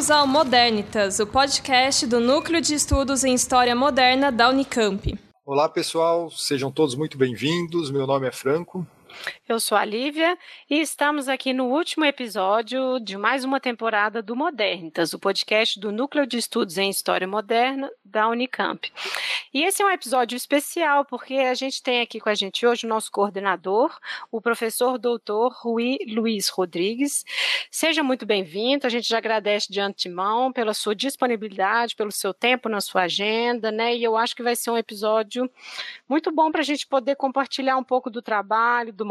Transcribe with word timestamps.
Bem-vindos 0.00 0.18
ao 0.18 0.26
Modernitas, 0.26 1.20
o 1.20 1.26
podcast 1.26 2.06
do 2.06 2.20
Núcleo 2.20 2.58
de 2.58 2.72
Estudos 2.72 3.22
em 3.22 3.34
História 3.34 3.76
Moderna 3.76 4.32
da 4.32 4.48
Unicamp. 4.48 5.14
Olá, 5.44 5.68
pessoal, 5.68 6.30
sejam 6.30 6.72
todos 6.72 6.94
muito 6.94 7.18
bem-vindos. 7.18 7.90
Meu 7.90 8.06
nome 8.06 8.26
é 8.26 8.32
Franco. 8.32 8.86
Eu 9.50 9.58
sou 9.58 9.76
a 9.76 9.84
Lívia 9.84 10.38
e 10.70 10.80
estamos 10.80 11.28
aqui 11.28 11.52
no 11.52 11.64
último 11.64 12.04
episódio 12.04 13.00
de 13.00 13.16
mais 13.16 13.42
uma 13.42 13.58
temporada 13.58 14.22
do 14.22 14.36
Modernitas, 14.36 15.12
o 15.12 15.18
podcast 15.18 15.80
do 15.80 15.90
Núcleo 15.90 16.24
de 16.24 16.38
Estudos 16.38 16.78
em 16.78 16.88
História 16.88 17.26
Moderna 17.26 17.90
da 18.04 18.28
Unicamp. 18.28 18.92
E 19.52 19.64
esse 19.64 19.82
é 19.82 19.84
um 19.84 19.90
episódio 19.90 20.36
especial 20.36 21.04
porque 21.04 21.34
a 21.34 21.54
gente 21.54 21.82
tem 21.82 22.00
aqui 22.00 22.20
com 22.20 22.28
a 22.28 22.34
gente 22.34 22.64
hoje 22.64 22.86
o 22.86 22.88
nosso 22.88 23.10
coordenador, 23.10 23.92
o 24.30 24.40
professor 24.40 24.96
doutor 24.96 25.52
Rui 25.52 25.98
Luiz 26.06 26.48
Rodrigues. 26.48 27.24
Seja 27.72 28.04
muito 28.04 28.24
bem-vindo, 28.24 28.86
a 28.86 28.90
gente 28.90 29.08
já 29.08 29.18
agradece 29.18 29.72
de 29.72 29.80
antemão 29.80 30.52
pela 30.52 30.72
sua 30.72 30.94
disponibilidade, 30.94 31.96
pelo 31.96 32.12
seu 32.12 32.32
tempo 32.32 32.68
na 32.68 32.80
sua 32.80 33.02
agenda, 33.02 33.72
né? 33.72 33.96
E 33.96 34.04
eu 34.04 34.16
acho 34.16 34.36
que 34.36 34.44
vai 34.44 34.54
ser 34.54 34.70
um 34.70 34.78
episódio 34.78 35.50
muito 36.08 36.30
bom 36.30 36.52
para 36.52 36.60
a 36.60 36.64
gente 36.64 36.86
poder 36.86 37.16
compartilhar 37.16 37.76
um 37.76 37.82
pouco 37.82 38.08
do 38.08 38.22
trabalho, 38.22 38.92
do 38.92 39.04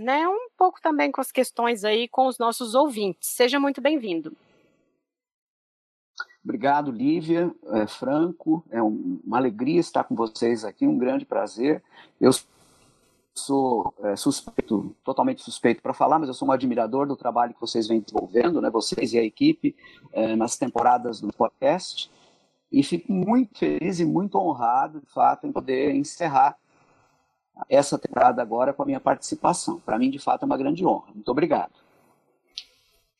Né? 0.00 0.26
Um 0.28 0.48
pouco 0.56 0.80
também 0.80 1.10
com 1.10 1.20
as 1.20 1.32
questões 1.32 1.84
aí 1.84 2.08
com 2.08 2.26
os 2.26 2.38
nossos 2.38 2.74
ouvintes. 2.74 3.30
Seja 3.30 3.58
muito 3.58 3.80
bem-vindo. 3.80 4.36
Obrigado, 6.44 6.90
Lívia, 6.90 7.54
é, 7.68 7.86
Franco. 7.86 8.64
É 8.70 8.82
uma 8.82 9.36
alegria 9.36 9.78
estar 9.78 10.04
com 10.04 10.14
vocês 10.14 10.64
aqui, 10.64 10.86
um 10.86 10.98
grande 10.98 11.24
prazer. 11.24 11.82
Eu 12.20 12.32
sou 13.34 13.94
é, 14.02 14.16
suspeito, 14.16 14.94
totalmente 15.04 15.42
suspeito 15.42 15.80
para 15.80 15.94
falar, 15.94 16.18
mas 16.18 16.28
eu 16.28 16.34
sou 16.34 16.48
um 16.48 16.52
admirador 16.52 17.06
do 17.06 17.16
trabalho 17.16 17.54
que 17.54 17.60
vocês 17.60 17.86
vêm 17.86 18.00
desenvolvendo, 18.00 18.60
né, 18.60 18.70
vocês 18.70 19.12
e 19.12 19.18
a 19.18 19.22
equipe, 19.22 19.74
é, 20.12 20.34
nas 20.34 20.56
temporadas 20.56 21.20
do 21.20 21.32
podcast. 21.32 22.10
E 22.70 22.82
fico 22.82 23.12
muito 23.12 23.58
feliz 23.58 24.00
e 24.00 24.04
muito 24.04 24.36
honrado, 24.36 25.00
de 25.00 25.12
fato, 25.12 25.46
em 25.46 25.52
poder 25.52 25.94
encerrar 25.94 26.56
essa 27.68 27.98
temporada 27.98 28.42
agora 28.42 28.72
com 28.72 28.82
a 28.82 28.86
minha 28.86 29.00
participação. 29.00 29.80
Para 29.80 29.98
mim, 29.98 30.10
de 30.10 30.18
fato, 30.18 30.42
é 30.42 30.46
uma 30.46 30.56
grande 30.56 30.84
honra. 30.84 31.12
Muito 31.14 31.30
obrigado. 31.30 31.72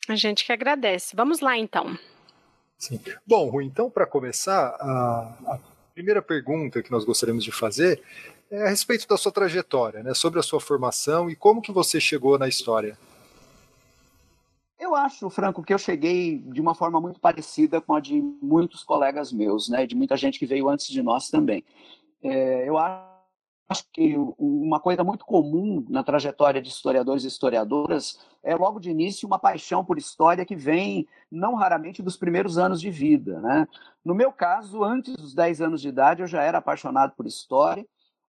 A 0.09 0.17
gente 0.17 0.45
que 0.45 0.53
agradece. 0.53 1.15
Vamos 1.15 1.41
lá, 1.41 1.57
então. 1.57 1.97
Sim. 2.79 3.01
Bom, 3.27 3.49
Rui, 3.49 3.65
então, 3.65 3.89
para 3.89 4.07
começar, 4.07 4.77
a, 4.81 5.37
a, 5.47 5.59
primeira 5.95 6.21
pergunta 6.21 6.83
que 6.83 6.91
nós 6.91 7.05
gostaríamos 7.05 7.45
de 7.45 7.53
fazer 7.53 8.03
é 8.51 8.65
a 8.65 8.69
respeito 8.69 9.07
da 9.07 9.17
sua 9.17 9.31
trajetória, 9.31 10.03
né, 10.03 10.15
sobre 10.15 10.41
a 10.41 10.43
sua 10.43 10.61
formação 10.61 11.31
e 11.31 11.37
como 11.37 11.63
que 11.63 11.71
você 11.71 12.01
chegou 12.01 12.39
na 12.39 12.49
história. 12.49 12.99
Eu 14.79 14.97
acho, 14.97 15.31
Franco, 15.31 15.63
que 15.63 15.73
eu 15.73 15.79
cheguei 15.79 16.39
de 16.39 16.61
uma 16.61 16.75
forma 16.75 17.01
muito 17.01 17.21
parecida 17.21 17.81
com 17.81 17.95
a 17.95 18.01
de 18.01 18.21
muitos 18.43 18.83
colegas 18.83 19.33
meus, 19.33 19.69
né, 19.69 19.87
de 19.87 19.95
muita 19.95 20.17
gente 20.17 20.39
que 20.39 20.45
veio 20.45 20.69
antes 20.69 20.89
de 20.89 21.03
nós 21.03 21.31
também. 21.31 21.65
É, 22.23 22.69
eu 22.69 22.77
acho 22.77 23.12
acho 23.73 23.85
que 23.93 24.15
uma 24.39 24.79
coisa 24.79 25.03
muito 25.03 25.25
comum 25.25 25.85
na 25.89 26.05
trajetória 26.05 26.63
de 26.63 26.69
historiadores 26.69 27.25
e 27.25 27.29
historiadoras 27.29 28.21
é, 28.43 28.55
logo 28.55 28.79
de 28.79 28.91
início, 28.91 29.27
uma 29.27 29.39
paixão 29.39 29.85
por 29.85 29.99
história 29.99 30.45
que 30.45 30.55
vem, 30.55 31.09
não 31.31 31.55
raramente, 31.55 32.03
dos 32.03 32.17
primeiros 32.17 32.59
anos 32.59 32.81
de 32.81 32.91
vida. 32.91 33.41
Né? 33.41 33.67
No 34.05 34.15
meu 34.15 34.31
caso, 34.31 34.85
antes 34.85 35.15
dos 35.17 35.35
10 35.35 35.61
anos 35.63 35.81
de 35.81 35.89
idade, 35.89 36.23
eu 36.23 36.29
já 36.29 36.43
era 36.43 36.59
apaixonado 36.59 37.15
por 37.17 37.27
história. 37.27 37.85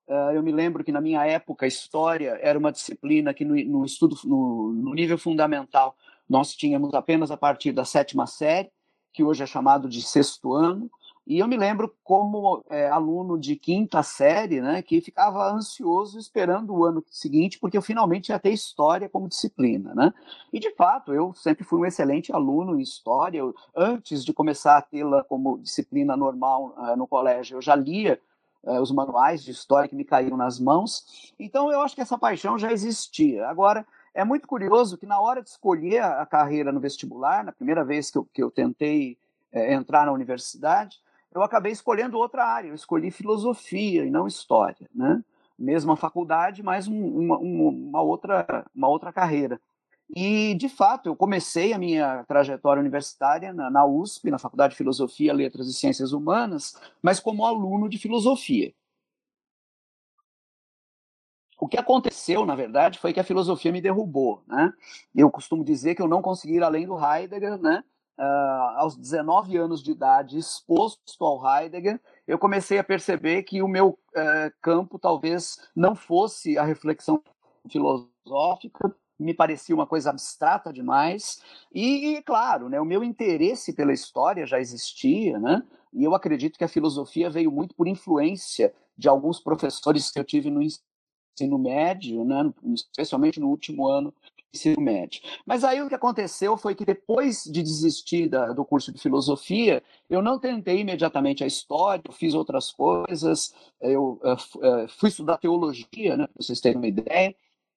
Uh, 0.07 0.31
eu 0.33 0.43
me 0.43 0.51
lembro 0.51 0.83
que, 0.83 0.91
na 0.91 1.01
minha 1.01 1.25
época, 1.25 1.67
história 1.67 2.37
era 2.41 2.57
uma 2.57 2.71
disciplina 2.71 3.33
que, 3.33 3.45
no, 3.45 3.85
estudo, 3.85 4.17
no 4.25 4.93
nível 4.93 5.17
fundamental, 5.17 5.95
nós 6.27 6.53
tínhamos 6.55 6.93
apenas 6.93 7.31
a 7.31 7.37
partir 7.37 7.71
da 7.71 7.85
sétima 7.85 8.25
série, 8.27 8.71
que 9.13 9.23
hoje 9.23 9.43
é 9.43 9.45
chamado 9.45 9.87
de 9.87 10.01
sexto 10.01 10.53
ano. 10.53 10.89
E 11.25 11.39
eu 11.39 11.47
me 11.47 11.55
lembro 11.55 11.95
como 12.03 12.63
é, 12.69 12.89
aluno 12.89 13.39
de 13.39 13.55
quinta 13.55 14.03
série, 14.03 14.59
né, 14.59 14.81
que 14.81 14.99
ficava 14.99 15.49
ansioso 15.49 16.19
esperando 16.19 16.73
o 16.73 16.83
ano 16.83 17.03
seguinte, 17.09 17.57
porque 17.59 17.77
eu 17.77 17.81
finalmente 17.81 18.29
ia 18.29 18.39
ter 18.39 18.51
história 18.51 19.07
como 19.07 19.29
disciplina, 19.29 19.95
né? 19.95 20.13
E 20.51 20.59
de 20.59 20.69
fato, 20.75 21.13
eu 21.13 21.33
sempre 21.33 21.63
fui 21.63 21.79
um 21.79 21.85
excelente 21.85 22.33
aluno 22.33 22.77
em 22.77 22.81
história. 22.81 23.39
Eu, 23.39 23.55
antes 23.73 24.25
de 24.25 24.33
começar 24.33 24.77
a 24.77 24.81
tê-la 24.81 25.23
como 25.23 25.57
disciplina 25.59 26.17
normal 26.17 26.75
uh, 26.77 26.97
no 26.97 27.07
colégio, 27.07 27.57
eu 27.57 27.61
já 27.61 27.73
lia 27.73 28.19
uh, 28.63 28.81
os 28.81 28.91
manuais 28.91 29.41
de 29.41 29.51
história 29.51 29.87
que 29.87 29.95
me 29.95 30.03
caíram 30.03 30.35
nas 30.35 30.59
mãos. 30.59 31.33
Então, 31.39 31.71
eu 31.71 31.79
acho 31.81 31.95
que 31.95 32.01
essa 32.01 32.17
paixão 32.17 32.59
já 32.59 32.69
existia. 32.69 33.47
Agora, 33.47 33.85
é 34.13 34.25
muito 34.25 34.45
curioso 34.45 34.97
que 34.97 35.05
na 35.05 35.19
hora 35.21 35.41
de 35.41 35.49
escolher 35.49 36.03
a 36.03 36.25
carreira 36.25 36.71
no 36.71 36.81
vestibular, 36.81 37.45
na 37.45 37.53
primeira 37.53 37.83
vez 37.85 38.11
que 38.11 38.17
eu, 38.17 38.25
que 38.25 38.43
eu 38.43 38.51
tentei 38.51 39.17
é, 39.53 39.73
entrar 39.73 40.05
na 40.05 40.11
universidade, 40.11 41.01
eu 41.33 41.43
acabei 41.43 41.71
escolhendo 41.71 42.17
outra 42.17 42.45
área, 42.45 42.69
eu 42.69 42.75
escolhi 42.75 43.11
filosofia 43.11 44.05
e 44.05 44.11
não 44.11 44.27
história, 44.27 44.89
né? 44.93 45.23
Mesma 45.57 45.95
faculdade, 45.95 46.63
mas 46.63 46.87
um, 46.87 47.05
uma, 47.05 47.37
uma, 47.37 48.01
outra, 48.01 48.65
uma 48.75 48.87
outra 48.87 49.13
carreira. 49.13 49.59
E, 50.15 50.53
de 50.55 50.69
fato, 50.69 51.09
eu 51.09 51.15
comecei 51.15 51.73
a 51.73 51.77
minha 51.77 52.23
trajetória 52.25 52.81
universitária 52.81 53.53
na, 53.53 53.69
na, 53.69 53.85
USP, 53.85 54.29
na 54.29 54.37
Faculdade 54.37 54.71
de 54.71 54.77
Filosofia, 54.77 55.33
Letras 55.33 55.67
e 55.67 55.73
Ciências 55.73 56.11
Humanas, 56.11 56.75
mas 57.01 57.19
como 57.19 57.45
aluno 57.45 57.89
de 57.89 57.97
filosofia. 57.97 58.73
O 61.59 61.67
que 61.67 61.77
aconteceu, 61.77 62.45
na 62.45 62.55
verdade, 62.55 62.99
foi 62.99 63.13
que 63.13 63.19
a 63.19 63.23
filosofia 63.23 63.71
me 63.71 63.81
derrubou. 63.81 64.43
Né? 64.45 64.73
Eu 65.15 65.31
costumo 65.31 65.63
dizer 65.63 65.95
que 65.95 66.01
eu 66.01 66.07
não 66.07 66.21
consegui 66.21 66.55
ir 66.55 66.63
além 66.63 66.85
do 66.85 66.97
Heidegger, 66.97 67.57
né? 67.57 67.83
Uh, 68.19 68.77
aos 68.77 68.95
19 68.95 69.57
anos 69.57 69.83
de 69.83 69.91
idade, 69.91 70.37
exposto 70.37 71.23
ao 71.23 71.41
Heidegger, 71.45 71.99
eu 72.27 72.37
comecei 72.37 72.77
a 72.77 72.83
perceber 72.83 73.43
que 73.43 73.61
o 73.61 73.67
meu 73.67 73.89
uh, 73.89 74.53
campo 74.61 74.99
talvez 74.99 75.57
não 75.75 75.95
fosse 75.95 76.57
a 76.57 76.63
reflexão 76.63 77.21
filosófica, 77.69 78.95
me 79.19 79.33
parecia 79.33 79.75
uma 79.75 79.87
coisa 79.87 80.09
abstrata 80.09 80.73
demais. 80.73 81.41
E, 81.73 82.21
claro, 82.25 82.67
né, 82.67 82.79
o 82.79 82.85
meu 82.85 83.03
interesse 83.03 83.73
pela 83.73 83.93
história 83.93 84.45
já 84.45 84.59
existia, 84.59 85.39
né? 85.39 85.63
E 85.93 86.03
eu 86.03 86.15
acredito 86.15 86.57
que 86.57 86.63
a 86.63 86.67
filosofia 86.67 87.29
veio 87.29 87.51
muito 87.51 87.75
por 87.75 87.87
influência 87.87 88.73
de 88.97 89.07
alguns 89.07 89.39
professores 89.39 90.11
que 90.11 90.19
eu 90.19 90.23
tive 90.23 90.49
no 90.49 90.61
ensino 90.61 91.57
médio, 91.57 92.25
né, 92.25 92.51
especialmente 92.73 93.39
no 93.39 93.47
último 93.47 93.87
ano 93.87 94.13
ensino 94.53 94.81
médio. 94.81 95.21
Mas 95.45 95.63
aí 95.63 95.81
o 95.81 95.89
que 95.89 95.95
aconteceu 95.95 96.55
foi 96.55 96.75
que 96.75 96.85
depois 96.85 97.43
de 97.43 97.63
desistir 97.63 98.29
da, 98.29 98.53
do 98.53 98.63
curso 98.63 98.91
de 98.91 99.01
filosofia, 99.01 99.81
eu 100.09 100.21
não 100.21 100.39
tentei 100.39 100.79
imediatamente 100.79 101.43
a 101.43 101.47
história, 101.47 102.03
eu 102.05 102.13
fiz 102.13 102.33
outras 102.33 102.71
coisas, 102.71 103.53
eu 103.81 104.19
uh, 104.23 104.33
uh, 104.33 104.87
fui 104.99 105.09
estudar 105.09 105.37
teologia, 105.37 106.15
né, 106.15 106.27
para 106.27 106.43
vocês 106.43 106.61
terem 106.61 106.77
uma 106.77 106.87
ideia, 106.87 107.35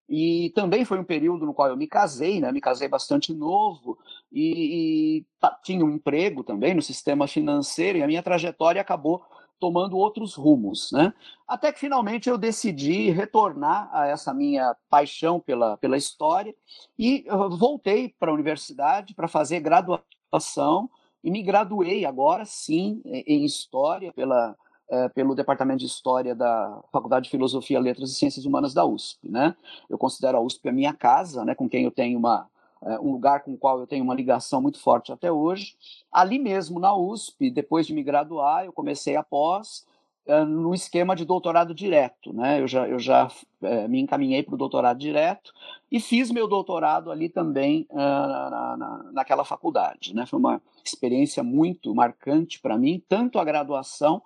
e 0.09 0.51
também 0.55 0.85
foi 0.85 0.99
um 0.99 1.03
período 1.03 1.45
no 1.45 1.53
qual 1.53 1.67
eu 1.67 1.75
me 1.75 1.87
casei, 1.87 2.39
né, 2.39 2.51
me 2.51 2.61
casei 2.61 2.87
bastante 2.87 3.33
novo, 3.33 3.97
e, 4.31 5.19
e 5.19 5.25
tinha 5.63 5.83
um 5.83 5.89
emprego 5.89 6.43
também 6.43 6.73
no 6.73 6.81
sistema 6.81 7.27
financeiro, 7.27 7.97
e 7.97 8.03
a 8.03 8.07
minha 8.07 8.23
trajetória 8.23 8.79
acabou 8.79 9.23
tomando 9.59 9.97
outros 9.97 10.35
rumos, 10.35 10.91
né? 10.91 11.13
Até 11.47 11.71
que 11.71 11.79
finalmente 11.79 12.29
eu 12.29 12.37
decidi 12.37 13.09
retornar 13.09 13.89
a 13.91 14.07
essa 14.07 14.33
minha 14.33 14.75
paixão 14.89 15.39
pela, 15.39 15.77
pela 15.77 15.97
história 15.97 16.55
e 16.97 17.25
voltei 17.57 18.13
para 18.19 18.31
a 18.31 18.33
universidade 18.33 19.13
para 19.13 19.27
fazer 19.27 19.59
graduação 19.59 20.89
e 21.23 21.31
me 21.31 21.41
graduei 21.41 22.05
agora 22.05 22.45
sim 22.45 23.01
em 23.05 23.43
História 23.43 24.13
pela, 24.13 24.55
é, 24.89 25.09
pelo 25.09 25.35
Departamento 25.35 25.79
de 25.79 25.85
História 25.85 26.35
da 26.35 26.81
Faculdade 26.91 27.25
de 27.25 27.31
Filosofia, 27.31 27.79
Letras 27.79 28.11
e 28.11 28.15
Ciências 28.15 28.45
Humanas 28.45 28.73
da 28.73 28.85
USP, 28.85 29.29
né? 29.29 29.55
Eu 29.89 29.97
considero 29.97 30.37
a 30.37 30.41
USP 30.41 30.69
a 30.69 30.71
minha 30.71 30.93
casa, 30.93 31.43
né? 31.43 31.55
Com 31.55 31.67
quem 31.67 31.83
eu 31.83 31.91
tenho 31.91 32.17
uma 32.17 32.47
é, 32.83 32.99
um 32.99 33.11
lugar 33.11 33.43
com 33.43 33.53
o 33.53 33.57
qual 33.57 33.79
eu 33.79 33.87
tenho 33.87 34.03
uma 34.03 34.13
ligação 34.13 34.61
muito 34.61 34.79
forte 34.79 35.11
até 35.11 35.31
hoje. 35.31 35.75
Ali 36.11 36.39
mesmo, 36.39 36.79
na 36.79 36.95
USP, 36.95 37.49
depois 37.49 37.87
de 37.87 37.93
me 37.93 38.03
graduar, 38.03 38.65
eu 38.65 38.73
comecei 38.73 39.15
a 39.15 39.23
pós 39.23 39.85
é, 40.25 40.43
no 40.43 40.73
esquema 40.73 41.15
de 41.15 41.25
doutorado 41.25 41.73
direto. 41.73 42.33
Né? 42.33 42.61
Eu 42.61 42.67
já, 42.67 42.87
eu 42.87 42.99
já 42.99 43.29
é, 43.61 43.87
me 43.87 43.99
encaminhei 43.99 44.43
para 44.43 44.55
o 44.55 44.57
doutorado 44.57 44.99
direto 44.99 45.51
e 45.91 45.99
fiz 45.99 46.29
meu 46.31 46.47
doutorado 46.47 47.11
ali 47.11 47.29
também 47.29 47.87
na, 47.91 48.77
na, 48.77 49.11
naquela 49.13 49.45
faculdade. 49.45 50.13
Né? 50.13 50.25
Foi 50.25 50.39
uma 50.39 50.61
experiência 50.83 51.43
muito 51.43 51.93
marcante 51.95 52.59
para 52.59 52.77
mim, 52.77 53.01
tanto 53.07 53.39
a 53.39 53.45
graduação 53.45 54.21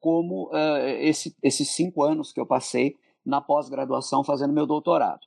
como 0.00 0.50
esse, 1.00 1.34
esses 1.42 1.70
cinco 1.70 2.02
anos 2.02 2.30
que 2.30 2.38
eu 2.38 2.44
passei 2.44 2.94
na 3.24 3.40
pós-graduação 3.40 4.22
fazendo 4.22 4.52
meu 4.52 4.66
doutorado. 4.66 5.26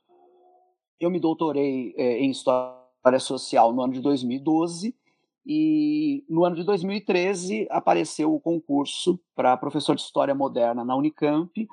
Eu 1.00 1.10
me 1.10 1.20
doutorei 1.20 1.94
é, 1.96 2.18
em 2.18 2.30
História 2.30 3.18
Social 3.20 3.72
no 3.72 3.82
ano 3.82 3.92
de 3.92 4.00
2012 4.00 4.94
e 5.46 6.24
no 6.28 6.44
ano 6.44 6.56
de 6.56 6.64
2013 6.64 7.66
apareceu 7.70 8.34
o 8.34 8.40
concurso 8.40 9.18
para 9.34 9.56
professor 9.56 9.94
de 9.94 10.02
História 10.02 10.34
Moderna 10.34 10.84
na 10.84 10.96
Unicamp. 10.96 11.66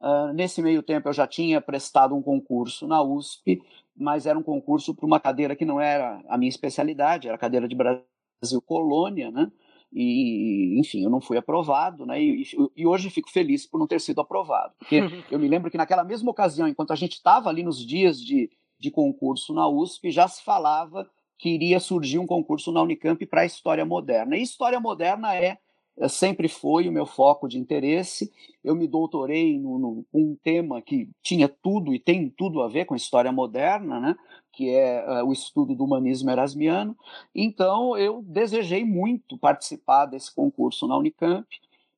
Uh, 0.00 0.32
nesse 0.34 0.60
meio 0.60 0.82
tempo 0.82 1.08
eu 1.08 1.12
já 1.12 1.26
tinha 1.26 1.60
prestado 1.60 2.14
um 2.14 2.22
concurso 2.22 2.86
na 2.86 3.02
USP, 3.02 3.62
mas 3.96 4.26
era 4.26 4.38
um 4.38 4.42
concurso 4.42 4.94
para 4.94 5.06
uma 5.06 5.18
cadeira 5.18 5.56
que 5.56 5.64
não 5.64 5.80
era 5.80 6.22
a 6.28 6.36
minha 6.36 6.50
especialidade, 6.50 7.28
era 7.28 7.36
a 7.36 7.40
cadeira 7.40 7.66
de 7.66 7.74
Brasil 7.74 8.60
colônia, 8.66 9.30
né? 9.30 9.50
E, 9.94 10.78
enfim, 10.80 11.04
eu 11.04 11.10
não 11.10 11.20
fui 11.20 11.36
aprovado, 11.36 12.06
né? 12.06 12.20
E, 12.22 12.44
e, 12.76 12.86
hoje 12.86 13.10
fico 13.10 13.30
feliz 13.30 13.66
por 13.66 13.78
não 13.78 13.86
ter 13.86 14.00
sido 14.00 14.20
aprovado. 14.22 14.72
Porque 14.78 15.00
eu 15.30 15.38
me 15.38 15.48
lembro 15.48 15.70
que 15.70 15.76
naquela 15.76 16.02
mesma 16.02 16.30
ocasião, 16.30 16.66
enquanto 16.66 16.92
a 16.92 16.96
gente 16.96 17.12
estava 17.12 17.50
ali 17.50 17.62
nos 17.62 17.84
dias 17.84 18.18
de, 18.18 18.50
de 18.82 18.90
concurso 18.90 19.54
na 19.54 19.68
USP, 19.68 20.10
já 20.10 20.26
se 20.26 20.42
falava 20.42 21.08
que 21.38 21.48
iria 21.50 21.80
surgir 21.80 22.18
um 22.18 22.26
concurso 22.26 22.72
na 22.72 22.82
Unicamp 22.82 23.24
para 23.26 23.46
História 23.46 23.84
Moderna. 23.84 24.36
E 24.36 24.42
História 24.42 24.80
Moderna 24.80 25.34
é 25.34 25.58
é, 25.98 26.08
sempre 26.08 26.48
foi 26.48 26.88
o 26.88 26.92
meu 26.92 27.04
foco 27.04 27.46
de 27.46 27.58
interesse. 27.58 28.32
Eu 28.64 28.74
me 28.74 28.86
doutorei 28.86 29.58
num 29.58 30.04
um 30.12 30.34
tema 30.42 30.80
que 30.80 31.08
tinha 31.22 31.48
tudo 31.48 31.94
e 31.94 31.98
tem 31.98 32.30
tudo 32.30 32.62
a 32.62 32.68
ver 32.68 32.86
com 32.86 32.94
a 32.94 32.96
história 32.96 33.30
moderna, 33.30 34.00
né? 34.00 34.16
que 34.52 34.70
é 34.70 35.22
uh, 35.22 35.26
o 35.26 35.32
estudo 35.32 35.74
do 35.74 35.84
humanismo 35.84 36.30
erasmiano. 36.30 36.96
Então, 37.34 37.96
eu 37.96 38.22
desejei 38.22 38.84
muito 38.84 39.38
participar 39.38 40.06
desse 40.06 40.34
concurso 40.34 40.86
na 40.86 40.96
Unicamp. 40.96 41.46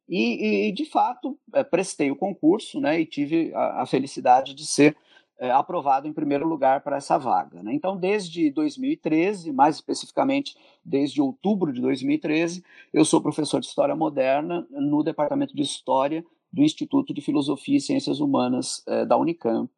E, 0.08 0.68
e 0.68 0.72
de 0.72 0.84
fato, 0.84 1.38
é, 1.54 1.64
prestei 1.64 2.10
o 2.10 2.16
concurso 2.16 2.78
né, 2.78 3.00
e 3.00 3.06
tive 3.06 3.54
a, 3.54 3.82
a 3.82 3.86
felicidade 3.86 4.54
de 4.54 4.66
ser 4.66 4.96
é, 5.38 5.50
aprovado 5.50 6.06
em 6.06 6.12
primeiro 6.12 6.46
lugar 6.46 6.82
para 6.82 6.96
essa 6.96 7.18
vaga. 7.18 7.62
Né? 7.62 7.74
Então, 7.74 7.96
desde 7.96 8.50
2013, 8.50 9.52
mais 9.52 9.76
especificamente 9.76 10.56
desde 10.84 11.20
outubro 11.20 11.72
de 11.72 11.80
2013, 11.80 12.64
eu 12.92 13.04
sou 13.04 13.20
professor 13.20 13.60
de 13.60 13.66
História 13.66 13.96
Moderna 13.96 14.66
no 14.70 15.02
Departamento 15.02 15.54
de 15.54 15.62
História 15.62 16.24
do 16.54 16.62
Instituto 16.62 17.12
de 17.12 17.20
Filosofia 17.20 17.78
e 17.78 17.80
Ciências 17.80 18.20
Humanas 18.20 18.80
é, 18.86 19.04
da 19.04 19.16
Unicamp, 19.16 19.68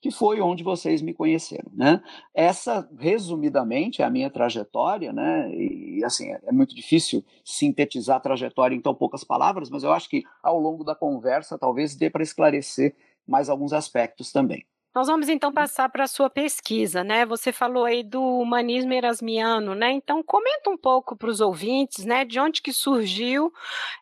que 0.00 0.12
foi 0.12 0.40
onde 0.40 0.62
vocês 0.62 1.02
me 1.02 1.12
conheceram. 1.12 1.72
Né? 1.74 2.00
Essa, 2.32 2.88
resumidamente, 2.96 4.00
é 4.00 4.04
a 4.04 4.10
minha 4.10 4.30
trajetória, 4.30 5.12
né? 5.12 5.52
e 5.52 6.04
assim, 6.04 6.30
é, 6.30 6.40
é 6.46 6.52
muito 6.52 6.72
difícil 6.72 7.24
sintetizar 7.44 8.18
a 8.18 8.20
trajetória 8.20 8.76
em 8.76 8.80
tão 8.80 8.94
poucas 8.94 9.24
palavras, 9.24 9.68
mas 9.68 9.82
eu 9.82 9.92
acho 9.92 10.08
que 10.08 10.22
ao 10.40 10.60
longo 10.60 10.84
da 10.84 10.94
conversa 10.94 11.58
talvez 11.58 11.96
dê 11.96 12.08
para 12.08 12.22
esclarecer 12.22 12.94
mais 13.26 13.48
alguns 13.48 13.72
aspectos 13.72 14.30
também. 14.30 14.64
Nós 14.94 15.06
vamos 15.06 15.28
então 15.28 15.52
passar 15.52 15.88
para 15.88 16.04
a 16.04 16.08
sua 16.08 16.28
pesquisa, 16.28 17.04
né? 17.04 17.24
Você 17.24 17.52
falou 17.52 17.84
aí 17.84 18.02
do 18.02 18.20
humanismo 18.20 18.92
erasmiano, 18.92 19.74
né? 19.74 19.92
Então 19.92 20.22
comenta 20.22 20.68
um 20.68 20.76
pouco 20.76 21.16
para 21.16 21.30
os 21.30 21.40
ouvintes, 21.40 22.04
né? 22.04 22.24
De 22.24 22.40
onde 22.40 22.60
que 22.60 22.72
surgiu 22.72 23.52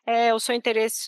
é, 0.05 0.33
o 0.33 0.39
seu 0.39 0.55
interesse 0.55 1.07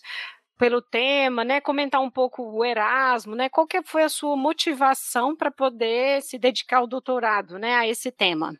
pelo 0.55 0.83
tema, 0.83 1.43
né? 1.43 1.59
Comentar 1.59 1.99
um 1.99 2.11
pouco 2.11 2.43
o 2.43 2.63
Erasmo, 2.63 3.35
né? 3.35 3.49
Qual 3.49 3.65
que 3.65 3.81
foi 3.81 4.03
a 4.03 4.09
sua 4.09 4.35
motivação 4.37 5.35
para 5.35 5.49
poder 5.49 6.21
se 6.21 6.37
dedicar 6.37 6.77
ao 6.77 6.87
doutorado, 6.87 7.57
né? 7.57 7.73
A 7.75 7.87
esse 7.87 8.11
tema? 8.11 8.55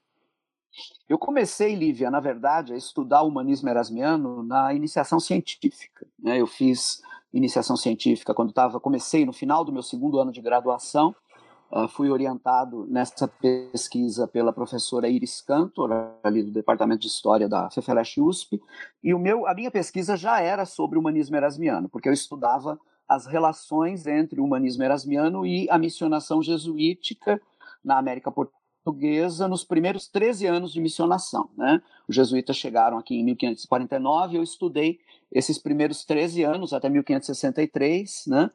Eu 1.08 1.20
comecei, 1.20 1.76
Lívia, 1.76 2.10
na 2.10 2.20
verdade, 2.20 2.74
a 2.74 2.78
estudar 2.78 3.22
o 3.22 3.28
humanismo 3.28 3.70
erasmiano 3.70 4.42
na 4.42 4.74
iniciação 4.74 5.20
científica. 5.20 6.08
Né? 6.18 6.42
Eu 6.42 6.48
fiz 6.48 7.04
iniciação 7.34 7.78
científica 7.78 8.34
quando 8.34 8.50
estava 8.50 8.80
comecei 8.80 9.26
no 9.26 9.34
final 9.34 9.64
do 9.64 9.72
meu 9.72 9.84
segundo 9.84 10.20
ano 10.20 10.32
de 10.32 10.42
graduação. 10.42 11.16
Uh, 11.72 11.88
fui 11.88 12.10
orientado 12.10 12.86
nessa 12.90 13.30
pesquisa 13.30 14.28
pela 14.28 14.52
professora 14.52 15.08
Iris 15.08 15.40
Cantor, 15.40 15.90
ali 16.22 16.44
do 16.44 16.52
Departamento 16.52 17.00
de 17.00 17.08
História 17.08 17.48
da 17.48 17.70
FEFELESH 17.70 18.18
USP, 18.18 18.62
e 19.02 19.14
o 19.14 19.20
meu, 19.20 19.48
a 19.48 19.54
minha 19.54 19.72
pesquisa 19.72 20.18
já 20.18 20.42
era 20.42 20.66
sobre 20.66 21.00
humanismo 21.00 21.38
erasmiano, 21.38 21.88
porque 21.88 22.10
eu 22.10 22.14
estudava 22.14 22.78
as 23.08 23.26
relações 23.26 24.06
entre 24.06 24.42
o 24.42 24.44
humanismo 24.44 24.84
erasmiano 24.84 25.46
e 25.46 25.70
a 25.70 25.78
missionação 25.78 26.42
jesuítica 26.44 27.42
na 27.84 27.98
América 27.98 28.32
portuguesa 28.32 29.48
nos 29.48 29.64
primeiros 29.64 30.08
13 30.08 30.48
anos 30.48 30.74
de 30.74 30.82
missionação. 30.82 31.50
Né? 31.58 31.82
Os 32.08 32.16
jesuítas 32.16 32.58
chegaram 32.58 32.98
aqui 32.98 33.16
em 33.16 33.24
1549 33.24 34.34
e 34.34 34.38
eu 34.38 34.44
estudei 34.44 35.00
esses 35.32 35.58
primeiros 35.58 36.04
13 36.06 36.44
anos, 36.44 36.74
até 36.74 36.90
1563, 36.90 38.26
né? 38.28 38.50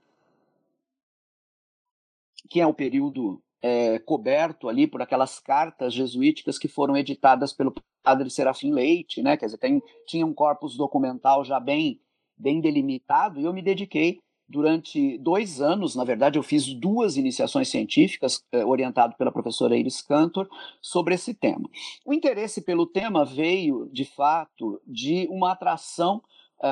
que 2.49 2.61
é 2.61 2.67
o 2.67 2.75
período 2.75 3.43
é, 3.63 3.99
coberto 3.99 4.69
ali 4.69 4.87
por 4.87 5.03
aquelas 5.03 5.41
cartas 5.41 5.93
jesuíticas 5.93 6.59
que 6.59 6.69
foram 6.69 6.97
editadas 6.97 7.53
pelo 7.53 7.75
padre 8.03 8.31
Serafim 8.31 8.73
Leite, 8.73 9.23
né? 9.23 9.37
quer 9.37 9.47
dizer, 9.47 9.59
tem, 9.59 9.83
tinha 10.07 10.27
um 10.27 10.35
corpus 10.35 10.77
documental 10.77 11.45
já 11.45 11.59
bem, 11.59 12.01
bem 12.37 12.61
delimitado, 12.61 13.41
e 13.41 13.45
eu 13.45 13.53
me 13.53 13.63
dediquei 13.63 14.21
durante 14.49 15.19
dois 15.19 15.61
anos, 15.61 15.97
na 15.97 16.05
verdade, 16.05 16.39
eu 16.39 16.43
fiz 16.43 16.73
duas 16.73 17.17
iniciações 17.17 17.69
científicas, 17.69 18.45
eh, 18.53 18.65
orientado 18.65 19.17
pela 19.17 19.33
professora 19.33 19.77
Iris 19.77 20.01
Cantor, 20.01 20.49
sobre 20.81 21.15
esse 21.15 21.35
tema. 21.35 21.69
O 22.05 22.15
interesse 22.15 22.63
pelo 22.63 22.87
tema 22.87 23.25
veio, 23.25 23.89
de 23.93 24.05
fato, 24.05 24.81
de 24.87 25.27
uma 25.31 25.53
atração 25.53 26.23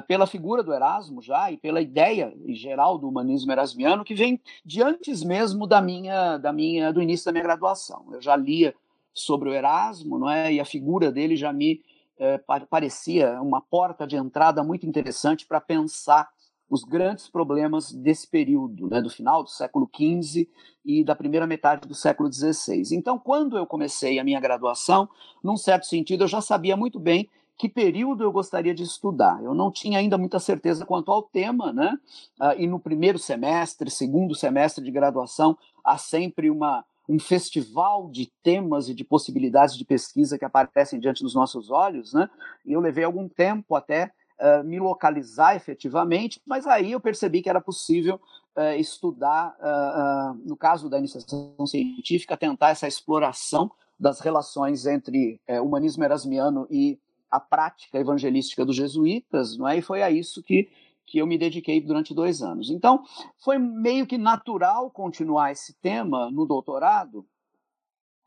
pela 0.07 0.27
figura 0.27 0.63
do 0.63 0.73
Erasmo 0.73 1.21
já 1.21 1.51
e 1.51 1.57
pela 1.57 1.81
ideia 1.81 2.35
em 2.47 2.55
geral 2.55 2.99
do 2.99 3.09
humanismo 3.09 3.53
erasmiano 3.53 4.05
que 4.05 4.15
vem 4.15 4.41
de 4.65 4.83
antes 4.83 5.23
mesmo 5.23 5.67
da 5.67 5.81
minha, 5.81 6.39
da 6.39 6.53
minha 6.53 6.93
do 6.93 7.03
início 7.03 7.27
da 7.27 7.33
minha 7.33 7.45
graduação. 7.45 8.07
Eu 8.13 8.21
já 8.21 8.35
lia 8.35 8.75
sobre 9.13 9.49
o 9.49 9.53
Erasmo, 9.53 10.19
não 10.19 10.31
é? 10.31 10.53
E 10.53 10.61
a 10.61 10.65
figura 10.65 11.13
dele 11.13 11.37
já 11.37 11.53
me 11.53 11.83
é, 12.19 12.39
parecia 12.69 13.41
uma 13.41 13.61
porta 13.61 14.07
de 14.07 14.17
entrada 14.17 14.63
muito 14.63 14.87
interessante 14.87 15.47
para 15.47 15.61
pensar 15.61 16.29
os 16.69 16.83
grandes 16.83 17.29
problemas 17.29 17.93
desse 17.93 18.27
período, 18.27 18.89
né, 18.89 19.01
do 19.01 19.11
final 19.11 19.45
do 19.45 19.51
século 19.51 19.89
XV 19.95 20.49
e 20.85 21.05
da 21.05 21.15
primeira 21.15 21.47
metade 21.47 21.87
do 21.87 21.95
século 21.95 22.33
XVI. 22.33 22.83
Então, 22.93 23.19
quando 23.19 23.57
eu 23.57 23.67
comecei 23.67 24.19
a 24.19 24.25
minha 24.25 24.41
graduação, 24.41 25.09
num 25.43 25.57
certo 25.57 25.87
sentido, 25.87 26.25
eu 26.25 26.29
já 26.29 26.41
sabia 26.41 26.77
muito 26.77 26.99
bem 26.99 27.29
que 27.57 27.69
período 27.69 28.25
eu 28.25 28.33
gostaria 28.33 28.75
de 28.75 28.83
estudar. 28.83 29.43
Eu 29.43 29.55
não 29.55 29.71
tinha 29.71 29.99
ainda 29.99 30.19
muita 30.19 30.39
certeza 30.39 30.85
quanto 30.85 31.11
ao 31.13 31.23
tema, 31.23 31.73
né? 31.73 31.97
Ah, 32.41 32.55
e 32.57 32.67
no 32.67 32.81
primeiro 32.81 33.19
semestre, 33.19 33.91
segundo 33.91 34.35
semestre 34.35 34.85
de 34.85 34.91
graduação, 34.91 35.57
há 35.85 35.97
sempre 35.97 36.51
uma, 36.51 36.85
um 37.09 37.19
festival 37.19 38.11
de 38.11 38.33
temas 38.43 38.89
e 38.89 38.95
de 38.95 39.05
possibilidades 39.05 39.77
de 39.77 39.85
pesquisa 39.85 40.39
que 40.39 40.45
aparecem 40.45 40.99
diante 40.99 41.23
dos 41.23 41.35
nossos 41.35 41.71
olhos, 41.71 42.13
né? 42.13 42.29
E 42.65 42.73
eu 42.73 42.81
levei 42.81 43.05
algum 43.05 43.29
tempo 43.29 43.77
até 43.77 44.11
uh, 44.41 44.65
me 44.65 44.81
localizar 44.81 45.55
efetivamente, 45.55 46.41
mas 46.45 46.67
aí 46.67 46.93
eu 46.93 47.01
percebi 47.01 47.41
que 47.41 47.49
era 47.49 47.61
possível 47.61 48.21
uh, 48.57 48.79
estudar, 48.79 49.55
uh, 49.61 50.35
no 50.45 50.57
caso 50.57 50.89
da 50.89 50.99
iniciação 50.99 51.55
científica, 51.67 52.37
tentar 52.37 52.71
essa 52.71 52.89
exploração 52.89 53.71
das 53.99 54.19
relações 54.19 54.87
entre 54.87 55.41
humanismo 55.63 56.03
erasmiano 56.03 56.67
e 56.69 56.99
a 57.35 57.41
prática 57.41 57.99
evangelística 57.99 58.65
dos 58.65 58.77
jesuítas, 58.77 59.57
não 59.57 59.67
é? 59.67 59.79
E 59.79 59.83
foi 59.83 60.03
a 60.03 60.11
isso 60.11 60.43
que 60.43 60.71
que 61.07 61.19
eu 61.19 61.27
me 61.27 61.37
dediquei 61.37 61.81
durante 61.81 62.15
dois 62.15 62.43
anos. 62.43 62.71
Então, 62.71 63.05
foi 63.39 63.59
meio 63.59 64.07
que 64.07 64.17
natural 64.17 64.91
continuar 64.91 65.53
esse 65.53 65.75
tema 65.75 66.31
no 66.31 66.47
doutorado. 66.47 67.27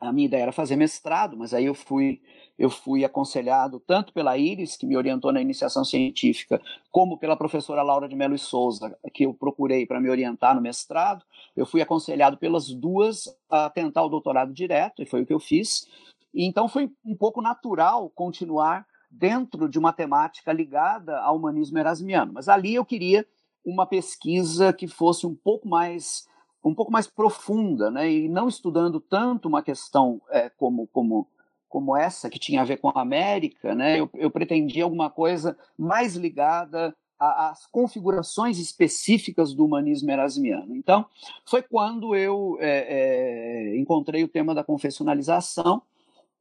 A 0.00 0.12
minha 0.12 0.26
ideia 0.26 0.42
era 0.42 0.52
fazer 0.52 0.76
mestrado, 0.76 1.36
mas 1.36 1.52
aí 1.52 1.64
eu 1.64 1.74
fui 1.74 2.20
eu 2.56 2.70
fui 2.70 3.04
aconselhado 3.04 3.80
tanto 3.80 4.12
pela 4.12 4.36
Iris, 4.36 4.76
que 4.76 4.84
me 4.84 4.96
orientou 4.96 5.32
na 5.32 5.40
iniciação 5.40 5.84
científica, 5.84 6.60
como 6.90 7.16
pela 7.16 7.36
professora 7.36 7.82
Laura 7.82 8.08
de 8.08 8.16
Melo 8.16 8.34
e 8.34 8.38
Souza, 8.38 8.96
que 9.14 9.26
eu 9.26 9.32
procurei 9.32 9.86
para 9.86 10.00
me 10.00 10.10
orientar 10.10 10.56
no 10.56 10.60
mestrado. 10.60 11.24
Eu 11.56 11.64
fui 11.64 11.80
aconselhado 11.80 12.36
pelas 12.36 12.68
duas 12.68 13.24
a 13.48 13.70
tentar 13.70 14.02
o 14.04 14.08
doutorado 14.08 14.52
direto, 14.52 15.02
e 15.02 15.06
foi 15.06 15.22
o 15.22 15.26
que 15.26 15.32
eu 15.32 15.38
fiz. 15.38 15.88
E 16.34 16.44
então 16.44 16.68
foi 16.68 16.90
um 17.04 17.14
pouco 17.14 17.40
natural 17.40 18.10
continuar 18.10 18.84
dentro 19.10 19.68
de 19.68 19.78
uma 19.78 19.92
temática 19.92 20.52
ligada 20.52 21.18
ao 21.20 21.36
humanismo 21.36 21.78
erasmiano. 21.78 22.32
Mas 22.32 22.48
ali 22.48 22.74
eu 22.74 22.84
queria 22.84 23.26
uma 23.64 23.86
pesquisa 23.86 24.72
que 24.72 24.86
fosse 24.86 25.26
um 25.26 25.34
pouco 25.34 25.68
mais 25.68 26.26
um 26.64 26.74
pouco 26.74 26.92
mais 26.92 27.06
profunda, 27.06 27.90
né? 27.90 28.10
E 28.10 28.28
não 28.28 28.48
estudando 28.48 29.00
tanto 29.00 29.48
uma 29.48 29.62
questão 29.62 30.20
é, 30.30 30.50
como 30.50 30.86
como 30.88 31.26
como 31.68 31.96
essa 31.96 32.30
que 32.30 32.38
tinha 32.38 32.62
a 32.62 32.64
ver 32.64 32.78
com 32.78 32.88
a 32.88 33.00
América, 33.00 33.74
né? 33.74 34.00
Eu, 34.00 34.08
eu 34.14 34.30
pretendia 34.30 34.84
alguma 34.84 35.10
coisa 35.10 35.56
mais 35.76 36.16
ligada 36.16 36.94
às 37.18 37.66
configurações 37.66 38.58
específicas 38.58 39.52
do 39.52 39.64
humanismo 39.64 40.10
erasmiano. 40.10 40.74
Então, 40.74 41.04
foi 41.44 41.62
quando 41.62 42.14
eu 42.14 42.56
é, 42.60 43.72
é, 43.72 43.76
encontrei 43.76 44.22
o 44.22 44.28
tema 44.28 44.54
da 44.54 44.62
confessionalização 44.62 45.82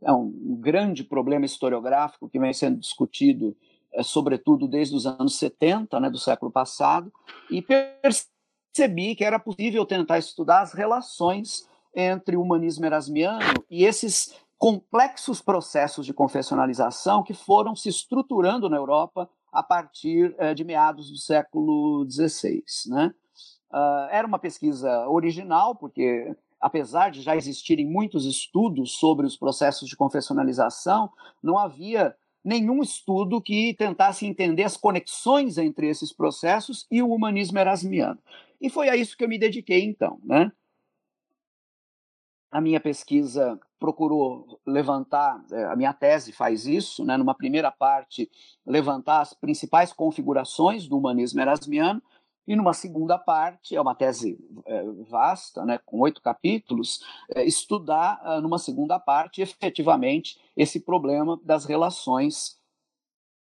é 0.01 0.11
um 0.11 0.57
grande 0.59 1.03
problema 1.03 1.45
historiográfico 1.45 2.29
que 2.29 2.39
vem 2.39 2.53
sendo 2.53 2.79
discutido, 2.79 3.55
é, 3.93 4.03
sobretudo 4.03 4.67
desde 4.67 4.95
os 4.95 5.05
anos 5.05 5.37
70 5.37 5.99
né, 5.99 6.09
do 6.09 6.19
século 6.19 6.51
passado, 6.51 7.11
e 7.49 7.61
percebi 7.61 9.15
que 9.15 9.23
era 9.23 9.39
possível 9.39 9.85
tentar 9.85 10.19
estudar 10.19 10.61
as 10.61 10.73
relações 10.73 11.67
entre 11.95 12.35
o 12.37 12.41
humanismo 12.41 12.85
erasmiano 12.85 13.63
e 13.69 13.85
esses 13.85 14.35
complexos 14.57 15.41
processos 15.41 16.05
de 16.05 16.13
confessionalização 16.13 17.23
que 17.23 17.33
foram 17.33 17.75
se 17.75 17.89
estruturando 17.89 18.69
na 18.69 18.77
Europa 18.77 19.29
a 19.51 19.63
partir 19.63 20.35
é, 20.37 20.53
de 20.53 20.63
meados 20.63 21.09
do 21.09 21.17
século 21.17 22.05
XVI. 22.09 22.63
Né? 22.87 23.13
Uh, 23.71 24.09
era 24.11 24.27
uma 24.27 24.39
pesquisa 24.39 25.07
original, 25.07 25.75
porque 25.75 26.35
apesar 26.59 27.11
de 27.11 27.21
já 27.21 27.35
existirem 27.35 27.85
muitos 27.85 28.25
estudos 28.25 28.93
sobre 28.93 29.25
os 29.25 29.37
processos 29.37 29.87
de 29.87 29.95
confessionalização, 29.95 31.09
não 31.41 31.57
havia 31.57 32.15
nenhum 32.43 32.81
estudo 32.81 33.41
que 33.41 33.73
tentasse 33.73 34.25
entender 34.25 34.63
as 34.63 34.77
conexões 34.77 35.57
entre 35.57 35.89
esses 35.89 36.13
processos 36.13 36.87
e 36.89 37.01
o 37.01 37.13
humanismo 37.13 37.59
erasmiano. 37.59 38.19
E 38.61 38.69
foi 38.69 38.89
a 38.89 38.95
isso 38.95 39.17
que 39.17 39.23
eu 39.23 39.29
me 39.29 39.37
dediquei 39.37 39.83
então, 39.83 40.19
né? 40.23 40.51
A 42.49 42.61
minha 42.61 42.79
pesquisa 42.79 43.59
procurou 43.77 44.59
levantar, 44.65 45.43
é, 45.51 45.65
a 45.65 45.75
minha 45.75 45.93
tese 45.93 46.31
faz 46.31 46.65
isso, 46.65 47.05
né, 47.05 47.17
numa 47.17 47.35
primeira 47.35 47.69
parte, 47.69 48.31
levantar 48.65 49.21
as 49.21 49.33
principais 49.33 49.93
configurações 49.93 50.87
do 50.87 50.97
humanismo 50.97 51.41
erasmiano, 51.41 52.01
e 52.47 52.55
numa 52.55 52.73
segunda 52.73 53.17
parte, 53.17 53.75
é 53.75 53.81
uma 53.81 53.93
tese 53.93 54.39
é, 54.65 54.83
vasta, 55.09 55.65
né, 55.65 55.77
com 55.85 55.99
oito 55.99 56.21
capítulos, 56.21 57.01
é, 57.35 57.43
estudar, 57.43 58.19
ah, 58.23 58.39
numa 58.39 58.57
segunda 58.57 58.97
parte, 58.99 59.41
efetivamente, 59.41 60.39
esse 60.55 60.79
problema 60.79 61.39
das 61.43 61.65
relações 61.65 62.57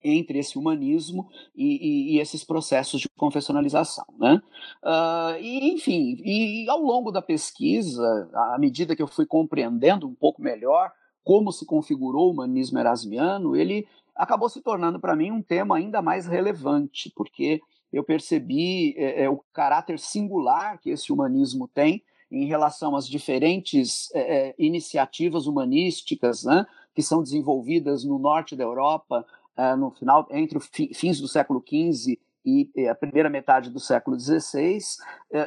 entre 0.02 0.38
esse 0.38 0.58
humanismo 0.58 1.28
e, 1.54 1.64
e, 1.64 2.14
e, 2.14 2.20
esses 2.20 2.44
processos 2.44 3.00
de 3.00 3.08
confessionalização, 3.16 4.04
né? 4.16 4.40
Uh, 4.80 5.40
e 5.40 5.72
enfim, 5.72 6.16
e, 6.24 6.68
ao 6.68 6.80
longo 6.80 7.10
da 7.10 7.20
pesquisa, 7.20 8.30
à 8.32 8.56
medida 8.60 8.94
que 8.94 9.02
eu 9.02 9.08
fui 9.08 9.26
compreendendo 9.26 10.06
um 10.06 10.14
pouco 10.14 10.40
melhor 10.40 10.92
como 11.24 11.50
se 11.52 11.66
configurou 11.66 12.28
o 12.28 12.30
humanismo 12.30 12.78
erasmiano, 12.78 13.56
ele 13.56 13.88
acabou 14.14 14.48
se 14.48 14.62
tornando 14.62 15.00
para 15.00 15.16
mim 15.16 15.30
um 15.30 15.42
tema 15.42 15.76
ainda 15.76 16.00
mais 16.00 16.26
relevante, 16.26 17.12
porque 17.14 17.60
eu 17.92 18.04
percebi 18.04 18.94
é, 18.96 19.24
é, 19.24 19.30
o 19.30 19.42
caráter 19.52 19.98
singular 19.98 20.78
que 20.78 20.90
esse 20.90 21.12
humanismo 21.12 21.68
tem 21.68 22.02
em 22.30 22.46
relação 22.46 22.94
às 22.94 23.08
diferentes 23.08 24.14
é, 24.14 24.48
é 24.48 24.54
iniciativas 24.58 25.46
humanísticas, 25.46 26.44
né, 26.44 26.66
que 26.94 27.02
são 27.02 27.22
desenvolvidas 27.22 28.04
no 28.04 28.18
norte 28.18 28.54
da 28.54 28.64
Europa, 28.64 29.24
uh, 29.56 29.76
no 29.76 29.90
final, 29.92 30.26
entre 30.30 30.58
os 30.58 30.68
fins 30.94 31.20
do 31.20 31.28
século 31.28 31.64
XV 31.66 32.18
e 32.44 32.70
a 32.88 32.94
primeira 32.94 33.28
metade 33.28 33.68
do 33.68 33.78
século 33.78 34.18
XVI, 34.18 34.78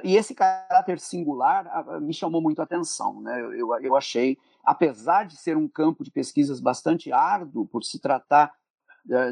e 0.03 0.15
esse 0.15 0.35
caráter 0.35 0.99
singular 0.99 1.99
me 1.99 2.13
chamou 2.13 2.39
muito 2.39 2.59
a 2.59 2.63
atenção. 2.63 3.21
Né? 3.21 3.41
Eu, 3.57 3.73
eu 3.81 3.95
achei, 3.95 4.37
apesar 4.63 5.25
de 5.25 5.35
ser 5.35 5.57
um 5.57 5.67
campo 5.67 6.03
de 6.03 6.11
pesquisas 6.11 6.59
bastante 6.59 7.11
árduo, 7.11 7.65
por 7.65 7.83
se 7.83 7.99
tratar 7.99 8.53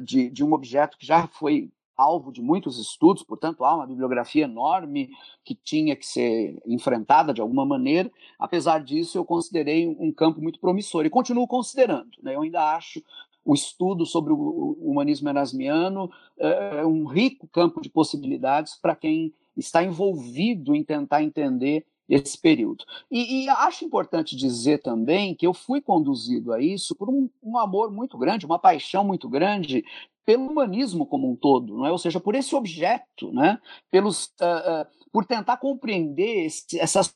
de, 0.02 0.32
de 0.32 0.44
um 0.44 0.52
objeto 0.54 0.98
que 0.98 1.06
já 1.06 1.28
foi 1.28 1.72
alvo 2.00 2.32
de 2.32 2.42
muitos 2.42 2.80
estudos, 2.80 3.24
portanto, 3.24 3.66
há 3.66 3.76
uma 3.76 3.86
bibliografia 3.88 4.46
enorme 4.46 5.10
que 5.44 5.54
tinha 5.54 5.96
que 5.96 6.06
ser 6.06 6.58
enfrentada 6.66 7.34
de 7.34 7.42
alguma 7.42 7.66
maneira. 7.66 8.10
Apesar 8.38 8.84
disso, 8.84 9.18
eu 9.18 9.26
considerei 9.26 9.88
um 9.88 10.12
campo 10.12 10.42
muito 10.42 10.60
promissor 10.60 11.06
e 11.06 11.10
continuo 11.10 11.48
considerando. 11.48 12.12
Né? 12.22 12.36
Eu 12.36 12.42
ainda 12.42 12.76
acho 12.76 13.04
o 13.44 13.54
estudo 13.54 14.06
sobre 14.06 14.32
o 14.32 14.78
humanismo 14.80 15.28
erasmiano 15.30 16.12
é 16.38 16.86
um 16.86 17.06
rico 17.06 17.48
campo 17.48 17.82
de 17.82 17.90
possibilidades 17.90 18.76
para 18.76 18.96
quem 18.96 19.34
está 19.58 19.84
envolvido 19.84 20.76
em 20.76 20.84
tentar 20.84 21.24
entender 21.24 21.86
esse 22.10 22.38
período. 22.38 22.84
E, 23.12 23.46
e, 23.46 23.50
acho 23.50 23.86
importante 23.86 24.36
dizer 24.36 24.82
também 24.82 25.36
que 25.36 25.46
eu 25.46 25.54
fui 25.54 25.80
conduzido 25.80 26.52
a 26.52 26.60
isso 26.60 26.96
por 26.96 27.08
um, 27.08 27.30
um, 27.42 27.58
amor 27.58 27.92
muito 27.92 28.18
grande, 28.18 28.48
uma 28.48 28.58
paixão 28.58 29.04
muito 29.04 29.30
grande 29.30 29.86
pelo 30.26 30.48
humanismo 30.48 31.06
como 31.06 31.30
um 31.30 31.36
todo, 31.36 31.78
não 31.78 31.86
é? 31.86 31.92
ou 31.92 31.98
seja, 31.98 32.20
por 32.20 32.36
esse 32.36 32.56
objeto, 32.56 33.32
né? 33.32 33.60
Pelos, 33.92 34.26
uh, 34.42 34.84
uh, 34.84 35.10
por 35.12 35.26
tentar 35.26 35.58
compreender 35.58 36.46
esse, 36.46 36.80
essas 36.80 37.14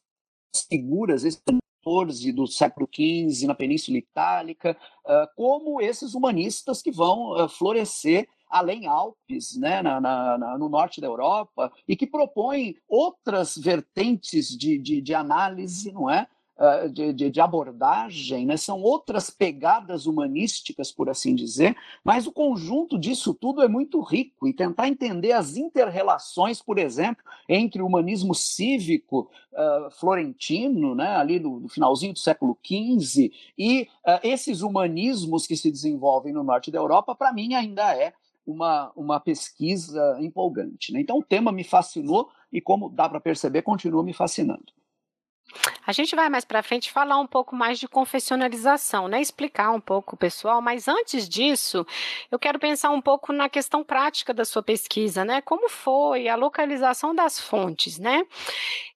figuras, 0.70 1.24
esses 1.24 1.42
do 2.34 2.48
século 2.48 2.88
XV 2.88 3.46
na 3.46 3.54
Península 3.54 3.98
Itálica, 3.98 4.78
uh, 5.06 5.28
como 5.36 5.82
esses 5.82 6.14
humanistas 6.14 6.82
que 6.82 6.90
vão 6.90 7.50
florescer 7.50 8.26
além 8.54 8.86
Alpes, 8.86 9.58
né, 9.58 9.82
na, 9.82 10.00
na, 10.00 10.58
no 10.58 10.70
norte 10.70 11.02
da 11.02 11.08
Europa, 11.08 11.72
e 11.88 11.96
que 11.96 12.06
propõem 12.06 12.76
outras 12.88 13.58
vertentes 13.58 14.56
de, 14.56 14.78
de, 14.78 15.02
de 15.02 15.14
análise, 15.16 15.92
não 15.92 16.10
é? 16.10 16.28
Ah, 16.56 16.88
de, 16.88 17.12
de, 17.12 17.32
de, 17.32 17.42
abordagem, 17.42 18.46
né? 18.46 18.56
são 18.56 18.80
outras 18.80 19.32
pegadas 19.32 20.06
humanísticas, 20.06 20.92
por 20.92 21.10
assim 21.10 21.34
dizer, 21.34 21.76
mas 22.04 22.28
o 22.28 22.32
conjunto 22.32 22.96
disso 22.98 23.34
tudo 23.34 23.64
é 23.64 23.68
muito 23.68 24.00
rico 24.02 24.48
e 24.48 24.54
tentar 24.54 24.88
entender 24.88 25.32
as 25.32 25.58
interrelações, 25.58 26.62
por 26.62 26.78
exemplo, 26.78 27.24
entre 27.50 27.82
o 27.82 27.88
humanismo 27.88 28.36
cívico 28.36 29.32
uh, 29.52 29.90
florentino, 29.92 30.94
né? 30.94 31.16
ali 31.16 31.40
no, 31.40 31.60
no, 31.60 31.68
finalzinho 31.68 32.14
do 32.14 32.20
século 32.20 32.56
XV, 32.64 33.32
e 33.58 33.88
uh, 34.06 34.20
esses 34.22 34.62
humanismos 34.62 35.48
que 35.48 35.58
se 35.58 35.72
desenvolvem 35.72 36.32
no 36.32 36.44
norte 36.44 36.70
da 36.70 36.78
Europa, 36.78 37.16
para 37.16 37.34
mim 37.34 37.56
ainda 37.56 37.96
é 37.96 38.14
uma, 38.46 38.92
uma 38.96 39.20
pesquisa 39.20 40.18
empolgante. 40.20 40.92
Né? 40.92 41.02
Então 41.02 41.18
o 41.20 41.24
tema 41.24 41.52
me 41.52 41.64
fascinou 41.64 42.30
e, 42.52 42.62
como 42.62 42.90
dá 42.90 43.08
para 43.08 43.20
perceber, 43.20 43.62
continua 43.62 44.04
me 44.04 44.14
fascinando. 44.14 44.74
A 45.86 45.92
gente 45.92 46.16
vai 46.16 46.30
mais 46.30 46.46
para 46.46 46.64
frente 46.64 46.92
falar 46.92 47.20
um 47.20 47.28
pouco 47.28 47.56
mais 47.56 47.78
de 47.78 47.88
confessionalização, 47.88 49.08
né? 49.08 49.22
Explicar 49.22 49.72
um 49.72 49.80
pouco, 49.80 50.16
pessoal, 50.16 50.62
mas 50.62 50.88
antes 50.88 51.28
disso, 51.28 51.86
eu 52.32 52.40
quero 52.40 52.58
pensar 52.58 52.90
um 52.92 53.02
pouco 53.02 53.34
na 53.34 53.50
questão 53.50 53.84
prática 53.84 54.34
da 54.34 54.46
sua 54.46 54.64
pesquisa, 54.64 55.26
né? 55.26 55.42
Como 55.42 55.70
foi 55.70 56.28
a 56.28 56.36
localização 56.36 57.14
das 57.14 57.40
fontes, 57.40 58.00
né? 58.00 58.24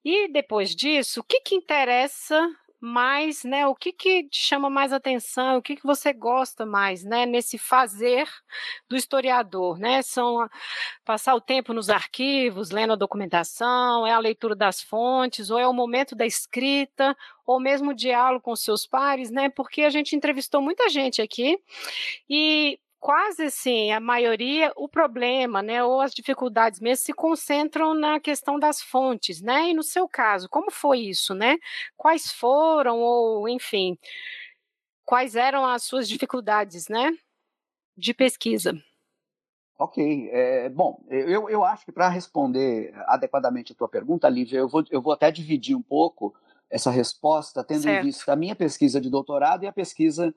E 0.04 0.30
depois 0.30 0.74
disso, 0.74 1.20
o 1.20 1.24
que, 1.24 1.42
que 1.42 1.56
interessa 1.56 2.50
mais, 2.80 3.44
né, 3.44 3.66
o 3.68 3.76
que 3.76 3.92
que 3.92 4.24
te 4.30 4.40
chama 4.40 4.70
mais 4.70 4.94
atenção, 4.94 5.58
o 5.58 5.62
que 5.62 5.76
que 5.76 5.84
você 5.84 6.14
gosta 6.14 6.66
mais, 6.66 7.04
né, 7.04 7.26
nesse 7.26 7.58
fazer 7.58 8.28
do 8.90 8.96
historiador, 8.96 9.80
né? 9.80 10.02
São 10.02 10.48
passar 11.06 11.36
o 11.36 11.42
tempo 11.42 11.74
nos 11.74 11.90
arquivos, 11.90 12.72
lendo 12.72 12.94
a 12.94 12.96
documentação, 12.96 14.06
é 14.06 14.12
a 14.12 14.20
leitura 14.20 14.56
das 14.56 14.82
fontes, 14.82 15.50
ou 15.50 15.60
é 15.60 15.68
o 15.68 15.74
momento 15.74 16.16
da 16.16 16.26
escrita, 16.26 17.16
ou 17.46 17.60
mesmo 17.60 17.92
o 17.92 17.96
diálogo 17.96 18.44
com 18.44 18.56
seus 18.56 18.86
pares, 18.86 19.32
né? 19.32 19.50
Porque 19.50 19.82
a 19.84 19.90
gente 19.90 20.16
entrevistou 20.16 20.62
muita 20.62 20.90
gente 20.90 21.22
aqui 21.22 21.60
e 22.30 22.80
quase 23.00 23.44
assim, 23.44 23.92
a 23.92 24.00
maioria, 24.00 24.72
o 24.76 24.88
problema, 24.88 25.62
né, 25.62 25.84
ou 25.84 26.02
as 26.02 26.14
dificuldades 26.14 26.80
mesmo 26.80 27.06
se 27.06 27.14
concentram 27.14 27.94
na 27.94 28.20
questão 28.20 28.60
das 28.60 28.82
fontes, 28.82 29.42
né? 29.42 29.70
E 29.70 29.74
no 29.74 29.84
seu 29.84 30.08
caso, 30.08 30.50
como 30.50 30.72
foi 30.72 31.00
isso, 31.00 31.34
né? 31.34 31.58
Quais 31.96 32.32
foram, 32.32 33.00
ou 33.00 33.48
enfim, 33.48 33.98
quais 35.06 35.36
eram 35.36 35.66
as 35.66 35.84
suas 35.84 36.08
dificuldades, 36.08 36.88
né, 36.88 37.12
de 37.96 38.14
pesquisa? 38.14 38.74
Ok, 39.80 40.30
é, 40.32 40.70
bom, 40.70 41.04
eu, 41.08 41.48
eu 41.50 41.64
acho 41.64 41.86
que 41.86 41.92
para 41.92 42.10
responder 42.10 42.92
adequadamente 43.06 43.74
a 43.74 43.76
tua 43.76 43.88
pergunta, 43.88 44.28
Lívia, 44.28 44.58
eu 44.58 44.68
vou, 44.68 44.84
eu 44.90 45.00
vou 45.00 45.14
até 45.14 45.32
dividir 45.32 45.76
um 45.76 45.84
pouco 45.84 46.34
essa 46.68 46.90
resposta, 46.90 47.64
tendo 47.64 47.84
certo. 47.84 48.04
em 48.04 48.08
vista 48.08 48.34
a 48.34 48.36
minha 48.36 48.56
pesquisa 48.56 49.00
de 49.00 49.10
doutorado 49.10 49.64
e 49.64 49.68
a 49.68 49.72
pesquisa 49.72 50.34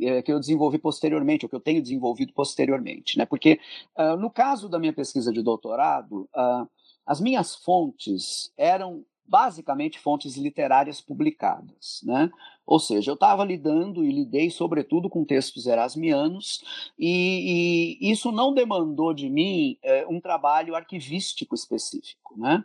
é, 0.00 0.22
que 0.22 0.32
eu 0.32 0.40
desenvolvi 0.40 0.78
posteriormente, 0.78 1.44
ou 1.44 1.48
que 1.48 1.56
eu 1.56 1.60
tenho 1.60 1.82
desenvolvido 1.82 2.32
posteriormente. 2.32 3.18
Né? 3.18 3.26
Porque, 3.26 3.60
uh, 3.98 4.16
no 4.16 4.30
caso 4.30 4.68
da 4.68 4.78
minha 4.78 4.92
pesquisa 4.92 5.32
de 5.32 5.42
doutorado, 5.42 6.28
uh, 6.34 6.68
as 7.06 7.20
minhas 7.20 7.54
fontes 7.54 8.52
eram 8.56 9.04
basicamente 9.26 9.98
fontes 9.98 10.36
literárias 10.36 11.00
publicadas, 11.00 12.00
né? 12.04 12.30
Ou 12.66 12.78
seja, 12.78 13.10
eu 13.10 13.14
estava 13.14 13.44
lidando 13.44 14.04
e 14.04 14.12
lidei 14.12 14.50
sobretudo 14.50 15.08
com 15.08 15.24
textos 15.24 15.66
erasmianos 15.66 16.62
e, 16.98 17.98
e 18.02 18.10
isso 18.10 18.30
não 18.30 18.52
demandou 18.52 19.14
de 19.14 19.30
mim 19.30 19.78
é, 19.82 20.06
um 20.06 20.20
trabalho 20.20 20.74
arquivístico 20.74 21.54
específico, 21.54 22.34
né? 22.36 22.62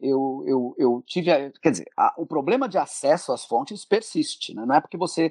Eu, 0.00 0.42
eu, 0.46 0.74
eu 0.78 1.02
tive, 1.06 1.30
quer 1.62 1.70
dizer, 1.70 1.90
a, 1.96 2.14
o 2.18 2.26
problema 2.26 2.68
de 2.68 2.78
acesso 2.78 3.32
às 3.32 3.44
fontes 3.44 3.84
persiste, 3.84 4.54
né? 4.54 4.64
Não 4.64 4.74
é 4.74 4.80
porque 4.80 4.96
você 4.96 5.30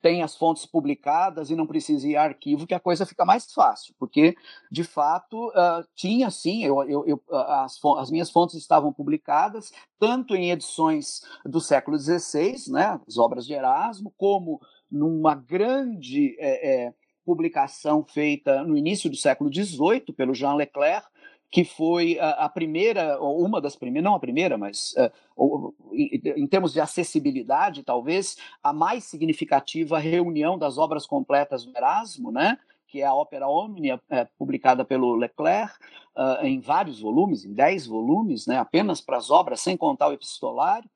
tem 0.00 0.22
as 0.22 0.36
fontes 0.36 0.64
publicadas 0.64 1.50
e 1.50 1.56
não 1.56 1.66
precisa 1.66 2.06
ir 2.06 2.16
a 2.16 2.24
arquivo, 2.24 2.66
que 2.66 2.74
a 2.74 2.80
coisa 2.80 3.04
fica 3.06 3.24
mais 3.24 3.52
fácil, 3.52 3.94
porque, 3.98 4.34
de 4.70 4.84
fato, 4.84 5.48
uh, 5.48 5.86
tinha 5.94 6.30
sim, 6.30 6.64
eu, 6.64 6.82
eu, 6.84 7.04
eu 7.06 7.22
as, 7.30 7.78
as, 7.98 8.10
minhas 8.10 8.30
fontes 8.30 8.54
estavam 8.56 8.92
publicadas, 8.92 9.72
tanto 9.98 10.36
em 10.36 10.50
edições 10.50 11.22
do 11.44 11.60
século 11.60 11.98
XVI, 11.98 12.70
né, 12.70 13.00
as 13.06 13.18
obras 13.18 13.46
de 13.46 13.54
Erasmo, 13.54 14.12
como 14.16 14.60
numa 14.90 15.34
grande 15.34 16.36
é, 16.38 16.86
é, 16.86 16.94
publicação 17.24 18.04
feita 18.04 18.62
no 18.62 18.76
início 18.76 19.10
do 19.10 19.16
século 19.16 19.52
XVIII 19.52 20.12
pelo 20.16 20.34
Jean 20.34 20.54
Leclerc, 20.54 21.06
que 21.50 21.64
foi 21.64 22.18
a, 22.20 22.48
primeira, 22.48 23.18
ou 23.20 23.42
uma 23.42 23.60
das 23.60 23.74
primeiras, 23.74 24.04
não 24.04 24.14
a 24.14 24.20
primeira, 24.20 24.58
mas 24.58 24.94
uh, 25.36 25.74
em, 25.92 26.46
termos 26.46 26.74
de 26.74 26.80
acessibilidade, 26.80 27.82
talvez, 27.82 28.36
a 28.62 28.72
mais 28.72 29.04
significativa 29.04 29.98
reunião 29.98 30.58
das 30.58 30.76
obras 30.76 31.06
completas 31.06 31.64
do 31.64 31.74
Erasmo, 31.76 32.30
né? 32.30 32.58
que 32.86 33.02
é 33.02 33.06
a 33.06 33.14
Ópera 33.14 33.48
Omnia, 33.48 34.00
é, 34.08 34.26
publicada 34.38 34.82
pelo 34.84 35.14
Leclerc, 35.14 35.74
uh, 36.16 36.44
em 36.44 36.60
vários 36.60 37.00
volumes, 37.00 37.44
em 37.44 37.52
dez 37.52 37.86
volumes, 37.86 38.46
né? 38.46 38.58
apenas 38.58 39.00
para 39.00 39.16
as 39.16 39.30
obras, 39.30 39.60
sem 39.60 39.76
contar 39.76 40.08
o 40.08 40.12
epistolário. 40.12 40.88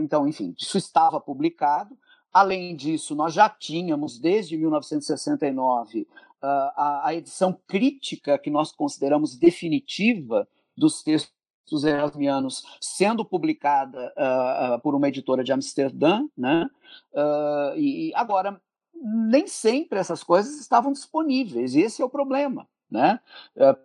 Então, 0.00 0.26
enfim, 0.26 0.54
isso 0.58 0.78
estava 0.78 1.20
publicado. 1.20 1.94
Além 2.32 2.74
disso, 2.74 3.14
nós 3.14 3.34
já 3.34 3.46
tínhamos, 3.46 4.18
desde 4.18 4.56
1969, 4.56 6.08
a, 6.42 7.08
a 7.08 7.14
edição 7.14 7.58
crítica 7.66 8.38
que 8.38 8.50
nós 8.50 8.72
consideramos 8.72 9.36
definitiva 9.36 10.48
dos 10.76 11.02
textos 11.02 11.84
erasmianos 11.84 12.62
sendo 12.80 13.24
publicada 13.24 14.12
uh, 14.16 14.74
uh, 14.74 14.80
por 14.80 14.94
uma 14.94 15.08
editora 15.08 15.44
de 15.44 15.52
Amsterdã, 15.52 16.26
né? 16.36 16.68
Uh, 17.12 17.78
e 17.78 18.12
agora 18.14 18.60
nem 18.94 19.46
sempre 19.46 19.98
essas 19.98 20.22
coisas 20.22 20.60
estavam 20.60 20.92
disponíveis, 20.92 21.74
esse 21.74 22.02
é 22.02 22.04
o 22.04 22.10
problema. 22.10 22.68
Né? 22.92 23.18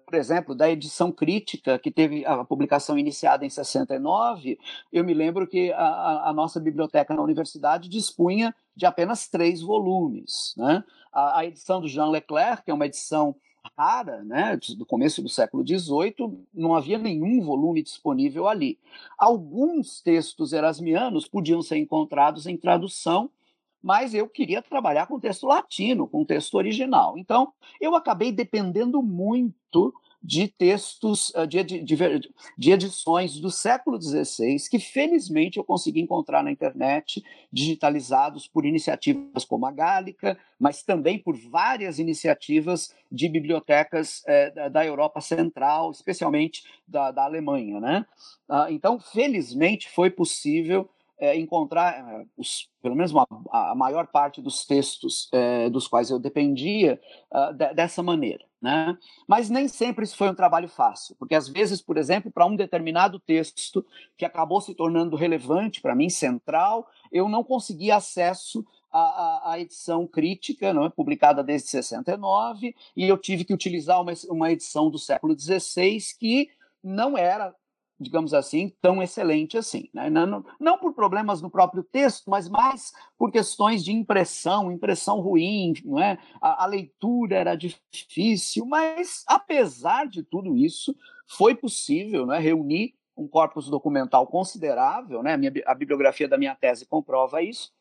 Por 0.05 0.15
exemplo, 0.15 0.53
da 0.53 0.69
edição 0.69 1.13
crítica, 1.13 1.79
que 1.79 1.89
teve 1.89 2.25
a 2.25 2.43
publicação 2.43 2.99
iniciada 2.99 3.45
em 3.45 3.49
69, 3.49 4.59
eu 4.91 5.05
me 5.05 5.13
lembro 5.13 5.47
que 5.47 5.71
a, 5.71 6.29
a 6.29 6.33
nossa 6.33 6.59
biblioteca 6.59 7.13
na 7.13 7.21
universidade 7.21 7.87
dispunha 7.87 8.53
de 8.75 8.85
apenas 8.85 9.29
três 9.29 9.61
volumes. 9.61 10.53
Né? 10.57 10.83
A, 11.13 11.39
a 11.39 11.45
edição 11.45 11.79
do 11.79 11.87
Jean 11.87 12.09
Leclerc, 12.09 12.65
que 12.65 12.71
é 12.71 12.73
uma 12.73 12.85
edição 12.85 13.33
rara, 13.77 14.23
né, 14.23 14.57
do 14.77 14.85
começo 14.85 15.21
do 15.21 15.29
século 15.29 15.65
XVIII, 15.65 16.45
não 16.53 16.75
havia 16.75 16.97
nenhum 16.97 17.41
volume 17.41 17.81
disponível 17.81 18.47
ali. 18.47 18.77
Alguns 19.17 20.01
textos 20.01 20.53
erasmianos 20.53 21.27
podiam 21.27 21.61
ser 21.61 21.77
encontrados 21.77 22.45
em 22.45 22.57
tradução, 22.57 23.29
mas 23.81 24.13
eu 24.13 24.27
queria 24.27 24.61
trabalhar 24.61 25.07
com 25.07 25.19
texto 25.19 25.47
latino, 25.47 26.07
com 26.07 26.25
texto 26.25 26.55
original. 26.55 27.17
Então, 27.17 27.51
eu 27.79 27.95
acabei 27.95 28.31
dependendo 28.31 29.01
muito 29.01 29.93
de 30.21 30.47
textos, 30.47 31.31
eh, 31.35 31.45
de, 31.45 31.63
de, 31.63 31.95
de, 32.57 32.71
edições 32.71 33.39
do 33.39 33.49
século 33.49 34.01
XVI, 34.01 34.57
que 34.69 34.79
felizmente 34.79 35.57
eu 35.57 35.63
consegui 35.63 36.01
encontrar 36.01 36.43
na 36.43 36.51
internet, 36.51 37.23
digitalizados 37.51 38.47
por 38.47 38.65
iniciativas 38.65 39.45
como 39.45 39.65
a 39.65 39.71
Gálica, 39.71 40.37
mas 40.59 40.83
também 40.83 41.19
por 41.19 41.37
várias 41.37 41.99
iniciativas 41.99 42.93
de 43.11 43.29
bibliotecas 43.29 44.23
eh, 44.27 44.69
da 44.69 44.85
Europa 44.85 45.21
Central, 45.21 45.91
especialmente 45.91 46.63
da, 46.87 47.11
da 47.11 47.23
Alemanha. 47.23 47.79
Né? 47.79 48.05
Ah, 48.49 48.67
então, 48.69 48.99
felizmente, 48.99 49.89
foi 49.89 50.09
possível 50.09 50.89
é, 51.19 51.37
encontrar 51.37 51.93
é, 51.93 52.25
os, 52.37 52.69
pelo 52.81 52.95
menos 52.95 53.11
uma, 53.11 53.27
a 53.51 53.73
maior 53.75 54.07
parte 54.07 54.41
dos 54.41 54.65
textos 54.65 55.29
é, 55.31 55.69
dos 55.69 55.87
quais 55.87 56.09
eu 56.09 56.19
dependia 56.19 56.99
de, 57.55 57.73
dessa 57.73 58.03
maneira. 58.03 58.45
Né? 58.61 58.97
Mas 59.27 59.49
nem 59.49 59.67
sempre 59.67 60.03
isso 60.03 60.17
foi 60.17 60.29
um 60.29 60.33
trabalho 60.33 60.67
fácil, 60.67 61.15
porque 61.19 61.35
às 61.35 61.47
vezes, 61.47 61.79
por 61.79 61.95
exemplo, 61.95 62.31
para 62.31 62.45
um 62.45 62.55
determinado 62.55 63.19
texto 63.19 63.85
que 64.17 64.25
acabou 64.25 64.59
se 64.61 64.73
tornando 64.73 65.15
relevante 65.15 65.79
para 65.79 65.93
mim, 65.93 66.09
central, 66.09 66.87
eu 67.11 67.29
não 67.29 67.43
conseguia 67.43 67.97
acesso 67.97 68.65
à, 68.91 69.51
à 69.51 69.59
edição 69.59 70.07
crítica, 70.07 70.73
não 70.73 70.85
é? 70.85 70.89
publicada 70.89 71.43
desde 71.43 71.69
69, 71.69 72.75
e 72.95 73.07
eu 73.07 73.17
tive 73.17 73.45
que 73.45 73.53
utilizar 73.53 74.01
uma, 74.01 74.13
uma 74.29 74.51
edição 74.51 74.89
do 74.89 74.97
século 74.97 75.37
XVI 75.37 75.99
que 76.19 76.49
não 76.83 77.17
era 77.17 77.53
digamos 77.99 78.33
assim, 78.33 78.71
tão 78.81 79.01
excelente 79.01 79.57
assim. 79.57 79.89
Né? 79.93 80.09
Não, 80.09 80.45
não, 80.59 80.77
por 80.77 80.93
problemas 80.93 81.41
no 81.41 81.49
próprio 81.49 81.83
texto, 81.83 82.29
mas 82.29 82.47
mais 82.47 82.93
por 83.17 83.31
questões 83.31 83.83
de 83.83 83.91
impressão, 83.91 84.71
impressão 84.71 85.19
ruim, 85.19 85.73
não 85.83 85.99
é? 85.99 86.17
a, 86.41 86.63
a 86.63 86.65
leitura 86.67 87.35
era 87.35 87.55
difícil, 87.55 88.65
mas 88.65 89.23
apesar 89.27 90.07
de 90.07 90.23
tudo 90.23 90.55
isso, 90.55 90.95
foi 91.25 91.55
possível 91.55 92.25
né, 92.25 92.37
reunir 92.39 92.95
um 93.15 93.27
corpus 93.27 93.67
documental 93.67 94.27
considerável, 94.27 95.23
né? 95.23 95.33
a, 95.33 95.37
minha, 95.37 95.51
a 95.65 95.73
bibliografia 95.73 96.27
da 96.27 96.37
minha 96.37 96.55
tese 96.55 96.85
comprova 96.85 97.41
isso, 97.41 97.71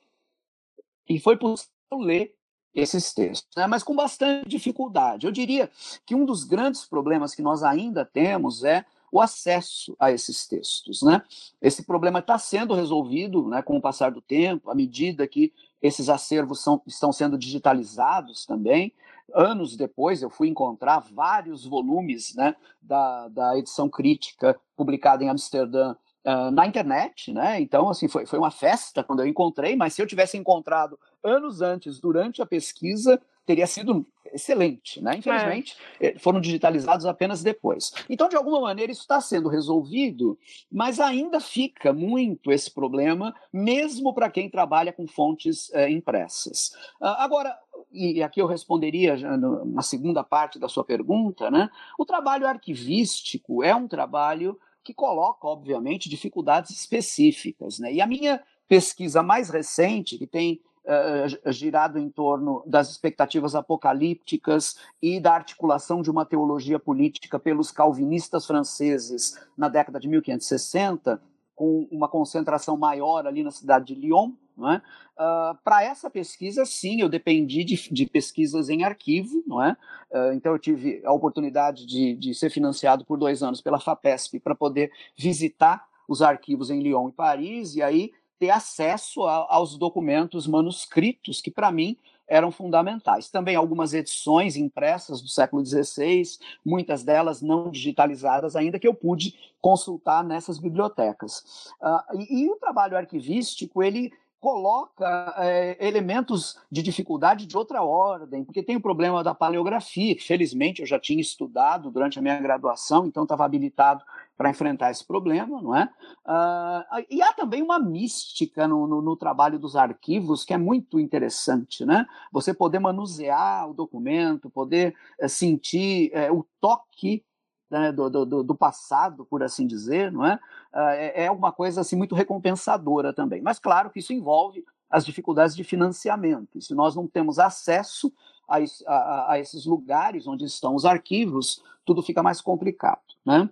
e 1.09 1.21
foi 1.21 1.37
possível 1.37 1.71
ler 1.99 2.35
esses 2.75 3.13
textos, 3.13 3.51
né? 3.57 3.67
mas 3.67 3.83
com 3.83 3.95
bastante 3.95 4.49
dificuldade. 4.49 5.27
Eu 5.27 5.33
diria 5.33 5.71
que 6.05 6.15
um 6.15 6.25
dos 6.25 6.45
grandes 6.45 6.85
problemas 6.87 7.35
que 7.35 7.43
nós 7.43 7.63
ainda 7.63 8.05
temos 8.05 8.65
é 8.65 8.85
o 9.11 9.21
acesso 9.21 9.97
a 9.99 10.11
esses 10.11 10.47
textos. 10.47 11.03
Né? 11.03 11.23
Esse 11.61 11.85
problema 11.85 12.19
está 12.19 12.39
sendo 12.39 12.75
resolvido 12.75 13.49
né, 13.49 13.63
com 13.63 13.77
o 13.77 13.81
passar 13.81 14.11
do 14.11 14.21
tempo, 14.21 14.71
à 14.71 14.75
medida 14.75 15.27
que 15.27 15.53
esses 15.81 16.09
acervos 16.09 16.63
são, 16.63 16.81
estão 16.87 17.13
sendo 17.13 17.39
digitalizados 17.39 18.45
também. 18.45 18.93
Anos 19.35 19.77
depois, 19.77 20.23
eu 20.23 20.31
fui 20.31 20.49
encontrar 20.49 21.01
vários 21.01 21.65
volumes 21.65 22.35
né, 22.35 22.55
da, 22.81 23.29
da 23.29 23.59
edição 23.59 23.89
crítica 23.89 24.59
publicada 24.77 25.25
em 25.25 25.29
Amsterdã 25.29 25.95
uh, 26.27 26.51
na 26.51 26.67
internet, 26.67 27.33
né? 27.33 27.61
Então, 27.61 27.89
assim, 27.89 28.09
foi, 28.09 28.27
foi 28.27 28.39
uma 28.39 28.51
festa 28.51 29.03
quando 29.03 29.21
eu 29.21 29.27
encontrei, 29.27 29.77
mas 29.77 29.95
se 29.95 30.03
eu 30.03 30.07
tivesse 30.07 30.37
encontrado 30.37 30.99
anos 31.23 31.61
antes, 31.61 32.01
durante 32.01 32.41
a 32.41 32.47
pesquisa, 32.47 33.21
teria 33.47 33.67
sido 33.67 34.05
excelente, 34.33 35.01
né? 35.01 35.17
Infelizmente, 35.17 35.77
é. 36.01 36.19
foram 36.19 36.41
digitalizados 36.41 37.07
apenas 37.07 37.43
depois. 37.43 37.93
Então, 38.09 38.29
de 38.29 38.37
alguma 38.37 38.61
maneira, 38.61 38.93
isso 38.93 39.03
está 39.03 39.21
sendo 39.21 39.49
resolvido, 39.49 40.39
mas 40.71 41.01
ainda 41.01 41.41
fica 41.41 41.93
muito 41.93 42.53
esse 42.53 42.71
problema, 42.71 43.35
mesmo 43.53 44.13
para 44.13 44.29
quem 44.29 44.51
trabalha 44.51 44.93
com 44.93 45.07
fontes 45.07 45.73
é, 45.73 45.89
impressas. 45.91 46.73
Uh, 47.01 47.17
agora, 47.19 47.57
e 47.93 48.23
aqui 48.23 48.41
eu 48.41 48.47
responderia 48.47 49.17
na 49.65 49.83
segunda 49.83 50.23
parte 50.23 50.59
da 50.59 50.69
sua 50.69 50.85
pergunta, 50.85 51.51
né? 51.51 51.71
O 51.99 52.05
trabalho 52.05 52.47
arquivístico 52.47 53.63
é 53.63 53.75
um 53.75 53.89
trabalho 53.89 54.59
que 54.85 54.93
coloca, 54.93 55.47
obviamente, 55.47 56.09
dificuldades 56.09 56.71
específicas, 56.71 57.79
né? 57.79 57.93
E 57.93 58.01
a 58.01 58.07
minha 58.07 58.43
pesquisa 58.69 59.23
mais 59.23 59.49
recente, 59.49 60.19
que 60.19 60.27
tem 60.27 60.61
uh, 60.87 61.53
girado 61.53 61.99
em 61.99 62.09
torno 62.09 62.63
das 62.67 62.91
expectativas 62.91 63.55
apocalípticas 63.55 64.77
e 65.03 65.21
da 65.21 65.35
articulação 65.35 66.01
de 66.01 66.11
uma 66.11 66.25
teologia 66.25 66.79
política 66.79 67.39
pelos 67.39 67.71
calvinistas 67.71 68.47
franceses 68.47 69.39
na 69.57 69.69
década 69.69 69.99
de 69.99 70.09
1560, 70.09 71.21
com 71.55 71.89
uma 71.91 72.09
concentração 72.09 72.77
maior 72.77 73.27
ali 73.27 73.43
na 73.43 73.51
cidade 73.51 73.87
de 73.87 73.95
Lyon. 73.95 74.33
É? 74.59 74.77
Uh, 74.77 75.59
Para 75.63 75.83
essa 75.83 76.09
pesquisa, 76.09 76.65
sim, 76.65 77.01
eu 77.01 77.11
dependi 77.11 77.63
de, 77.63 77.93
de 77.93 78.07
pesquisas 78.07 78.71
em 78.71 78.85
arquivo, 78.85 79.43
é? 79.63 79.77
Uh, 80.11 80.33
então 80.33 80.53
eu 80.53 80.59
tive 80.59 81.03
a 81.05 81.13
oportunidade 81.13 81.85
de, 81.85 82.15
de 82.15 82.35
ser 82.35 82.49
financiado 82.49 83.05
por 83.05 83.19
dois 83.19 83.43
anos 83.43 83.61
pela 83.61 83.79
FAPESP 83.79 84.41
para 84.41 84.55
poder 84.55 84.91
visitar 85.15 85.87
os 86.09 86.23
arquivos 86.23 86.71
em 86.71 86.81
Lyon 86.81 87.09
e 87.09 87.13
Paris, 87.13 87.75
e 87.75 87.83
aí 87.83 88.13
ter 88.39 88.51
acesso 88.51 89.25
a, 89.25 89.47
aos 89.49 89.77
documentos 89.77 90.47
manuscritos, 90.47 91.41
que 91.41 91.51
para 91.51 91.73
mim 91.73 91.97
eram 92.29 92.51
fundamentais. 92.51 93.31
Também 93.31 93.55
algumas 93.55 93.95
edições 93.95 94.57
impressas 94.57 95.23
do 95.23 95.29
século 95.29 95.65
XVI, 95.65 96.23
muitas 96.65 97.05
delas 97.05 97.41
não 97.41 97.71
digitalizadas 97.71 98.57
ainda, 98.57 98.79
que 98.79 98.89
eu 98.89 98.95
pude 98.95 99.35
consultar 99.61 100.25
nessas 100.25 100.59
bibliotecas. 100.59 101.73
Uh, 101.81 102.21
e, 102.21 102.43
e, 102.43 102.51
o 102.51 102.57
trabalho 102.57 102.97
arquivístico, 102.97 103.83
ele 103.83 104.13
coloca 104.41 105.35
é, 105.39 105.77
elementos 105.87 106.59
de 106.71 106.83
dificuldade 106.83 107.47
de 107.47 107.57
outra 107.57 107.83
ordem, 107.83 108.45
porque 108.45 108.63
tem 108.63 108.77
o 108.77 108.81
problema 108.81 109.25
da 109.25 109.35
paleografia, 109.35 110.15
que 110.15 110.23
felizmente 110.23 110.81
eu 110.81 110.87
já 110.87 110.99
tinha 110.99 111.21
estudado 111.21 111.91
durante 111.91 112.19
a 112.19 112.23
minha 112.23 112.39
graduação, 112.41 113.07
então 113.07 113.23
estava 113.23 113.45
habilitado 113.45 114.05
para 114.37 114.51
enfrentar 114.51 114.91
esse 114.91 115.05
problema, 115.05 115.61
não 115.63 115.75
é? 115.75 115.89
Uh, 116.27 117.07
e 117.11 117.23
há 117.23 117.33
também 117.33 117.63
uma 117.63 117.79
mística 117.79 118.69
no, 118.69 118.87
no, 118.87 119.01
no, 119.01 119.17
trabalho 119.17 119.59
dos 119.59 119.75
arquivos 119.75 120.45
que 120.45 120.53
é 120.53 120.59
muito 120.59 121.01
interessante, 121.01 121.85
né? 121.87 122.07
Você 122.31 122.53
poder 122.53 122.79
manusear 122.79 123.69
o 123.71 123.75
documento, 123.75 124.51
poder 124.51 124.95
é, 125.19 125.27
sentir 125.27 126.11
é, 126.13 126.31
o 126.31 126.45
toque 126.61 127.25
né, 127.71 127.93
do, 127.93 128.09
do, 128.09 128.43
do, 128.43 128.55
passado, 128.55 129.25
por 129.25 129.43
assim 129.43 129.67
dizer, 129.67 130.13
não 130.13 130.25
é? 130.25 130.39
Ah, 130.73 130.95
é? 130.95 131.25
É 131.25 131.31
uma 131.31 131.53
coisa 131.53 131.81
assim 131.81 131.97
muito 131.97 132.15
recompensadora 132.15 133.13
também. 133.13 133.43
Mas 133.43 133.59
claro 133.59 133.91
que 133.91 133.99
isso 133.99 134.13
envolve 134.13 134.65
as 134.89 135.05
dificuldades 135.05 135.57
de 135.57 135.65
financiamento. 135.65 136.61
Se 136.61 136.75
nós 136.75 136.95
não 136.95 137.07
temos 137.07 137.39
acesso 137.39 138.13
a, 138.49 138.59
a, 138.87 139.33
a, 139.33 139.39
esses 139.39 139.67
lugares 139.67 140.27
onde 140.27 140.45
estão 140.45 140.75
os 140.75 140.85
arquivos, 140.85 141.63
tudo 141.85 142.03
fica 142.03 142.23
mais 142.23 142.41
complicado. 142.41 143.03
Né? 143.25 143.49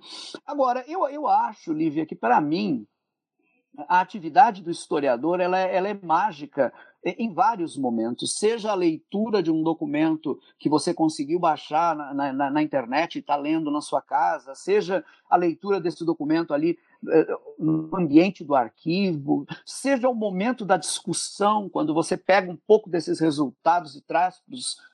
Agora, 0.46 0.85
eu, 0.87 1.07
eu 1.09 1.27
acho, 1.27 1.72
Lívia, 1.72 2.07
que 2.07 2.14
para 2.14 2.40
mim 2.40 2.87
a 3.88 4.00
atividade 4.00 4.62
do 4.62 4.70
historiador 4.70 5.40
ela 5.40 5.59
é, 5.59 5.74
ela 5.74 5.88
é 5.88 5.94
mágica 5.94 6.72
em 7.05 7.33
vários 7.33 7.77
momentos, 7.77 8.38
seja 8.38 8.73
a 8.73 8.75
leitura 8.75 9.43
de 9.43 9.51
um 9.51 9.62
documento 9.62 10.40
que 10.59 10.69
você 10.69 10.95
conseguiu 10.95 11.38
baixar 11.38 11.95
na, 11.95 12.33
na, 12.33 12.51
na 12.51 12.62
internet 12.62 13.17
e 13.17 13.19
está 13.19 13.37
lendo 13.37 13.71
na 13.71 13.83
sua 13.83 14.01
casa, 14.01 14.55
seja 14.55 15.05
a 15.29 15.37
leitura 15.37 15.81
desse 15.81 16.05
documento 16.05 16.55
ali 16.55 16.79
eh, 17.11 17.37
no 17.59 17.90
ambiente 17.95 18.43
do 18.43 18.55
arquivo, 18.55 19.47
seja 19.67 20.09
o 20.09 20.14
momento 20.14 20.64
da 20.64 20.79
discussão, 20.79 21.69
quando 21.69 21.93
você 21.93 22.17
pega 22.17 22.51
um 22.51 22.57
pouco 22.57 22.88
desses 22.88 23.21
resultados 23.21 23.95
e 23.97 24.01
traz 24.01 24.43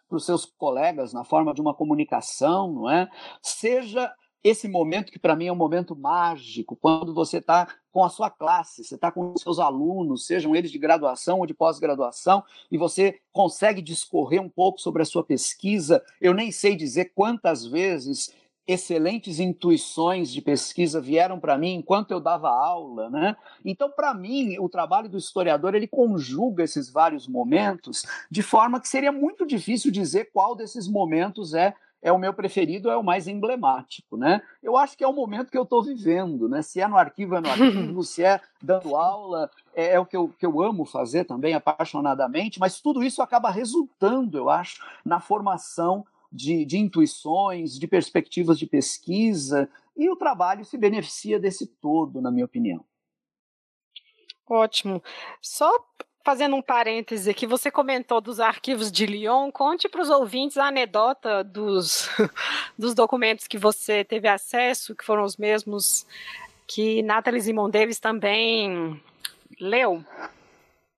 para 0.09 0.16
os 0.16 0.27
seus 0.27 0.44
colegas 0.44 1.12
na 1.12 1.23
forma 1.23 1.55
de 1.55 1.61
uma 1.61 1.73
comunicação, 1.73 2.73
não 2.73 2.90
é? 2.90 3.09
Seja 3.40 4.12
esse 4.42 4.68
momento 4.68 5.12
que 5.12 5.18
para 5.18 5.37
mim 5.37 5.46
é 5.46 5.53
um 5.53 5.57
momento 5.57 5.94
mágico, 5.94 6.76
quando 6.76 7.12
você 7.12 7.38
está 7.38 7.68
com 7.92 8.05
a 8.05 8.09
sua 8.09 8.31
classe, 8.31 8.85
você 8.85 8.94
está 8.94 9.11
com 9.11 9.33
os 9.33 9.42
seus 9.42 9.59
alunos, 9.59 10.26
sejam 10.26 10.55
eles 10.57 10.70
de 10.70 10.79
graduação 10.79 11.40
ou 11.40 11.46
de 11.46 11.55
pós-graduação, 11.55 12.42
e 12.70 12.79
você 12.79 13.20
consegue 13.33 13.83
discorrer 13.83 14.40
um 14.40 14.48
pouco 14.48 14.81
sobre 14.81 15.03
a 15.03 15.05
sua 15.05 15.22
pesquisa. 15.22 16.03
Eu 16.20 16.33
nem 16.33 16.50
sei 16.50 16.74
dizer 16.74 17.12
quantas 17.14 17.66
vezes 17.66 18.35
excelentes 18.66 19.40
intuições 19.40 20.31
de 20.31 20.40
pesquisa 20.40 21.00
vieram 21.00 21.40
para 21.40 21.59
mim 21.59 21.74
enquanto 21.74 22.12
eu 22.12 22.20
dava 22.20 22.48
aula, 22.48 23.11
né? 23.11 23.37
Então, 23.64 23.90
para 23.90 24.14
mim, 24.14 24.59
o 24.59 24.68
trabalho 24.68 25.09
do 25.09 25.18
historiador 25.18 25.74
ele 25.74 25.88
conjuga 25.88 26.62
esses 26.62 26.88
vários 26.88 27.26
momentos 27.26 28.05
de 28.31 28.42
forma 28.42 28.81
que 28.81 28.88
seria 28.88 29.11
muito 29.11 29.44
difícil 29.44 29.90
dizer 29.90 30.31
qual 30.33 30.55
desses 30.55 30.87
momentos 30.87 31.53
é 31.53 31.74
é 32.02 32.10
o 32.12 32.18
meu 32.18 32.32
preferido, 32.32 32.90
é 32.90 32.96
o 32.96 33.02
mais 33.02 33.28
emblemático, 33.28 34.16
né? 34.16 34.42
Eu 34.62 34.76
acho 34.76 34.96
que 34.96 35.04
é 35.04 35.08
o 35.08 35.12
momento 35.12 35.50
que 35.50 35.58
eu 35.58 35.64
estou 35.64 35.82
vivendo, 35.82 36.48
né? 36.48 36.62
Se 36.62 36.80
é 36.80 36.88
no 36.88 36.96
arquivo, 36.96 37.34
é 37.34 37.40
no 37.40 37.50
arquivo, 37.50 38.02
se 38.04 38.24
é 38.24 38.40
dando 38.62 38.96
aula, 38.96 39.50
é, 39.74 39.94
é, 39.94 40.00
o 40.00 40.06
que 40.06 40.16
eu, 40.16 40.28
que 40.28 40.46
eu 40.46 40.62
amo 40.62 40.84
fazer 40.84 41.24
também 41.24 41.54
apaixonadamente, 41.54 42.58
mas 42.58 42.80
tudo 42.80 43.02
isso 43.02 43.20
acaba 43.22 43.50
resultando, 43.50 44.38
eu 44.38 44.48
acho, 44.48 44.82
na 45.04 45.20
formação 45.20 46.06
de, 46.32 46.64
de 46.64 46.78
intuições, 46.78 47.78
de 47.78 47.86
perspectivas 47.86 48.58
de 48.58 48.66
pesquisa, 48.66 49.68
e 49.96 50.08
o 50.08 50.16
trabalho 50.16 50.64
se 50.64 50.78
beneficia 50.78 51.38
desse 51.38 51.66
todo, 51.66 52.20
na 52.20 52.30
minha 52.30 52.44
opinião. 52.44 52.84
Ótimo. 54.48 55.02
Só 55.40 55.70
fazendo 56.24 56.56
um 56.56 56.62
parêntese 56.62 57.30
aqui, 57.30 57.46
você 57.46 57.70
comentou 57.70 58.20
dos 58.20 58.40
arquivos 58.40 58.90
de 58.90 59.06
Lyon. 59.06 59.50
Conte 59.50 59.88
para 59.88 60.02
os 60.02 60.11
ouvintes 60.11 60.56
a 60.56 60.66
anedota 60.66 61.42
dos, 61.42 62.09
dos 62.78 62.94
documentos 62.94 63.46
que 63.46 63.59
você 63.59 64.04
teve 64.04 64.28
acesso, 64.28 64.94
que 64.94 65.04
foram 65.04 65.24
os 65.24 65.37
mesmos 65.37 66.06
que 66.66 67.02
Nathalie 67.02 67.42
Simon 67.42 67.68
Davis 67.68 67.98
também 67.98 69.00
leu. 69.61 70.04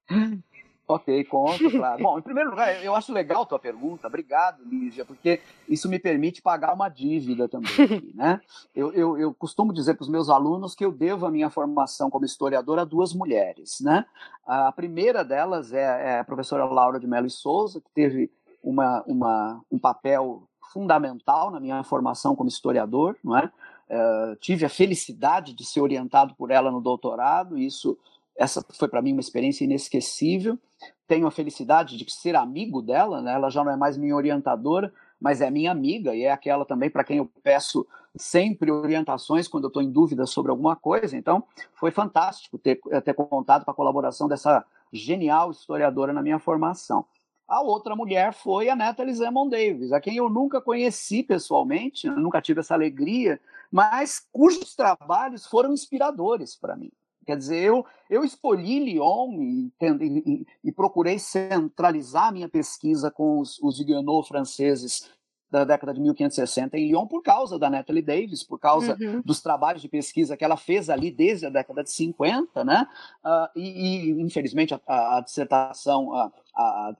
Ok, 0.94 1.24
conto, 1.24 1.70
claro. 1.70 2.02
Bom, 2.02 2.18
em 2.18 2.22
primeiro 2.22 2.50
lugar, 2.50 2.83
eu 2.85 2.94
acho 2.94 3.12
legal 3.12 3.42
a 3.42 3.46
tua 3.46 3.59
pergunta, 3.59 4.07
obrigado, 4.07 4.62
Lígia, 4.64 5.05
porque 5.05 5.40
isso 5.68 5.88
me 5.88 5.98
permite 5.98 6.42
pagar 6.42 6.74
uma 6.74 6.88
dívida 6.88 7.48
também 7.48 7.72
né? 8.14 8.40
Eu, 8.74 8.92
eu, 8.92 9.18
eu 9.18 9.35
costumo 9.35 9.72
dizer 9.72 9.94
para 9.94 10.02
os 10.02 10.09
meus 10.09 10.28
alunos 10.28 10.74
que 10.74 10.85
eu 10.85 10.92
devo 10.92 11.26
a 11.26 11.31
minha 11.31 11.50
formação 11.50 12.11
como 12.11 12.24
historiador 12.24 12.78
a 12.78 12.85
duas 12.85 13.12
mulheres, 13.12 13.81
né? 13.81 14.05
A 14.46 14.72
primeira 14.72 15.24
delas 15.24 15.72
é, 15.72 16.14
é 16.14 16.18
a 16.20 16.24
professora 16.24 16.64
Laura 16.64 16.98
de 16.98 17.07
Mello 17.07 17.26
e 17.26 17.31
Souza, 17.31 17.81
que 17.81 17.90
teve 17.94 18.31
uma, 18.62 19.02
uma, 19.07 19.61
um 19.70 19.78
papel 19.78 20.42
fundamental 20.72 21.50
na 21.50 21.61
minha 21.61 21.83
formação 21.83 22.35
como 22.35 22.48
historiador, 22.48 23.16
não 23.22 23.37
é? 23.37 23.50
Uh, 23.90 24.37
tive 24.37 24.64
a 24.64 24.70
felicidade 24.70 25.52
de 25.52 25.66
ser 25.66 25.81
orientado 25.83 26.35
por 26.35 26.50
ela 26.50 26.70
no 26.70 26.81
doutorado, 26.81 27.59
e 27.59 27.66
isso 27.66 27.98
essa 28.37 28.64
foi 28.79 28.88
para 28.88 29.03
mim 29.03 29.12
uma 29.12 29.21
experiência 29.21 29.64
inesquecível. 29.64 30.59
Tenho 31.07 31.27
a 31.27 31.31
felicidade 31.31 31.97
de 31.97 32.11
ser 32.11 32.35
amigo 32.35 32.83
dela, 32.83 33.21
né? 33.21 33.35
ela 33.35 33.51
já 33.51 33.62
não 33.62 33.73
é 33.73 33.77
mais 33.77 33.97
minha 33.97 34.16
orientadora, 34.16 34.92
mas 35.21 35.40
é 35.40 35.51
minha 35.51 35.71
amiga 35.71 36.14
e 36.14 36.25
é 36.25 36.33
aquela 36.33 36.64
também 36.64 36.90
para 36.90 37.05
quem 37.05 37.18
eu 37.18 37.31
peço 37.42 37.87
sempre 38.16 38.71
orientações 38.71 39.49
quando 39.49 39.64
eu 39.64 39.68
estou 39.68 39.83
em 39.83 39.90
dúvida 39.90 40.27
sobre 40.27 40.51
alguma 40.51 40.75
coisa. 40.75 41.16
Então, 41.16 41.45
foi 41.75 41.90
fantástico 41.90 42.59
ter, 42.59 42.81
ter 43.05 43.14
contado 43.14 43.64
com 43.64 43.71
a 43.71 43.75
colaboração 43.75 44.29
dessa 44.29 44.64
genial 44.92 45.51
historiadora 45.51 46.12
na 46.12 46.23
minha 46.23 46.38
formação. 46.38 47.05
A 47.47 47.61
outra 47.61 47.95
mulher 47.95 48.33
foi 48.33 48.68
a 48.68 48.77
Natalie 48.77 49.14
Zemon 49.14 49.49
Davis, 49.49 49.92
a 49.92 50.01
quem 50.01 50.16
eu 50.16 50.29
nunca 50.31 50.61
conheci 50.61 51.23
pessoalmente, 51.23 52.09
nunca 52.09 52.40
tive 52.40 52.61
essa 52.61 52.75
alegria, 52.75 53.40
mas 53.71 54.27
cujos 54.33 54.75
trabalhos 54.75 55.47
foram 55.47 55.73
inspiradores 55.73 56.57
para 56.57 56.77
mim. 56.77 56.90
Quer 57.24 57.37
dizer, 57.37 57.62
eu, 57.62 57.85
eu 58.11 58.24
escolhi 58.24 58.80
Lyon 58.80 59.40
e, 59.40 59.72
e, 59.80 60.46
e 60.64 60.72
procurei 60.72 61.18
centralizar 61.18 62.32
minha 62.32 62.48
pesquisa 62.48 63.11
com 63.11 63.38
os, 63.38 63.61
os 63.62 63.78
Huguenots 63.78 64.28
franceses 64.28 65.11
da 65.52 65.64
década 65.64 65.92
de 65.92 66.00
1560 66.00 66.78
em 66.78 66.88
Lyon 66.88 67.06
por 67.06 67.22
causa 67.22 67.58
da 67.58 67.68
Natalie 67.68 68.02
Davis, 68.02 68.42
por 68.42 68.58
causa 68.58 68.96
uhum. 68.98 69.20
dos 69.22 69.42
trabalhos 69.42 69.82
de 69.82 69.88
pesquisa 69.88 70.35
que 70.35 70.42
ela 70.42 70.56
fez 70.56 70.88
ali 70.88 71.11
desde 71.11 71.44
a 71.44 71.50
década 71.50 71.85
de 71.85 71.90
50, 71.90 72.64
né? 72.64 72.88
Uh, 73.22 73.48
e, 73.54 74.08
e, 74.08 74.22
infelizmente, 74.22 74.72
a, 74.72 74.80
a, 74.87 75.18
a 75.18 75.20
dissertação, 75.20 76.14
a, 76.14 76.32
a, 76.56 76.94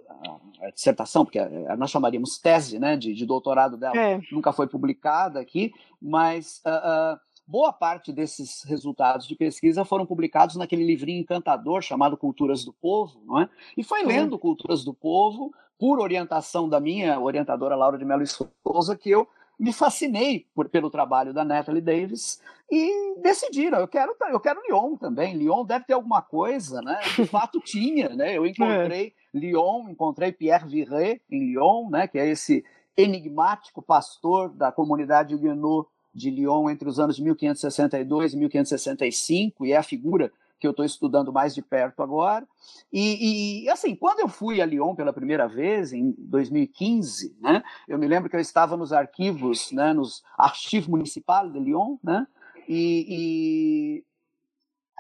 a, 0.61 0.71
dissertação, 0.71 1.25
porque 1.25 1.41
nós 1.79 1.91
chamaríamos 1.91 2.37
tese, 2.37 2.79
né, 2.79 2.95
de, 2.95 3.15
de 3.15 3.25
doutorado 3.25 3.79
dela, 3.79 3.97
é. 3.97 4.21
nunca 4.31 4.53
foi 4.53 4.67
publicada 4.67 5.41
aqui, 5.41 5.73
mas 6.01 6.61
uh, 6.67 7.15
uh, 7.15 7.21
boa 7.47 7.73
parte 7.73 8.13
desses 8.13 8.63
resultados 8.65 9.27
de 9.27 9.35
pesquisa 9.35 9.85
foram 9.85 10.07
publicados 10.07 10.57
naquele 10.57 10.85
livrinho 10.85 11.21
encantador 11.21 11.83
chamado 11.83 12.17
Culturas 12.17 12.65
do 12.65 12.73
Povo, 12.73 13.21
não 13.25 13.41
é? 13.41 13.49
E 13.77 13.83
foi 13.83 14.05
lendo 14.05 14.39
Culturas 14.39 14.85
do 14.85 14.95
Povo, 14.95 15.53
por 15.79 15.99
orientação 15.99 16.69
da 16.69 16.79
minha 16.79 17.19
orientadora 17.19 17.75
Laura 17.75 17.99
de 17.99 18.05
Mello 18.05 18.25
Souza, 18.27 18.97
que 18.97 19.11
eu 19.11 19.27
me 19.59 19.73
fascinei 19.73 20.47
por, 20.55 20.69
pelo 20.69 20.91
trabalho 20.91 21.33
da 21.33 21.45
Natalie 21.45 21.81
Davis 21.81 22.41
e 22.71 23.17
decidiram, 23.21 23.79
eu 23.79 23.89
quero, 23.89 24.15
eu 24.31 24.41
quero 24.41 24.63
Lyon 24.67 24.97
também. 24.97 25.37
Lyon 25.37 25.65
deve 25.65 25.85
ter 25.85 25.93
alguma 25.93 26.23
coisa, 26.23 26.81
né? 26.83 27.01
De 27.17 27.27
fato 27.27 27.59
tinha, 27.67 28.11
né? 28.11 28.37
Eu 28.37 28.47
encontrei 28.47 29.09
é. 29.35 29.39
Lyon, 29.39 29.89
encontrei 29.89 30.33
Pierre 30.33 30.69
Viret 30.69 31.21
em 31.31 31.51
Lyon, 31.51 31.91
né? 31.91 32.07
Que 32.07 32.19
é 32.19 32.29
esse 32.29 32.65
enigmático 32.97 33.83
pastor 33.83 34.51
da 34.51 34.71
comunidade 34.71 35.35
Huguenot 35.35 35.89
de 36.15 36.31
Lyon 36.31 36.69
entre 36.71 36.89
os 36.89 36.99
anos 37.01 37.17
de 37.17 37.23
1562 37.23 38.35
e 38.35 38.37
1565, 38.37 39.67
e 39.67 39.73
é 39.73 39.77
a 39.77 39.83
figura 39.83 40.33
que 40.63 40.67
eu 40.67 40.71
estou 40.71 40.85
estudando 40.85 41.33
mais 41.33 41.53
de 41.55 41.61
perto 41.61 42.05
agora. 42.05 42.47
E, 42.93 43.65
e, 43.65 43.69
assim, 43.69 43.97
quando 43.97 44.21
eu 44.21 44.29
fui 44.29 44.63
a 44.63 44.67
Lyon 44.67 44.95
pela 44.95 45.13
primeira 45.13 45.49
vez, 45.49 45.93
em 45.93 46.15
2015, 46.17 47.37
né, 47.41 47.65
eu 47.89 47.99
me 47.99 48.07
lembro 48.07 48.31
que 48.31 48.37
eu 48.37 48.41
estava 48.41 48.77
nos 48.77 48.93
arquivos, 48.93 49.73
né, 49.73 49.93
nos 49.93 50.23
arquivos 50.39 50.87
municipais 50.87 51.53
de 51.53 51.59
Lyon, 51.59 51.97
né, 52.03 52.27
e, 52.69 54.05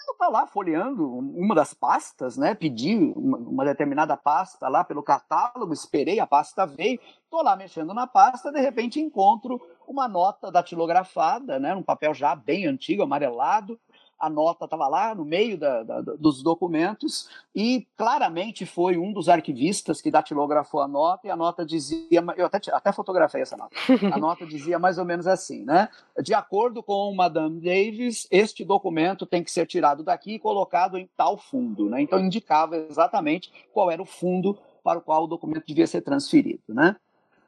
eu 0.08 0.12
estava 0.14 0.32
lá 0.32 0.46
folheando 0.46 1.08
uma 1.08 1.54
das 1.54 1.72
pastas, 1.72 2.36
né? 2.36 2.54
Pedi 2.54 2.96
uma, 3.14 3.38
uma, 3.38 3.64
determinada 3.64 4.16
pasta 4.16 4.68
lá 4.68 4.82
pelo 4.82 5.02
catálogo, 5.02 5.72
esperei, 5.72 6.18
a 6.18 6.26
pasta 6.26 6.66
veio, 6.66 6.98
estou 7.22 7.42
lá 7.42 7.54
mexendo 7.54 7.94
na 7.94 8.06
pasta, 8.06 8.50
de 8.50 8.60
repente 8.60 9.00
encontro 9.00 9.60
uma 9.86 10.08
nota 10.08 10.50
datilografada, 10.50 11.58
né? 11.58 11.74
Um 11.74 11.82
papel 11.82 12.14
já 12.14 12.34
bem 12.34 12.66
antigo, 12.66 13.02
amarelado, 13.02 13.78
a 14.22 14.30
nota 14.30 14.66
estava 14.66 14.86
lá 14.86 15.16
no 15.16 15.24
meio 15.24 15.58
da, 15.58 15.82
da, 15.82 16.00
dos 16.00 16.44
documentos 16.44 17.28
e 17.52 17.88
claramente 17.96 18.64
foi 18.64 18.96
um 18.96 19.12
dos 19.12 19.28
arquivistas 19.28 20.00
que 20.00 20.12
datilografou 20.12 20.80
a 20.80 20.86
nota 20.86 21.26
e 21.26 21.30
a 21.30 21.34
nota 21.34 21.66
dizia, 21.66 22.22
eu 22.36 22.46
até, 22.46 22.60
até 22.72 22.92
fotografei 22.92 23.42
essa 23.42 23.56
nota, 23.56 23.74
a 24.14 24.18
nota 24.20 24.46
dizia 24.46 24.78
mais 24.78 24.96
ou 24.96 25.04
menos 25.04 25.26
assim, 25.26 25.64
né? 25.64 25.88
De 26.22 26.32
acordo 26.34 26.84
com 26.84 27.12
Madame 27.12 27.60
Davis, 27.60 28.28
este 28.30 28.64
documento 28.64 29.26
tem 29.26 29.42
que 29.42 29.50
ser 29.50 29.66
tirado 29.66 30.04
daqui 30.04 30.34
e 30.34 30.38
colocado 30.38 30.96
em 30.96 31.10
tal 31.16 31.36
fundo, 31.36 31.90
né? 31.90 32.00
Então 32.00 32.20
indicava 32.20 32.76
exatamente 32.76 33.52
qual 33.72 33.90
era 33.90 34.00
o 34.00 34.06
fundo 34.06 34.56
para 34.84 35.00
o 35.00 35.02
qual 35.02 35.24
o 35.24 35.28
documento 35.28 35.66
devia 35.66 35.86
ser 35.86 36.00
transferido, 36.00 36.62
né? 36.68 36.94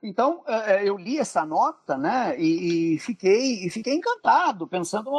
Então, 0.07 0.43
é, 0.47 0.75
é, 0.75 0.89
eu 0.89 0.99
li 0.99 1.19
essa 1.19 1.47
nota 1.47 1.97
né, 1.97 2.39
e, 2.39 2.99
fiquei, 2.99 3.65
e 3.65 3.71
fiquei 3.71 3.95
encantado, 3.95 4.69
pensando, 4.69 5.11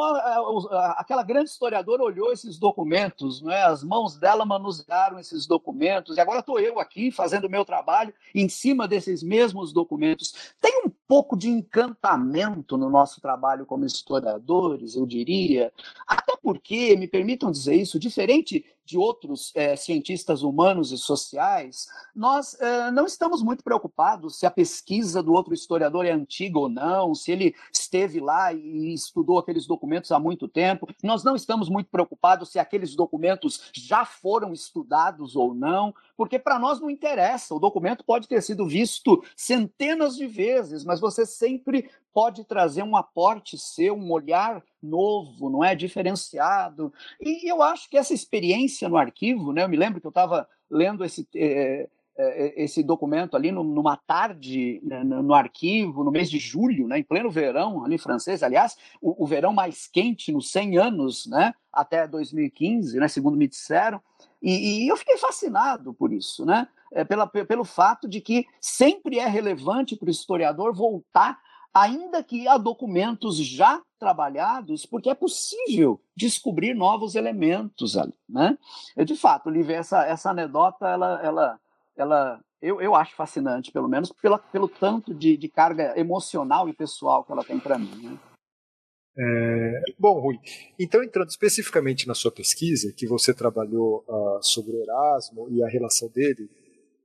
aquela 0.96 1.24
grande 1.24 1.50
historiadora 1.50 2.04
olhou 2.04 2.32
esses 2.32 2.56
documentos, 2.56 3.42
né, 3.42 3.64
as 3.64 3.82
mãos 3.82 4.16
dela 4.16 4.44
manusearam 4.44 5.18
esses 5.18 5.44
documentos, 5.44 6.16
e 6.16 6.20
agora 6.20 6.38
estou 6.38 6.60
eu 6.60 6.78
aqui 6.78 7.10
fazendo 7.10 7.46
o 7.46 7.50
meu 7.50 7.64
trabalho 7.64 8.14
em 8.32 8.48
cima 8.48 8.86
desses 8.86 9.24
mesmos 9.24 9.72
documentos. 9.72 10.54
Tem 10.60 10.82
um 10.86 10.92
pouco 11.08 11.36
de 11.36 11.48
encantamento 11.48 12.76
no 12.76 12.88
nosso 12.88 13.20
trabalho 13.20 13.66
como 13.66 13.84
historiadores, 13.84 14.94
eu 14.94 15.04
diria, 15.04 15.72
até 16.06 16.36
porque, 16.40 16.94
me 16.96 17.08
permitam 17.08 17.50
dizer 17.50 17.74
isso, 17.74 17.98
diferente 17.98 18.64
de 18.86 18.96
outros 18.96 19.50
é, 19.56 19.74
cientistas 19.74 20.42
humanos 20.42 20.92
e 20.92 20.96
sociais, 20.96 21.88
nós 22.14 22.58
é, 22.60 22.90
não 22.92 23.04
estamos 23.04 23.42
muito 23.42 23.64
preocupados 23.64 24.38
se 24.38 24.46
a 24.46 24.50
pesquisa 24.50 25.20
do 25.20 25.32
outro 25.32 25.52
historiador 25.52 26.06
é 26.06 26.12
antiga 26.12 26.58
ou 26.58 26.68
não, 26.68 27.12
se 27.14 27.32
ele 27.32 27.54
esteve 27.86 28.20
lá 28.20 28.52
e 28.52 28.92
estudou 28.92 29.38
aqueles 29.38 29.66
documentos 29.66 30.12
há 30.12 30.18
muito 30.18 30.46
tempo. 30.46 30.88
Nós 31.02 31.24
não 31.24 31.34
estamos 31.34 31.68
muito 31.68 31.88
preocupados 31.88 32.50
se 32.50 32.58
aqueles 32.58 32.94
documentos 32.94 33.70
já 33.72 34.04
foram 34.04 34.52
estudados 34.52 35.36
ou 35.36 35.54
não, 35.54 35.94
porque 36.16 36.38
para 36.38 36.58
nós 36.58 36.80
não 36.80 36.90
interessa. 36.90 37.54
O 37.54 37.60
documento 37.60 38.04
pode 38.04 38.28
ter 38.28 38.42
sido 38.42 38.66
visto 38.66 39.24
centenas 39.34 40.16
de 40.16 40.26
vezes, 40.26 40.84
mas 40.84 41.00
você 41.00 41.24
sempre 41.24 41.88
pode 42.12 42.44
trazer 42.44 42.82
um 42.82 42.96
aporte 42.96 43.58
seu, 43.58 43.94
um 43.94 44.10
olhar 44.10 44.62
novo, 44.82 45.50
não 45.50 45.62
é 45.62 45.74
diferenciado. 45.74 46.92
E 47.20 47.50
eu 47.50 47.62
acho 47.62 47.88
que 47.88 47.96
essa 47.96 48.14
experiência 48.14 48.88
no 48.88 48.96
arquivo, 48.96 49.52
né? 49.52 49.64
Eu 49.64 49.68
me 49.68 49.76
lembro 49.76 50.00
que 50.00 50.06
eu 50.06 50.10
estava 50.10 50.48
lendo 50.70 51.04
esse 51.04 51.28
é, 51.34 51.88
esse 52.56 52.82
documento 52.82 53.36
ali 53.36 53.52
numa 53.52 53.96
tarde 53.96 54.80
né, 54.82 55.04
no 55.04 55.34
arquivo, 55.34 56.02
no 56.02 56.10
mês 56.10 56.30
de 56.30 56.38
julho, 56.38 56.88
né, 56.88 56.98
em 56.98 57.02
pleno 57.02 57.30
verão, 57.30 57.84
ali 57.84 57.98
francês, 57.98 58.42
aliás, 58.42 58.76
o, 59.00 59.22
o, 59.22 59.26
verão 59.26 59.52
mais 59.52 59.86
quente 59.86 60.32
nos 60.32 60.50
100 60.50 60.78
anos, 60.78 61.26
né, 61.26 61.52
até 61.72 62.06
2015, 62.06 62.98
né, 62.98 63.08
segundo 63.08 63.36
me 63.36 63.46
disseram, 63.46 64.00
e, 64.42 64.84
e 64.84 64.88
eu 64.88 64.96
fiquei 64.96 65.18
fascinado 65.18 65.92
por 65.92 66.12
isso, 66.12 66.46
né, 66.46 66.66
é, 66.90 67.04
pela, 67.04 67.26
pelo 67.26 67.64
fato 67.64 68.08
de 68.08 68.20
que 68.20 68.46
sempre 68.60 69.18
é 69.18 69.26
relevante 69.26 69.94
para 69.94 70.08
o 70.08 70.10
historiador 70.10 70.74
voltar 70.74 71.38
ainda 71.76 72.22
que 72.22 72.48
há 72.48 72.56
documentos 72.56 73.36
já 73.36 73.82
trabalhados, 73.98 74.86
porque 74.86 75.10
é 75.10 75.14
possível 75.14 76.00
descobrir 76.16 76.72
novos 76.72 77.14
elementos 77.14 77.98
ali, 77.98 78.14
né? 78.26 78.56
Eu, 78.96 79.04
de 79.04 79.14
fato, 79.14 79.50
Lívia, 79.50 79.76
essa, 79.76 80.02
essa 80.06 80.30
anedota, 80.30 80.88
ela, 80.88 81.20
ela, 81.22 81.60
ela 81.96 82.40
eu, 82.60 82.80
eu 82.80 82.94
acho 82.94 83.14
fascinante, 83.14 83.70
pelo 83.70 83.88
menos 83.88 84.10
pela, 84.12 84.38
pelo 84.38 84.68
tanto 84.68 85.14
de, 85.14 85.36
de 85.36 85.48
carga 85.48 85.98
emocional 85.98 86.68
e 86.68 86.72
pessoal 86.72 87.22
que 87.24 87.32
ela 87.32 87.44
tem 87.44 87.58
para 87.58 87.78
mim, 87.78 87.94
né? 88.02 88.18
É, 89.18 89.80
bom, 89.98 90.20
Rui, 90.20 90.38
então 90.78 91.02
entrando 91.02 91.30
especificamente 91.30 92.06
na 92.06 92.14
sua 92.14 92.30
pesquisa, 92.30 92.92
que 92.92 93.06
você 93.06 93.32
trabalhou 93.32 94.04
uh, 94.06 94.42
sobre 94.42 94.76
o 94.76 94.82
Erasmo 94.82 95.48
e 95.50 95.62
a 95.62 95.68
relação 95.68 96.08
dele 96.10 96.50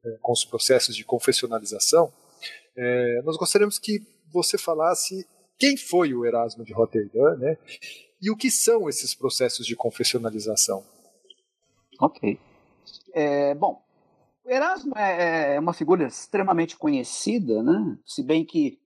uh, 0.03 0.17
com 0.21 0.33
os 0.33 0.43
processos 0.43 0.93
de 0.93 1.05
confessionalização, 1.05 2.07
uh, 2.07 3.23
nós 3.23 3.37
gostaríamos 3.37 3.79
que 3.79 4.05
você 4.29 4.57
falasse 4.57 5.25
quem 5.57 5.77
foi 5.77 6.13
o 6.13 6.25
Erasmo 6.25 6.65
de 6.65 6.73
Roterdã, 6.73 7.37
né? 7.37 7.57
E 8.21 8.29
o 8.29 8.35
que 8.35 8.51
são 8.51 8.89
esses 8.89 9.15
processos 9.15 9.65
de 9.65 9.75
confessionalização? 9.75 10.83
Ok. 11.99 12.37
É, 13.13 13.55
bom, 13.55 13.81
Erasmo 14.45 14.93
é, 14.97 15.55
é 15.55 15.59
uma 15.59 15.73
figura 15.73 16.05
extremamente 16.05 16.77
conhecida, 16.77 17.61
né? 17.61 17.97
Se 18.05 18.23
bem 18.23 18.45
que 18.45 18.79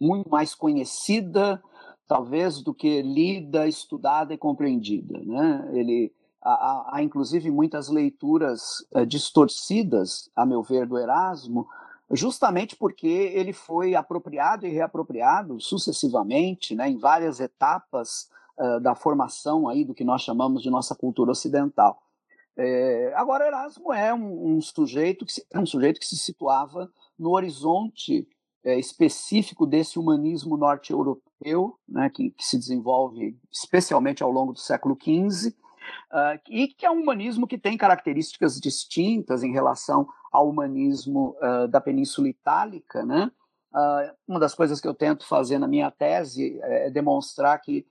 muito 0.00 0.30
mais 0.30 0.54
conhecida, 0.54 1.62
talvez, 2.06 2.62
do 2.62 2.74
que 2.74 3.02
lida, 3.02 3.66
estudada 3.66 4.32
e 4.34 4.38
compreendida, 4.38 5.18
né? 5.24 5.70
Ele 5.72 6.12
há, 6.42 6.96
há 6.96 7.02
inclusive 7.02 7.50
muitas 7.50 7.88
leituras 7.88 8.84
é, 8.94 9.04
distorcidas, 9.04 10.30
a 10.34 10.44
meu 10.44 10.62
ver, 10.62 10.86
do 10.86 10.98
Erasmo, 10.98 11.68
justamente 12.12 12.76
porque 12.76 13.06
ele 13.06 13.52
foi 13.52 13.94
apropriado 13.94 14.66
e 14.66 14.70
reapropriado 14.70 15.60
sucessivamente, 15.60 16.74
né, 16.74 16.88
em 16.88 16.98
várias 16.98 17.40
etapas 17.40 18.28
uh, 18.58 18.80
da 18.80 18.94
formação 18.94 19.66
aí 19.66 19.84
do 19.84 19.94
que 19.94 20.04
nós 20.04 20.20
chamamos 20.20 20.62
de 20.62 20.70
nossa 20.70 20.94
cultura 20.94 21.30
ocidental. 21.30 22.02
É, 22.56 23.12
agora 23.14 23.46
Erasmo 23.46 23.92
é 23.92 24.12
um, 24.12 24.56
um, 24.56 24.60
sujeito 24.60 25.24
que 25.24 25.32
se, 25.32 25.46
é 25.50 25.58
um 25.58 25.66
sujeito 25.66 25.98
que 25.98 26.06
se 26.06 26.16
situava 26.16 26.90
no 27.18 27.30
horizonte 27.30 28.28
é, 28.64 28.78
específico 28.78 29.66
desse 29.66 29.98
humanismo 29.98 30.56
norte-europeu, 30.56 31.78
né, 31.88 32.10
que, 32.10 32.30
que, 32.30 32.44
se 32.44 32.58
desenvolve 32.58 33.36
especialmente 33.50 34.22
ao 34.22 34.30
longo 34.30 34.52
do 34.52 34.58
século 34.58 34.96
XV, 35.00 35.48
uh, 35.48 35.54
ah, 36.12 36.38
e 36.48 36.68
que 36.68 36.86
é 36.86 36.90
um 36.90 37.00
humanismo 37.00 37.46
que 37.46 37.58
tem 37.58 37.76
características 37.76 38.60
distintas 38.60 39.42
em 39.42 39.52
relação 39.52 40.06
ao 40.30 40.48
humanismo 40.48 41.36
uh, 41.40 41.66
da 41.66 41.80
Península 41.80 42.28
Itálica, 42.28 43.04
né? 43.04 43.30
Uh, 43.74 44.14
uma 44.28 44.38
das 44.38 44.54
coisas 44.54 44.80
que 44.80 44.86
eu 44.86 44.94
tento 44.94 45.26
fazer 45.26 45.58
na 45.58 45.66
minha 45.66 45.90
tese 45.90 46.60
é 46.62 46.90
demonstrar 46.90 47.58
que 47.58 47.86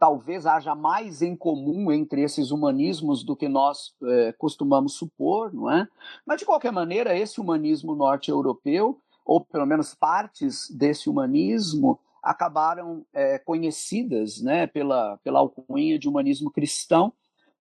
talvez 0.00 0.46
haja 0.46 0.74
mais 0.74 1.20
em 1.20 1.36
comum 1.36 1.92
entre 1.92 2.22
esses 2.22 2.50
humanismos 2.50 3.22
do 3.22 3.36
que 3.36 3.46
nós 3.46 3.94
é, 4.02 4.32
costumamos 4.32 4.94
supor, 4.94 5.52
não 5.52 5.70
é? 5.70 5.86
Mas 6.26 6.40
de 6.40 6.46
qualquer 6.46 6.72
maneira, 6.72 7.14
esse 7.14 7.38
humanismo 7.38 7.94
norte-europeu, 7.94 8.98
ou 9.26 9.44
pelo 9.44 9.66
menos 9.66 9.94
partes 9.94 10.70
desse 10.70 11.10
humanismo, 11.10 12.00
acabaram 12.22 13.04
é, 13.12 13.38
conhecidas, 13.38 14.40
né, 14.40 14.66
pela 14.66 15.18
pela 15.22 15.38
alcunha 15.38 15.98
de 15.98 16.08
humanismo 16.08 16.50
cristão, 16.50 17.12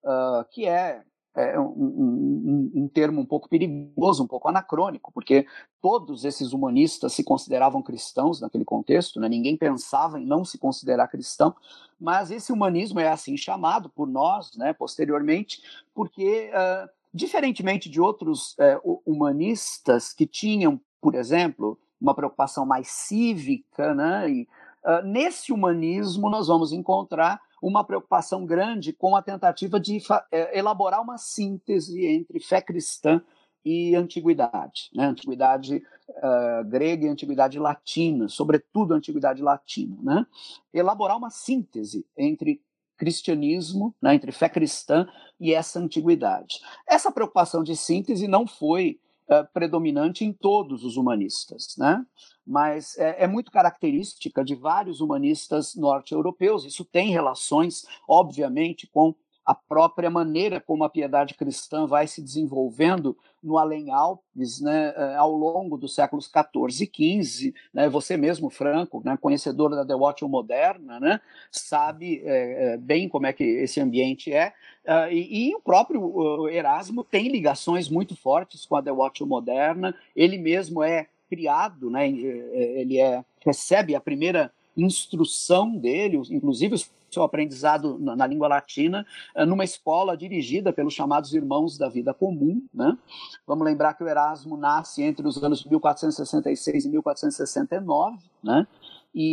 uh, 0.03 0.45
que 0.49 0.65
é 0.65 1.03
é 1.35 1.59
um, 1.59 1.63
um, 1.63 2.71
um, 2.75 2.87
termo 2.87 3.21
um 3.21 3.25
pouco 3.25 3.47
perigoso, 3.47 4.23
um 4.23 4.27
pouco 4.27 4.49
anacrônico, 4.49 5.11
porque 5.11 5.45
todos 5.81 6.25
esses 6.25 6.53
humanistas 6.53 7.13
se 7.13 7.23
consideravam 7.23 7.81
cristãos 7.81 8.41
naquele 8.41 8.65
contexto, 8.65 9.19
né? 9.19 9.29
ninguém 9.29 9.55
pensava 9.55 10.19
em 10.19 10.25
não 10.25 10.43
se 10.43 10.57
considerar 10.57 11.07
cristão, 11.07 11.55
mas 11.99 12.31
esse 12.31 12.51
humanismo 12.51 12.99
é 12.99 13.09
assim 13.09 13.37
chamado 13.37 13.89
por 13.89 14.07
nós, 14.07 14.55
né, 14.55 14.73
posteriormente, 14.73 15.61
porque, 15.93 16.49
uh, 16.49 16.89
diferentemente 17.13 17.89
de 17.89 17.99
outros 17.99 18.53
uh, 18.53 19.01
humanistas 19.05 20.13
que 20.13 20.25
tinham, 20.25 20.79
por 21.01 21.13
exemplo, 21.13 21.77
uma 21.99 22.15
preocupação 22.15 22.65
mais 22.65 22.87
cívica, 22.87 23.93
né, 23.93 24.31
e, 24.31 24.47
uh, 24.85 25.05
nesse 25.05 25.51
humanismo 25.51 26.29
nós 26.29 26.47
vamos 26.47 26.71
encontrar 26.71 27.41
uma 27.61 27.83
preocupação 27.83 28.45
grande 28.45 28.93
com 28.93 29.15
a 29.15 29.21
tentativa 29.21 29.79
de 29.79 30.01
é, 30.31 30.57
elaborar 30.57 31.01
uma 31.01 31.17
síntese 31.17 32.05
entre 32.05 32.39
fé 32.39 32.61
cristã 32.61 33.21
e 33.63 33.93
antiguidade, 33.95 34.89
né? 34.95 35.05
antiguidade 35.05 35.83
uh, 36.09 36.65
grega 36.65 37.05
e 37.05 37.09
antiguidade 37.09 37.59
latina, 37.59 38.27
sobretudo 38.27 38.93
antiguidade 38.93 39.41
latina, 39.41 39.97
né? 40.01 40.25
elaborar 40.73 41.17
uma 41.17 41.29
síntese 41.29 42.05
entre 42.17 42.61
cristianismo, 42.97 43.93
né? 44.01 44.15
entre 44.15 44.31
fé 44.31 44.47
cristã 44.47 45.07
e 45.39 45.53
essa 45.53 45.79
antiguidade. 45.79 46.59
Essa 46.87 47.11
preocupação 47.11 47.63
de 47.63 47.75
síntese 47.75 48.27
não 48.27 48.47
foi 48.47 48.99
uh, 49.29 49.47
predominante 49.53 50.25
em 50.25 50.33
todos 50.33 50.83
os 50.83 50.97
humanistas, 50.97 51.75
né? 51.77 52.05
mas 52.45 52.97
é, 52.97 53.23
é, 53.23 53.27
muito 53.27 53.51
característica 53.51 54.43
de 54.43 54.55
vários 54.55 55.01
humanistas 55.01 55.75
norte-europeus. 55.75 56.65
Isso 56.65 56.83
tem 56.83 57.11
relações, 57.11 57.85
obviamente, 58.07 58.87
com 58.87 59.13
a 59.45 59.53
própria 59.53 60.09
maneira 60.09 60.59
como 60.59 60.83
a 60.83 60.89
piedade 60.89 61.33
cristã 61.35 61.85
vai 61.85 62.07
se 62.07 62.21
desenvolvendo 62.21 63.17
no 63.41 63.57
Além-Alpes 63.57 64.61
né, 64.61 64.93
é, 64.95 65.15
ao 65.15 65.31
longo 65.31 65.77
dos 65.77 65.95
séculos 65.95 66.27
14 66.27 66.83
e 66.83 66.87
15. 66.87 67.55
Né, 67.73 67.89
você 67.89 68.17
mesmo, 68.17 68.49
Franco, 68.49 69.01
né, 69.03 69.17
conhecedor 69.19 69.71
da 69.71 69.83
Devotio 69.83 70.27
moderna, 70.27 70.99
né, 70.99 71.21
sabe 71.51 72.21
é, 72.25 72.77
bem 72.77 73.07
como 73.07 73.27
é 73.27 73.33
que 73.33 73.43
esse 73.43 73.79
ambiente 73.79 74.33
é. 74.33 74.53
Uh, 74.85 75.11
e, 75.11 75.49
e, 75.49 75.55
o 75.55 75.61
próprio 75.61 76.49
Erasmo 76.49 77.03
tem 77.03 77.27
ligações 77.27 77.89
muito 77.89 78.15
fortes 78.15 78.65
com 78.65 78.75
a 78.75 78.81
Devotio 78.81 79.27
moderna. 79.27 79.95
Ele 80.15 80.37
mesmo 80.37 80.81
é 80.81 81.07
criado, 81.29 81.91
né, 81.91 82.09
ele 82.09 82.99
é, 82.99 83.23
recebe 83.45 83.93
a 83.93 84.01
primeira 84.01 84.51
instrução 84.83 85.75
dele, 85.75 86.21
inclusive 86.29 86.75
o 86.75 86.79
seu 87.11 87.23
aprendizado 87.23 87.97
na, 87.99 88.15
na, 88.15 88.27
língua 88.27 88.47
latina, 88.47 89.05
é, 89.35 89.45
numa 89.45 89.63
escola 89.63 90.15
dirigida 90.15 90.71
pelos 90.71 90.93
chamados 90.93 91.33
Irmãos 91.33 91.77
da 91.77 91.89
Vida 91.89 92.13
Comum. 92.13 92.61
Né? 92.73 92.97
Vamos 93.45 93.65
lembrar 93.65 93.93
que 93.95 94.03
o 94.03 94.07
Erasmo 94.07 94.55
nasce 94.55 95.01
entre 95.03 95.27
os 95.27 95.41
anos 95.43 95.63
1466 95.65 96.85
e 96.85 96.89
1469, 96.89 98.17
né? 98.43 98.67
E, 99.13 99.23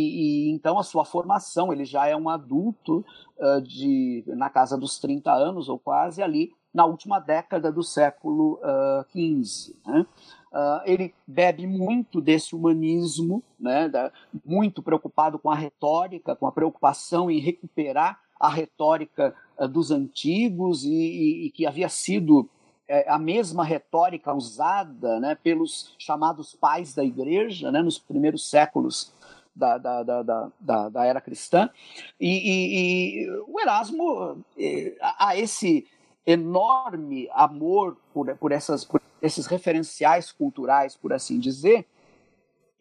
e, 0.47 0.51
então 0.51 0.79
a 0.79 0.83
sua 0.83 1.05
formação, 1.05 1.71
ele 1.71 1.85
já 1.85 2.07
é 2.07 2.15
um 2.15 2.29
adulto 2.29 3.05
uh, 3.37 3.61
de, 3.61 4.23
na 4.27 4.49
casa 4.49 4.75
dos 4.75 4.97
30 4.97 5.31
anos 5.31 5.69
ou 5.69 5.77
quase 5.77 6.23
ali, 6.23 6.51
na 6.73 6.85
última 6.85 7.19
década 7.19 7.71
do 7.71 7.83
século 7.83 8.59
XV. 9.11 9.75
Uh, 9.85 9.91
né? 9.91 10.05
Uh, 10.57 10.81
ele 10.85 11.13
bebe 11.27 11.67
muito 11.67 12.19
desse 12.19 12.55
humanismo, 12.55 13.43
né, 13.59 13.87
da, 13.87 14.11
muito 14.43 14.81
preocupado 14.81 15.37
com 15.37 15.51
a 15.51 15.55
retórica, 15.55 16.35
com 16.35 16.47
a 16.47 16.51
preocupação 16.51 17.29
em 17.29 17.37
recuperar 17.37 18.19
a 18.39 18.49
retórica 18.49 19.35
uh, 19.55 19.67
dos 19.67 19.91
antigos 19.91 20.83
e, 20.83 20.89
e, 20.89 21.45
e, 21.45 21.51
que 21.51 21.67
havia 21.67 21.87
sido 21.89 22.49
é, 22.87 23.07
a 23.07 23.19
mesma 23.19 23.63
retórica 23.63 24.33
usada 24.33 25.19
né, 25.19 25.35
pelos 25.35 25.93
chamados 25.99 26.55
pais 26.55 26.91
da 26.95 27.03
igreja 27.03 27.71
né, 27.71 27.83
nos 27.83 27.99
primeiros 27.99 28.49
séculos 28.49 29.13
da, 29.55 29.77
da, 29.77 30.01
da, 30.01 30.49
da, 30.59 30.89
da 30.89 31.05
era 31.05 31.21
cristã. 31.21 31.69
E, 32.19 33.25
e, 33.25 33.29
o 33.47 33.59
Erasmo, 33.59 34.43
eh, 34.57 34.95
a, 35.01 35.29
a 35.29 35.37
esse 35.37 35.85
enorme 36.25 37.29
amor 37.31 37.97
por, 38.13 38.35
por, 38.37 38.51
essas, 38.51 38.83
por 38.83 39.01
esses 39.21 39.45
referenciais 39.47 40.31
culturais, 40.31 40.95
por 40.95 41.13
assim 41.13 41.39
dizer, 41.39 41.85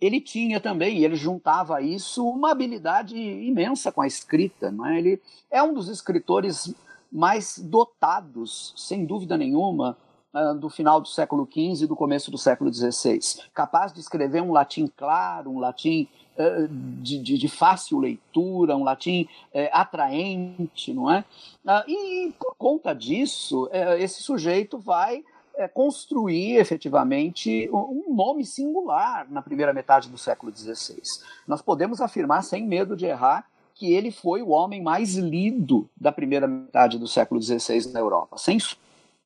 ele 0.01 0.21
tinha 0.21 0.61
também, 0.61 0.99
e 0.99 1.05
ele 1.05 1.17
juntava 1.17 1.81
isso, 1.81 2.27
uma 2.29 2.51
habilidade 2.51 3.17
imensa 3.17 3.91
com 3.91 4.03
a 4.03 4.07
escrita. 4.07 4.71
Não 4.71 4.87
é? 4.87 4.99
Ele 4.99 5.23
é 5.51 5.63
um 5.63 5.73
dos 5.73 5.89
escritores 5.89 6.75
mais 7.11 7.59
dotados, 7.59 8.75
sem 8.77 9.07
dúvida 9.07 9.37
nenhuma, 9.37 9.97
ah, 10.35 10.53
do 10.53 10.69
final 10.69 11.01
do 11.01 11.09
século 11.09 11.49
XV 11.51 11.85
e 11.85 11.87
do 11.87 11.97
começo 11.97 12.31
do 12.31 12.37
século 12.37 12.71
XVI. 12.73 13.19
Capaz 13.55 13.91
de 13.91 14.01
escrever 14.01 14.43
um 14.43 14.53
latim 14.53 14.87
claro, 14.87 15.51
um 15.51 15.59
latim 15.59 16.07
ah, 16.39 16.69
de, 17.01 17.19
de, 17.19 17.39
de, 17.39 17.49
fácil 17.49 17.99
leitura, 17.99 18.77
um 18.77 18.85
latim 18.85 19.27
eh, 19.55 19.71
atraente, 19.73 20.93
não 20.93 21.11
é? 21.11 21.25
Ah, 21.67 21.83
e 21.89 22.35
por 22.39 22.55
conta 22.57 22.95
disso, 22.95 23.67
eh, 23.73 24.03
esse 24.03 24.23
sujeito 24.23 24.79
vai 24.79 25.25
é, 25.57 25.67
construir 25.67 26.57
efetivamente 26.57 27.69
um 27.73 28.15
nome 28.15 28.45
singular 28.45 29.27
na 29.31 29.41
primeira 29.41 29.73
metade 29.73 30.09
do 30.09 30.19
século 30.19 30.55
XVI. 30.55 31.01
Nós 31.47 31.63
podemos 31.63 32.01
afirmar, 32.01 32.43
sem 32.43 32.67
medo 32.67 32.97
de 32.97 33.07
errar, 33.07 33.47
que 33.75 33.93
ele 33.93 34.11
foi 34.11 34.43
o 34.43 34.49
homem 34.49 34.83
mais 34.83 35.17
lido 35.17 35.89
da 35.97 36.11
primeira 36.11 36.47
metade 36.47 36.99
do 36.99 37.07
século 37.07 37.41
XVI 37.43 37.93
na 37.93 38.01
Europa, 38.01 38.39
sem 38.39 38.59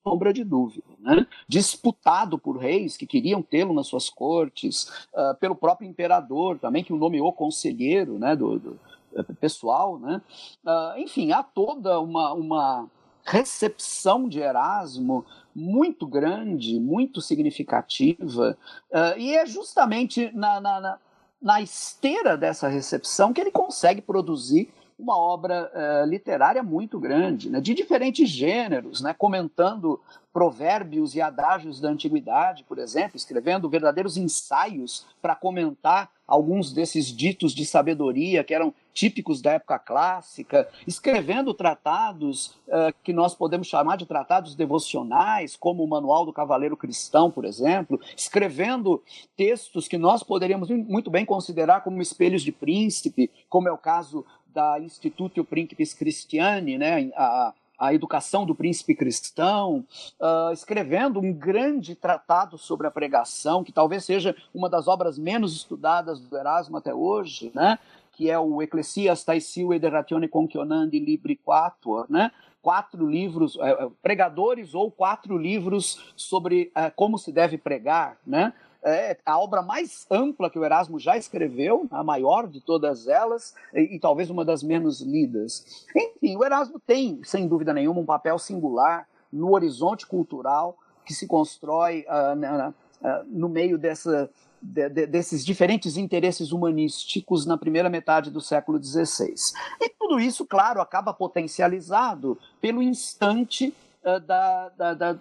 sombra 0.02 0.32
de 0.32 0.42
dúvida. 0.42 0.86
Né? 0.98 1.26
Disputado 1.46 2.38
por 2.38 2.56
reis 2.56 2.96
que 2.96 3.06
queriam 3.06 3.42
tê-lo 3.42 3.72
nas 3.72 3.86
suas 3.86 4.10
cortes, 4.10 4.88
uh, 5.14 5.34
pelo 5.38 5.54
próprio 5.54 5.88
imperador 5.88 6.58
também, 6.58 6.82
que 6.82 6.92
o 6.92 6.96
nomeou 6.96 7.32
conselheiro 7.32 8.18
né, 8.18 8.34
do, 8.34 8.58
do 8.58 8.80
eh, 9.14 9.22
pessoal. 9.40 9.98
Né? 9.98 10.20
Uh, 10.64 10.98
enfim, 10.98 11.32
há 11.32 11.42
toda 11.42 12.00
uma, 12.00 12.32
uma 12.32 12.88
recepção 13.30 14.28
de 14.28 14.40
Erasmo 14.40 15.24
muito 15.54 16.06
grande, 16.06 16.80
muito 16.80 17.20
significativa, 17.20 18.58
uh, 18.90 19.18
e 19.18 19.36
é 19.36 19.46
justamente 19.46 20.30
na, 20.34 20.60
na, 20.60 20.80
na, 20.80 20.98
na, 21.40 21.60
esteira 21.60 22.36
dessa 22.36 22.66
recepção 22.66 23.32
que 23.32 23.40
ele 23.40 23.50
consegue 23.52 24.00
produzir 24.00 24.72
uma 25.00 25.16
obra 25.16 25.70
uh, 25.72 26.08
literária 26.08 26.62
muito 26.62 27.00
grande, 27.00 27.48
né, 27.48 27.60
de 27.60 27.74
diferentes 27.74 28.28
gêneros, 28.28 29.00
né, 29.00 29.14
comentando 29.16 30.00
provérbios 30.32 31.14
e 31.14 31.20
adágios 31.20 31.80
da 31.80 31.88
antiguidade, 31.88 32.64
por 32.64 32.78
exemplo, 32.78 33.16
escrevendo 33.16 33.68
verdadeiros 33.68 34.16
ensaios 34.16 35.06
para 35.20 35.34
comentar 35.34 36.10
alguns 36.26 36.72
desses 36.72 37.06
ditos 37.06 37.52
de 37.52 37.66
sabedoria 37.66 38.44
que 38.44 38.54
eram 38.54 38.72
típicos 38.94 39.42
da 39.42 39.52
época 39.52 39.78
clássica, 39.78 40.68
escrevendo 40.86 41.52
tratados 41.52 42.58
uh, 42.68 42.94
que 43.02 43.12
nós 43.12 43.34
podemos 43.34 43.66
chamar 43.66 43.96
de 43.96 44.06
tratados 44.06 44.54
devocionais, 44.54 45.56
como 45.56 45.82
o 45.82 45.88
Manual 45.88 46.24
do 46.24 46.32
Cavaleiro 46.32 46.76
Cristão, 46.76 47.30
por 47.30 47.44
exemplo, 47.44 48.00
escrevendo 48.16 49.02
textos 49.36 49.88
que 49.88 49.98
nós 49.98 50.22
poderíamos 50.22 50.70
muito 50.70 51.10
bem 51.10 51.24
considerar 51.24 51.82
como 51.82 52.00
espelhos 52.00 52.42
de 52.42 52.52
príncipe, 52.52 53.30
como 53.48 53.68
é 53.68 53.72
o 53.72 53.78
caso 53.78 54.24
da 54.54 54.78
Institutio 54.80 55.44
Principis 55.44 55.94
Christiani, 55.94 56.78
né, 56.78 57.10
a, 57.16 57.52
a 57.80 57.94
educação 57.94 58.44
do 58.44 58.54
príncipe 58.54 58.94
cristão, 58.94 59.84
uh, 60.20 60.52
escrevendo 60.52 61.18
um 61.18 61.32
grande 61.32 61.94
tratado 61.94 62.58
sobre 62.58 62.86
a 62.86 62.90
pregação, 62.90 63.64
que 63.64 63.72
talvez 63.72 64.04
seja 64.04 64.36
uma 64.54 64.68
das 64.68 64.86
obras 64.86 65.18
menos 65.18 65.56
estudadas 65.56 66.20
do 66.20 66.36
Erasmo 66.36 66.76
até 66.76 66.94
hoje, 66.94 67.50
né? 67.54 67.78
que 68.12 68.30
é 68.30 68.38
o 68.38 68.60
Ecclesiastes 68.60 69.46
Sive 69.46 69.78
de 69.78 69.88
Ratione 69.88 70.28
Concionandi 70.28 70.98
Libri 70.98 71.36
Quatuor, 71.36 72.04
né? 72.10 72.30
quatro 72.60 73.08
livros, 73.08 73.56
é, 73.58 73.88
pregadores 74.02 74.74
ou 74.74 74.90
quatro 74.90 75.38
livros 75.38 76.12
sobre 76.14 76.70
é, 76.74 76.90
como 76.90 77.16
se 77.16 77.32
deve 77.32 77.56
pregar, 77.56 78.18
né? 78.26 78.52
É 78.82 79.16
a 79.24 79.38
obra 79.38 79.62
mais 79.62 80.06
ampla 80.10 80.50
que 80.50 80.58
o 80.58 80.64
Erasmo 80.64 80.98
já 80.98 81.16
escreveu, 81.16 81.86
a 81.90 82.02
maior 82.02 82.46
de 82.46 82.60
todas 82.60 83.06
elas, 83.06 83.54
e, 83.74 83.96
e, 83.96 84.00
talvez 84.00 84.30
uma 84.30 84.44
das 84.44 84.62
menos 84.62 85.00
lidas. 85.00 85.86
Enfim, 85.94 86.36
o 86.36 86.44
Erasmo 86.44 86.80
tem, 86.80 87.20
sem 87.24 87.46
dúvida 87.46 87.72
nenhuma, 87.74 88.00
um 88.00 88.06
papel 88.06 88.38
singular 88.38 89.06
no 89.32 89.52
horizonte 89.52 90.06
cultural 90.06 90.76
que 91.04 91.14
se 91.14 91.26
constrói 91.26 92.04
uh, 92.08 92.34
na, 92.34 92.68
uh, 92.68 93.24
no 93.26 93.48
meio 93.48 93.76
dessa, 93.76 94.30
de, 94.60 94.88
de, 94.88 95.06
desses 95.06 95.44
diferentes 95.44 95.96
interesses 95.96 96.52
humanísticos 96.52 97.46
na 97.46 97.56
primeira 97.56 97.88
metade 97.88 98.30
do 98.30 98.40
século 98.40 98.82
XVI. 98.82 99.34
E 99.80 99.88
tudo 99.90 100.18
isso, 100.18 100.46
claro, 100.46 100.80
acaba 100.80 101.12
potencializado 101.12 102.38
pelo 102.60 102.82
instante 102.82 103.74
uh, 104.04 104.20
da, 104.20 104.68
da, 104.70 104.94
da 104.94 105.18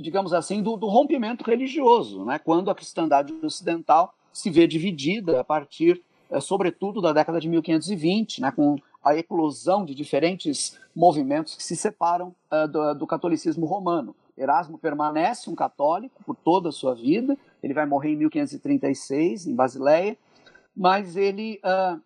digamos 0.00 0.32
assim, 0.32 0.62
do, 0.62 0.76
do 0.76 0.88
rompimento 0.88 1.44
religioso, 1.44 2.24
né? 2.24 2.38
quando 2.38 2.70
a 2.70 2.74
cristandade 2.74 3.32
ocidental 3.42 4.14
se 4.32 4.50
vê 4.50 4.66
dividida 4.66 5.40
a 5.40 5.44
partir, 5.44 6.02
é, 6.30 6.40
sobretudo, 6.40 7.00
da 7.00 7.12
década 7.12 7.40
de 7.40 7.48
1520, 7.48 8.40
né? 8.40 8.50
com 8.50 8.76
a 9.02 9.16
eclosão 9.16 9.84
de 9.84 9.94
diferentes 9.94 10.78
movimentos 10.94 11.54
que 11.54 11.62
se 11.62 11.74
separam 11.74 12.34
uh, 12.52 12.68
do, 12.68 12.94
do, 12.94 13.06
catolicismo 13.06 13.66
romano. 13.66 14.14
Erasmo 14.36 14.78
permanece 14.78 15.48
um 15.50 15.54
católico 15.54 16.22
por 16.24 16.36
toda 16.36 16.68
a 16.68 16.72
sua 16.72 16.94
vida, 16.94 17.36
ele 17.62 17.74
vai 17.74 17.86
morrer 17.86 18.10
em 18.10 18.16
1536, 18.16 19.46
em 19.46 19.54
Basileia, 19.54 20.16
mas 20.76 21.16
ele, 21.16 21.60
uh, 21.64 22.00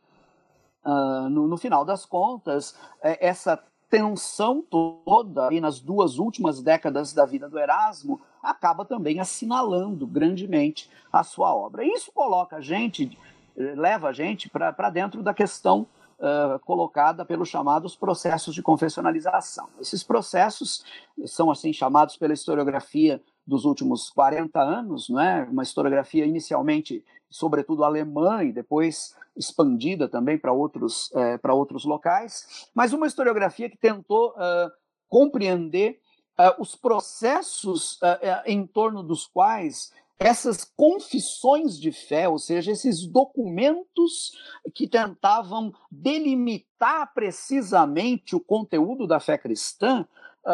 uh, 0.88 1.28
no, 1.28 1.46
no, 1.46 1.56
final 1.56 1.84
das 1.84 2.06
contas, 2.06 2.76
essa 3.02 3.62
tensão 3.94 4.60
toda 4.60 5.48
aí 5.48 5.60
nas 5.60 5.78
duas 5.78 6.18
últimas 6.18 6.60
décadas 6.60 7.12
da 7.12 7.24
vida 7.24 7.48
do 7.48 7.60
Erasmo 7.60 8.20
acaba 8.42 8.84
também 8.84 9.20
assinalando 9.20 10.04
grandemente 10.04 10.90
a 11.12 11.22
sua 11.22 11.54
obra. 11.54 11.84
Isso 11.84 12.10
coloca 12.10 12.56
a 12.56 12.60
gente, 12.60 13.16
leva 13.56 14.08
a 14.08 14.12
gente 14.12 14.50
para 14.50 14.90
dentro 14.90 15.22
da 15.22 15.32
questão 15.32 15.86
uh, 16.18 16.58
colocada 16.64 17.24
pelos 17.24 17.48
chamados 17.48 17.94
processos 17.94 18.52
de 18.52 18.64
confessionalização. 18.64 19.68
Esses 19.80 20.02
processos 20.02 20.84
são 21.24 21.48
assim 21.48 21.72
chamados 21.72 22.16
pela 22.16 22.34
historiografia 22.34 23.22
dos 23.46 23.64
últimos 23.64 24.10
40 24.10 24.60
anos, 24.60 25.08
não 25.08 25.20
é? 25.20 25.44
Uma 25.44 25.62
historiografia 25.62 26.24
inicialmente, 26.24 27.04
sobretudo 27.28 27.84
alemã 27.84 28.42
e 28.44 28.52
depois 28.52 29.14
expandida 29.36 30.08
também 30.08 30.38
para 30.38 30.52
outros, 30.52 31.10
é, 31.14 31.36
para 31.36 31.54
outros 31.54 31.84
locais, 31.84 32.68
mas 32.74 32.92
uma 32.92 33.06
historiografia 33.06 33.68
que 33.68 33.76
tentou 33.76 34.30
uh, 34.30 34.70
compreender 35.08 36.00
uh, 36.38 36.60
os 36.60 36.76
processos 36.76 37.96
uh, 37.96 38.42
em 38.46 38.66
torno 38.66 39.02
dos 39.02 39.26
quais 39.26 39.92
essas 40.18 40.64
confissões 40.64 41.78
de 41.78 41.90
fé, 41.90 42.28
ou 42.28 42.38
seja, 42.38 42.70
esses 42.70 43.04
documentos 43.06 44.32
que 44.72 44.86
tentavam 44.86 45.72
delimitar 45.90 47.12
precisamente 47.12 48.36
o 48.36 48.40
conteúdo 48.40 49.06
da 49.06 49.18
fé 49.18 49.36
cristã, 49.36 50.06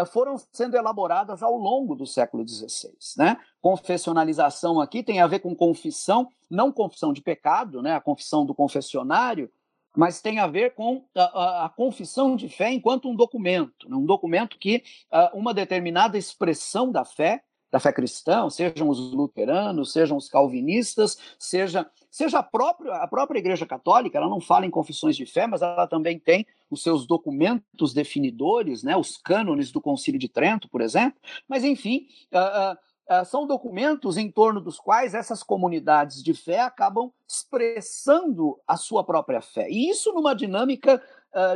foram 0.07 0.37
sendo 0.53 0.77
elaboradas 0.77 1.43
ao 1.43 1.57
longo 1.57 1.95
do 1.95 2.07
século 2.07 2.47
XVI. 2.47 2.93
Né? 3.17 3.37
Confessionalização 3.61 4.81
aqui 4.81 5.03
tem 5.03 5.21
a 5.21 5.27
ver 5.27 5.41
com 5.41 5.55
confissão, 5.55 6.29
não 6.49 6.73
confissão 6.73 7.13
de 7.13 7.21
pecado, 7.21 7.83
né? 7.83 7.95
a 7.95 8.01
confissão 8.01 8.47
do 8.47 8.55
confessionário, 8.55 9.51
mas 9.97 10.21
tem 10.21 10.39
a 10.39 10.47
ver 10.47 10.75
com 10.75 11.05
a, 11.17 11.23
a, 11.23 11.65
a 11.67 11.69
confissão 11.69 12.37
de 12.37 12.49
fé 12.49 12.73
enquanto 12.73 13.09
um 13.09 13.17
documento, 13.17 13.89
né? 13.89 13.97
um 13.97 14.07
documento 14.07 14.59
que 14.59 14.83
uh, 15.13 15.37
uma 15.37 15.53
determinada 15.53 16.17
expressão 16.17 16.93
da 16.93 17.05
fé 17.05 17.43
da 17.71 17.79
fé 17.79 17.93
cristã, 17.93 18.49
sejam 18.51 18.89
os 18.89 18.99
luteranos, 18.99 19.93
sejam 19.93 20.17
os 20.17 20.29
calvinistas, 20.29 21.17
seja, 21.39 21.89
seja 22.11 22.41
a, 22.41 22.43
própria, 22.43 22.95
a 22.95 23.07
própria 23.07 23.39
Igreja 23.39 23.65
Católica, 23.65 24.19
ela 24.19 24.29
não 24.29 24.41
fala 24.41 24.67
em 24.67 24.71
confissões 24.71 25.17
de 25.17 25.25
fé, 25.25 25.47
mas 25.47 25.63
ela 25.63 25.87
também 25.87 26.19
tem 26.19 26.47
os 26.69 26.83
seus 26.83 27.07
documentos 27.07 27.95
definidores, 27.95 28.83
né, 28.83 28.97
os 28.97 29.17
cânones 29.17 29.71
do 29.71 29.81
Concílio 29.81 30.19
de 30.19 30.29
Trento, 30.29 30.69
por 30.69 30.81
exemplo. 30.81 31.21
Mas, 31.49 31.63
enfim, 31.63 32.09
uh, 32.33 32.75
uh, 33.15 33.25
são 33.25 33.47
documentos 33.47 34.17
em 34.17 34.31
torno 34.31 34.61
dos 34.61 34.79
quais 34.79 35.15
essas 35.15 35.43
comunidades 35.43 36.23
de 36.23 36.35
fé 36.35 36.61
acabam 36.61 37.13
expressando 37.29 38.59
a 38.67 38.77
sua 38.77 39.05
própria 39.05 39.41
fé. 39.41 39.69
E 39.71 39.89
isso 39.89 40.13
numa 40.13 40.35
dinâmica 40.35 41.03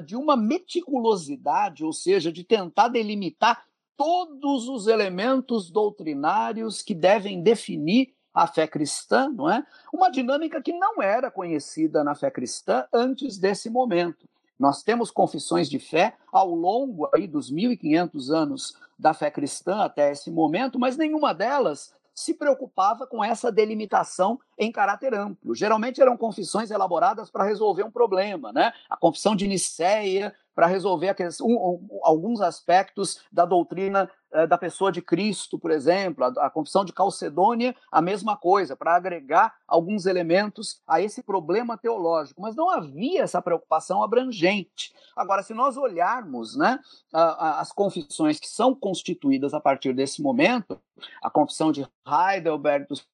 de 0.07 0.14
uma 0.14 0.37
meticulosidade, 0.37 1.85
ou 1.85 1.92
seja, 1.92 2.31
de 2.31 2.44
tentar 2.44 2.87
delimitar 2.87 3.64
todos 3.96 4.68
os 4.68 4.87
elementos 4.87 5.70
doutrinários 5.70 6.82
que 6.82 6.95
devem 6.95 7.42
definir 7.42 8.14
a 8.32 8.47
fé 8.47 8.66
cristã, 8.66 9.28
não 9.28 9.49
é? 9.49 9.64
Uma 9.92 10.11
dinâmica 10.11 10.61
que 10.61 10.72
não 10.72 11.01
era 11.01 11.30
conhecida 11.30 12.03
na 12.03 12.14
fé 12.14 12.30
cristã 12.30 12.84
antes 12.92 13.38
desse 13.38 13.70
momento. 13.70 14.28
Nós 14.59 14.82
temos 14.82 15.11
confissões 15.11 15.68
de 15.68 15.78
fé 15.78 16.16
ao 16.32 16.55
longo 16.55 17.09
aí 17.14 17.26
dos 17.26 17.51
1500 17.51 18.30
anos 18.30 18.76
da 18.99 19.14
fé 19.14 19.30
cristã 19.30 19.82
até 19.82 20.11
esse 20.11 20.30
momento, 20.30 20.78
mas 20.78 20.97
nenhuma 20.97 21.32
delas 21.32 21.95
se 22.14 22.32
preocupava 22.32 23.07
com 23.07 23.24
essa 23.24 23.51
delimitação 23.51 24.38
em 24.57 24.70
caráter 24.70 25.12
amplo. 25.14 25.55
Geralmente 25.55 26.01
eram 26.01 26.16
confissões 26.16 26.70
elaboradas 26.70 27.28
para 27.28 27.45
resolver 27.45 27.82
um 27.82 27.90
problema, 27.90 28.53
né? 28.53 28.72
A 28.88 28.97
confissão 28.97 29.34
de 29.34 29.49
Nicéia 29.49 30.32
para 30.55 30.66
resolver 30.66 31.09
aqueles, 31.09 31.40
um, 31.40 31.88
alguns 32.02 32.40
aspectos 32.40 33.20
da 33.32 33.44
doutrina 33.44 34.11
eh, 34.34 34.46
da 34.46 34.59
pessoa 34.59 34.90
de 34.90 35.00
Cristo, 35.00 35.59
por 35.59 35.70
exemplo, 35.70 36.24
a, 36.24 36.46
a 36.46 36.50
confissão 36.50 36.84
de 36.84 36.92
Calcedônia, 36.92 37.74
a 37.90 38.02
mesma 38.02 38.36
coisa, 38.36 38.76
para 38.76 38.96
agregar 38.96 39.55
alguns 39.66 40.07
elementos 40.07 40.80
a 40.86 41.00
esse 41.00 41.22
problema 41.22 41.78
teológico. 41.78 42.42
Mas 42.42 42.57
não 42.57 42.68
havia 42.68 43.22
essa 43.22 43.40
preocupação 43.40 44.02
abrangente. 44.02 44.92
Agora, 45.16 45.42
se 45.42 45.55
nós 45.55 45.76
olharmos 45.76 46.57
né, 46.57 46.80
a, 47.12 47.22
a, 47.22 47.61
as 47.61 47.70
confissões 47.70 48.40
que 48.40 48.48
são 48.48 48.74
constituídas 48.74 49.55
a 49.55 49.61
partir 49.61 49.92
desse 49.92 50.20
momento, 50.20 50.80
a 51.22 51.30
confissão 51.30 51.70
de 51.70 51.86
Heidelberg 52.07 52.86
dos 52.88 53.07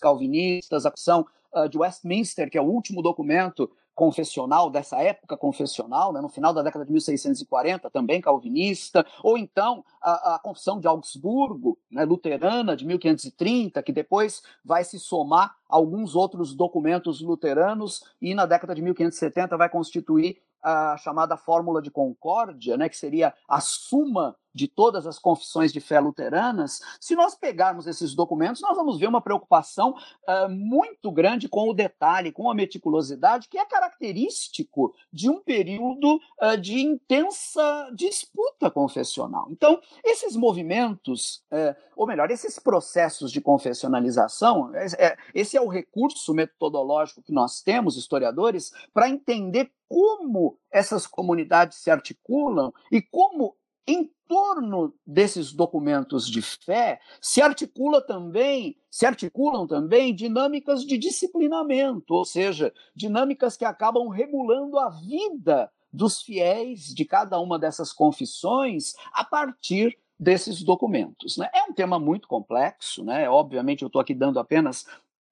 calvinistas, 0.00 0.86
a 0.86 0.90
confissão 0.90 1.26
uh, 1.54 1.68
de 1.68 1.78
Westminster, 1.78 2.50
que 2.50 2.58
é 2.58 2.60
o 2.60 2.66
último 2.66 3.02
documento 3.02 3.70
confessional, 3.98 4.70
dessa 4.70 4.96
época 5.02 5.36
confessional, 5.36 6.12
né, 6.12 6.20
no 6.20 6.28
final 6.28 6.54
da 6.54 6.62
década 6.62 6.84
de 6.84 6.92
1640, 6.92 7.90
também 7.90 8.20
calvinista, 8.20 9.04
ou 9.24 9.36
então 9.36 9.84
a, 10.00 10.36
a 10.36 10.38
Confissão 10.38 10.78
de 10.78 10.86
Augsburgo, 10.86 11.76
né, 11.90 12.04
luterana, 12.04 12.76
de 12.76 12.86
1530, 12.86 13.82
que 13.82 13.90
depois 13.90 14.40
vai 14.64 14.84
se 14.84 15.00
somar 15.00 15.56
a 15.68 15.74
alguns 15.74 16.14
outros 16.14 16.54
documentos 16.54 17.20
luteranos 17.20 18.04
e 18.22 18.36
na 18.36 18.46
década 18.46 18.72
de 18.72 18.82
1570 18.82 19.56
vai 19.56 19.68
constituir 19.68 20.40
a 20.62 20.96
chamada 20.96 21.36
fórmula 21.36 21.82
de 21.82 21.90
concórdia, 21.90 22.76
né, 22.76 22.88
que 22.88 22.96
seria 22.96 23.34
a 23.48 23.60
suma 23.60 24.36
de 24.58 24.66
todas 24.66 25.06
as 25.06 25.20
confissões 25.20 25.72
de 25.72 25.80
fé 25.80 26.00
luteranas, 26.00 26.80
se 27.00 27.14
nós 27.14 27.36
pegarmos 27.36 27.86
esses 27.86 28.12
documentos, 28.12 28.60
nós 28.60 28.76
vamos 28.76 28.98
ver 28.98 29.06
uma 29.06 29.20
preocupação 29.20 29.90
uh, 29.92 30.48
muito 30.48 31.12
grande 31.12 31.48
com 31.48 31.70
o 31.70 31.72
detalhe, 31.74 32.32
com 32.32 32.50
a 32.50 32.54
meticulosidade, 32.54 33.48
que 33.48 33.56
é 33.56 33.64
característico 33.64 34.92
de 35.12 35.30
um 35.30 35.40
período 35.40 36.20
uh, 36.42 36.56
de 36.60 36.80
intensa 36.80 37.88
disputa 37.94 38.68
confessional. 38.68 39.46
Então, 39.52 39.80
esses 40.04 40.34
movimentos, 40.34 41.44
uh, 41.52 41.76
ou 41.94 42.04
melhor, 42.04 42.28
esses 42.28 42.58
processos 42.58 43.30
de 43.30 43.40
confessionalização, 43.40 44.74
é, 44.74 45.16
esse 45.32 45.56
é 45.56 45.60
o 45.60 45.68
recurso 45.68 46.34
metodológico 46.34 47.22
que 47.22 47.32
nós 47.32 47.62
temos, 47.62 47.96
historiadores, 47.96 48.72
para 48.92 49.08
entender 49.08 49.70
como 49.88 50.58
essas 50.70 51.06
comunidades 51.06 51.78
se 51.78 51.90
articulam 51.90 52.72
e 52.92 53.00
como 53.00 53.56
em 53.88 54.12
torno 54.28 54.94
desses 55.06 55.50
documentos 55.50 56.28
de 56.28 56.42
fé 56.42 57.00
se 57.22 57.40
articula 57.40 58.06
também, 58.06 58.76
se 58.90 59.06
articulam 59.06 59.66
também 59.66 60.14
dinâmicas 60.14 60.84
de 60.84 60.98
disciplinamento, 60.98 62.12
ou 62.12 62.24
seja, 62.26 62.70
dinâmicas 62.94 63.56
que 63.56 63.64
acabam 63.64 64.08
regulando 64.08 64.78
a 64.78 64.90
vida 64.90 65.72
dos 65.90 66.20
fiéis 66.20 66.94
de 66.94 67.06
cada 67.06 67.40
uma 67.40 67.58
dessas 67.58 67.90
confissões 67.90 68.94
a 69.10 69.24
partir 69.24 69.98
desses 70.20 70.62
documentos. 70.62 71.38
Né? 71.38 71.48
É 71.54 71.62
um 71.62 71.72
tema 71.72 71.98
muito 71.98 72.28
complexo, 72.28 73.02
né? 73.02 73.30
Obviamente 73.30 73.80
eu 73.82 73.86
estou 73.86 74.02
aqui 74.02 74.12
dando 74.12 74.38
apenas 74.38 74.84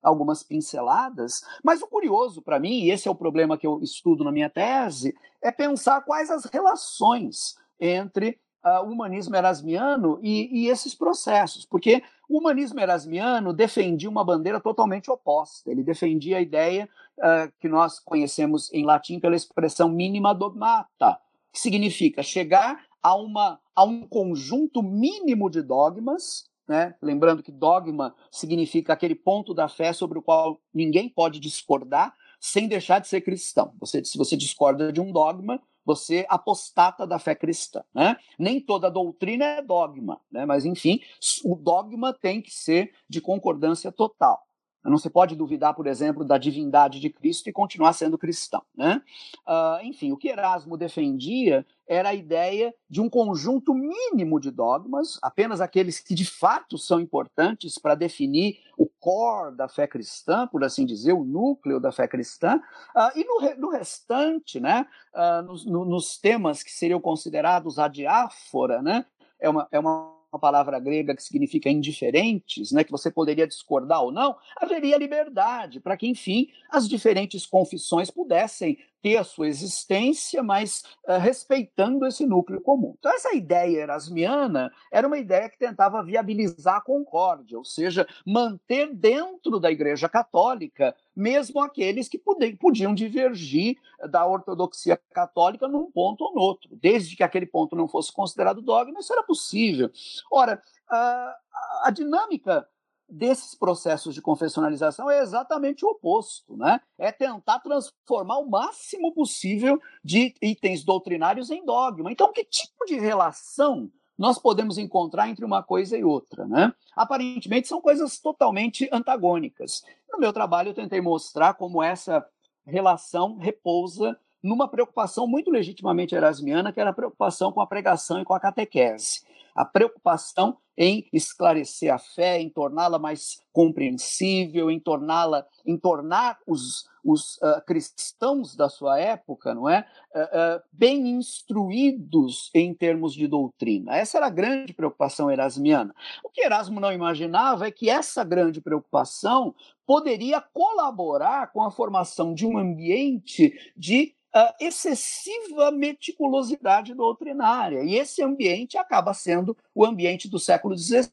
algumas 0.02 0.42
pinceladas, 0.42 1.42
mas 1.62 1.82
o 1.82 1.86
curioso 1.86 2.40
para 2.40 2.58
mim, 2.58 2.84
e 2.84 2.90
esse 2.90 3.06
é 3.06 3.10
o 3.10 3.14
problema 3.14 3.58
que 3.58 3.66
eu 3.66 3.82
estudo 3.82 4.24
na 4.24 4.32
minha 4.32 4.48
tese, 4.48 5.14
é 5.42 5.50
pensar 5.50 6.00
quais 6.02 6.30
as 6.30 6.46
relações 6.46 7.56
entre 7.78 8.40
uh, 8.66 8.84
o 8.84 8.90
humanismo 8.90 9.36
erasmiano 9.36 10.18
e, 10.20 10.64
e, 10.64 10.68
esses 10.68 10.94
processos, 10.94 11.64
porque 11.64 12.02
o 12.28 12.38
humanismo 12.38 12.80
erasmiano 12.80 13.52
defendia 13.52 14.10
uma 14.10 14.24
bandeira 14.24 14.60
totalmente 14.60 15.10
oposta. 15.10 15.70
Ele 15.70 15.84
defendia 15.84 16.38
a 16.38 16.42
ideia 16.42 16.88
uh, 17.18 17.52
que 17.60 17.68
nós 17.68 18.00
conhecemos 18.00 18.72
em 18.72 18.84
latim 18.84 19.20
pela 19.20 19.36
expressão 19.36 19.88
mínima 19.88 20.34
dogmata, 20.34 21.18
que 21.52 21.60
significa 21.60 22.22
chegar 22.22 22.84
a, 23.00 23.14
uma, 23.14 23.60
a 23.74 23.84
um 23.84 24.06
conjunto 24.06 24.82
mínimo 24.82 25.48
de 25.48 25.62
dogmas 25.62 26.44
né? 26.68 26.96
Lembrando 27.00 27.44
que 27.44 27.52
dogma 27.52 28.12
significa 28.28 28.92
aquele 28.92 29.14
ponto 29.14 29.54
da 29.54 29.68
fé 29.68 29.92
sobre 29.92 30.18
o 30.18 30.22
qual 30.22 30.60
ninguém 30.74 31.08
pode 31.08 31.38
discordar 31.38 32.12
sem 32.40 32.66
deixar 32.66 32.98
de 32.98 33.06
ser 33.06 33.20
cristão. 33.20 33.72
Você, 33.78 34.04
se 34.04 34.18
você 34.18 34.36
discorda 34.36 34.92
de 34.92 35.00
um 35.00 35.12
dogma, 35.12 35.60
você 35.86 36.26
apostata 36.28 37.06
da 37.06 37.18
fé 37.18 37.34
cristã. 37.34 37.84
Né? 37.94 38.16
Nem 38.36 38.60
toda 38.60 38.90
doutrina 38.90 39.44
é 39.44 39.62
dogma, 39.62 40.20
né? 40.30 40.44
mas 40.44 40.64
enfim, 40.64 41.00
o 41.44 41.54
dogma 41.54 42.12
tem 42.12 42.42
que 42.42 42.52
ser 42.52 42.92
de 43.08 43.20
concordância 43.20 43.92
total. 43.92 44.44
Não 44.90 44.98
se 44.98 45.10
pode 45.10 45.34
duvidar, 45.34 45.74
por 45.74 45.86
exemplo, 45.86 46.24
da 46.24 46.38
divindade 46.38 47.00
de 47.00 47.10
Cristo 47.10 47.48
e 47.48 47.52
continuar 47.52 47.92
sendo 47.92 48.16
cristão. 48.16 48.62
Né? 48.76 49.02
Uh, 49.46 49.84
enfim, 49.84 50.12
o 50.12 50.16
que 50.16 50.28
Erasmo 50.28 50.76
defendia 50.76 51.66
era 51.88 52.10
a 52.10 52.14
ideia 52.14 52.74
de 52.90 53.00
um 53.00 53.08
conjunto 53.08 53.72
mínimo 53.72 54.40
de 54.40 54.50
dogmas, 54.50 55.18
apenas 55.22 55.60
aqueles 55.60 56.00
que 56.00 56.14
de 56.14 56.24
fato 56.24 56.76
são 56.76 57.00
importantes 57.00 57.78
para 57.78 57.94
definir 57.94 58.58
o 58.76 58.86
core 58.86 59.54
da 59.56 59.68
fé 59.68 59.86
cristã, 59.86 60.46
por 60.48 60.64
assim 60.64 60.84
dizer, 60.84 61.12
o 61.12 61.24
núcleo 61.24 61.78
da 61.78 61.92
fé 61.92 62.08
cristã, 62.08 62.56
uh, 62.56 63.18
e 63.18 63.24
no, 63.24 63.56
no, 63.56 63.70
restante, 63.70 64.58
né, 64.58 64.86
uh, 65.14 65.42
nos, 65.42 65.64
no, 65.64 65.84
nos, 65.84 66.18
temas 66.18 66.62
que 66.62 66.72
seriam 66.72 67.00
considerados 67.00 67.78
a 67.78 67.86
diáfora, 67.86 68.82
né, 68.82 69.06
é 69.38 69.48
uma, 69.48 69.68
é 69.70 69.78
uma 69.78 70.15
uma 70.32 70.38
palavra 70.38 70.78
grega 70.78 71.14
que 71.14 71.22
significa 71.22 71.70
indiferentes, 71.70 72.72
né, 72.72 72.84
que 72.84 72.90
você 72.90 73.10
poderia 73.10 73.46
discordar 73.46 74.02
ou 74.02 74.12
não, 74.12 74.36
haveria 74.56 74.98
liberdade 74.98 75.80
para 75.80 75.96
que, 75.96 76.06
enfim, 76.06 76.48
as 76.70 76.88
diferentes 76.88 77.46
confissões 77.46 78.10
pudessem 78.10 78.78
a 79.14 79.22
sua 79.22 79.46
existência, 79.46 80.42
mas 80.42 80.82
uh, 81.06 81.18
respeitando 81.18 82.06
esse 82.06 82.24
núcleo 82.24 82.62
comum. 82.62 82.94
Então, 82.98 83.12
essa 83.12 83.34
ideia 83.34 83.82
erasmiana 83.82 84.72
era 84.90 85.06
uma 85.06 85.18
ideia 85.18 85.50
que 85.50 85.58
tentava 85.58 86.02
viabilizar 86.02 86.76
a 86.76 86.80
concórdia, 86.80 87.58
ou 87.58 87.64
seja, 87.64 88.08
manter 88.24 88.94
dentro 88.94 89.60
da 89.60 89.70
Igreja 89.70 90.08
Católica 90.08 90.94
mesmo 91.16 91.60
aqueles 91.62 92.08
que 92.08 92.20
podiam 92.60 92.94
divergir 92.94 93.78
da 94.10 94.26
ortodoxia 94.26 95.00
católica 95.14 95.66
num 95.66 95.90
ponto 95.90 96.22
ou 96.22 96.34
no 96.34 96.40
outro. 96.42 96.76
Desde 96.76 97.16
que 97.16 97.22
aquele 97.22 97.46
ponto 97.46 97.74
não 97.74 97.88
fosse 97.88 98.12
considerado 98.12 98.60
dogma, 98.60 99.00
isso 99.00 99.12
era 99.14 99.22
possível. 99.22 99.90
Ora, 100.30 100.60
a, 100.88 101.36
a 101.84 101.90
dinâmica 101.90 102.68
desses 103.08 103.54
processos 103.54 104.14
de 104.14 104.22
confessionalização 104.22 105.10
é 105.10 105.20
exatamente 105.20 105.84
o 105.84 105.88
oposto, 105.88 106.56
né? 106.56 106.80
É 106.98 107.12
tentar 107.12 107.60
transformar 107.60 108.38
o 108.38 108.48
máximo 108.48 109.12
possível 109.12 109.80
de 110.04 110.34
itens 110.42 110.84
doutrinários 110.84 111.50
em 111.50 111.64
dogma. 111.64 112.10
Então, 112.10 112.32
que 112.32 112.44
tipo 112.44 112.84
de 112.84 112.96
relação 112.96 113.90
nós 114.18 114.38
podemos 114.38 114.78
encontrar 114.78 115.28
entre 115.28 115.44
uma 115.44 115.62
coisa 115.62 115.96
e 115.96 116.02
outra, 116.02 116.46
né? 116.46 116.72
Aparentemente 116.94 117.68
são 117.68 117.80
coisas 117.80 118.18
totalmente 118.18 118.88
antagônicas. 118.90 119.84
No 120.10 120.18
meu 120.18 120.32
trabalho 120.32 120.70
eu 120.70 120.74
tentei 120.74 121.00
mostrar 121.00 121.54
como 121.54 121.82
essa 121.82 122.26
relação 122.64 123.36
repousa 123.36 124.18
numa 124.42 124.68
preocupação 124.68 125.26
muito 125.26 125.50
legitimamente 125.50 126.14
erasmiana, 126.14 126.72
que 126.72 126.80
era 126.80 126.90
a 126.90 126.94
preocupação 126.94 127.52
com 127.52 127.60
a 127.60 127.66
pregação 127.66 128.20
e 128.20 128.24
com 128.24 128.32
a 128.32 128.40
catequese 128.40 129.22
a 129.56 129.64
preocupação 129.64 130.58
em 130.76 131.08
esclarecer 131.12 131.92
a 131.92 131.98
fé, 131.98 132.38
em 132.38 132.50
torná-la 132.50 132.98
mais 132.98 133.40
compreensível, 133.52 134.70
em 134.70 134.78
torná-la, 134.78 135.46
em 135.64 135.78
tornar 135.78 136.38
os, 136.46 136.86
os 137.02 137.38
uh, 137.38 137.64
cristãos 137.66 138.54
da 138.54 138.68
sua 138.68 139.00
época, 139.00 139.54
não 139.54 139.68
é, 139.68 139.86
uh, 140.14 140.58
uh, 140.58 140.62
bem 140.70 141.08
instruídos 141.08 142.50
em 142.54 142.74
termos 142.74 143.14
de 143.14 143.26
doutrina. 143.26 143.96
Essa 143.96 144.18
era 144.18 144.26
a 144.26 144.30
grande 144.30 144.74
preocupação 144.74 145.30
erasmiana. 145.30 145.94
O 146.22 146.28
que 146.28 146.42
Erasmo 146.42 146.78
não 146.78 146.92
imaginava 146.92 147.66
é 147.66 147.70
que 147.70 147.88
essa 147.88 148.22
grande 148.22 148.60
preocupação 148.60 149.54
poderia 149.86 150.42
colaborar 150.42 151.52
com 151.52 151.62
a 151.62 151.70
formação 151.70 152.34
de 152.34 152.44
um 152.44 152.58
ambiente 152.58 153.54
de 153.74 154.14
excessiva 154.60 155.70
meticulosidade 155.70 156.92
doutrinária. 156.92 157.82
E 157.82 157.94
esse 157.94 158.22
ambiente 158.22 158.76
acaba 158.76 159.14
sendo 159.14 159.45
o 159.74 159.84
ambiente 159.84 160.28
do 160.28 160.38
século 160.38 160.76
XVI, 160.76 161.10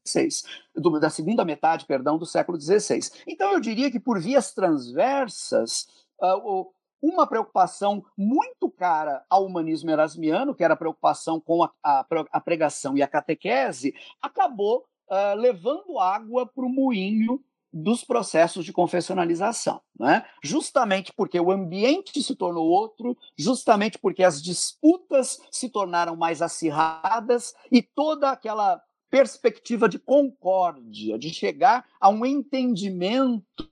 do, 0.75 0.99
da 0.99 1.09
segunda 1.09 1.43
metade, 1.43 1.85
perdão, 1.85 2.17
do 2.17 2.25
século 2.25 2.59
XVI. 2.59 2.99
Então, 3.27 3.51
eu 3.51 3.59
diria 3.59 3.91
que 3.91 3.99
por 3.99 4.19
vias 4.19 4.53
transversas, 4.53 5.87
uh, 6.21 6.71
uma 7.01 7.27
preocupação 7.27 8.05
muito 8.17 8.71
cara 8.71 9.25
ao 9.29 9.45
humanismo 9.45 9.89
erasmiano, 9.89 10.55
que 10.55 10.63
era 10.63 10.73
a 10.73 10.77
preocupação 10.77 11.37
com 11.37 11.63
a, 11.63 11.71
a, 11.83 12.05
a 12.31 12.39
pregação 12.39 12.97
e 12.97 13.03
a 13.03 13.07
catequese, 13.07 13.93
acabou 14.21 14.85
uh, 15.09 15.35
levando 15.37 15.99
água 15.99 16.45
para 16.45 16.65
o 16.65 16.69
moinho 16.69 17.43
dos 17.73 18.03
processos 18.03 18.63
de 18.63 18.71
confessionalização, 18.71 19.81
né? 19.99 20.23
justamente 20.43 21.11
porque 21.11 21.39
o 21.39 21.51
ambiente 21.51 22.21
se 22.21 22.35
tornou 22.35 22.67
outro, 22.67 23.17
justamente 23.35 23.97
porque 23.97 24.23
as 24.23 24.41
disputas 24.41 25.39
se 25.49 25.69
tornaram 25.69 26.15
mais 26.15 26.41
acirradas 26.41 27.55
e 27.71 27.81
toda 27.81 28.29
aquela 28.29 28.79
perspectiva 29.09 29.89
de 29.89 29.97
concórdia, 29.97 31.17
de 31.17 31.33
chegar 31.33 31.85
a 31.99 32.09
um 32.09 32.25
entendimento 32.25 33.69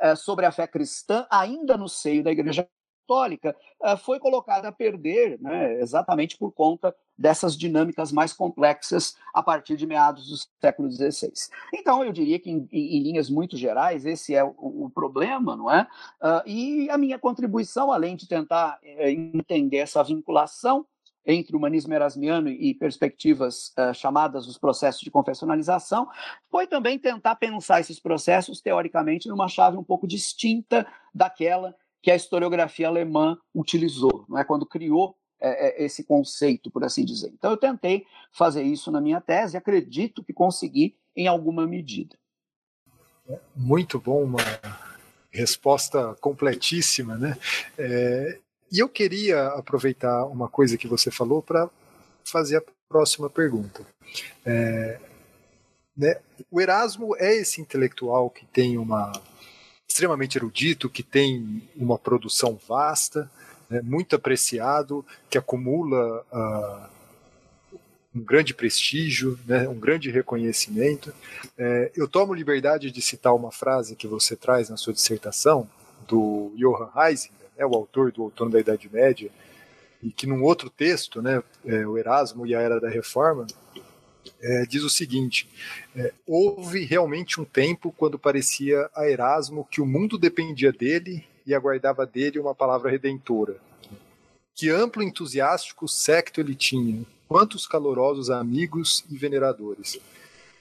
é, 0.00 0.14
sobre 0.14 0.46
a 0.46 0.52
fé 0.52 0.66
cristã 0.66 1.26
ainda 1.30 1.76
no 1.76 1.88
seio 1.88 2.22
da 2.22 2.30
Igreja 2.30 2.68
Católica 3.02 3.56
uh, 3.80 3.96
foi 3.96 4.18
colocada 4.18 4.68
a 4.68 4.72
perder, 4.72 5.38
né, 5.40 5.80
exatamente 5.80 6.36
por 6.36 6.52
conta 6.52 6.94
dessas 7.16 7.56
dinâmicas 7.56 8.10
mais 8.10 8.32
complexas 8.32 9.14
a 9.34 9.42
partir 9.42 9.76
de 9.76 9.86
meados 9.86 10.28
do 10.28 10.36
século 10.60 10.90
XVI. 10.90 11.32
Então, 11.72 12.02
eu 12.02 12.12
diria 12.12 12.38
que, 12.38 12.50
em, 12.50 12.68
em 12.72 13.02
linhas 13.02 13.28
muito 13.28 13.56
gerais, 13.56 14.06
esse 14.06 14.34
é 14.34 14.42
o, 14.42 14.54
o 14.56 14.90
problema, 14.90 15.54
não 15.54 15.70
é? 15.70 15.86
Uh, 16.20 16.48
e 16.48 16.90
a 16.90 16.96
minha 16.96 17.18
contribuição, 17.18 17.92
além 17.92 18.16
de 18.16 18.26
tentar 18.26 18.78
uh, 18.82 19.08
entender 19.08 19.78
essa 19.78 20.02
vinculação 20.02 20.86
entre 21.24 21.56
humanismo 21.56 21.94
erasmiano 21.94 22.48
e 22.48 22.74
perspectivas 22.74 23.72
uh, 23.78 23.94
chamadas 23.94 24.46
os 24.48 24.58
processos 24.58 25.02
de 25.02 25.10
confessionalização, 25.10 26.08
foi 26.50 26.66
também 26.66 26.98
tentar 26.98 27.36
pensar 27.36 27.80
esses 27.80 28.00
processos 28.00 28.60
teoricamente 28.60 29.28
numa 29.28 29.48
chave 29.48 29.76
um 29.76 29.84
pouco 29.84 30.06
distinta 30.06 30.86
daquela 31.14 31.74
que 32.02 32.10
a 32.10 32.16
historiografia 32.16 32.88
alemã 32.88 33.38
utilizou, 33.54 34.24
não 34.28 34.38
é 34.38 34.44
quando 34.44 34.66
criou 34.66 35.16
é, 35.40 35.82
é, 35.82 35.84
esse 35.84 36.04
conceito, 36.04 36.70
por 36.70 36.84
assim 36.84 37.04
dizer. 37.04 37.32
Então 37.32 37.50
eu 37.50 37.56
tentei 37.56 38.04
fazer 38.32 38.62
isso 38.62 38.90
na 38.90 39.00
minha 39.00 39.20
tese, 39.20 39.56
acredito 39.56 40.22
que 40.22 40.32
consegui 40.32 40.96
em 41.16 41.26
alguma 41.26 41.66
medida. 41.66 42.16
Muito 43.54 44.00
bom, 44.00 44.24
uma 44.24 44.38
resposta 45.30 46.14
completíssima, 46.20 47.16
né? 47.16 47.36
É, 47.78 48.38
e 48.70 48.78
eu 48.78 48.88
queria 48.88 49.48
aproveitar 49.48 50.26
uma 50.26 50.48
coisa 50.48 50.76
que 50.76 50.88
você 50.88 51.10
falou 51.10 51.42
para 51.42 51.70
fazer 52.24 52.56
a 52.56 52.62
próxima 52.88 53.30
pergunta. 53.30 53.86
É, 54.44 54.98
né, 55.96 56.20
o 56.50 56.60
Erasmo 56.60 57.16
é 57.16 57.34
esse 57.34 57.60
intelectual 57.60 58.30
que 58.30 58.46
tem 58.46 58.78
uma 58.78 59.12
extremamente 59.92 60.38
erudito, 60.38 60.88
que 60.88 61.02
tem 61.02 61.62
uma 61.76 61.98
produção 61.98 62.58
vasta, 62.66 63.30
né, 63.68 63.82
muito 63.82 64.16
apreciado, 64.16 65.04
que 65.28 65.36
acumula 65.36 66.24
uh, 66.32 67.78
um 68.14 68.20
grande 68.20 68.54
prestígio, 68.54 69.38
né, 69.46 69.68
um 69.68 69.78
grande 69.78 70.10
reconhecimento. 70.10 71.12
É, 71.58 71.92
eu 71.94 72.08
tomo 72.08 72.32
liberdade 72.32 72.90
de 72.90 73.02
citar 73.02 73.34
uma 73.34 73.52
frase 73.52 73.94
que 73.94 74.06
você 74.06 74.34
traz 74.34 74.70
na 74.70 74.78
sua 74.78 74.94
dissertação, 74.94 75.68
do 76.08 76.52
Johann 76.56 76.90
Heisinger, 76.96 77.46
né, 77.56 77.64
o 77.64 77.74
autor 77.74 78.10
do 78.10 78.24
Outono 78.24 78.50
da 78.50 78.60
Idade 78.60 78.88
Média, 78.90 79.30
e 80.02 80.10
que 80.10 80.26
num 80.26 80.42
outro 80.42 80.68
texto, 80.68 81.22
né, 81.22 81.42
é, 81.64 81.86
o 81.86 81.96
Erasmo 81.96 82.46
e 82.46 82.54
a 82.54 82.60
Era 82.60 82.80
da 82.80 82.88
Reforma, 82.88 83.46
é, 84.40 84.64
diz 84.66 84.82
o 84.82 84.90
seguinte: 84.90 85.48
é, 85.94 86.12
houve 86.26 86.84
realmente 86.84 87.40
um 87.40 87.44
tempo 87.44 87.94
quando 87.96 88.18
parecia 88.18 88.88
a 88.94 89.08
Erasmo 89.08 89.66
que 89.70 89.80
o 89.80 89.86
mundo 89.86 90.18
dependia 90.18 90.72
dele 90.72 91.24
e 91.46 91.54
aguardava 91.54 92.06
dele 92.06 92.38
uma 92.38 92.54
palavra 92.54 92.90
redentora. 92.90 93.56
Que 94.54 94.68
amplo 94.68 95.02
entusiástico 95.02 95.88
secto 95.88 96.40
ele 96.40 96.54
tinha, 96.54 97.04
quantos 97.26 97.66
calorosos 97.66 98.30
amigos 98.30 99.04
e 99.10 99.16
veneradores. 99.16 99.98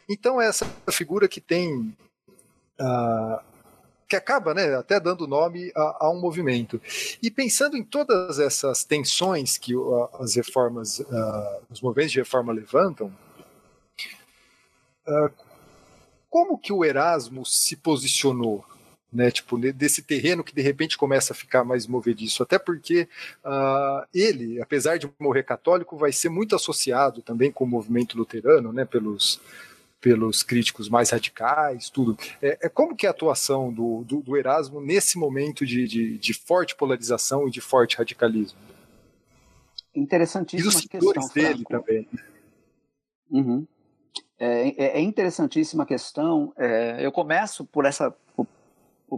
Então, 0.09 0.41
essa 0.41 0.66
figura 0.89 1.28
que 1.28 1.41
tem 1.41 1.95
uh, 2.80 3.41
que 4.12 4.16
acaba 4.18 4.53
né, 4.53 4.76
até 4.76 4.99
dando 4.99 5.26
nome 5.26 5.72
a, 5.74 6.05
a, 6.05 6.12
um 6.12 6.20
movimento. 6.20 6.82
E 7.24 7.32
pensando 7.32 7.78
em 7.78 7.84
todas 7.84 8.39
essas 8.39 8.84
tensões 8.84 9.57
que 9.57 9.74
as 10.20 10.36
reformas, 10.36 10.99
uh, 10.99 11.62
os 11.70 11.80
movimentos 11.80 12.12
de 12.12 12.20
reforma 12.20 12.51
levantam, 12.51 13.09
uh, 15.08 15.32
como 16.30 16.58
que 16.58 16.72
o 16.74 16.84
Erasmo 16.84 17.45
se 17.45 17.76
posicionou? 17.76 18.66
Né, 19.14 19.30
tipo, 19.30 19.58
desse 19.58 20.02
terreno 20.02 20.41
que 20.41 20.56
de 20.56 20.62
repente 20.62 20.97
começa 20.97 21.34
a 21.34 21.36
ficar 21.36 21.66
mais 21.66 21.86
movediço, 21.86 22.41
até 22.41 22.58
porque 22.58 23.10
ele, 24.14 24.62
apesar 24.62 24.97
de 24.97 25.12
morrer 25.20 25.43
católico, 25.43 25.97
vai 25.97 26.14
ser 26.14 26.30
muito 26.30 26.56
associado 26.56 27.22
também 27.22 27.52
com 27.52 27.66
o 27.66 27.68
movimento 27.68 28.18
luterano, 28.18 28.72
né, 28.72 28.86
pelos, 28.86 29.41
pelos 30.02 30.41
críticos 30.41 30.89
mais 30.89 31.12
radicais, 31.12 31.89
tudo. 31.89 32.18
É, 32.41 32.58
é 32.64 32.70
como 32.70 32.95
que 32.95 33.06
é 33.06 33.10
a 33.10 33.12
atuação 33.12 33.72
do, 33.72 34.04
do, 34.04 34.22
do 34.22 34.36
Erasmo 34.36 34.82
nesse 34.82 35.18
momento 35.18 35.64
de, 35.64 35.88
de, 35.88 36.18
de, 36.18 36.34
forte 36.34 36.76
polarização 36.76 37.47
e 37.47 37.52
de 37.52 37.62
forte 37.62 37.97
radicalismo? 37.97 38.58
Interessantíssima 39.95 40.72
e 40.72 40.76
os 40.76 40.86
questão. 40.86 41.30
dele 41.34 41.64
Franco. 41.68 41.86
também. 41.86 42.10
Uhum. 43.30 43.68
É, 44.44 44.70
é, 44.70 44.98
é, 44.98 45.00
interessantíssima 45.00 45.86
questão. 45.86 46.52
É, 46.58 46.98
eu 47.00 47.12
começo 47.12 47.64
por 47.64 47.86
essa 47.86 48.12
por, 48.36 48.48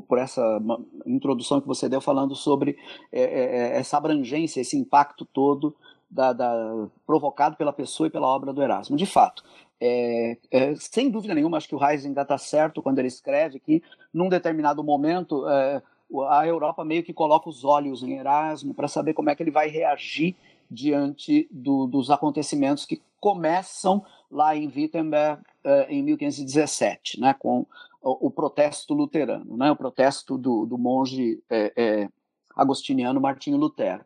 por, 0.01 0.17
essa 0.17 0.61
introdução 1.05 1.61
que 1.61 1.67
você 1.67 1.88
deu 1.88 2.01
falando 2.01 2.36
sobre 2.36 2.78
é, 3.09 3.21
é, 3.21 3.78
essa 3.78 3.95
abrangência, 3.95 4.59
esse 4.59 4.78
impacto 4.78 5.24
todo 5.24 5.74
da, 6.11 6.34
da, 6.34 6.88
provocado 7.07 7.55
pela 7.55 7.71
pessoa 7.71 8.07
e 8.07 8.09
pela 8.09 8.28
obra 8.28 8.51
do 8.51 8.61
Erasmo. 8.61 8.97
De 8.97 9.05
fato, 9.05 9.45
é, 9.80 10.38
é, 10.51 10.76
sem 10.76 11.09
dúvida 11.09 11.34
nenhuma, 11.34 11.55
acho 11.55 11.69
que 11.69 11.76
o 11.76 11.82
Heisinger 11.82 12.24
está 12.24 12.38
certo 12.38 12.82
quando 12.82 12.99
ele 12.99 13.07
escreve 13.07 13.61
que, 13.61 13.82
num 14.13 14.28
determinado 14.28 14.84
momento, 14.84 15.47
é, 15.47 15.82
a 16.28 16.45
Europa 16.45 16.84
meio 16.84 17.01
que 17.01 17.13
coloca 17.13 17.47
os 17.47 17.63
olhos 17.63 18.03
em 18.03 18.17
Erasmo 18.17 18.74
para 18.74 18.89
saber 18.89 19.13
como 19.13 19.30
é 19.30 19.36
que 19.36 19.41
ele 19.41 19.51
vai 19.51 19.69
reagir 19.69 20.36
diante 20.74 21.47
do, 21.51 21.88
dos 21.88 22.09
acontecimentos 22.09 22.86
que 22.86 23.01
começam 23.19 24.03
lá 24.30 24.55
em 24.55 24.67
Wittenberg 24.67 25.41
é, 25.63 25.93
em 25.93 26.03
1517, 26.03 27.19
né, 27.19 27.34
com 27.34 27.65
o, 28.01 28.28
o, 28.28 28.32
protesto 28.32 28.93
luterano, 28.93 29.55
né, 29.55 29.71
o 29.71 29.76
protesto 29.76 30.38
do, 30.38 30.65
do 30.65 30.78
monge 30.78 31.41
é, 31.49 31.74
é, 31.76 32.09
agostiniano 32.55 33.21
Martinho 33.21 33.57
Lutero. 33.57 34.03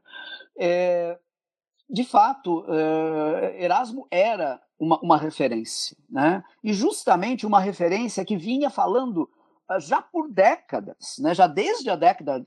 de 1.89 2.03
fato, 2.03 2.65
Erasmo 3.57 4.07
era 4.11 4.61
uma, 4.79 4.99
uma 4.99 5.17
referência, 5.17 5.97
né? 6.09 6.43
E 6.63 6.73
justamente 6.73 7.45
uma 7.45 7.59
referência 7.59 8.23
que 8.23 8.37
vinha 8.37 8.69
falando 8.69 9.29
já 9.79 10.01
por 10.01 10.29
décadas, 10.29 11.17
né? 11.19 11.35
já 11.35 11.45
desde 11.45 11.89
a 11.89 11.95
década, 11.95 12.43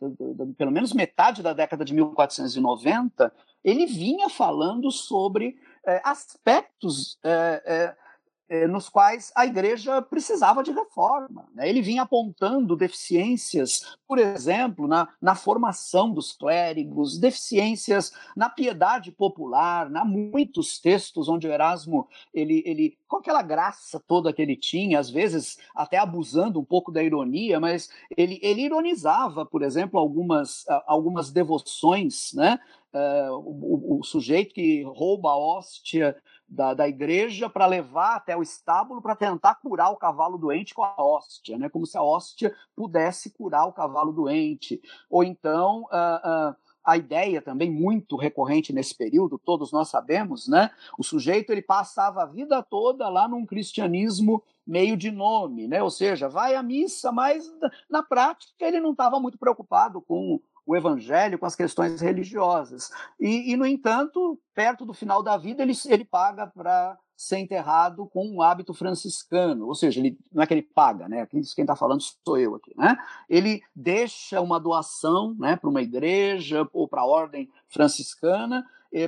pelo 0.57 0.71
menos 0.71 0.93
metade 0.93 1.43
da 1.43 1.53
década 1.53 1.85
de 1.85 1.93
1490, 1.93 3.33
ele 3.62 3.87
vinha 3.87 4.29
falando 4.31 4.91
sobre 4.91 5.59
é, 5.87 6.01
aspectos 6.05 7.18
é, 7.23 7.95
nos 8.69 8.89
quais 8.89 9.33
a 9.37 9.47
igreja 9.47 10.03
precisava 10.03 10.63
de 10.63 10.73
reforma. 10.73 11.47
Né? 11.55 11.69
Ele 11.69 11.81
vinha 11.81 12.03
apontando 12.03 12.77
deficiências, 12.77 13.97
por 14.09 14.19
exemplo, 14.19 14.89
na, 14.89 15.09
na 15.23 15.37
formação 15.37 16.11
dos 16.11 16.33
clérigos, 16.33 17.17
deficiências 17.17 18.13
na 18.37 18.51
piedade 18.51 19.13
popular, 19.13 19.89
na 19.89 20.05
muitos 20.05 20.81
textos 20.81 21.29
onde 21.29 21.47
o 21.47 21.53
Erasmo, 21.53 22.09
ele, 22.35 22.63
ele, 22.67 22.99
com 23.07 23.19
aquela 23.19 23.43
graça 23.43 24.03
toda 24.07 24.33
que 24.33 24.43
ele 24.43 24.57
tinha, 24.57 24.99
às 24.99 25.09
vezes 25.09 25.59
até 25.75 25.99
abusando 25.99 26.59
um 26.59 26.65
pouco 26.65 26.91
da 26.91 27.03
ironia, 27.03 27.61
mas 27.61 27.89
ele, 28.17 28.41
ele 28.43 28.63
ironizava, 28.63 29.47
por 29.47 29.63
exemplo, 29.63 29.99
algumas, 29.99 30.65
algumas 30.87 31.31
devoções, 31.31 32.33
né? 32.35 32.59
Uh, 32.93 33.37
o, 33.37 34.01
o, 34.01 34.03
sujeito 34.03 34.53
que 34.53 34.83
rouba 34.83 35.31
a 35.31 35.39
hóstia 35.39 36.17
da, 36.51 36.75
da 36.75 36.89
igreja 36.89 37.49
para 37.49 37.65
levar 37.67 38.17
até 38.17 38.37
o 38.37 38.43
estábulo 38.43 39.01
para 39.01 39.15
tentar 39.15 39.55
curar 39.55 39.91
o 39.91 39.97
cavalo 39.97 40.37
doente 40.37 40.75
com 40.75 40.83
a 40.83 40.95
hóstia, 40.99 41.57
né? 41.57 41.69
como 41.69 41.87
se 41.87 41.97
a 41.97 42.03
hóstia 42.03 42.55
pudesse 42.75 43.31
curar 43.31 43.67
o 43.67 43.73
cavalo 43.73 44.13
doente. 44.13 44.83
Ou 45.09 45.23
então. 45.23 45.83
Uh, 45.85 46.51
uh, 46.51 46.71
a 46.83 46.97
ideia 46.97 47.43
também 47.43 47.71
muito 47.71 48.17
recorrente 48.17 48.73
nesse 48.73 48.97
período, 48.97 49.39
todos 49.39 49.71
nós 49.71 49.89
sabemos, 49.89 50.49
né? 50.49 50.71
O 50.99 51.05
sujeito 51.05 51.53
ele 51.53 51.61
passava 51.61 52.23
a 52.23 52.27
vida 52.27 52.63
toda 52.63 53.07
lá 53.09 53.29
num 53.29 53.45
cristianismo 53.45 54.43
meio 54.67 54.97
de 54.97 55.11
nome, 55.11 55.69
né? 55.69 55.83
Ou 55.83 55.91
seja, 55.91 56.29
vai 56.29 56.55
à 56.55 56.63
missa, 56.63 57.13
mas 57.13 57.53
na 57.89 58.03
prática 58.03 58.67
ele 58.67 58.81
não 58.81 58.93
estava 58.93 59.21
muito 59.21 59.39
preocupado 59.39 60.01
com 60.01 60.41
o 60.71 60.77
evangelho 60.77 61.37
com 61.37 61.47
as 61.47 61.57
questões 61.57 62.01
religiosas. 62.01 62.93
E, 63.18 63.53
e, 63.53 63.57
no 63.57 63.66
entanto, 63.66 64.39
perto 64.55 64.87
do 64.87 64.95
final 64.95 65.21
da 65.21 65.37
vida, 65.37 65.64
ele, 65.64 65.73
ele 65.87 66.05
paga 66.05 66.47
para 66.47 66.97
ser 67.16 67.39
enterrado 67.39 68.07
com 68.07 68.25
um 68.25 68.41
hábito 68.41 68.73
franciscano, 68.73 69.66
ou 69.66 69.75
seja, 69.75 69.99
ele, 69.99 70.16
não 70.33 70.43
é 70.43 70.47
que 70.47 70.55
ele 70.55 70.62
paga, 70.62 71.09
né? 71.09 71.27
Quem 71.27 71.41
está 71.41 71.75
falando 71.75 72.01
sou 72.01 72.39
eu 72.39 72.55
aqui, 72.55 72.73
né? 72.77 72.97
Ele 73.29 73.61
deixa 73.75 74.41
uma 74.41 74.61
doação, 74.61 75.35
né, 75.39 75.57
para 75.57 75.68
uma 75.68 75.83
igreja 75.83 76.66
ou 76.73 76.87
para 76.87 77.01
a 77.01 77.07
ordem 77.07 77.51
franciscana 77.68 78.64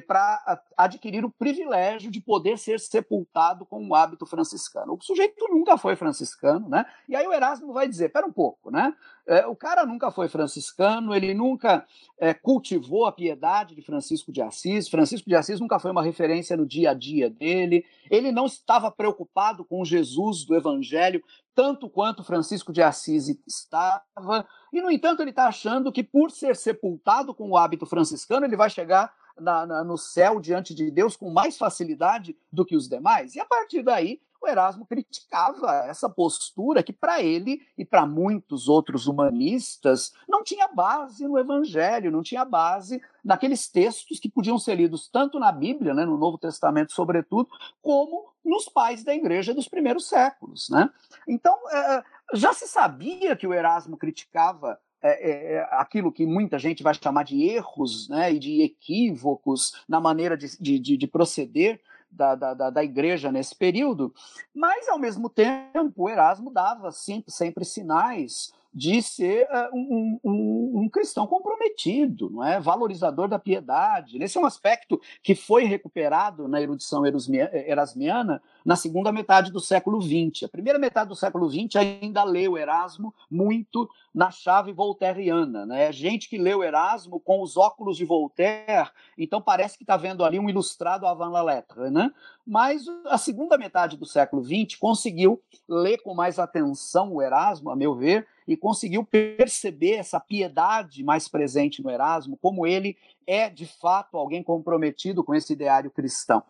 para 0.07 0.63
adquirir 0.77 1.25
o 1.25 1.31
privilégio 1.31 2.11
de 2.11 2.21
poder 2.21 2.57
ser 2.57 2.79
sepultado 2.79 3.67
com 3.67 3.85
o 3.89 3.95
hábito 3.95 4.25
franciscano. 4.25 4.95
O 4.95 5.03
sujeito 5.03 5.49
nunca 5.49 5.77
foi 5.77 5.97
franciscano, 5.97 6.69
né? 6.69 6.87
E 7.09 7.17
aí 7.17 7.27
o 7.27 7.33
Erasmo 7.33 7.73
vai 7.73 7.89
dizer: 7.89 8.11
pera 8.11 8.27
um 8.27 8.33
pouco, 8.33 8.71
né? 8.71 8.95
É, 9.27 9.47
o 9.47 9.55
cara 9.55 9.87
nunca 9.87 10.11
foi 10.11 10.29
franciscano, 10.29 11.15
ele 11.15 11.33
nunca 11.33 11.87
é, 12.19 12.35
cultivou 12.35 13.07
a 13.07 13.13
piedade 13.13 13.75
de 13.75 13.83
Francisco 13.83 14.33
de 14.33 14.43
Assis. 14.43 14.89
Francisco 14.89 15.29
de 15.29 15.37
Assis 15.37 15.61
nunca 15.61 15.79
foi 15.79 15.91
uma 15.91 16.03
referência 16.03 16.57
no 16.57 16.67
dia 16.67 16.91
a 16.91 16.95
dia 16.95 17.31
dele. 17.31 17.85
Ele 18.11 18.33
não 18.33 18.47
estava 18.47 18.91
preocupado 18.91 19.65
com 19.65 19.85
Jesus 19.85 20.45
do 20.45 20.57
Evangelho 20.57 21.23
tanto 21.55 21.89
quanto 21.89 22.25
Francisco 22.25 22.73
de 22.73 22.83
Assis 22.83 23.29
estava. 23.47 24.47
E, 24.73 24.81
no 24.81 24.91
entanto, 24.91 25.21
ele 25.21 25.31
está 25.31 25.47
achando 25.47 25.93
que, 25.93 26.03
por 26.03 26.31
ser 26.31 26.57
sepultado 26.57 27.35
com 27.35 27.51
o 27.51 27.57
hábito 27.57 27.87
franciscano, 27.87 28.47
ele 28.47 28.57
vai 28.57 28.71
chegar 28.71 29.13
na, 29.39 29.67
na, 29.67 29.85
no 29.85 29.97
céu 29.97 30.41
diante 30.41 30.75
de 30.75 30.91
Deus 30.91 31.17
com 31.17 31.31
mais 31.31 31.57
facilidade 31.57 32.37
do 32.53 32.65
que 32.65 32.77
os 32.77 32.89
demais. 32.89 33.35
E 33.35 33.41
a 33.41 33.45
partir 33.45 33.83
daí, 33.83 34.21
o 34.43 34.49
Erasmo 34.49 34.85
criticava 34.85 35.85
essa 35.87 36.11
postura 36.11 36.83
que, 36.83 36.93
para 36.93 37.23
ele 37.23 37.65
e 37.79 37.85
para 37.85 38.05
muitos 38.05 38.69
outros 38.69 39.07
humanistas, 39.07 40.13
não 40.29 40.43
tinha 40.43 40.67
base 40.67 41.29
no 41.29 41.39
Evangelho, 41.39 42.11
não 42.11 42.23
tinha 42.23 42.45
base 42.45 43.01
naqueles 43.25 43.69
textos 43.69 44.19
que 44.19 44.29
podiam 44.29 44.59
ser 44.59 44.75
lidos 44.75 45.09
tanto 45.09 45.39
na 45.39 45.53
Bíblia, 45.53 45.95
né, 45.95 46.05
no 46.05 46.19
Novo 46.19 46.39
Testamento, 46.39 46.93
sobretudo, 46.93 47.49
como 47.81 48.33
nos 48.45 48.69
pais 48.69 49.05
da 49.05 49.15
igreja 49.15 49.55
dos 49.55 49.69
primeiros 49.69 50.09
séculos. 50.09 50.69
Né? 50.69 50.91
Então, 51.29 51.57
é, 51.71 52.05
já 52.35 52.53
se 52.53 52.67
sabia 52.67 53.37
que 53.37 53.47
o 53.47 53.55
Erasmo 53.55 53.97
criticava 53.97 54.77
é, 55.03 55.31
é, 55.31 55.55
é, 55.55 55.69
aquilo 55.73 56.13
que 56.13 56.25
muita 56.25 56.59
gente 56.59 56.83
vai 56.83 56.95
chamar 56.95 57.25
de 57.25 57.43
erros 57.43 58.09
né, 58.09 58.33
e 58.33 58.39
de 58.39 58.63
equívocos 58.63 59.83
na 59.89 60.01
maneira 60.01 60.37
de, 60.37 60.57
de, 60.59 60.97
de 60.97 61.07
proceder 61.07 61.81
da, 62.11 62.35
da, 62.35 62.71
da, 62.71 62.85
igreja 62.85 63.33
nesse 63.33 63.57
período, 63.57 64.15
mas, 64.55 64.87
ao 64.87 64.99
mesmo 64.99 65.31
tempo, 65.31 66.11
Erasmo 66.11 66.51
dava 66.51 66.93
sempre, 66.93 67.33
sempre 67.33 67.65
sinais 67.65 68.53
de 68.75 69.03
ser 69.03 69.47
uh, 69.51 69.77
um, 69.77 70.21
um, 70.23 70.73
um, 70.83 70.89
cristão 70.89 71.27
comprometido, 71.27 72.31
não 72.31 72.45
é? 72.45 72.61
valorizador 72.61 73.29
da 73.29 73.39
piedade. 73.39 74.23
Esse 74.23 74.39
é 74.39 74.41
um 74.41 74.47
aspecto 74.47 75.01
que 75.23 75.35
foi 75.35 75.65
recuperado 75.65 76.49
na 76.49 76.61
erudição 76.61 77.03
erasmiana 77.07 78.43
na 78.65 78.77
segunda 78.77 79.13
metade 79.13 79.51
do 79.51 79.61
século 79.61 80.01
XX. 80.01 80.45
A 80.45 80.49
primeira 80.49 80.79
metade 80.79 81.09
do 81.09 81.17
século 81.17 81.49
XX 81.51 81.77
ainda 81.77 82.25
leu 82.25 82.57
Erasmo 82.57 83.15
muito 83.31 83.89
na 84.15 84.31
chave 84.31 84.73
voltairiana. 84.73 85.65
Né? 85.67 85.91
Gente 85.93 86.29
que 86.29 86.39
leu 86.39 86.63
Erasmo 86.63 87.21
com 87.21 87.43
os 87.43 87.57
óculos 87.57 87.97
de 87.97 88.05
Voltaire, 88.05 88.91
então 89.17 89.41
parece 89.41 89.77
que 89.77 89.85
está 89.85 89.97
vendo 89.97 90.25
ali 90.25 90.39
um 90.39 90.49
ilustrado 90.49 91.07
avant 91.07 91.33
la 91.33 91.43
lettre. 91.43 91.91
Né? 91.91 92.11
Mas 92.47 92.87
a 93.07 93.19
segunda 93.19 93.57
metade 93.57 93.97
do 93.97 94.07
século 94.07 94.43
XX 94.45 94.79
conseguiu 94.79 95.41
ler 95.69 95.99
com 95.99 96.15
mais 96.15 96.39
atenção 96.39 97.13
o 97.13 97.23
Erasmo, 97.23 97.71
a 97.71 97.77
meu 97.77 97.95
ver, 97.95 98.27
e 98.47 98.57
conseguiu 98.57 99.05
perceber 99.05 99.95
essa 99.95 100.19
piedade 100.19 101.03
mais 101.05 101.29
presente 101.29 101.83
no 101.83 101.91
Erasmo, 101.91 102.37
como 102.41 102.67
ele 102.67 102.97
é 103.27 103.49
de 103.49 103.67
fato 103.67 104.17
alguém 104.17 104.43
comprometido 104.43 105.23
com 105.23 105.35
esse 105.35 105.53
ideário 105.53 105.91
cristão. 105.91 106.43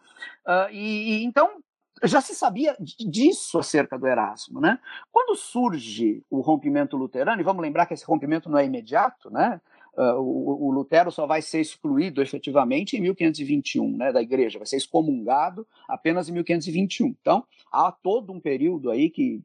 Uh, 0.47 0.73
e, 0.73 1.21
e, 1.21 1.25
então 1.25 1.63
já 2.05 2.21
se 2.21 2.35
sabia 2.35 2.77
disso 2.79 3.59
acerca 3.59 3.99
do 3.99 4.07
Erasmo, 4.07 4.61
né? 4.61 4.79
Quando 5.11 5.37
surge 5.37 6.25
o 6.31 6.41
rompimento 6.41 6.97
luterano, 6.97 7.41
e 7.41 7.45
vamos 7.45 7.63
lembrar 7.63 7.87
que 7.87 7.95
esse 7.95 8.05
rompimento 8.05 8.49
não 8.49 8.59
é 8.59 8.65
imediato, 8.65 9.31
né? 9.31 9.61
Uh, 9.95 10.19
o, 10.19 10.69
o, 10.69 10.71
Lutero 10.71 11.13
só 11.13 11.27
vai 11.27 11.43
ser 11.43 11.61
excluído 11.61 12.23
efetivamente 12.23 12.97
em 12.97 13.01
1521, 13.03 13.95
né, 13.95 14.11
da 14.11 14.23
igreja, 14.23 14.59
vai 14.59 14.67
ser 14.67 14.77
excomungado 14.77 15.67
apenas 15.87 16.31
em 16.31 16.33
1521. 16.33 17.09
Então, 17.09 17.45
há 17.71 17.93
todo 17.93 18.33
um 18.33 18.41
período 18.41 18.91
aí 18.91 19.11
que 19.11 19.43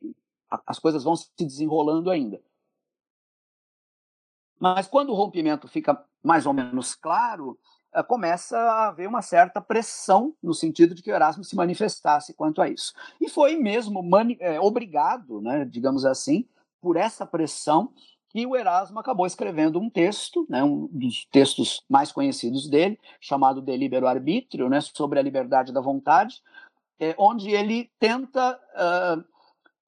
as 0.66 0.80
coisas 0.80 1.04
vão 1.04 1.18
se 1.18 1.30
desenrolando 1.38 2.10
ainda. 2.10 2.40
Mas 4.58 4.88
quando 4.88 5.10
o 5.10 5.16
rompimento 5.16 5.68
fica 5.68 6.02
mais 6.24 6.46
ou 6.46 6.54
menos 6.54 6.96
claro, 6.96 7.60
começa 8.08 8.58
a 8.58 8.88
haver 8.90 9.08
uma 9.08 9.22
certa 9.22 9.60
pressão 9.62 10.34
no 10.42 10.54
sentido 10.54 10.94
de 10.94 11.02
que 11.02 11.10
Erasmo 11.10 11.44
se 11.44 11.56
manifestasse 11.56 12.34
quanto 12.34 12.62
a 12.62 12.70
isso. 12.70 12.94
E 13.20 13.30
foi 13.30 13.56
mesmo 13.56 14.04
é, 14.40 14.60
obrigado, 14.60 15.42
né, 15.42 15.66
digamos 15.66 16.06
assim, 16.06 16.46
por 16.82 16.96
essa 16.96 17.26
pressão 17.26 17.92
que 18.30 18.46
o 18.46 18.56
Erasmo 18.56 19.00
acabou 19.00 19.26
escrevendo 19.26 19.80
um 19.80 19.90
texto, 19.90 20.46
né, 20.50 20.64
um 20.64 20.88
dos 20.92 21.26
textos 21.32 21.84
mais 21.90 22.12
conhecidos 22.12 22.70
dele, 22.70 23.00
chamado 23.20 23.62
De 23.62 23.76
Libero 23.76 24.08
Arbítrio, 24.08 24.70
né, 24.70 24.82
sobre 24.82 25.18
a 25.18 25.24
liberdade 25.24 25.74
da 25.74 25.82
vontade, 25.82 26.42
é, 27.00 27.16
onde 27.18 27.52
ele 27.52 27.90
tenta 28.00 28.60
uh, 28.76 29.24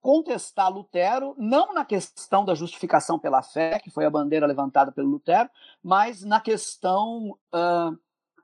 contestar 0.02 0.72
Lutero, 0.72 1.36
não 1.38 1.74
na 1.74 1.84
questão 1.84 2.46
da 2.46 2.56
justificação 2.56 3.20
pela 3.20 3.42
fé, 3.42 3.80
que 3.80 3.90
foi 3.90 4.06
a 4.06 4.10
bandeira 4.10 4.46
levantada 4.46 4.92
pelo 4.92 5.10
Lutero, 5.10 5.50
mas 5.84 6.24
na 6.24 6.40
questão 6.40 7.38
uh, 7.54 7.98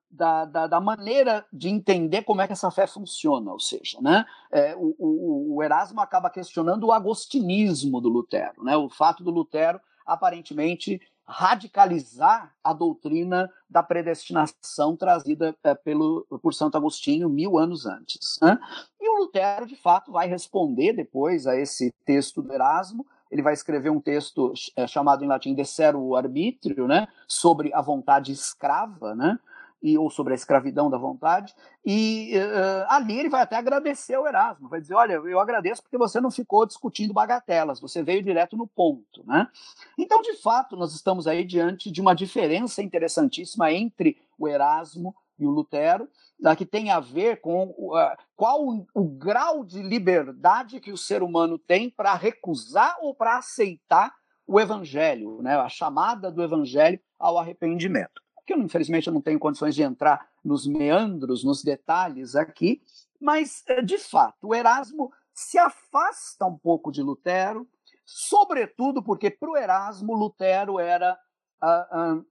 da, 0.09 0.45
da, 0.45 0.67
da, 0.67 0.79
maneira 0.79 1.45
de 1.51 1.69
entender 1.69 2.23
como 2.23 2.41
é 2.41 2.47
que 2.47 2.53
essa 2.53 2.71
fé 2.71 2.87
funciona. 2.87 3.51
Ou 3.51 3.59
seja, 3.59 3.99
né, 4.01 4.25
é, 4.51 4.75
o, 4.75 4.95
o, 4.97 5.55
o, 5.55 5.63
Erasmo 5.63 6.01
acaba 6.01 6.29
questionando 6.29 6.85
o 6.85 6.91
agostinismo 6.91 7.99
do 7.99 8.09
Lutero, 8.09 8.63
né, 8.63 8.75
o 8.77 8.89
fato 8.89 9.23
do 9.23 9.31
Lutero 9.31 9.79
aparentemente 10.05 11.01
radicalizar 11.27 12.53
a 12.63 12.71
doutrina 12.71 13.51
da 13.69 13.81
predestinação 13.81 14.95
trazida 14.95 15.55
é, 15.63 15.73
pelo, 15.73 16.25
por 16.41 16.53
Santo 16.53 16.77
Agostinho 16.77 17.27
mil 17.27 17.57
anos 17.57 17.85
antes. 17.85 18.39
Né? 18.41 18.59
E 19.01 19.09
o 19.09 19.19
Lutero, 19.19 19.65
de 19.65 19.75
fato, 19.75 20.11
vai 20.11 20.27
responder 20.27 20.93
depois 20.93 21.47
a 21.47 21.55
esse 21.55 21.93
texto 22.05 22.41
do 22.41 22.53
Erasmo. 22.53 23.05
Ele 23.31 23.41
vai 23.41 23.53
escrever 23.53 23.89
um 23.89 23.99
texto 23.99 24.53
é, 24.75 24.85
chamado 24.85 25.23
em 25.23 25.27
latim 25.27 25.55
De 25.55 25.65
Servo 25.65 26.15
Arbítrio, 26.15 26.87
né? 26.87 27.07
sobre 27.27 27.73
a 27.73 27.81
vontade 27.81 28.31
escrava, 28.31 29.15
né? 29.15 29.39
E, 29.85 29.97
ou 29.99 30.09
sobre 30.09 30.33
a 30.33 30.35
escravidão 30.35 30.89
da 30.89 30.97
vontade, 30.97 31.53
e 31.85 32.33
uh, 32.35 32.85
ali 32.89 33.19
ele 33.19 33.29
vai 33.29 33.43
até 33.43 33.55
agradecer 33.55 34.15
ao 34.15 34.25
Erasmo, 34.25 34.67
vai 34.67 34.81
dizer, 34.81 34.95
olha, 34.95 35.13
eu 35.13 35.39
agradeço 35.39 35.83
porque 35.83 35.97
você 35.97 36.19
não 36.19 36.31
ficou 36.31 36.65
discutindo 36.65 37.13
bagatelas, 37.13 37.79
você 37.79 38.01
veio 38.01 38.23
direto 38.23 38.57
no 38.57 38.65
ponto, 38.65 39.23
né? 39.27 39.47
Então, 39.95 40.23
de 40.23 40.33
fato, 40.41 40.75
nós 40.75 40.95
estamos 40.95 41.27
aí 41.27 41.43
diante 41.43 41.91
de 41.91 42.01
uma 42.01 42.15
diferença 42.15 42.81
interessantíssima 42.81 43.71
entre 43.71 44.17
o 44.39 44.47
Erasmo 44.47 45.15
e 45.37 45.45
o 45.45 45.51
Lutero, 45.51 46.09
que 46.57 46.65
tem 46.65 46.89
a 46.89 46.99
ver 46.99 47.39
com 47.39 47.69
uh, 47.77 48.17
qual 48.35 48.65
o, 48.65 48.87
o, 48.93 49.03
grau 49.03 49.63
de 49.63 49.83
liberdade 49.83 50.79
que 50.79 50.91
o 50.91 50.97
ser 50.97 51.21
humano 51.21 51.59
tem 51.59 51.91
para 51.91 52.15
recusar 52.15 52.97
ou 53.01 53.13
para 53.13 53.37
aceitar 53.37 54.13
o 54.47 54.59
evangelho, 54.59 55.41
né, 55.41 55.55
a 55.55 55.69
chamada 55.69 56.31
do 56.31 56.41
evangelho 56.41 56.99
ao 57.19 57.37
arrependimento 57.37 58.24
que 58.45 58.53
eu, 58.53 58.59
infelizmente 58.59 59.07
eu 59.07 59.13
não 59.13 59.21
tenho 59.21 59.39
condições 59.39 59.75
de 59.75 59.83
entrar 59.83 60.29
nos 60.43 60.67
meandros, 60.67 61.43
nos 61.43 61.63
detalhes 61.63 62.35
aqui, 62.35 62.81
mas, 63.19 63.63
eh, 63.67 63.81
de 63.81 63.97
fato, 63.97 64.47
o 64.47 64.55
Erasmo 64.55 65.11
se 65.33 65.57
afasta 65.57 66.45
um 66.45 66.57
pouco 66.57 66.91
de 66.91 67.01
Lutero, 67.01 67.67
sobretudo 68.05 69.03
porque 69.03 69.29
para 69.29 69.49
o 69.49 69.57
Erasmo, 69.57 70.13
Lutero 70.13 70.79
era 70.79 71.19
uh, 71.61 72.19
uh, 72.19 72.25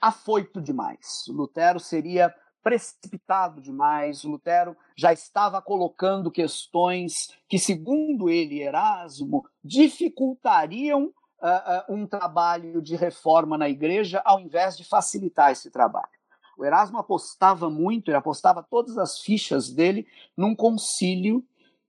afoito 0.00 0.60
demais. 0.60 1.24
Lutero 1.28 1.80
seria 1.80 2.34
precipitado 2.62 3.60
demais. 3.60 4.24
Lutero 4.24 4.76
já 4.96 5.12
estava 5.12 5.60
colocando 5.60 6.30
questões 6.30 7.28
que, 7.48 7.58
segundo 7.58 8.30
ele, 8.30 8.62
Erasmo, 8.62 9.48
dificultariam 9.62 11.12
uh, 11.40 11.92
um 11.92 12.06
trabalho 12.06 12.80
de 12.80 12.96
reforma 12.96 13.58
na 13.58 13.68
igreja 13.68 14.22
ao 14.24 14.40
invés 14.40 14.76
de 14.76 14.84
facilitar 14.84 15.52
esse 15.52 15.70
trabalho. 15.70 16.08
O 16.56 16.64
Erasmo 16.64 16.98
apostava 16.98 17.68
muito, 17.68 18.10
ele 18.10 18.16
apostava 18.16 18.62
todas 18.62 18.96
as 18.96 19.20
fichas 19.20 19.70
dele 19.70 20.06
num 20.36 20.54
concílio 20.54 21.44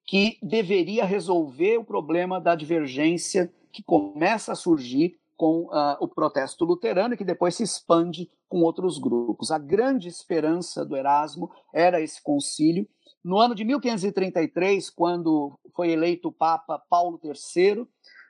que 0.05 0.37
deveria 0.41 1.05
resolver 1.05 1.77
o 1.77 1.83
problema 1.83 2.39
da 2.39 2.55
divergência 2.55 3.51
que 3.71 3.83
começa 3.83 4.53
a 4.53 4.55
surgir 4.55 5.17
com 5.35 5.65
uh, 5.65 5.95
o 5.99 6.07
protesto 6.07 6.65
luterano 6.65 7.13
e 7.13 7.17
que 7.17 7.23
depois 7.23 7.55
se 7.55 7.63
expande 7.63 8.29
com 8.49 8.61
outros 8.61 8.97
grupos. 8.97 9.51
A 9.51 9.57
grande 9.57 10.07
esperança 10.07 10.83
do 10.83 10.95
Erasmo 10.95 11.51
era 11.73 12.01
esse 12.01 12.21
concílio. 12.21 12.87
No 13.23 13.37
ano 13.37 13.53
de 13.53 13.63
1533, 13.63 14.89
quando 14.89 15.59
foi 15.75 15.91
eleito 15.91 16.29
o 16.29 16.31
Papa 16.31 16.81
Paulo 16.89 17.19
III, 17.23 17.85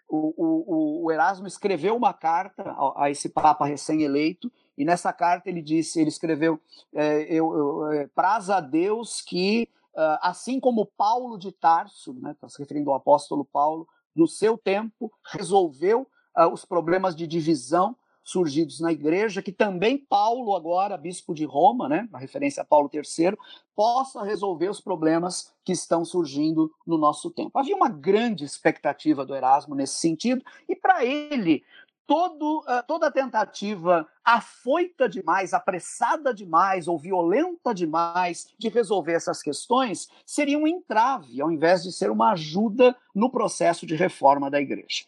o, 0.07 0.33
o, 0.37 1.05
o 1.05 1.11
Erasmo 1.11 1.47
escreveu 1.47 1.95
uma 1.95 2.13
carta 2.13 2.63
a, 2.63 3.05
a 3.05 3.11
esse 3.11 3.29
Papa 3.29 3.65
recém-eleito, 3.65 4.51
e 4.77 4.85
nessa 4.85 5.11
carta 5.11 5.49
ele 5.49 5.61
disse, 5.61 5.99
ele 5.99 6.09
escreveu, 6.09 6.59
é, 6.93 7.23
eu, 7.23 7.53
eu 7.53 7.91
é, 7.91 8.07
praza 8.07 8.57
a 8.57 8.61
Deus 8.61 9.21
que, 9.21 9.67
uh, 9.95 10.19
assim 10.21 10.59
como 10.59 10.85
Paulo 10.85 11.37
de 11.37 11.51
Tarso, 11.51 12.11
está 12.11 12.27
né, 12.27 12.35
tá 12.39 12.47
se 12.47 12.59
referindo 12.59 12.91
ao 12.91 12.95
apóstolo 12.95 13.43
Paulo, 13.43 13.87
no 14.15 14.27
seu 14.27 14.57
tempo 14.57 15.11
resolveu 15.25 16.07
uh, 16.37 16.47
os 16.51 16.63
problemas 16.63 17.15
de 17.15 17.25
divisão 17.27 17.95
surgidos 18.27 18.81
na 18.81 18.91
igreja, 18.91 19.41
que 19.41 19.53
também 19.53 19.97
Paulo, 19.97 20.53
agora 20.53 20.97
bispo 20.97 21.33
de 21.33 21.45
Roma, 21.45 21.87
né, 21.87 22.05
uma 22.09 22.19
referência 22.19 22.61
a 22.61 22.65
Paulo 22.65 22.89
III, 22.93 23.37
possa 23.73 24.21
resolver 24.21 24.67
os 24.67 24.81
problemas 24.81 25.53
que 25.63 25.71
estão 25.71 26.03
surgindo 26.03 26.69
no 26.85 26.97
nosso 26.97 27.31
tempo. 27.31 27.57
Havia 27.57 27.73
uma 27.73 27.87
grande 27.87 28.43
expectativa 28.43 29.25
do 29.25 29.33
Erasmo 29.33 29.73
nesse 29.73 29.93
sentido, 29.93 30.43
e 30.67 30.75
para 30.75 31.05
ele, 31.05 31.63
todo, 32.05 32.59
uh, 32.59 32.83
toda 32.85 33.09
tentativa 33.09 34.05
afoita 34.25 35.07
demais, 35.07 35.53
apressada 35.53 36.33
demais 36.33 36.89
ou 36.89 36.99
violenta 36.99 37.73
demais 37.73 38.49
de 38.57 38.67
resolver 38.67 39.13
essas 39.13 39.41
questões 39.41 40.09
seria 40.25 40.57
um 40.57 40.67
entrave, 40.67 41.41
ao 41.41 41.49
invés 41.49 41.81
de 41.81 41.93
ser 41.93 42.11
uma 42.11 42.33
ajuda 42.33 42.93
no 43.15 43.29
processo 43.29 43.85
de 43.85 43.95
reforma 43.95 44.51
da 44.51 44.59
igreja. 44.59 45.05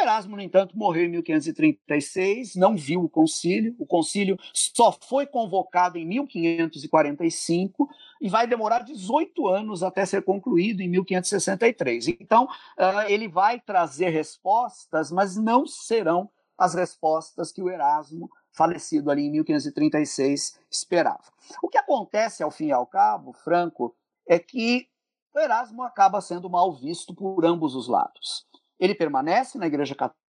Erasmo, 0.00 0.36
no 0.36 0.42
entanto, 0.42 0.76
morreu 0.76 1.04
em 1.04 1.10
1536, 1.10 2.56
não 2.56 2.76
viu 2.76 3.04
o 3.04 3.08
concílio. 3.08 3.74
O 3.78 3.86
concílio 3.86 4.38
só 4.52 4.92
foi 4.92 5.26
convocado 5.26 5.98
em 5.98 6.06
1545 6.06 7.88
e 8.20 8.28
vai 8.28 8.46
demorar 8.46 8.82
18 8.82 9.48
anos 9.48 9.82
até 9.82 10.04
ser 10.04 10.22
concluído 10.22 10.80
em 10.80 10.88
1563. 10.88 12.08
Então, 12.20 12.44
uh, 12.44 13.08
ele 13.08 13.28
vai 13.28 13.60
trazer 13.60 14.10
respostas, 14.10 15.10
mas 15.10 15.36
não 15.36 15.66
serão 15.66 16.30
as 16.58 16.74
respostas 16.74 17.50
que 17.50 17.62
o 17.62 17.70
Erasmo, 17.70 18.30
falecido 18.52 19.10
ali 19.10 19.22
em 19.22 19.30
1536, 19.30 20.58
esperava. 20.70 21.24
O 21.62 21.68
que 21.68 21.78
acontece, 21.78 22.42
ao 22.42 22.50
fim 22.50 22.66
e 22.66 22.72
ao 22.72 22.86
cabo, 22.86 23.32
Franco, 23.32 23.96
é 24.28 24.38
que 24.38 24.86
o 25.34 25.38
Erasmo 25.38 25.82
acaba 25.82 26.20
sendo 26.20 26.50
mal 26.50 26.72
visto 26.72 27.14
por 27.14 27.44
ambos 27.44 27.74
os 27.74 27.88
lados. 27.88 28.49
Ele 28.80 28.94
permanece 28.94 29.58
na 29.58 29.66
Igreja 29.66 29.94
Católica 29.94 30.20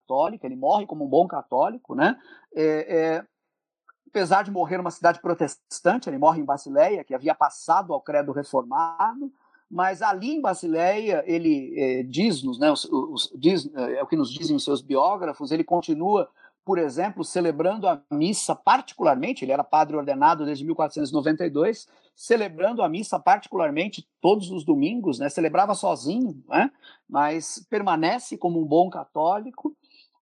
ele 0.42 0.56
morre 0.56 0.86
como 0.86 1.04
um 1.04 1.08
bom 1.08 1.26
católico, 1.28 1.94
né? 1.94 2.16
É, 2.54 2.96
é, 2.96 3.24
apesar 4.08 4.42
de 4.42 4.50
morrer 4.50 4.76
numa 4.76 4.90
cidade 4.90 5.20
protestante, 5.20 6.08
ele 6.08 6.18
morre 6.18 6.40
em 6.40 6.44
Basileia, 6.44 7.04
que 7.04 7.14
havia 7.14 7.34
passado 7.34 7.92
ao 7.92 8.00
credo 8.00 8.32
reformado, 8.32 9.32
mas 9.70 10.02
ali 10.02 10.32
em 10.32 10.40
Basileia, 10.40 11.22
ele 11.26 11.78
é, 11.78 12.02
diz-nos, 12.02 12.58
né, 12.58 12.72
os, 12.72 12.84
os, 12.86 13.32
diz, 13.38 13.72
é 13.72 14.02
o 14.02 14.06
que 14.06 14.16
nos 14.16 14.32
dizem 14.32 14.56
os 14.56 14.64
seus 14.64 14.82
biógrafos, 14.82 15.52
ele 15.52 15.62
continua, 15.62 16.28
por 16.64 16.78
exemplo, 16.78 17.24
celebrando 17.24 17.88
a 17.88 18.00
missa 18.10 18.54
particularmente, 18.54 19.44
ele 19.44 19.52
era 19.52 19.64
padre 19.64 19.96
ordenado 19.96 20.44
desde 20.44 20.64
1492, 20.64 21.88
celebrando 22.14 22.82
a 22.82 22.88
missa 22.88 23.18
particularmente 23.18 24.06
todos 24.20 24.50
os 24.50 24.64
domingos, 24.64 25.18
né, 25.18 25.28
celebrava 25.28 25.74
sozinho, 25.74 26.42
né, 26.48 26.70
mas 27.08 27.66
permanece 27.70 28.36
como 28.36 28.60
um 28.60 28.66
bom 28.66 28.90
católico, 28.90 29.74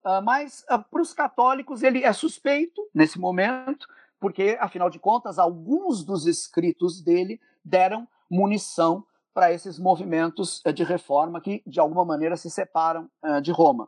uh, 0.05 0.21
mas 0.23 0.63
uh, 0.71 0.83
para 0.89 1.01
os 1.01 1.13
católicos 1.13 1.81
ele 1.83 2.03
é 2.03 2.13
suspeito 2.13 2.81
nesse 2.93 3.19
momento, 3.19 3.88
porque, 4.19 4.57
afinal 4.59 4.89
de 4.89 4.99
contas, 4.99 5.38
alguns 5.38 6.03
dos 6.03 6.25
escritos 6.25 7.01
dele 7.01 7.39
deram 7.63 8.07
munição 8.29 9.03
para 9.33 9.53
esses 9.53 9.77
movimentos 9.77 10.61
eh, 10.65 10.73
de 10.73 10.83
reforma 10.83 11.39
que, 11.39 11.61
de 11.65 11.79
alguma 11.79 12.03
maneira, 12.03 12.35
se 12.35 12.49
separam 12.49 13.07
uh, 13.23 13.39
de 13.39 13.51
Roma. 13.51 13.88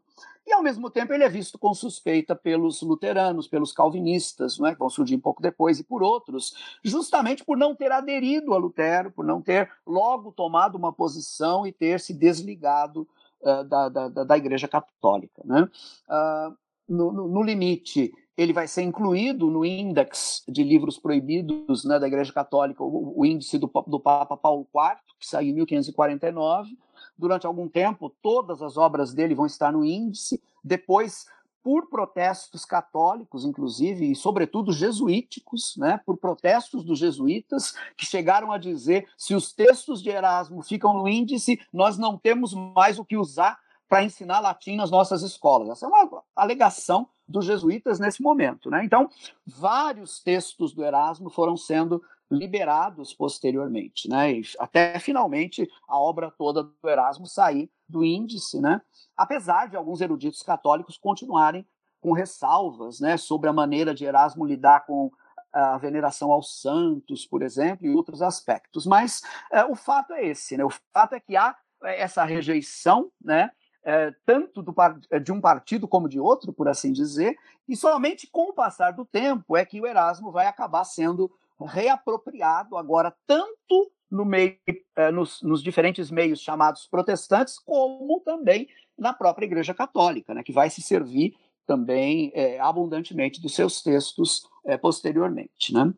E, 0.49 0.53
ao 0.53 0.63
mesmo 0.63 0.89
tempo, 0.89 1.13
ele 1.13 1.23
é 1.23 1.29
visto 1.29 1.59
com 1.59 1.75
suspeita 1.75 2.35
pelos 2.35 2.81
luteranos, 2.81 3.47
pelos 3.47 3.71
calvinistas, 3.71 4.59
é, 4.61 4.73
que 4.73 4.79
vão 4.79 4.89
surgir 4.89 5.15
um 5.15 5.19
pouco 5.19 5.43
depois, 5.43 5.79
e 5.79 5.83
por 5.83 6.01
outros, 6.01 6.55
justamente 6.83 7.45
por 7.45 7.55
não 7.55 7.75
ter 7.75 7.91
aderido 7.91 8.55
a 8.55 8.57
Lutero, 8.57 9.11
por 9.11 9.23
não 9.23 9.43
ter 9.43 9.71
logo 9.85 10.31
tomado 10.31 10.75
uma 10.75 10.91
posição 10.91 11.67
e 11.67 11.71
ter 11.71 11.99
se 11.99 12.15
desligado 12.15 13.07
uh, 13.41 13.63
da, 13.63 13.89
da, 13.89 14.07
da, 14.07 14.37
Igreja 14.37 14.67
Católica. 14.67 15.39
Né? 15.45 15.69
Uh, 16.09 16.57
no, 16.87 17.11
no, 17.11 17.27
no 17.27 17.43
limite, 17.43 18.11
ele 18.35 18.51
vai 18.51 18.67
ser 18.67 18.81
incluído 18.81 19.51
no 19.51 19.63
índex 19.63 20.43
de 20.47 20.63
livros 20.63 20.97
proibidos 20.97 21.85
né, 21.85 21.99
da 21.99 22.07
Igreja 22.07 22.33
Católica, 22.33 22.83
o, 22.83 23.19
o 23.19 23.23
índice 23.23 23.59
do, 23.59 23.71
do, 23.85 23.99
Papa 23.99 24.35
Paulo 24.35 24.67
IV, 24.73 24.97
que 25.19 25.27
saiu 25.27 25.51
em 25.51 25.53
1549. 25.53 26.75
Durante 27.19 27.45
algum 27.45 27.67
tempo, 27.67 28.09
todas 28.21 28.61
as 28.61 28.77
obras 28.77 29.13
dele 29.13 29.35
vão 29.35 29.45
estar 29.45 29.73
no 29.73 29.83
índice. 29.83 30.41
Depois, 30.63 31.25
por 31.61 31.89
protestos 31.89 32.63
católicos, 32.63 33.43
inclusive, 33.43 34.09
e 34.09 34.15
sobretudo 34.15 34.71
jesuíticos, 34.71 35.75
né, 35.75 35.99
por 36.05 36.15
protestos 36.15 36.81
dos 36.85 36.97
jesuítas, 36.97 37.75
que 37.97 38.05
chegaram 38.05 38.53
a 38.53 38.57
dizer: 38.57 39.05
se 39.17 39.35
os 39.35 39.51
textos 39.51 40.01
de 40.01 40.09
Erasmo 40.09 40.63
ficam 40.63 40.93
no 40.93 41.09
índice, 41.09 41.59
nós 41.73 41.97
não 41.97 42.17
temos 42.17 42.53
mais 42.53 42.97
o 42.97 43.03
que 43.03 43.17
usar 43.17 43.59
para 43.89 44.01
ensinar 44.01 44.39
latim 44.39 44.77
nas 44.77 44.89
nossas 44.89 45.21
escolas. 45.21 45.67
Essa 45.67 45.87
é 45.87 45.89
uma 45.89 46.23
alegação 46.33 47.09
dos 47.27 47.43
jesuítas 47.45 47.99
nesse 47.99 48.21
momento. 48.21 48.69
Né? 48.69 48.85
Então, 48.85 49.09
vários 49.45 50.21
textos 50.21 50.73
do 50.73 50.85
Erasmo 50.85 51.29
foram 51.29 51.57
sendo 51.57 52.01
liberados 52.29 53.13
posteriormente, 53.13 54.07
né? 54.07 54.33
E 54.33 54.41
até 54.59 54.99
finalmente 54.99 55.69
a 55.87 55.97
obra 55.99 56.31
toda 56.31 56.63
do 56.63 56.89
Erasmo 56.89 57.25
sair 57.25 57.69
do 57.87 58.03
índice, 58.03 58.61
né? 58.61 58.81
apesar 59.19 59.67
de 59.67 59.75
alguns 59.75 59.99
eruditos 59.99 60.41
católicos 60.41 60.97
continuarem 60.97 61.67
com 61.99 62.13
ressalvas 62.13 63.01
né, 63.01 63.17
sobre 63.17 63.49
a 63.49 63.53
maneira 63.53 63.93
de 63.93 64.05
Erasmo 64.05 64.45
lidar 64.45 64.85
com 64.85 65.11
a 65.51 65.77
veneração 65.77 66.31
aos 66.31 66.61
santos, 66.61 67.25
por 67.25 67.41
exemplo, 67.41 67.85
e 67.85 67.93
outros 67.93 68.21
aspectos. 68.21 68.85
Mas 68.85 69.21
é, 69.51 69.65
o 69.65 69.75
fato 69.75 70.13
é 70.13 70.25
esse, 70.25 70.55
né? 70.55 70.63
o 70.63 70.69
fato 70.93 71.15
é 71.15 71.19
que 71.19 71.35
há 71.35 71.53
essa 71.83 72.23
rejeição 72.23 73.11
né, 73.21 73.51
é, 73.83 74.13
tanto 74.25 74.61
do, 74.61 74.73
de 75.21 75.33
um 75.33 75.41
partido 75.41 75.85
como 75.85 76.07
de 76.07 76.19
outro, 76.19 76.53
por 76.53 76.69
assim 76.69 76.93
dizer, 76.93 77.35
e 77.67 77.75
somente 77.75 78.25
com 78.25 78.51
o 78.51 78.53
passar 78.53 78.91
do 78.91 79.03
tempo 79.03 79.57
é 79.57 79.65
que 79.65 79.81
o 79.81 79.87
Erasmo 79.87 80.31
vai 80.31 80.47
acabar 80.47 80.85
sendo 80.85 81.29
reapropriado 81.65 82.77
agora 82.77 83.13
tanto 83.25 83.91
no 84.09 84.25
meio, 84.25 84.57
é, 84.95 85.11
nos, 85.11 85.41
nos, 85.41 85.61
diferentes 85.61 86.09
meios 86.09 86.39
chamados 86.39 86.87
protestantes, 86.87 87.59
como 87.59 88.21
também 88.21 88.67
na 88.97 89.13
própria 89.13 89.45
Igreja 89.45 89.73
Católica, 89.73 90.33
né, 90.33 90.43
que 90.43 90.51
vai 90.51 90.69
se 90.69 90.81
servir 90.81 91.35
também 91.67 92.31
é, 92.33 92.59
abundantemente 92.59 93.39
dos 93.39 93.53
seus 93.53 93.83
textos 93.83 94.41
é, 94.65 94.75
posteriormente. 94.77 95.71
Né? 95.71 95.93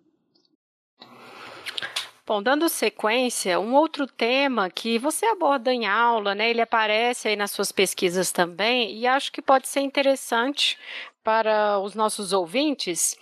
Bom, 2.27 2.41
dando 2.41 2.69
sequência, 2.69 3.59
um 3.59 3.73
outro 3.73 4.05
tema 4.05 4.69
que 4.69 4.99
você 4.99 5.25
aborda 5.25 5.73
em 5.73 5.85
aula, 5.85 6.35
né? 6.35 6.49
Ele 6.49 6.61
aparece 6.61 7.27
aí 7.27 7.35
nas 7.35 7.51
suas 7.51 7.71
pesquisas 7.71 8.31
também, 8.31 8.95
e 8.95 9.07
acho 9.07 9.31
que 9.31 9.41
pode 9.41 9.67
ser 9.67 9.81
interessante 9.81 10.77
para 11.23 11.79
os 11.79 11.95
nossos 11.95 12.31
ouvintes, 12.31 13.17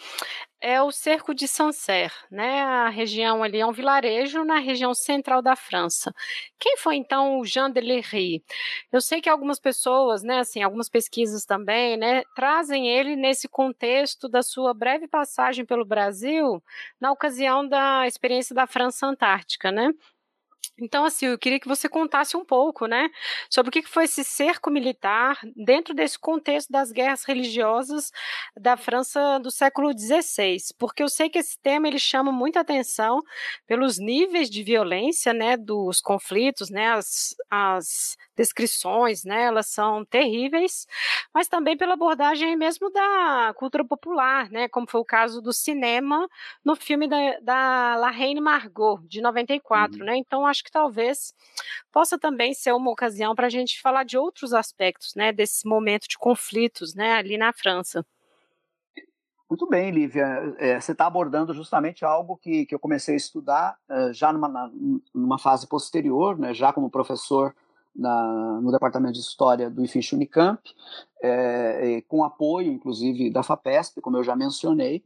é 0.61 0.81
o 0.81 0.91
cerco 0.91 1.33
de 1.33 1.47
Sancerre, 1.47 2.13
né? 2.29 2.61
A 2.61 2.89
região 2.89 3.41
ali 3.43 3.59
é 3.59 3.65
um 3.65 3.71
vilarejo 3.71 4.43
na 4.43 4.59
região 4.59 4.93
central 4.93 5.41
da 5.41 5.55
França. 5.55 6.13
Quem 6.59 6.77
foi 6.77 6.95
então 6.97 7.39
o 7.39 7.45
Jean 7.45 7.71
de 7.71 7.79
Lery? 7.81 8.43
Eu 8.91 9.01
sei 9.01 9.21
que 9.21 9.29
algumas 9.29 9.59
pessoas, 9.59 10.23
né, 10.23 10.39
assim, 10.39 10.61
algumas 10.61 10.89
pesquisas 10.89 11.45
também, 11.45 11.97
né, 11.97 12.23
trazem 12.35 12.87
ele 12.89 13.15
nesse 13.15 13.47
contexto 13.47 14.27
da 14.27 14.41
sua 14.43 14.73
breve 14.73 15.07
passagem 15.07 15.65
pelo 15.65 15.85
Brasil 15.85 16.61
na 16.99 17.11
ocasião 17.11 17.67
da 17.67 18.05
experiência 18.07 18.53
da 18.55 18.67
França 18.67 19.07
Antártica, 19.07 19.71
né? 19.71 19.91
Então, 20.81 21.03
assim, 21.05 21.27
eu 21.27 21.37
queria 21.37 21.59
que 21.59 21.67
você 21.67 21.89
contasse 21.89 22.37
um 22.37 22.45
pouco, 22.45 22.85
né, 22.87 23.09
sobre 23.49 23.69
o 23.69 23.71
que 23.71 23.87
foi 23.87 24.05
esse 24.05 24.23
cerco 24.23 24.71
militar 24.71 25.37
dentro 25.55 25.93
desse 25.93 26.17
contexto 26.17 26.71
das 26.71 26.91
guerras 26.91 27.23
religiosas 27.23 28.11
da 28.57 28.77
França 28.77 29.39
do 29.39 29.51
século 29.51 29.91
XVI, 29.97 30.57
porque 30.77 31.03
eu 31.03 31.09
sei 31.09 31.29
que 31.29 31.39
esse 31.39 31.59
tema 31.61 31.87
ele 31.87 31.99
chama 31.99 32.31
muita 32.31 32.61
atenção 32.61 33.19
pelos 33.67 33.97
níveis 33.99 34.49
de 34.49 34.63
violência, 34.63 35.33
né, 35.33 35.57
dos 35.57 36.01
conflitos, 36.01 36.69
né, 36.69 36.91
as, 36.93 37.35
as 37.49 38.17
descrições, 38.35 39.23
né, 39.25 39.43
elas 39.43 39.67
são 39.67 40.05
terríveis, 40.05 40.87
mas 41.33 41.47
também 41.47 41.77
pela 41.77 41.93
abordagem 41.93 42.55
mesmo 42.55 42.89
da 42.91 43.53
cultura 43.57 43.83
popular, 43.85 44.49
né, 44.49 44.67
como 44.69 44.87
foi 44.89 45.01
o 45.01 45.05
caso 45.05 45.41
do 45.41 45.51
cinema 45.51 46.27
no 46.63 46.75
filme 46.75 47.07
da, 47.07 47.39
da 47.41 47.95
La 47.97 48.09
Reine 48.11 48.39
Margot, 48.41 48.99
de 49.07 49.21
94, 49.21 49.99
uhum. 49.99 50.05
né, 50.05 50.17
então 50.17 50.45
acho 50.49 50.63
que 50.63 50.71
talvez 50.71 51.33
possa 51.91 52.17
também 52.17 52.53
ser 52.53 52.73
uma 52.73 52.91
ocasião 52.91 53.35
para 53.35 53.47
a 53.47 53.49
gente 53.49 53.81
falar 53.81 54.03
de 54.03 54.17
outros 54.17 54.53
aspectos, 54.53 55.15
né, 55.15 55.31
desse 55.31 55.67
momento 55.67 56.07
de 56.07 56.17
conflitos, 56.17 56.93
né, 56.93 57.13
ali 57.13 57.37
na 57.37 57.53
França. 57.53 58.05
Muito 59.49 59.67
bem, 59.67 59.89
Lívia. 59.89 60.55
É, 60.59 60.79
você 60.79 60.91
está 60.91 61.07
abordando 61.07 61.55
justamente 61.55 62.05
algo 62.05 62.37
que, 62.37 62.67
que 62.67 62.75
eu 62.75 62.79
comecei 62.79 63.15
a 63.15 63.17
estudar 63.17 63.77
uh, 63.89 64.13
já 64.13 64.31
numa, 64.31 64.47
na, 64.47 64.69
numa 65.13 65.39
fase 65.39 65.65
posterior, 65.67 66.37
né, 66.37 66.53
já 66.53 66.71
como 66.71 66.89
professor 66.89 67.55
na, 67.95 68.61
no 68.61 68.71
Departamento 68.71 69.13
de 69.13 69.19
História 69.19 69.69
do 69.69 69.83
IFIX 69.83 70.13
Unicamp, 70.13 70.61
é, 71.21 72.01
com 72.07 72.23
apoio, 72.23 72.71
inclusive, 72.71 73.29
da 73.29 73.43
FAPESP, 73.43 74.01
como 74.01 74.17
eu 74.17 74.23
já 74.23 74.35
mencionei. 74.35 75.03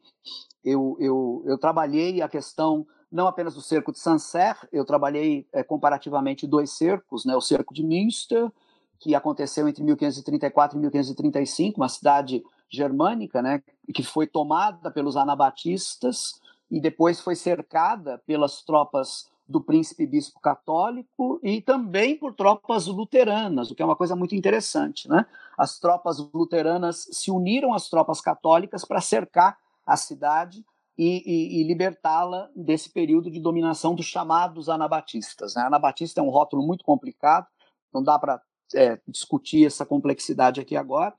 Eu, 0.64 0.96
eu, 1.00 1.44
eu 1.46 1.58
trabalhei 1.58 2.22
a 2.22 2.30
questão 2.30 2.86
não 3.14 3.28
apenas 3.28 3.54
do 3.54 3.62
cerco 3.62 3.92
de 3.92 4.00
Sancerre, 4.00 4.68
eu 4.72 4.84
trabalhei 4.84 5.48
é, 5.54 5.62
comparativamente 5.62 6.48
dois 6.48 6.72
cercos, 6.72 7.24
né, 7.24 7.36
o 7.36 7.42
cerco 7.42 7.72
de 7.72 7.84
Münster, 7.84 8.52
que 9.00 9.14
aconteceu 9.14 9.68
entre 9.68 9.84
1534 9.84 10.78
e 10.78 10.82
1535, 10.82 11.80
uma 11.80 11.90
cidade 11.90 12.44
germânica, 12.68 13.40
né, 13.40 13.62
que 13.94 14.02
foi 14.02 14.26
tomada 14.26 14.90
pelos 14.90 15.16
anabatistas 15.16 16.42
e 16.72 16.82
depois 16.82 17.20
foi 17.20 17.36
cercada 17.36 18.18
pelas 18.26 18.64
tropas 18.64 19.30
do 19.48 19.62
príncipe 19.62 20.08
bispo 20.08 20.40
católico 20.40 21.40
e 21.44 21.62
também 21.62 22.18
por 22.18 22.34
tropas 22.34 22.88
luteranas, 22.88 23.70
o 23.70 23.76
que 23.76 23.84
é 23.84 23.86
uma 23.86 23.96
coisa 23.96 24.16
muito 24.16 24.34
interessante. 24.34 25.08
Né? 25.08 25.24
As 25.56 25.78
tropas 25.78 26.18
luteranas 26.34 27.08
se 27.12 27.30
uniram 27.30 27.74
às 27.74 27.90
tropas 27.90 28.20
católicas 28.20 28.84
para 28.84 29.02
cercar 29.02 29.60
a 29.86 29.96
cidade 29.98 30.66
e, 30.98 31.24
e, 31.26 31.62
e 31.62 31.64
libertá-la 31.64 32.50
desse 32.56 32.90
período 32.90 33.32
de 33.32 33.40
dominação 33.40 33.96
dos 33.96 34.06
chamados 34.06 34.70
anabatistas. 34.70 35.56
Né? 35.56 35.64
Anabatista 35.64 36.20
é 36.20 36.24
um 36.24 36.30
rótulo 36.30 36.66
muito 36.66 36.84
complicado, 36.84 37.48
não 37.94 38.04
dá 38.04 38.18
para 38.20 38.42
é, 38.76 39.00
discutir 39.08 39.66
essa 39.66 39.86
complexidade 39.86 40.60
aqui 40.60 40.76
agora, 40.76 41.14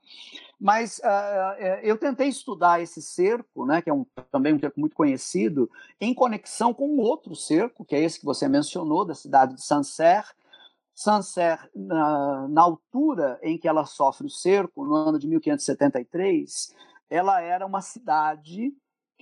mas 0.59 0.99
uh, 0.99 1.61
eu 1.83 1.97
tentei 1.97 2.27
estudar 2.27 2.81
esse 2.81 3.01
cerco, 3.01 3.65
né, 3.65 3.81
que 3.81 3.89
é 3.89 3.93
um, 3.93 4.05
também 4.31 4.53
um 4.53 4.59
cerco 4.59 4.79
muito 4.79 4.95
conhecido, 4.95 5.69
em 5.99 6.13
conexão 6.13 6.73
com 6.73 6.97
outro 6.97 7.35
cerco, 7.35 7.85
que 7.85 7.95
é 7.95 8.01
esse 8.01 8.19
que 8.19 8.25
você 8.25 8.47
mencionou, 8.47 9.05
da 9.05 9.13
cidade 9.13 9.55
de 9.55 9.63
Sancerre. 9.63 10.33
Sancerre, 10.93 11.69
na, 11.75 12.47
na 12.47 12.61
altura 12.61 13.37
em 13.43 13.57
que 13.57 13.67
ela 13.67 13.85
sofre 13.85 14.27
o 14.27 14.29
cerco, 14.29 14.85
no 14.85 14.95
ano 14.95 15.19
de 15.19 15.27
1573, 15.27 16.73
ela 17.09 17.41
era 17.41 17.65
uma 17.65 17.81
cidade 17.81 18.73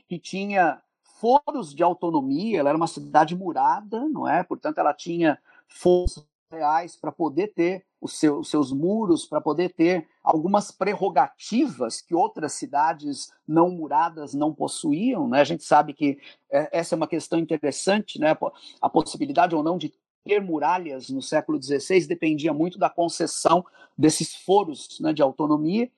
que 0.08 0.20
tinha 0.20 0.82
foros 1.20 1.74
de 1.74 1.84
autonomia, 1.84 2.60
ela 2.60 2.70
era 2.70 2.78
uma 2.78 2.88
cidade 2.88 3.36
murada, 3.36 4.08
não 4.10 4.28
é? 4.28 4.43
Portanto, 4.43 4.78
ela 4.80 4.93
tinha 4.93 5.39
forças 5.68 6.26
reais 6.51 6.95
para 6.95 7.12
poder 7.12 7.54
ter 7.54 7.86
os, 7.99 8.20
seu, 8.20 8.39
os 8.39 8.49
seus 8.49 8.72
muros 8.72 9.26
para 9.26 9.39
poder 9.41 9.70
ter 9.70 10.08
algumas 10.22 10.72
prerrogativas 10.72 12.01
que 12.01 12.14
outras 12.14 12.54
cidades 12.54 13.32
não 13.47 13.70
muradas 13.70 14.34
não 14.34 14.54
possuíam. 14.54 15.28
Né? 15.28 15.39
A 15.39 15.45
gente 15.45 15.64
sabe 15.64 15.93
que 15.93 16.20
é, 16.51 16.70
essa 16.78 16.93
é 16.93 16.97
uma 16.97 17.08
questão 17.08 17.39
interessante, 17.39 18.20
né? 18.20 18.38
a 18.82 18.89
possibilidade 18.89 19.56
ou 19.56 19.64
não 19.64 19.78
de 19.78 19.93
ter 20.24 20.41
muralhas 20.41 21.10
no 21.10 21.22
século 21.22 21.62
XVI 21.62 22.06
dependia 22.06 22.54
muito 22.54 22.78
da 22.78 22.89
concessão 22.89 23.66
desses 23.97 24.36
foros 24.36 24.99
né, 24.99 25.12
de 25.14 25.22
autonomia. 25.22 25.89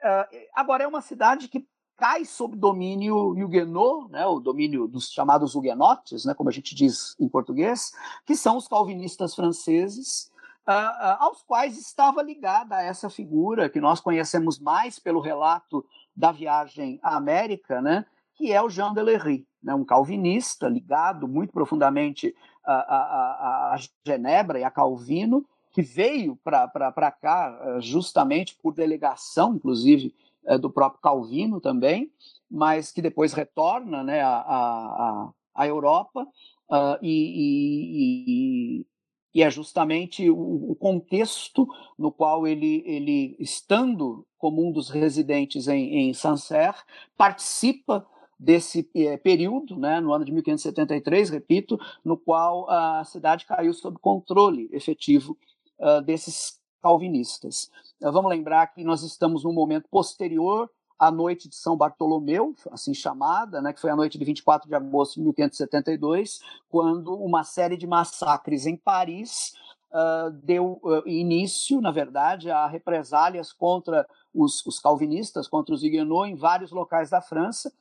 Uh, 0.00 0.46
agora, 0.54 0.84
é 0.84 0.86
uma 0.86 1.00
cidade 1.00 1.48
que 1.48 1.66
cai 1.98 2.24
sob 2.24 2.56
domínio 2.56 3.32
huguenot, 3.32 4.10
né, 4.10 4.24
o 4.24 4.38
domínio 4.38 4.86
dos 4.86 5.10
chamados 5.10 5.56
huguenotes, 5.56 6.24
né, 6.24 6.32
como 6.32 6.48
a 6.48 6.52
gente 6.52 6.74
diz 6.74 7.16
em 7.18 7.28
português, 7.28 7.92
que 8.24 8.36
são 8.36 8.56
os 8.56 8.68
calvinistas 8.68 9.34
franceses, 9.34 10.30
uh, 10.66 10.70
uh, 10.70 11.24
aos 11.24 11.42
quais 11.42 11.76
estava 11.76 12.22
ligada 12.22 12.80
essa 12.80 13.10
figura 13.10 13.68
que 13.68 13.80
nós 13.80 14.00
conhecemos 14.00 14.60
mais 14.60 15.00
pelo 15.00 15.20
relato 15.20 15.84
da 16.14 16.30
viagem 16.30 17.00
à 17.02 17.16
América, 17.16 17.82
né, 17.82 18.06
que 18.36 18.52
é 18.52 18.62
o 18.62 18.70
Jean 18.70 18.94
Delery, 18.94 19.44
né, 19.60 19.74
um 19.74 19.84
calvinista 19.84 20.68
ligado 20.68 21.26
muito 21.26 21.52
profundamente 21.52 22.32
a, 22.64 22.74
a, 22.74 23.74
a 23.74 23.76
Genebra 24.06 24.60
e 24.60 24.64
a 24.64 24.70
Calvino, 24.70 25.44
que 25.72 25.82
veio 25.82 26.36
para 26.36 27.12
cá 27.12 27.56
eh, 27.60 27.80
justamente 27.80 28.56
por 28.60 28.74
delegação, 28.74 29.54
inclusive, 29.54 30.14
eh, 30.48 30.58
do 30.58 30.70
próprio 30.70 31.00
Calvino 31.02 31.60
também, 31.60 32.10
mas 32.50 32.90
que 32.90 33.02
depois 33.02 33.34
retorna 33.34 34.02
né, 34.02 34.22
à, 34.22 34.38
à, 34.38 35.30
à 35.54 35.66
Europa 35.66 36.22
uh, 36.70 36.98
e, 37.02 38.84
e, 38.84 38.86
e, 39.34 39.42
é 39.42 39.50
justamente 39.50 40.30
o, 40.30 40.70
o, 40.70 40.74
contexto 40.74 41.68
no 41.98 42.10
qual 42.10 42.46
ele, 42.46 42.82
ele, 42.86 43.36
estando 43.38 44.26
como 44.38 44.66
um 44.66 44.72
dos 44.72 44.88
residentes 44.88 45.68
em, 45.68 46.08
em 46.08 46.14
Sancerre, 46.14 46.78
participa 47.16 48.06
desse 48.38 48.88
é, 48.94 49.16
período, 49.16 49.76
né, 49.76 50.00
no 50.00 50.12
ano 50.12 50.24
de 50.24 50.32
1573, 50.32 51.28
repito, 51.28 51.78
no 52.04 52.16
qual 52.16 52.70
a 52.70 53.04
cidade 53.04 53.44
caiu 53.44 53.74
sob 53.74 53.98
controle 53.98 54.70
efetivo 54.72 55.36
uh, 55.78 56.00
desses 56.00 56.57
calvinistas. 56.82 57.70
Uh, 58.00 58.12
vamos 58.12 58.30
lembrar 58.30 58.66
que 58.68 58.84
nós 58.84 59.02
estamos 59.02 59.44
num 59.44 59.52
momento 59.52 59.88
posterior 59.90 60.70
à 60.98 61.10
noite 61.10 61.48
de 61.48 61.54
São 61.54 61.76
Bartolomeu, 61.76 62.54
assim 62.72 62.92
chamada, 62.92 63.62
né, 63.62 63.72
que 63.72 63.80
foi 63.80 63.90
a 63.90 63.96
noite 63.96 64.18
de 64.18 64.24
24 64.24 64.68
de 64.68 64.74
agosto 64.74 65.14
de 65.14 65.22
1572, 65.22 66.40
quando 66.68 67.14
uma 67.14 67.44
série 67.44 67.76
de 67.76 67.86
massacres 67.86 68.66
em 68.66 68.76
Paris 68.76 69.54
Uh, 69.90 70.30
deu 70.42 70.78
uh, 70.82 71.08
início, 71.08 71.80
na 71.80 71.90
verdade, 71.90 72.50
a 72.50 72.66
represálias 72.66 73.54
contra 73.54 74.06
os, 74.34 74.62
os, 74.66 74.78
calvinistas, 74.78 75.48
contra 75.48 75.74
os 75.74 75.82
huguenots 75.82 76.30
em 76.30 76.34
vários 76.36 76.70
locais 76.70 77.08
da 77.08 77.22
França, 77.22 77.72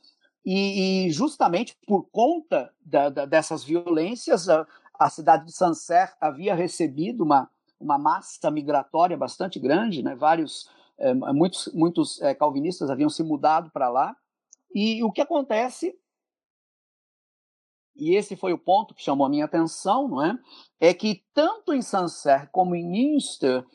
e, 0.46 1.08
e 1.08 1.12
justamente 1.12 1.78
por 1.86 2.08
conta 2.10 2.72
da, 2.80 3.10
da, 3.10 3.26
dessas 3.26 3.62
violências, 3.66 4.48
a, 4.48 4.66
a, 4.98 5.10
cidade 5.10 5.48
de 5.48 5.52
Sancerre 5.52 6.14
havia 6.22 6.56
recebido 6.56 7.26
uma, 7.26 7.50
uma 7.80 7.98
massa 7.98 8.50
migratória 8.50 9.18
bastante 9.18 9.60
grande, 9.60 10.04
né? 10.04 10.16
vários, 10.16 10.70
é, 10.98 11.14
muitos, 11.14 11.72
muitos 11.74 12.22
é, 12.22 12.34
calvinistas 12.34 12.90
haviam 12.90 13.10
se 13.10 13.24
mudado 13.24 13.70
para 13.72 13.90
lá, 13.90 14.16
e 14.74 15.04
o 15.04 15.12
que 15.12 15.22
acontece 15.22 15.98
e 17.98 18.16
esse 18.16 18.36
foi 18.36 18.54
o 18.54 18.60
ponto 18.60 18.94
que 18.94 19.02
chamou 19.02 19.26
a 19.26 19.30
minha 19.30 19.46
atenção, 19.46 20.08
não 20.08 20.24
é? 20.24 20.38
É 20.80 20.94
que 20.94 21.24
tanto 21.34 21.74
em 21.74 21.82
Sancerre 21.82 22.48
como 22.52 22.76
em 22.76 22.88
Münster 22.88 23.66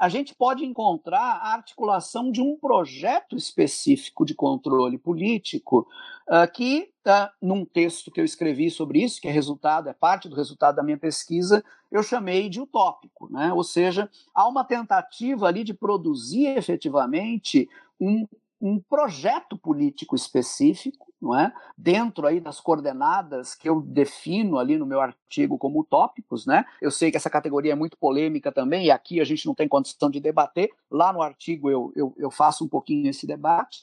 a 0.00 0.08
gente 0.08 0.34
pode 0.34 0.64
encontrar 0.64 1.20
a 1.20 1.52
articulação 1.52 2.32
de 2.32 2.40
um 2.40 2.56
projeto 2.56 3.36
específico 3.36 4.24
de 4.24 4.34
controle 4.34 4.96
político 4.96 5.86
uh, 6.26 6.50
que, 6.50 6.90
uh, 7.06 7.28
num 7.42 7.66
texto 7.66 8.10
que 8.10 8.18
eu 8.18 8.24
escrevi 8.24 8.70
sobre 8.70 9.04
isso, 9.04 9.20
que 9.20 9.28
é 9.28 9.30
resultado, 9.30 9.90
é 9.90 9.92
parte 9.92 10.26
do 10.26 10.34
resultado 10.34 10.76
da 10.76 10.82
minha 10.82 10.96
pesquisa, 10.96 11.62
eu 11.92 12.02
chamei 12.02 12.48
de 12.48 12.62
utópico, 12.62 13.30
né? 13.30 13.52
Ou 13.52 13.62
seja, 13.62 14.08
há 14.34 14.48
uma 14.48 14.64
tentativa 14.64 15.46
ali 15.46 15.62
de 15.62 15.74
produzir 15.74 16.46
efetivamente 16.46 17.68
um 18.00 18.26
um 18.60 18.78
projeto 18.78 19.56
político 19.56 20.14
específico, 20.14 21.12
não 21.20 21.38
é? 21.38 21.52
Dentro 21.76 22.26
aí 22.26 22.40
das 22.40 22.60
coordenadas 22.60 23.54
que 23.54 23.68
eu 23.68 23.80
defino 23.80 24.58
ali 24.58 24.76
no 24.76 24.84
meu 24.84 25.00
artigo 25.00 25.56
como 25.56 25.80
utópicos, 25.80 26.44
né? 26.44 26.66
Eu 26.80 26.90
sei 26.90 27.10
que 27.10 27.16
essa 27.16 27.30
categoria 27.30 27.72
é 27.72 27.76
muito 27.76 27.96
polêmica 27.96 28.52
também 28.52 28.86
e 28.86 28.90
aqui 28.90 29.20
a 29.20 29.24
gente 29.24 29.46
não 29.46 29.54
tem 29.54 29.66
condição 29.66 30.10
de 30.10 30.20
debater. 30.20 30.70
Lá 30.90 31.12
no 31.12 31.22
artigo 31.22 31.70
eu, 31.70 31.92
eu, 31.96 32.14
eu 32.18 32.30
faço 32.30 32.64
um 32.64 32.68
pouquinho 32.68 33.08
esse 33.08 33.26
debate, 33.26 33.82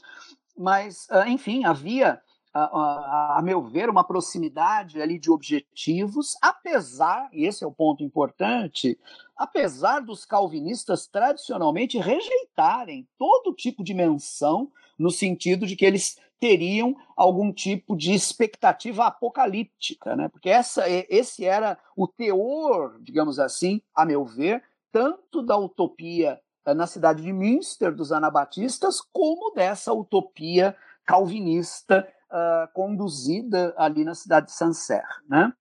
mas 0.56 1.08
ah, 1.10 1.28
enfim 1.28 1.66
havia 1.66 2.22
a, 2.66 3.38
a, 3.38 3.42
meu 3.42 3.62
ver, 3.62 3.90
uma 3.90 4.04
proximidade 4.04 5.02
ali 5.02 5.20
de 5.20 5.30
objetivos, 5.30 6.36
apesar, 6.42 7.30
e 7.32 7.46
esse 7.46 7.64
é 7.64 7.68
o 7.68 7.72
ponto 7.72 8.04
importante, 8.04 8.98
apesar 9.36 10.00
dos 10.00 10.26
calvinistas 10.26 11.08
tradicionalmente 11.08 11.98
rejeitarem 11.98 13.08
todo 13.18 13.54
tipo 13.54 13.84
de 13.84 13.94
menção 13.94 14.72
no 14.98 15.12
sentido 15.12 15.66
de 15.68 15.76
que 15.76 15.86
eles 15.86 16.18
teriam 16.40 16.96
algum 17.16 17.52
tipo 17.52 17.96
de 17.96 18.14
expectativa 18.14 19.06
apocalíptica, 19.06 20.16
né? 20.16 20.28
Porque 20.30 20.50
essa, 20.50 20.84
esse 20.88 21.46
era 21.46 21.78
o 21.96 22.08
teor, 22.08 23.00
digamos 23.02 23.40
assim, 23.40 23.82
a 23.94 24.06
meu 24.06 24.24
ver, 24.24 24.64
tanto 24.92 25.42
da 25.42 25.58
utopia 25.58 26.40
eh, 26.66 26.74
na 26.74 26.88
cidade 26.88 27.24
de 27.24 27.34
Münster 27.34 27.94
dos 27.94 28.12
anabatistas, 28.12 29.02
como 29.02 29.52
dessa 29.52 29.94
utopia 29.94 30.76
calvinista 31.06 32.08
uh, 32.32 32.72
conduzida 32.74 33.74
ali 33.78 34.04
na 34.04 34.16
cidade 34.16 34.48
de 34.48 34.54
Sancerre. 34.54 35.04
Né? 35.30 35.52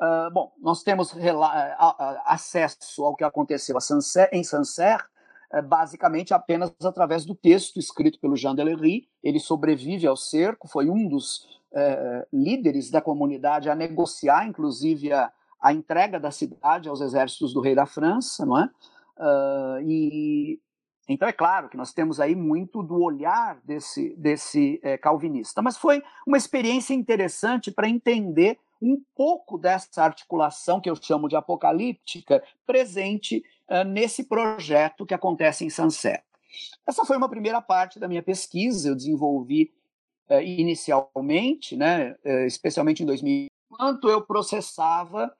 Uh, 0.00 0.30
bom, 0.32 0.52
nós 0.60 0.82
temos 0.82 1.14
acesso 2.24 3.04
ao 3.04 3.14
que 3.14 3.24
aconteceu 3.24 3.80
Sancerre, 3.80 4.30
em 4.32 4.42
Sancerre, 4.42 5.04
uh, 5.52 5.62
basicamente 5.62 6.34
apenas 6.34 6.72
através 6.82 7.24
do 7.24 7.34
texto 7.34 7.78
escrito 7.78 8.18
pelo 8.18 8.36
Jean 8.36 8.54
Delery. 8.54 9.08
Ele 9.22 9.38
sobrevive 9.38 10.06
ao 10.06 10.16
cerco, 10.16 10.68
foi 10.68 10.90
um 10.90 11.08
dos 11.08 11.44
uh, 11.72 12.26
líderes 12.32 12.90
da 12.90 13.00
comunidade 13.00 13.70
a 13.70 13.74
negociar, 13.74 14.46
inclusive, 14.46 15.12
a, 15.12 15.30
a, 15.60 15.72
entrega 15.72 16.18
da 16.18 16.30
cidade 16.30 16.88
aos 16.88 17.00
exércitos 17.00 17.54
do 17.54 17.60
rei 17.60 17.74
da 17.74 17.86
França, 17.86 18.44
não 18.44 18.58
é? 18.58 18.68
e 19.84 20.58
então 21.08 21.28
é 21.28 21.32
claro 21.32 21.68
que 21.68 21.76
nós 21.76 21.92
temos 21.92 22.18
aí 22.18 22.34
muito 22.34 22.82
do 22.82 23.02
olhar 23.02 23.60
desse, 23.64 24.14
desse 24.16 24.80
é, 24.82 24.96
calvinista, 24.96 25.60
mas 25.60 25.76
foi 25.76 26.02
uma 26.26 26.36
experiência 26.36 26.94
interessante 26.94 27.70
para 27.70 27.88
entender 27.88 28.58
um 28.84 29.02
pouco 29.14 29.58
dessa 29.58 30.02
articulação 30.02 30.80
que 30.80 30.90
eu 30.90 30.96
chamo 30.96 31.28
de 31.28 31.36
apocalíptica 31.36 32.42
presente 32.66 33.42
uh, 33.68 33.84
nesse 33.84 34.24
projeto 34.24 35.06
que 35.06 35.14
acontece 35.14 35.64
em 35.64 35.70
Sancerre. 35.70 36.22
Essa 36.86 37.04
foi 37.04 37.16
uma 37.16 37.28
primeira 37.28 37.60
parte 37.60 37.98
da 37.98 38.06
minha 38.06 38.22
pesquisa, 38.22 38.88
eu 38.88 38.94
desenvolvi 38.94 39.72
uh, 40.28 40.40
inicialmente, 40.40 41.76
né, 41.76 42.14
uh, 42.24 42.46
especialmente 42.46 43.02
em 43.02 43.06
2000, 43.06 43.48
enquanto 43.70 44.08
eu 44.08 44.22
processava 44.22 45.34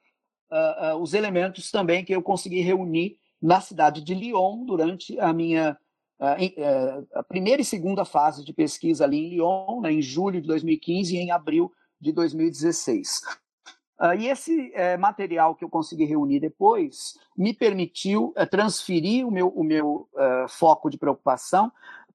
os 1.01 1.13
elementos 1.13 1.69
também 1.69 2.05
que 2.05 2.13
eu 2.13 2.21
consegui 2.21 2.61
reunir 2.61 3.17
na 3.41 3.61
cidade 3.61 4.01
de 4.01 4.13
Lyon 4.13 4.65
durante 4.65 5.19
a 5.19 5.31
minha 5.33 5.77
a, 6.19 7.23
primeira 7.23 7.61
e 7.61 7.65
segunda 7.65 8.05
fase 8.05 8.43
de 8.43 8.53
pesquisa 8.53 9.03
ali 9.03 9.17
em 9.17 9.29
Lyon, 9.31 9.81
né, 9.81 9.91
em 9.91 10.01
julho 10.01 10.41
de 10.41 10.47
2015 10.47 11.15
e 11.15 11.19
em 11.19 11.31
abril 11.31 11.71
de 11.99 12.11
2016. 12.11 13.21
Uh, 13.99 14.13
e 14.19 14.27
esse 14.27 14.73
uh, 14.73 14.99
material 14.99 15.55
que 15.55 15.63
eu 15.63 15.69
consegui 15.69 16.03
reunir 16.03 16.41
depois 16.41 17.17
me 17.37 17.53
permitiu 17.53 18.33
uh, 18.37 18.45
transferir 18.45 19.25
o 19.25 19.31
meu, 19.31 19.47
o 19.47 19.63
meu 19.63 20.09
foco 20.49 20.89
de 20.89 20.97
preocupação 20.97 21.71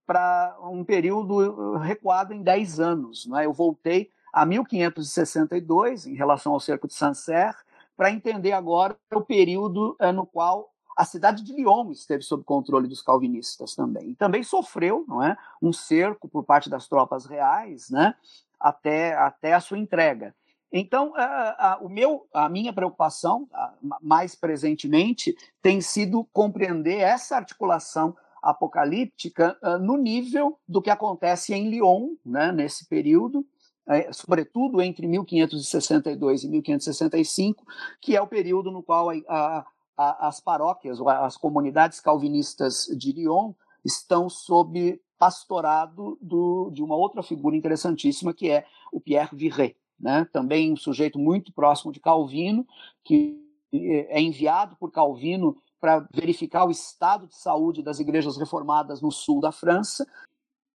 para 0.06 0.56
um 0.62 0.84
período 0.84 1.76
recuado 1.78 2.34
em 2.34 2.42
10 2.42 2.80
anos. 2.80 3.26
Né? 3.26 3.46
Eu 3.46 3.52
voltei 3.52 4.10
a 4.32 4.44
1562, 4.44 6.06
em 6.06 6.14
relação 6.14 6.52
ao 6.52 6.60
cerco 6.60 6.86
de 6.86 6.94
Sancerre, 6.94 7.56
para 7.96 8.10
entender 8.10 8.52
agora 8.52 8.96
o 9.14 9.20
período 9.20 9.96
no 10.14 10.26
qual 10.26 10.69
a 10.96 11.04
cidade 11.04 11.42
de 11.42 11.52
Lyon 11.52 11.90
esteve 11.90 12.22
sob 12.22 12.44
controle 12.44 12.88
dos 12.88 13.02
calvinistas 13.02 13.74
também. 13.74 14.10
E 14.10 14.14
também 14.14 14.42
sofreu 14.42 15.04
não 15.08 15.22
é, 15.22 15.36
um 15.62 15.72
cerco 15.72 16.28
por 16.28 16.44
parte 16.44 16.68
das 16.68 16.88
tropas 16.88 17.26
reais 17.26 17.90
né, 17.90 18.14
até, 18.58 19.14
até 19.14 19.54
a 19.54 19.60
sua 19.60 19.78
entrega. 19.78 20.34
Então, 20.72 21.12
a, 21.16 21.72
a, 21.72 21.78
o 21.78 21.88
meu, 21.88 22.26
a 22.32 22.48
minha 22.48 22.72
preocupação, 22.72 23.48
a, 23.52 23.74
mais 24.00 24.34
presentemente, 24.34 25.34
tem 25.60 25.80
sido 25.80 26.26
compreender 26.32 26.98
essa 26.98 27.36
articulação 27.36 28.16
apocalíptica 28.42 29.58
no 29.82 29.98
nível 29.98 30.58
do 30.66 30.80
que 30.80 30.88
acontece 30.88 31.52
em 31.52 31.68
Lyon, 31.68 32.14
né, 32.24 32.50
nesse 32.50 32.86
período, 32.86 33.44
é, 33.86 34.12
sobretudo 34.12 34.80
entre 34.80 35.06
1562 35.06 36.44
e 36.44 36.48
1565, 36.48 37.64
que 38.00 38.16
é 38.16 38.22
o 38.22 38.26
período 38.26 38.70
no 38.70 38.82
qual 38.82 39.10
a, 39.10 39.14
a, 39.28 39.66
as 40.00 40.40
paróquias, 40.40 40.98
as 41.00 41.36
comunidades 41.36 42.00
calvinistas 42.00 42.86
de 42.96 43.12
Lyon 43.12 43.52
estão 43.84 44.28
sob 44.28 45.00
pastorado 45.18 46.16
do, 46.20 46.70
de 46.72 46.82
uma 46.82 46.96
outra 46.96 47.22
figura 47.22 47.54
interessantíssima, 47.54 48.32
que 48.32 48.50
é 48.50 48.64
o 48.90 48.98
Pierre 49.00 49.36
Viret, 49.36 49.76
né? 49.98 50.26
também 50.32 50.72
um 50.72 50.76
sujeito 50.76 51.18
muito 51.18 51.52
próximo 51.52 51.92
de 51.92 52.00
Calvino, 52.00 52.66
que 53.04 53.38
é 53.72 54.20
enviado 54.20 54.76
por 54.76 54.90
Calvino 54.90 55.56
para 55.78 56.06
verificar 56.12 56.64
o 56.66 56.70
estado 56.70 57.26
de 57.26 57.36
saúde 57.36 57.82
das 57.82 58.00
igrejas 58.00 58.36
reformadas 58.36 59.00
no 59.00 59.10
sul 59.10 59.40
da 59.40 59.52
França 59.52 60.06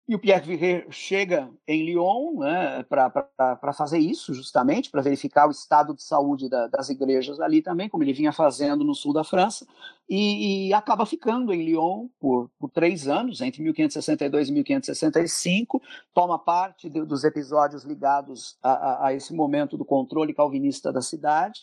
e 0.05 0.13
o 0.15 0.19
Pierre 0.19 0.45
Viret 0.45 0.87
chega 0.91 1.49
em 1.65 1.85
Lyon 1.85 2.39
né, 2.39 2.83
para 2.83 3.73
fazer 3.73 3.99
isso, 3.99 4.33
justamente, 4.33 4.91
para 4.91 5.01
verificar 5.01 5.47
o 5.47 5.51
estado 5.51 5.95
de 5.95 6.03
saúde 6.03 6.49
da, 6.49 6.67
das 6.67 6.89
igrejas 6.89 7.39
ali 7.39 7.61
também, 7.61 7.87
como 7.87 8.03
ele 8.03 8.11
vinha 8.11 8.33
fazendo 8.33 8.83
no 8.83 8.93
sul 8.93 9.13
da 9.13 9.23
França, 9.23 9.65
e, 10.09 10.67
e 10.67 10.73
acaba 10.73 11.05
ficando 11.05 11.53
em 11.53 11.63
Lyon 11.63 12.09
por, 12.19 12.51
por, 12.59 12.69
três 12.69 13.07
anos, 13.07 13.39
entre 13.39 13.63
1562 13.63 14.49
e 14.49 14.51
1565, 14.51 15.81
toma 16.13 16.37
parte 16.37 16.89
de, 16.89 17.05
dos 17.05 17.23
episódios 17.23 17.85
ligados 17.85 18.57
a, 18.61 18.71
a, 18.71 19.07
a 19.07 19.13
esse 19.13 19.33
momento 19.33 19.77
do 19.77 19.85
controle 19.85 20.33
calvinista 20.33 20.91
da 20.91 21.01
cidade. 21.01 21.61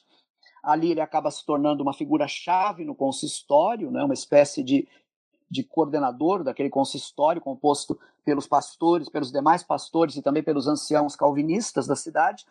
Ali 0.62 0.90
ele 0.90 1.00
acaba 1.00 1.30
se 1.30 1.44
tornando 1.44 1.82
uma 1.82 1.92
figura-chave 1.92 2.84
no 2.84 2.94
consistório, 2.94 3.90
né, 3.90 4.02
uma 4.02 4.14
espécie 4.14 4.62
de 4.62 4.88
de 5.50 5.64
coordenador 5.64 6.44
daquele 6.44 6.70
consistório 6.70 7.40
composto 7.40 7.98
pelos 8.24 8.46
pastores, 8.46 9.08
pelos 9.08 9.32
demais 9.32 9.62
pastores 9.62 10.14
e 10.16 10.22
também 10.22 10.42
pelos 10.42 10.68
anciãos 10.68 11.16
calvinistas 11.16 11.86
da 11.86 11.96
cidade. 11.96 12.46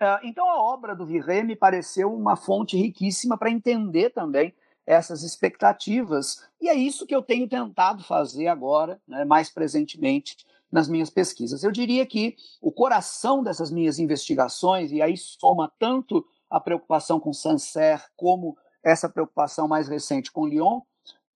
Ah, 0.00 0.20
então, 0.22 0.48
a 0.48 0.62
obra 0.62 0.94
do 0.96 1.04
Virrey 1.04 1.42
me 1.42 1.56
pareceu 1.56 2.12
uma 2.14 2.36
fonte 2.36 2.76
riquíssima 2.76 3.36
para 3.36 3.50
entender 3.50 4.10
também 4.10 4.54
essas 4.86 5.22
expectativas, 5.22 6.48
e 6.58 6.66
é 6.66 6.74
isso 6.74 7.06
que 7.06 7.14
eu 7.14 7.20
tenho 7.20 7.46
tentado 7.46 8.02
fazer 8.02 8.46
agora, 8.46 8.98
né, 9.06 9.22
mais 9.22 9.50
presentemente, 9.50 10.46
nas 10.72 10.88
minhas 10.88 11.10
pesquisas. 11.10 11.62
Eu 11.62 11.70
diria 11.70 12.06
que 12.06 12.36
o 12.58 12.72
coração 12.72 13.42
dessas 13.42 13.70
minhas 13.70 13.98
investigações, 13.98 14.90
e 14.90 15.02
aí 15.02 15.14
soma 15.14 15.70
tanto 15.78 16.24
a 16.48 16.58
preocupação 16.58 17.20
com 17.20 17.34
Sancerre 17.34 18.04
como 18.16 18.56
essa 18.82 19.10
preocupação 19.10 19.68
mais 19.68 19.88
recente 19.88 20.32
com 20.32 20.46
Lyon, 20.46 20.80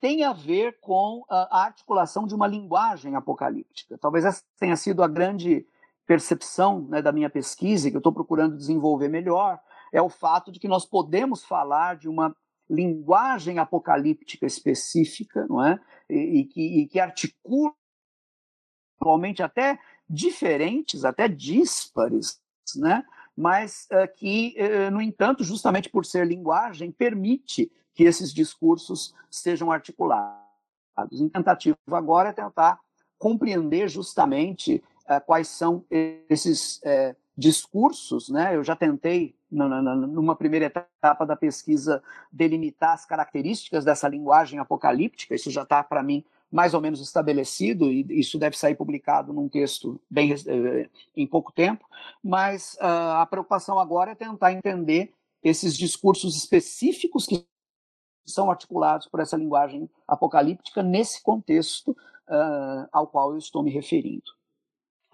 tem 0.02 0.24
a 0.24 0.32
ver 0.32 0.80
com 0.80 1.24
a 1.30 1.62
articulação 1.62 2.26
de 2.26 2.34
uma 2.34 2.48
linguagem 2.48 3.14
apocalíptica. 3.14 3.96
Talvez 3.96 4.24
essa 4.24 4.42
tenha 4.58 4.74
sido 4.74 5.00
a 5.00 5.06
grande 5.06 5.64
percepção 6.04 6.80
né, 6.88 7.00
da 7.00 7.12
minha 7.12 7.30
pesquisa, 7.30 7.88
que 7.88 7.94
eu 7.94 8.00
estou 8.00 8.12
procurando 8.12 8.56
desenvolver 8.56 9.06
melhor, 9.06 9.60
é 9.92 10.02
o 10.02 10.08
fato 10.08 10.50
de 10.50 10.58
que 10.58 10.66
nós 10.66 10.84
podemos 10.84 11.44
falar 11.44 11.94
de 11.94 12.08
uma 12.08 12.34
linguagem 12.68 13.60
apocalíptica 13.60 14.44
específica, 14.44 15.46
não 15.48 15.64
é? 15.64 15.78
E, 16.10 16.40
e, 16.40 16.44
que, 16.46 16.80
e 16.80 16.88
que 16.88 16.98
articula 16.98 17.72
atualmente 19.00 19.40
até 19.40 19.78
diferentes, 20.10 21.04
até 21.04 21.28
díspares, 21.28 22.40
né? 22.74 23.04
mas 23.36 23.86
uh, 23.92 24.12
que, 24.16 24.56
uh, 24.58 24.90
no 24.90 25.00
entanto, 25.00 25.44
justamente 25.44 25.88
por 25.88 26.04
ser 26.04 26.26
linguagem, 26.26 26.90
permite 26.90 27.70
que 27.94 28.04
esses 28.04 28.32
discursos 28.32 29.14
sejam 29.30 29.70
articulados. 29.70 30.42
Em 31.12 31.28
tentativa 31.28 31.76
agora 31.90 32.30
é 32.30 32.32
tentar 32.32 32.78
compreender 33.18 33.88
justamente 33.88 34.82
uh, 35.04 35.24
quais 35.24 35.48
são 35.48 35.84
esses 36.28 36.78
uh, 36.78 37.16
discursos. 37.36 38.28
Né? 38.28 38.56
Eu 38.56 38.64
já 38.64 38.74
tentei, 38.74 39.34
numa 39.48 40.34
primeira 40.34 40.66
etapa 40.66 41.24
da 41.24 41.36
pesquisa, 41.36 42.02
delimitar 42.32 42.94
as 42.94 43.06
características 43.06 43.84
dessa 43.84 44.08
linguagem 44.08 44.58
apocalíptica, 44.58 45.34
isso 45.34 45.50
já 45.50 45.62
está, 45.62 45.82
para 45.84 46.02
mim, 46.02 46.24
mais 46.50 46.74
ou 46.74 46.80
menos 46.80 47.00
estabelecido, 47.00 47.90
e 47.90 48.04
isso 48.10 48.38
deve 48.38 48.58
sair 48.58 48.74
publicado 48.74 49.32
num 49.32 49.48
texto 49.48 50.00
bem, 50.10 50.34
uh, 50.34 50.90
em 51.16 51.26
pouco 51.26 51.52
tempo, 51.52 51.86
mas 52.22 52.76
a 52.80 53.24
preocupação 53.26 53.78
agora 53.78 54.10
é 54.10 54.14
tentar 54.14 54.52
entender 54.52 55.12
esses 55.42 55.76
discursos 55.76 56.36
específicos 56.36 57.26
que 57.26 57.46
são 58.24 58.50
articulados 58.50 59.06
por 59.08 59.20
essa 59.20 59.36
linguagem 59.36 59.88
apocalíptica 60.06 60.82
nesse 60.82 61.22
contexto 61.22 61.90
uh, 61.90 62.88
ao 62.92 63.06
qual 63.06 63.32
eu 63.32 63.38
estou 63.38 63.62
me 63.62 63.70
referindo. 63.70 64.30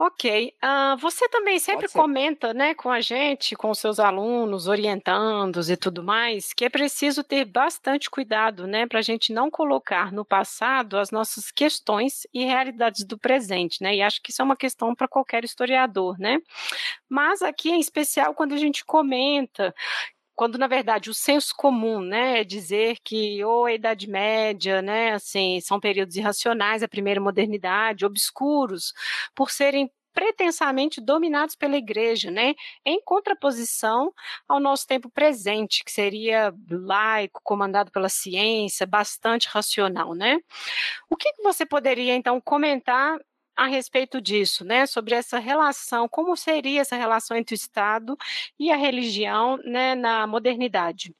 Ok. 0.00 0.54
Uh, 0.62 0.96
você 0.98 1.28
também 1.28 1.58
sempre 1.58 1.88
comenta 1.88 2.54
né, 2.54 2.72
com 2.72 2.88
a 2.88 3.00
gente, 3.00 3.56
com 3.56 3.68
os 3.68 3.80
seus 3.80 3.98
alunos, 3.98 4.68
orientandos 4.68 5.68
e 5.68 5.76
tudo 5.76 6.04
mais, 6.04 6.52
que 6.52 6.64
é 6.64 6.68
preciso 6.68 7.24
ter 7.24 7.44
bastante 7.44 8.08
cuidado 8.08 8.68
né, 8.68 8.86
para 8.86 9.00
a 9.00 9.02
gente 9.02 9.32
não 9.32 9.50
colocar 9.50 10.12
no 10.12 10.24
passado 10.24 10.96
as 10.96 11.10
nossas 11.10 11.50
questões 11.50 12.28
e 12.32 12.44
realidades 12.44 13.04
do 13.04 13.18
presente. 13.18 13.82
Né? 13.82 13.96
E 13.96 14.02
acho 14.02 14.22
que 14.22 14.30
isso 14.30 14.40
é 14.40 14.44
uma 14.44 14.56
questão 14.56 14.94
para 14.94 15.08
qualquer 15.08 15.42
historiador. 15.42 16.16
Né? 16.16 16.38
Mas 17.08 17.42
aqui, 17.42 17.68
em 17.68 17.80
especial, 17.80 18.34
quando 18.34 18.52
a 18.52 18.58
gente 18.58 18.84
comenta 18.84 19.74
quando 20.38 20.56
na 20.56 20.68
verdade 20.68 21.10
o 21.10 21.14
senso 21.14 21.52
comum, 21.56 22.00
né, 22.00 22.42
é 22.42 22.44
dizer 22.44 22.98
que 23.02 23.44
ou 23.44 23.64
a 23.64 23.72
Idade 23.72 24.08
Média, 24.08 24.80
né, 24.80 25.10
assim, 25.12 25.60
são 25.60 25.80
períodos 25.80 26.14
irracionais, 26.14 26.80
a 26.80 26.86
primeira 26.88 27.20
modernidade, 27.20 28.06
obscuros, 28.06 28.94
por 29.34 29.50
serem 29.50 29.90
pretensamente 30.14 31.00
dominados 31.00 31.56
pela 31.56 31.76
igreja, 31.76 32.30
né, 32.30 32.54
em 32.86 33.02
contraposição 33.04 34.12
ao 34.48 34.60
nosso 34.60 34.86
tempo 34.86 35.10
presente, 35.10 35.82
que 35.84 35.90
seria 35.90 36.54
laico, 36.70 37.40
comandado 37.42 37.90
pela 37.90 38.08
ciência, 38.08 38.86
bastante 38.86 39.48
racional, 39.48 40.14
né? 40.14 40.38
O 41.10 41.16
que 41.16 41.28
você 41.42 41.66
poderia 41.66 42.14
então 42.14 42.40
comentar 42.40 43.18
a 43.58 43.66
respeito 43.66 44.20
disso, 44.20 44.64
né, 44.64 44.86
sobre 44.86 45.16
essa 45.16 45.40
relação, 45.40 46.08
como 46.08 46.36
seria 46.36 46.80
essa 46.80 46.94
relação 46.94 47.36
entre 47.36 47.54
o 47.54 47.56
Estado 47.56 48.16
e 48.56 48.70
a 48.70 48.76
religião 48.76 49.56
né, 49.64 49.96
na 49.96 50.28
modernidade? 50.28 51.12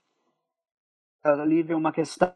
Lívia, 1.45 1.75
é 1.75 1.77
uma 1.77 1.91
questão 1.93 2.33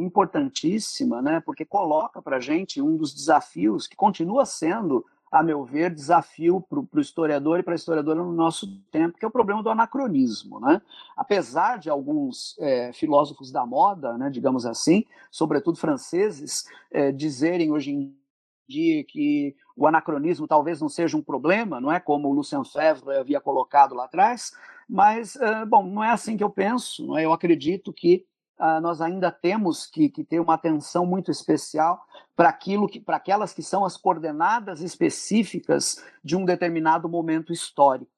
importantíssima, 0.00 1.20
né, 1.20 1.42
porque 1.44 1.62
coloca 1.62 2.22
para 2.22 2.40
gente 2.40 2.80
um 2.80 2.96
dos 2.96 3.14
desafios 3.14 3.86
que 3.86 3.94
continua 3.94 4.46
sendo, 4.46 5.04
a 5.30 5.42
meu 5.42 5.62
ver, 5.62 5.94
desafio 5.94 6.62
para 6.62 6.80
o 6.80 7.00
historiador 7.00 7.60
e 7.60 7.62
para 7.62 7.74
a 7.74 7.76
historiadora 7.76 8.24
no 8.24 8.32
nosso 8.32 8.80
tempo, 8.90 9.18
que 9.18 9.26
é 9.26 9.28
o 9.28 9.30
problema 9.30 9.62
do 9.62 9.68
anacronismo. 9.68 10.58
Né? 10.58 10.80
Apesar 11.14 11.78
de 11.78 11.90
alguns 11.90 12.56
é, 12.58 12.94
filósofos 12.94 13.52
da 13.52 13.66
moda, 13.66 14.16
né, 14.16 14.30
digamos 14.30 14.64
assim, 14.64 15.04
sobretudo 15.30 15.76
franceses, 15.76 16.64
é, 16.90 17.12
dizerem 17.12 17.70
hoje 17.70 17.90
em 17.90 18.23
dia 18.68 19.04
que 19.04 19.54
o 19.76 19.86
anacronismo 19.86 20.46
talvez 20.46 20.80
não 20.80 20.88
seja 20.88 21.16
um 21.16 21.22
problema, 21.22 21.80
não 21.80 21.92
é 21.92 21.98
como 21.98 22.28
o 22.28 22.32
Lucien 22.32 22.64
Febvre 22.64 23.16
havia 23.16 23.40
colocado 23.40 23.94
lá 23.94 24.04
atrás, 24.04 24.52
mas, 24.88 25.36
bom, 25.68 25.86
não 25.86 26.04
é 26.04 26.10
assim 26.10 26.36
que 26.36 26.44
eu 26.44 26.50
penso, 26.50 27.06
não 27.06 27.18
é? 27.18 27.24
eu 27.24 27.32
acredito 27.32 27.92
que 27.92 28.26
uh, 28.58 28.80
nós 28.80 29.00
ainda 29.00 29.30
temos 29.30 29.86
que, 29.86 30.08
que, 30.08 30.24
ter 30.24 30.40
uma 30.40 30.54
atenção 30.54 31.06
muito 31.06 31.30
especial 31.30 32.04
para 32.36 32.48
aquilo 32.48 32.88
que, 32.88 33.00
para 33.00 33.16
aquelas 33.16 33.52
que 33.52 33.62
são 33.62 33.84
as 33.84 33.96
coordenadas 33.96 34.80
específicas 34.80 36.02
de 36.22 36.36
um 36.36 36.44
determinado 36.44 37.08
momento 37.08 37.52
histórico. 37.52 38.10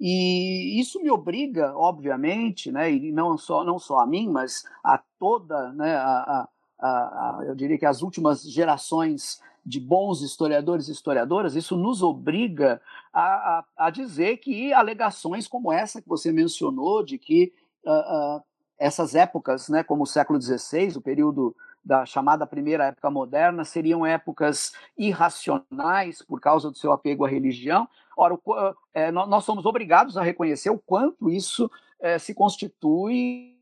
E 0.00 0.80
isso 0.80 1.02
me 1.02 1.10
obriga, 1.10 1.76
obviamente, 1.76 2.70
né, 2.70 2.90
e 2.90 3.10
não 3.10 3.36
só, 3.36 3.64
não 3.64 3.78
só 3.78 3.98
a 3.98 4.06
mim, 4.06 4.28
mas 4.28 4.64
a 4.84 5.02
toda, 5.18 5.72
né, 5.72 5.96
a, 5.96 6.48
a, 6.80 6.88
a, 6.88 7.44
eu 7.46 7.54
diria 7.56 7.76
que 7.76 7.86
as 7.86 8.00
últimas 8.00 8.42
gerações 8.42 9.40
de 9.68 9.78
bons 9.78 10.22
historiadores 10.22 10.88
e 10.88 10.92
historiadoras, 10.92 11.54
isso 11.54 11.76
nos 11.76 12.02
obriga 12.02 12.80
a, 13.12 13.22
a, 13.22 13.64
a, 13.76 13.90
dizer 13.90 14.38
que 14.38 14.72
alegações 14.72 15.46
como 15.46 15.70
essa 15.70 16.00
que 16.00 16.08
você 16.08 16.32
mencionou, 16.32 17.04
de 17.04 17.18
que 17.18 17.52
uh, 17.84 18.36
uh, 18.36 18.42
essas 18.78 19.14
épocas, 19.14 19.68
né, 19.68 19.82
como 19.82 20.04
o 20.04 20.06
século 20.06 20.40
XVI, 20.40 20.96
o 20.96 21.02
período 21.02 21.54
da 21.84 22.06
chamada 22.06 22.46
primeira 22.46 22.86
época 22.86 23.10
moderna, 23.10 23.64
seriam 23.64 24.06
épocas 24.06 24.72
irracionais 24.96 26.22
por 26.22 26.40
causa 26.40 26.70
do 26.70 26.78
seu 26.78 26.92
apego 26.92 27.24
à 27.24 27.28
religião. 27.28 27.86
Ora, 28.16 28.34
o, 28.34 28.74
é, 28.94 29.10
nós 29.10 29.44
somos 29.44 29.66
obrigados 29.66 30.16
a 30.16 30.22
reconhecer 30.22 30.70
o 30.70 30.78
quanto 30.78 31.30
isso 31.30 31.70
é, 32.00 32.18
se 32.18 32.34
constitui 32.34 33.57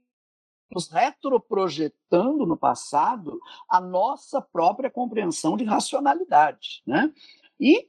nos 0.71 0.89
retroprojetando 0.89 2.47
no 2.47 2.57
passado 2.57 3.41
a 3.69 3.81
nossa 3.81 4.41
própria 4.41 4.91
compreensão 4.91 5.57
de 5.57 5.65
racionalidade. 5.65 6.83
Né? 6.87 7.13
E 7.59 7.89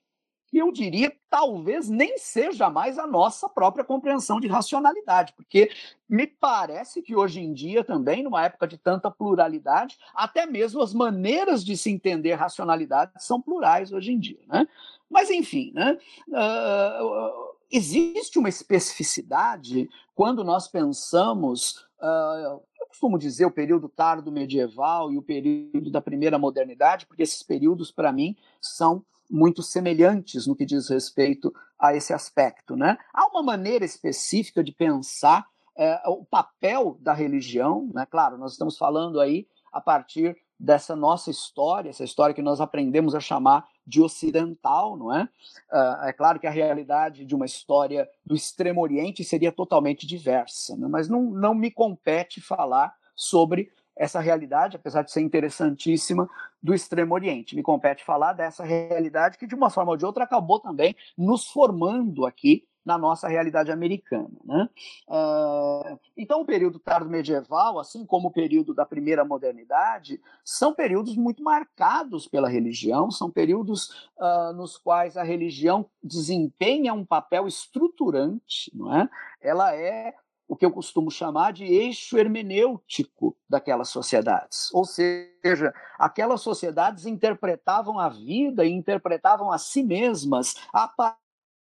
eu 0.53 0.71
diria 0.71 1.13
talvez 1.29 1.89
nem 1.89 2.17
seja 2.17 2.69
mais 2.69 2.97
a 2.97 3.05
nossa 3.05 3.49
própria 3.49 3.83
compreensão 3.83 4.39
de 4.39 4.47
racionalidade, 4.47 5.33
porque 5.33 5.69
me 6.07 6.25
parece 6.25 7.01
que 7.01 7.15
hoje 7.15 7.41
em 7.41 7.53
dia 7.53 7.83
também, 7.83 8.23
numa 8.23 8.45
época 8.45 8.67
de 8.67 8.77
tanta 8.77 9.11
pluralidade, 9.11 9.97
até 10.13 10.45
mesmo 10.45 10.81
as 10.81 10.93
maneiras 10.93 11.63
de 11.63 11.75
se 11.75 11.91
entender 11.91 12.33
racionalidade 12.33 13.11
são 13.17 13.41
plurais 13.41 13.91
hoje 13.91 14.13
em 14.13 14.19
dia. 14.19 14.39
Né? 14.47 14.67
Mas, 15.09 15.29
enfim, 15.29 15.71
né? 15.73 15.97
Uh, 16.29 17.57
existe 17.69 18.39
uma 18.39 18.49
especificidade 18.49 19.89
quando 20.15 20.43
nós 20.43 20.67
pensamos 20.67 21.86
uh, 22.01 22.61
costumo 22.87 23.17
dizer 23.17 23.45
o 23.45 23.51
período 23.51 23.87
tardo 23.87 24.31
medieval 24.31 25.11
e 25.11 25.17
o 25.17 25.21
período 25.21 25.91
da 25.91 26.01
primeira 26.01 26.39
modernidade, 26.39 27.05
porque 27.05 27.23
esses 27.23 27.43
períodos, 27.43 27.91
para 27.91 28.11
mim, 28.11 28.35
são 28.61 29.03
muito 29.29 29.61
semelhantes 29.61 30.47
no 30.47 30.55
que 30.55 30.65
diz 30.65 30.89
respeito 30.89 31.53
a 31.77 31.93
esse 31.93 32.13
aspecto. 32.13 32.75
Né? 32.75 32.97
Há 33.13 33.27
uma 33.27 33.43
maneira 33.43 33.85
específica 33.85 34.63
de 34.63 34.71
pensar 34.71 35.45
é, 35.77 36.01
o 36.07 36.25
papel 36.25 36.97
da 37.01 37.13
religião, 37.13 37.89
né? 37.93 38.05
claro, 38.09 38.37
nós 38.37 38.53
estamos 38.53 38.77
falando 38.77 39.19
aí 39.19 39.47
a 39.71 39.79
partir 39.79 40.35
dessa 40.59 40.95
nossa 40.95 41.29
história, 41.29 41.89
essa 41.89 42.03
história 42.03 42.33
que 42.33 42.41
nós 42.41 42.59
aprendemos 42.59 43.13
a 43.13 43.19
chamar 43.19 43.67
de 43.87 44.01
ocidental, 44.01 44.97
não 44.97 45.15
é? 45.15 45.23
Uh, 45.71 46.05
é 46.05 46.13
claro 46.13 46.39
que 46.39 46.45
a 46.45 46.51
realidade 46.51 47.25
de 47.25 47.33
uma 47.33 47.45
história 47.45 48.07
do 48.25 48.35
Extremo 48.35 48.81
Oriente 48.81 49.23
seria 49.23 49.51
totalmente 49.51 50.05
diversa, 50.05 50.75
né? 50.75 50.87
mas 50.89 51.07
não, 51.07 51.23
não 51.23 51.55
me 51.55 51.71
compete 51.71 52.41
falar 52.41 52.93
sobre 53.15 53.71
essa 53.95 54.19
realidade, 54.19 54.75
apesar 54.75 55.01
de 55.01 55.11
ser 55.11 55.21
interessantíssima, 55.21 56.29
do 56.61 56.73
Extremo 56.73 57.15
Oriente. 57.15 57.55
Me 57.55 57.63
compete 57.63 58.03
falar 58.03 58.33
dessa 58.33 58.63
realidade 58.63 59.37
que, 59.37 59.47
de 59.47 59.55
uma 59.55 59.69
forma 59.69 59.91
ou 59.91 59.97
de 59.97 60.05
outra, 60.05 60.25
acabou 60.25 60.59
também 60.59 60.95
nos 61.17 61.47
formando 61.47 62.25
aqui 62.25 62.67
na 62.87 62.97
nossa 62.97 63.27
realidade 63.27 63.69
americana. 63.69 64.31
Né? 64.45 64.69
Uh, 65.09 65.99
então, 66.15 66.39
o 66.39 66.45
período 66.45 66.79
tardo 66.79 67.09
medieval, 67.09 67.77
assim 67.77 68.05
como 68.05 68.29
o 68.29 68.31
período 68.31 68.73
da 68.73 68.85
primeira 68.85 69.25
modernidade, 69.25 70.21
são 70.41 70.73
períodos 70.73 71.17
muito 71.17 71.43
marcados 71.43 72.29
pela 72.29 72.47
religião, 72.47 73.11
são 73.11 73.29
períodos 73.29 74.09
uh, 74.17 74.53
nos 74.55 74.77
quais 74.77 75.17
a 75.17 75.23
religião 75.23 75.85
desempenha 76.01 76.93
um 76.93 77.03
papel 77.03 77.45
estruturante, 77.45 78.71
não 78.73 78.95
é? 78.95 79.09
ela 79.41 79.75
é 79.75 80.13
o 80.47 80.55
que 80.55 80.65
eu 80.65 80.71
costumo 80.71 81.11
chamar 81.11 81.51
de 81.51 81.65
eixo 81.65 82.17
hermenêutico 82.17 83.35
daquelas 83.49 83.89
sociedades. 83.89 84.73
Ou 84.73 84.85
seja, 84.85 85.73
aquelas 85.99 86.39
sociedades 86.39 87.05
interpretavam 87.05 87.99
a 87.99 88.07
vida 88.07 88.63
e 88.63 88.71
interpretavam 88.71 89.51
a 89.51 89.57
si 89.57 89.83
mesmas 89.83 90.55
a 90.71 90.87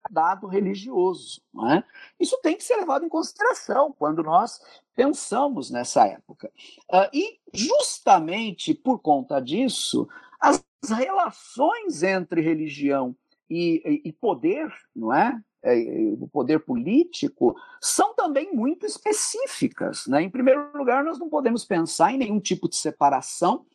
dado 0.09 0.47
religioso. 0.47 1.41
É? 1.71 1.83
Isso 2.19 2.39
tem 2.41 2.55
que 2.55 2.63
ser 2.63 2.77
levado 2.77 3.05
em 3.05 3.09
consideração 3.09 3.93
quando 3.97 4.23
nós 4.23 4.59
pensamos 4.95 5.69
nessa 5.69 6.05
época. 6.07 6.51
Uh, 6.91 7.09
e, 7.13 7.39
justamente 7.53 8.73
por 8.73 8.99
conta 8.99 9.39
disso, 9.39 10.07
as 10.39 10.63
relações 10.89 12.03
entre 12.03 12.41
religião 12.41 13.15
e, 13.49 14.01
e 14.05 14.11
poder, 14.11 14.71
não 14.95 15.13
é? 15.13 15.39
é 15.63 15.75
o 16.19 16.27
poder 16.27 16.59
político, 16.59 17.55
são 17.79 18.15
também 18.15 18.53
muito 18.53 18.85
específicas. 18.85 20.07
Né? 20.07 20.23
Em 20.23 20.29
primeiro 20.29 20.75
lugar, 20.75 21.03
nós 21.03 21.19
não 21.19 21.29
podemos 21.29 21.65
pensar 21.65 22.13
em 22.13 22.17
nenhum 22.17 22.39
tipo 22.39 22.67
de 22.67 22.75
separação 22.75 23.65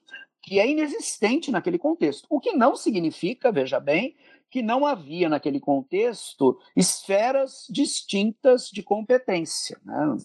que 0.46 0.60
é 0.60 0.70
inexistente 0.70 1.50
naquele 1.50 1.76
contexto. 1.76 2.24
O 2.30 2.38
que 2.38 2.52
não 2.52 2.76
significa, 2.76 3.50
veja 3.50 3.80
bem, 3.80 4.14
que 4.56 4.62
não 4.62 4.86
havia 4.86 5.28
naquele 5.28 5.60
contexto 5.60 6.58
esferas 6.74 7.66
distintas 7.68 8.70
de 8.70 8.82
competência. 8.82 9.78
Né? 9.84 10.16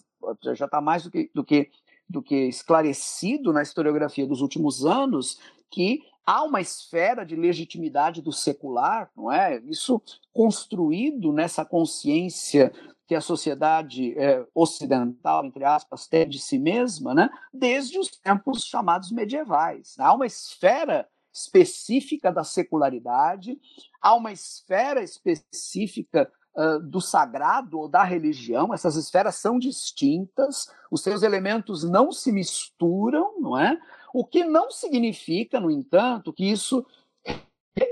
Já 0.54 0.64
está 0.64 0.80
mais 0.80 1.02
do 1.02 1.10
que, 1.10 1.30
do, 1.34 1.44
que, 1.44 1.70
do 2.08 2.22
que 2.22 2.48
esclarecido 2.48 3.52
na 3.52 3.60
historiografia 3.60 4.26
dos 4.26 4.40
últimos 4.40 4.86
anos 4.86 5.38
que 5.70 6.00
há 6.24 6.42
uma 6.44 6.62
esfera 6.62 7.26
de 7.26 7.36
legitimidade 7.36 8.22
do 8.22 8.32
secular, 8.32 9.10
não 9.14 9.30
é? 9.30 9.60
Isso 9.66 10.00
construído 10.32 11.30
nessa 11.30 11.62
consciência 11.62 12.72
que 13.06 13.14
a 13.14 13.20
sociedade 13.20 14.18
é, 14.18 14.46
ocidental, 14.54 15.44
entre 15.44 15.62
aspas, 15.62 16.06
tem 16.06 16.26
de 16.26 16.38
si 16.38 16.58
mesma, 16.58 17.12
né? 17.12 17.28
desde 17.52 17.98
os 17.98 18.08
tempos 18.08 18.64
chamados 18.64 19.12
medievais. 19.12 19.94
Há 19.98 20.14
uma 20.14 20.24
esfera 20.24 21.06
específica 21.32 22.30
da 22.30 22.44
secularidade, 22.44 23.58
há 24.00 24.14
uma 24.14 24.32
esfera 24.32 25.02
específica 25.02 26.30
uh, 26.54 26.78
do 26.80 27.00
sagrado 27.00 27.78
ou 27.78 27.88
da 27.88 28.02
religião, 28.02 28.74
essas 28.74 28.96
esferas 28.96 29.36
são 29.36 29.58
distintas, 29.58 30.70
os 30.90 31.02
seus 31.02 31.22
elementos 31.22 31.82
não 31.84 32.12
se 32.12 32.30
misturam, 32.30 33.40
não 33.40 33.58
é? 33.58 33.80
O 34.12 34.24
que 34.24 34.44
não 34.44 34.70
significa, 34.70 35.58
no 35.58 35.70
entanto, 35.70 36.32
que 36.32 36.44
isso 36.44 36.84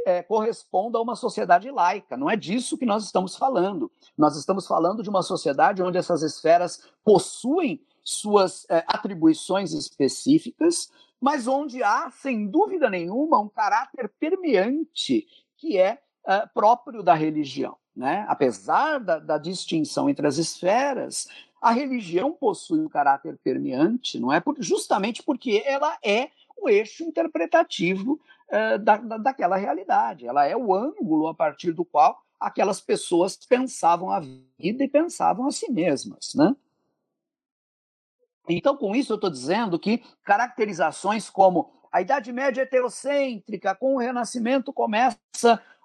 é, 0.04 0.22
corresponda 0.22 0.98
a 0.98 1.02
uma 1.02 1.16
sociedade 1.16 1.70
laica. 1.70 2.16
Não 2.16 2.28
é 2.28 2.36
disso 2.36 2.76
que 2.76 2.84
nós 2.84 3.04
estamos 3.04 3.36
falando. 3.36 3.90
Nós 4.16 4.36
estamos 4.36 4.66
falando 4.66 5.02
de 5.02 5.08
uma 5.08 5.22
sociedade 5.22 5.82
onde 5.82 5.98
essas 5.98 6.22
esferas 6.22 6.90
possuem 7.04 7.82
suas 8.02 8.66
é, 8.68 8.84
atribuições 8.86 9.72
específicas, 9.72 10.90
mas 11.20 11.46
onde 11.46 11.82
há, 11.82 12.10
sem 12.10 12.46
dúvida 12.46 12.88
nenhuma, 12.88 13.38
um 13.38 13.48
caráter 13.48 14.10
permeante 14.18 15.26
que 15.56 15.78
é 15.78 15.98
uh, 16.24 16.48
próprio 16.54 17.02
da 17.02 17.14
religião. 17.14 17.76
Né? 17.94 18.24
Apesar 18.28 18.98
da, 18.98 19.18
da, 19.18 19.36
distinção 19.36 20.08
entre 20.08 20.26
as 20.26 20.38
esferas, 20.38 21.28
a 21.60 21.70
religião 21.70 22.32
possui 22.32 22.80
um 22.80 22.88
caráter 22.88 23.38
permeante, 23.44 24.18
não 24.18 24.32
é? 24.32 24.40
Por, 24.40 24.56
justamente 24.58 25.22
porque 25.22 25.62
ela 25.66 25.98
é 26.02 26.30
o 26.56 26.68
eixo 26.68 27.04
interpretativo 27.04 28.18
uh, 28.48 28.78
da, 28.78 28.96
da, 28.96 29.18
daquela 29.18 29.56
realidade. 29.56 30.26
Ela 30.26 30.46
é 30.46 30.56
o 30.56 30.74
ângulo 30.74 31.26
a 31.26 31.34
partir 31.34 31.72
do 31.72 31.84
qual 31.84 32.18
aquelas 32.38 32.80
pessoas 32.80 33.36
pensavam 33.36 34.10
a 34.10 34.20
vida 34.20 34.82
e 34.82 34.88
pensavam 34.88 35.46
a 35.46 35.50
si 35.50 35.70
mesmas, 35.70 36.32
né? 36.34 36.56
Então, 38.52 38.76
com 38.76 38.94
isso, 38.94 39.12
eu 39.12 39.16
estou 39.16 39.30
dizendo 39.30 39.78
que 39.78 40.02
caracterizações 40.24 41.28
como 41.28 41.70
a 41.92 42.00
Idade 42.00 42.32
Média 42.32 42.62
heterocêntrica, 42.62 43.74
com 43.74 43.94
o 43.94 43.98
Renascimento 43.98 44.72
começa 44.72 45.18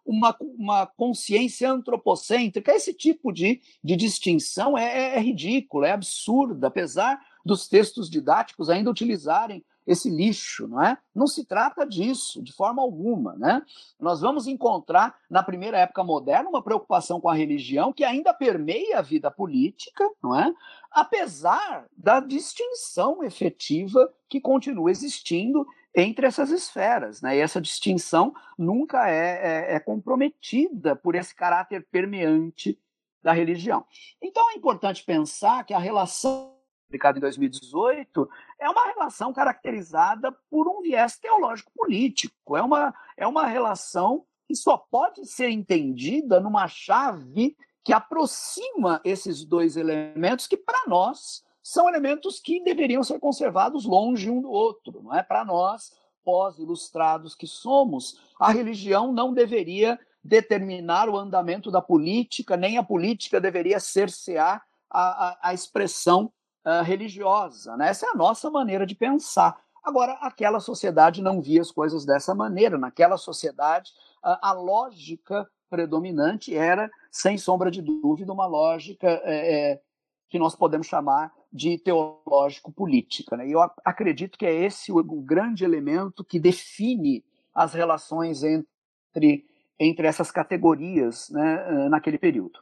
uma, 0.06 0.36
uma 0.40 0.86
consciência 0.86 1.72
antropocêntrica, 1.72 2.72
esse 2.72 2.94
tipo 2.94 3.32
de, 3.32 3.60
de 3.84 3.96
distinção 3.96 4.78
é, 4.78 4.86
é, 4.86 5.16
é 5.16 5.20
ridícula, 5.20 5.88
é 5.88 5.92
absurda, 5.92 6.68
apesar 6.68 7.20
dos 7.44 7.68
textos 7.68 8.10
didáticos 8.10 8.70
ainda 8.70 8.90
utilizarem 8.92 9.64
esse 9.86 10.10
lixo, 10.10 10.68
não 10.68 10.82
é? 10.82 10.98
Não 11.14 11.28
se 11.28 11.46
trata 11.46 11.86
disso, 11.86 12.42
de 12.42 12.52
forma 12.52 12.82
alguma, 12.82 13.36
né? 13.36 13.62
Nós 14.00 14.22
vamos 14.22 14.48
encontrar 14.48 15.16
na 15.30 15.44
primeira 15.44 15.78
época 15.78 16.04
moderna 16.04 16.50
uma 16.50 16.64
preocupação 16.64 17.22
com 17.22 17.30
a 17.30 17.36
religião 17.36 17.94
que 17.94 18.04
ainda 18.04 18.34
permeia 18.34 19.00
a 19.00 19.02
vida 19.02 19.30
política, 19.30 20.10
não 20.24 20.38
é? 20.38 20.52
Apesar 20.92 21.86
da 21.96 22.20
distinção 22.20 23.24
efetiva 23.24 24.12
que 24.28 24.42
continua 24.42 24.90
existindo 24.90 25.66
entre 25.96 26.26
essas 26.26 26.50
esferas, 26.50 27.22
né? 27.22 27.38
E 27.38 27.40
essa 27.40 27.62
distinção 27.62 28.34
nunca 28.58 29.10
é, 29.10 29.72
é, 29.72 29.76
é 29.76 29.80
comprometida 29.80 30.96
por 30.96 31.16
esse 31.16 31.34
caráter 31.34 31.88
permeante 31.92 32.80
da 33.24 33.32
religião. 33.32 33.86
Então 34.22 34.52
é 34.52 34.56
importante 34.56 35.04
pensar 35.04 35.64
que 35.64 35.74
a 35.74 35.80
relação 35.80 36.55
publicado 36.86 37.18
em 37.18 37.22
2018, 37.22 38.30
é 38.60 38.70
uma 38.70 38.86
relação 38.86 39.34
caracterizada 39.34 40.32
por 40.50 40.68
um 40.68 40.82
viés 40.82 41.18
teológico 41.18 41.72
político. 41.76 42.56
É 42.56 42.62
uma, 42.62 42.94
é 43.18 43.28
uma 43.28 43.46
relação 43.46 44.26
que 44.48 44.56
só 44.56 44.78
pode 44.78 45.26
ser 45.26 45.50
entendida 45.50 46.40
numa 46.40 46.68
chave 46.68 47.56
que 47.84 47.94
aproxima 47.94 49.02
esses 49.04 49.44
dois 49.44 49.78
elementos 49.78 50.48
que, 50.48 50.58
para 50.58 50.88
nós, 50.88 51.44
são 51.62 51.90
elementos 51.90 52.40
que 52.40 52.64
deveriam 52.64 53.04
ser 53.04 53.20
conservados 53.20 53.86
longe 53.86 54.30
um 54.30 54.42
do 54.42 54.50
outro. 54.50 55.02
Não 55.04 55.14
é 55.14 55.22
para 55.22 55.44
nós, 55.44 55.92
pós-ilustrados 56.24 57.36
que 57.36 57.48
somos, 57.48 58.20
a 58.40 58.52
religião 58.52 59.12
não 59.12 59.34
deveria 59.34 60.00
determinar 60.24 61.08
o 61.08 61.18
andamento 61.18 61.70
da 61.70 61.82
política, 61.82 62.58
nem 62.58 62.78
a 62.80 62.84
política 62.84 63.40
deveria 63.40 63.80
cercear 63.80 64.64
a, 64.90 65.28
a, 65.28 65.50
a 65.50 65.54
expressão 65.54 66.32
uh, 66.66 66.84
religiosa. 66.84 67.78
Né? 67.78 67.90
Essa 67.90 68.08
é 68.08 68.10
a 68.10 68.16
nossa 68.16 68.50
maneira 68.50 68.86
de 68.86 68.96
pensar. 68.96 69.58
Agora, 69.84 70.14
aquela 70.14 70.60
sociedade 70.60 71.22
não 71.22 71.42
via 71.42 71.62
as 71.62 71.72
coisas 71.72 72.06
dessa 72.06 72.34
maneira. 72.34 72.78
Naquela 72.78 73.18
sociedade, 73.18 73.92
uh, 74.24 74.38
a 74.42 74.52
lógica 74.52 75.48
predominante 75.70 76.56
era, 76.56 76.90
sem 77.12 77.38
sombra 77.38 77.70
de 77.70 77.82
dúvida, 77.82 78.32
uma 78.34 78.46
lógica 78.46 79.08
é, 79.24 79.74
é, 79.74 79.82
que 80.30 80.40
nós 80.40 80.56
podemos 80.56 80.88
chamar 80.88 81.34
de 81.52 81.78
teológico-política. 81.78 83.38
Né? 83.38 83.50
E 83.50 83.52
eu 83.52 83.62
acredito 83.84 84.38
que 84.38 84.46
é 84.46 84.54
esse 84.54 84.92
o, 84.92 85.04
grande 85.22 85.64
elemento 85.64 86.24
que 86.24 86.40
define 86.40 87.24
as 87.54 87.74
relações 87.74 88.44
entre, 88.44 89.46
entre 89.80 90.08
essas 90.08 90.32
categorias 90.32 91.30
né, 91.30 91.90
naquele 91.90 92.18
período. 92.18 92.60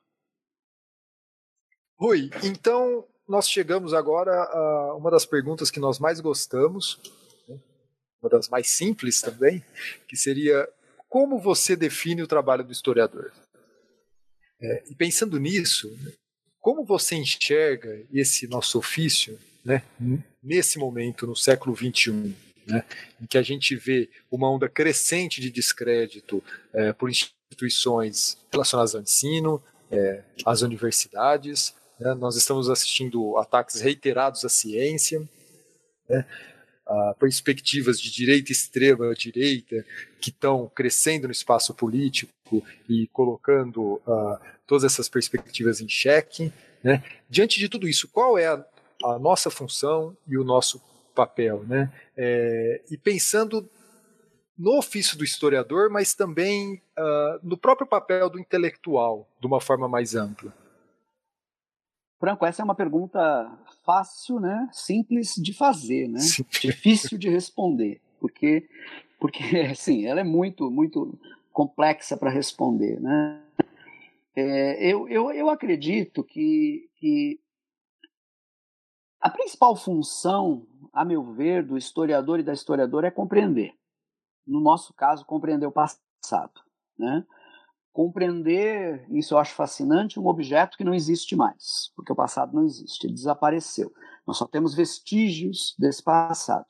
Rui, 1.97 2.29
então 2.43 3.05
nós 3.27 3.49
chegamos 3.49 3.93
agora 3.93 4.31
a 4.31 4.95
uma 4.95 5.09
das 5.09 5.25
perguntas 5.25 5.71
que 5.71 5.79
nós 5.79 5.99
mais 5.99 6.19
gostamos, 6.19 6.99
né? 7.47 7.59
uma 8.21 8.29
das 8.29 8.49
mais 8.49 8.69
simples 8.69 9.21
também, 9.21 9.63
que 10.07 10.15
seria 10.15 10.67
como 11.09 11.39
você 11.39 11.75
define 11.75 12.23
o 12.23 12.27
trabalho 12.27 12.63
do 12.63 12.71
historiador? 12.71 13.31
É, 14.59 14.83
e 14.89 14.95
pensando 14.95 15.39
nisso, 15.39 15.95
como 16.59 16.85
você 16.85 17.15
enxerga 17.15 18.05
esse 18.11 18.47
nosso 18.47 18.79
ofício 18.79 19.37
né, 19.63 19.83
nesse 20.41 20.79
momento, 20.79 21.27
no 21.27 21.35
século 21.35 21.75
XXI, 21.75 22.35
né, 22.65 22.83
em 23.21 23.25
que 23.25 23.37
a 23.37 23.41
gente 23.41 23.75
vê 23.75 24.09
uma 24.31 24.49
onda 24.49 24.69
crescente 24.69 25.41
de 25.41 25.49
descrédito 25.49 26.43
é, 26.73 26.93
por 26.93 27.09
instituições 27.09 28.37
relacionadas 28.51 28.95
ao 28.95 29.01
ensino, 29.01 29.61
é, 29.91 30.23
às 30.45 30.61
universidades, 30.61 31.75
né, 32.03 32.13
nós 32.15 32.35
estamos 32.35 32.69
assistindo 32.69 33.37
ataques 33.37 33.79
reiterados 33.79 34.43
à 34.43 34.49
ciência, 34.49 35.21
né, 36.09 36.25
a 36.85 37.15
perspectivas 37.17 37.99
de 37.99 38.11
direita 38.11 38.51
extrema 38.51 39.15
direita 39.15 39.85
que 40.19 40.29
estão 40.29 40.69
crescendo 40.75 41.27
no 41.27 41.31
espaço 41.31 41.73
político 41.73 42.61
e 42.89 43.07
colocando 43.07 44.01
uh, 44.05 44.37
todas 44.67 44.83
essas 44.83 45.07
perspectivas 45.07 45.79
em 45.79 45.87
xeque. 45.87 46.51
Né? 46.83 47.01
Diante 47.29 47.57
de 47.57 47.69
tudo 47.69 47.87
isso, 47.87 48.09
qual 48.09 48.37
é 48.37 48.47
a, 48.47 48.63
a 49.05 49.17
nossa 49.17 49.49
função 49.49 50.15
e 50.27 50.37
o 50.37 50.43
nosso 50.43 50.81
papel? 51.15 51.63
Né? 51.63 51.89
É, 52.17 52.81
e 52.91 52.97
pensando 52.97 53.67
no 54.57 54.77
ofício 54.77 55.17
do 55.17 55.23
historiador, 55.23 55.89
mas 55.89 56.13
também 56.13 56.81
uh, 56.99 57.39
no 57.41 57.57
próprio 57.57 57.87
papel 57.87 58.29
do 58.29 58.39
intelectual, 58.39 59.27
de 59.39 59.47
uma 59.47 59.61
forma 59.61 59.87
mais 59.87 60.15
ampla. 60.15 60.53
Franco, 62.23 62.45
essa 62.45 62.61
é 62.61 62.63
uma 62.63 62.73
pergunta 62.73 63.51
fácil, 63.83 64.39
né? 64.39 64.69
Simples 64.71 65.35
de 65.35 65.53
fazer, 65.53 66.07
né? 66.07 66.21
Difícil 66.61 67.17
de 67.17 67.27
responder, 67.27 67.99
porque, 68.17 68.65
porque, 69.19 69.43
assim, 69.69 70.05
ela 70.05 70.21
é 70.21 70.23
muito, 70.23 70.71
muito 70.71 71.19
complexa 71.51 72.15
para 72.15 72.29
responder, 72.29 72.97
né? 73.01 73.41
É, 74.37 74.87
eu, 74.87 75.05
eu, 75.09 75.33
eu 75.33 75.49
acredito 75.49 76.23
que, 76.23 76.89
que 76.95 77.41
a 79.19 79.29
principal 79.29 79.75
função, 79.75 80.65
a 80.93 81.03
meu 81.03 81.23
ver, 81.33 81.61
do 81.61 81.77
historiador 81.77 82.39
e 82.39 82.43
da 82.43 82.53
historiadora 82.53 83.09
é 83.09 83.11
compreender. 83.11 83.73
No 84.47 84.61
nosso 84.61 84.93
caso, 84.93 85.25
compreender 85.25 85.65
o 85.65 85.73
passado, 85.73 86.61
né? 86.97 87.25
Compreender, 87.93 89.05
isso 89.11 89.35
eu 89.35 89.37
acho 89.37 89.53
fascinante, 89.53 90.19
um 90.19 90.27
objeto 90.27 90.75
que 90.75 90.83
não 90.83 90.93
existe 90.93 91.35
mais, 91.35 91.91
porque 91.95 92.11
o 92.11 92.15
passado 92.15 92.53
não 92.53 92.65
existe, 92.65 93.05
ele 93.05 93.13
desapareceu. 93.13 93.93
Nós 94.25 94.37
só 94.37 94.47
temos 94.47 94.73
vestígios 94.73 95.75
desse 95.77 96.01
passado. 96.01 96.65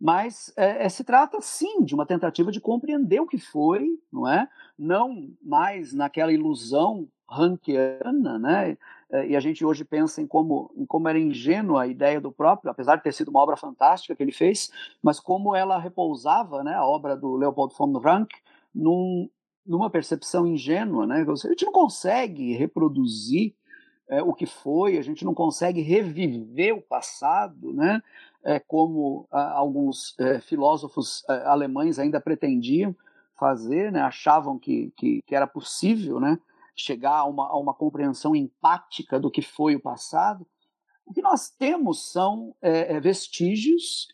Mas 0.00 0.50
é, 0.56 0.86
é, 0.86 0.88
se 0.88 1.04
trata, 1.04 1.38
sim, 1.42 1.84
de 1.84 1.94
uma 1.94 2.06
tentativa 2.06 2.50
de 2.50 2.60
compreender 2.60 3.20
o 3.20 3.26
que 3.26 3.38
foi, 3.38 3.86
não 4.10 4.26
é? 4.26 4.48
Não 4.78 5.28
mais 5.42 5.92
naquela 5.92 6.32
ilusão 6.32 7.06
rankiana, 7.28 8.38
né? 8.38 8.78
É, 9.12 9.26
e 9.26 9.36
a 9.36 9.40
gente 9.40 9.64
hoje 9.64 9.84
pensa 9.84 10.22
em 10.22 10.26
como, 10.26 10.72
em 10.76 10.86
como 10.86 11.08
era 11.08 11.18
ingênua 11.18 11.82
a 11.82 11.86
ideia 11.86 12.20
do 12.20 12.32
próprio, 12.32 12.70
apesar 12.70 12.96
de 12.96 13.02
ter 13.02 13.12
sido 13.12 13.28
uma 13.28 13.40
obra 13.40 13.56
fantástica 13.56 14.14
que 14.14 14.22
ele 14.22 14.32
fez, 14.32 14.70
mas 15.02 15.20
como 15.20 15.54
ela 15.54 15.78
repousava, 15.78 16.62
né, 16.62 16.74
a 16.74 16.84
obra 16.84 17.16
do 17.16 17.34
Leopold 17.36 17.74
von 17.76 17.98
Ranke, 17.98 18.36
num, 18.74 19.28
numa 19.66 19.90
percepção 19.90 20.46
ingênua, 20.46 21.06
né? 21.06 21.24
A 21.28 21.48
gente 21.48 21.64
não 21.64 21.72
consegue 21.72 22.52
reproduzir 22.54 23.54
é, 24.08 24.22
o 24.22 24.34
que 24.34 24.46
foi, 24.46 24.98
a 24.98 25.02
gente 25.02 25.24
não 25.24 25.32
consegue 25.32 25.80
reviver 25.80 26.74
o 26.74 26.82
passado, 26.82 27.72
né? 27.72 28.02
É, 28.42 28.58
como 28.58 29.28
a, 29.30 29.52
alguns 29.52 30.18
é, 30.18 30.40
filósofos 30.40 31.22
é, 31.28 31.46
alemães 31.46 31.98
ainda 31.98 32.20
pretendiam 32.20 32.96
fazer, 33.40 33.90
né? 33.90 34.02
achavam 34.02 34.58
que, 34.58 34.92
que, 34.96 35.22
que, 35.26 35.34
era 35.34 35.46
possível 35.46 36.20
né? 36.20 36.38
chegar 36.76 37.16
a 37.16 37.24
uma, 37.24 37.48
a 37.48 37.58
uma 37.58 37.72
compreensão 37.72 38.36
empática 38.36 39.18
do 39.18 39.30
que 39.30 39.40
foi 39.40 39.74
o 39.74 39.80
passado. 39.80 40.46
O 41.06 41.12
que 41.12 41.22
nós 41.22 41.48
temos 41.48 42.12
são 42.12 42.54
é, 42.60 42.94
é, 42.94 43.00
vestígios 43.00 44.08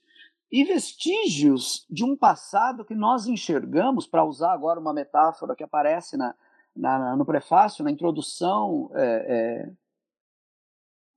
e 0.51 0.65
vestígios 0.65 1.85
de 1.91 2.05
um 2.05 2.17
passado 2.17 2.85
que 2.85 2.95
nós 2.95 3.27
enxergamos, 3.27 4.07
para 4.07 4.25
usar 4.25 4.53
agora 4.53 4.81
uma 4.81 4.93
metáfora 4.93 5.57
que 5.57 5.65
aparece 5.65 6.17
na, 6.17 6.35
na 6.75 7.17
no 7.17 7.25
prefácio, 7.25 7.85
na 7.85 7.91
introdução, 7.91 8.91
é, 8.95 9.71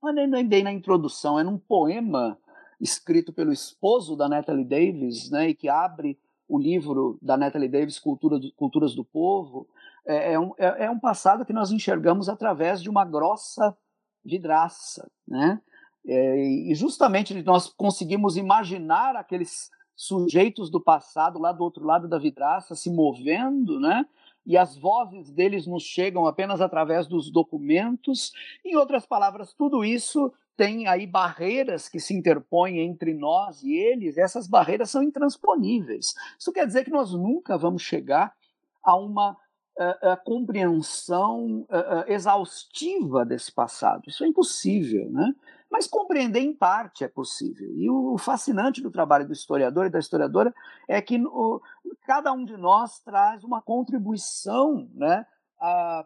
é, 0.02 0.12
nem 0.12 0.46
bem 0.46 0.62
na 0.62 0.72
introdução, 0.72 1.38
é 1.38 1.44
num 1.44 1.58
poema 1.58 2.38
escrito 2.80 3.32
pelo 3.32 3.52
esposo 3.52 4.16
da 4.16 4.28
Natalie 4.28 4.64
Davis, 4.64 5.30
né, 5.30 5.50
e 5.50 5.54
que 5.54 5.68
abre 5.68 6.18
o 6.48 6.58
livro 6.58 7.18
da 7.22 7.36
Natalie 7.36 7.68
Davis, 7.68 7.98
Cultura 7.98 8.38
do, 8.38 8.52
Culturas 8.54 8.94
do 8.94 9.04
Povo, 9.04 9.68
é, 10.04 10.32
é, 10.32 10.38
um, 10.38 10.52
é, 10.58 10.86
é 10.86 10.90
um 10.90 10.98
passado 10.98 11.44
que 11.44 11.52
nós 11.52 11.70
enxergamos 11.70 12.28
através 12.28 12.82
de 12.82 12.90
uma 12.90 13.04
grossa 13.04 13.76
vidraça, 14.24 15.08
né? 15.26 15.60
É, 16.06 16.36
e 16.36 16.74
justamente 16.74 17.34
nós 17.42 17.68
conseguimos 17.68 18.36
imaginar 18.36 19.16
aqueles 19.16 19.70
sujeitos 19.94 20.70
do 20.70 20.80
passado 20.80 21.38
lá 21.38 21.52
do 21.52 21.62
outro 21.62 21.84
lado 21.84 22.08
da 22.08 22.18
vidraça 22.18 22.74
se 22.74 22.90
movendo, 22.90 23.78
né? 23.78 24.06
E 24.46 24.56
as 24.56 24.76
vozes 24.76 25.30
deles 25.30 25.66
nos 25.66 25.82
chegam 25.82 26.26
apenas 26.26 26.60
através 26.60 27.06
dos 27.06 27.30
documentos. 27.30 28.32
Em 28.64 28.76
outras 28.76 29.04
palavras, 29.04 29.52
tudo 29.52 29.84
isso 29.84 30.32
tem 30.56 30.86
aí 30.88 31.06
barreiras 31.06 31.88
que 31.88 32.00
se 32.00 32.14
interpõem 32.14 32.80
entre 32.80 33.14
nós 33.14 33.62
e 33.62 33.74
eles, 33.74 34.18
essas 34.18 34.46
barreiras 34.46 34.90
são 34.90 35.02
intransponíveis. 35.02 36.14
Isso 36.38 36.52
quer 36.52 36.66
dizer 36.66 36.84
que 36.84 36.90
nós 36.90 37.12
nunca 37.12 37.56
vamos 37.56 37.82
chegar 37.82 38.34
a 38.82 38.96
uma 38.96 39.32
uh, 39.32 39.34
uh, 40.12 40.24
compreensão 40.24 41.62
uh, 41.62 42.04
exaustiva 42.08 43.24
desse 43.24 43.52
passado. 43.52 44.02
Isso 44.06 44.24
é 44.24 44.26
impossível, 44.26 45.10
né? 45.10 45.34
Mas 45.70 45.86
compreender 45.86 46.40
em 46.40 46.52
parte 46.52 47.04
é 47.04 47.08
possível. 47.08 47.72
E 47.76 47.88
o 47.88 48.18
fascinante 48.18 48.82
do 48.82 48.90
trabalho 48.90 49.26
do 49.26 49.32
historiador 49.32 49.86
e 49.86 49.90
da 49.90 50.00
historiadora 50.00 50.52
é 50.88 51.00
que 51.00 51.22
cada 52.02 52.32
um 52.32 52.44
de 52.44 52.56
nós 52.56 52.98
traz 53.00 53.44
uma 53.44 53.62
contribuição 53.62 54.88
né, 54.92 55.24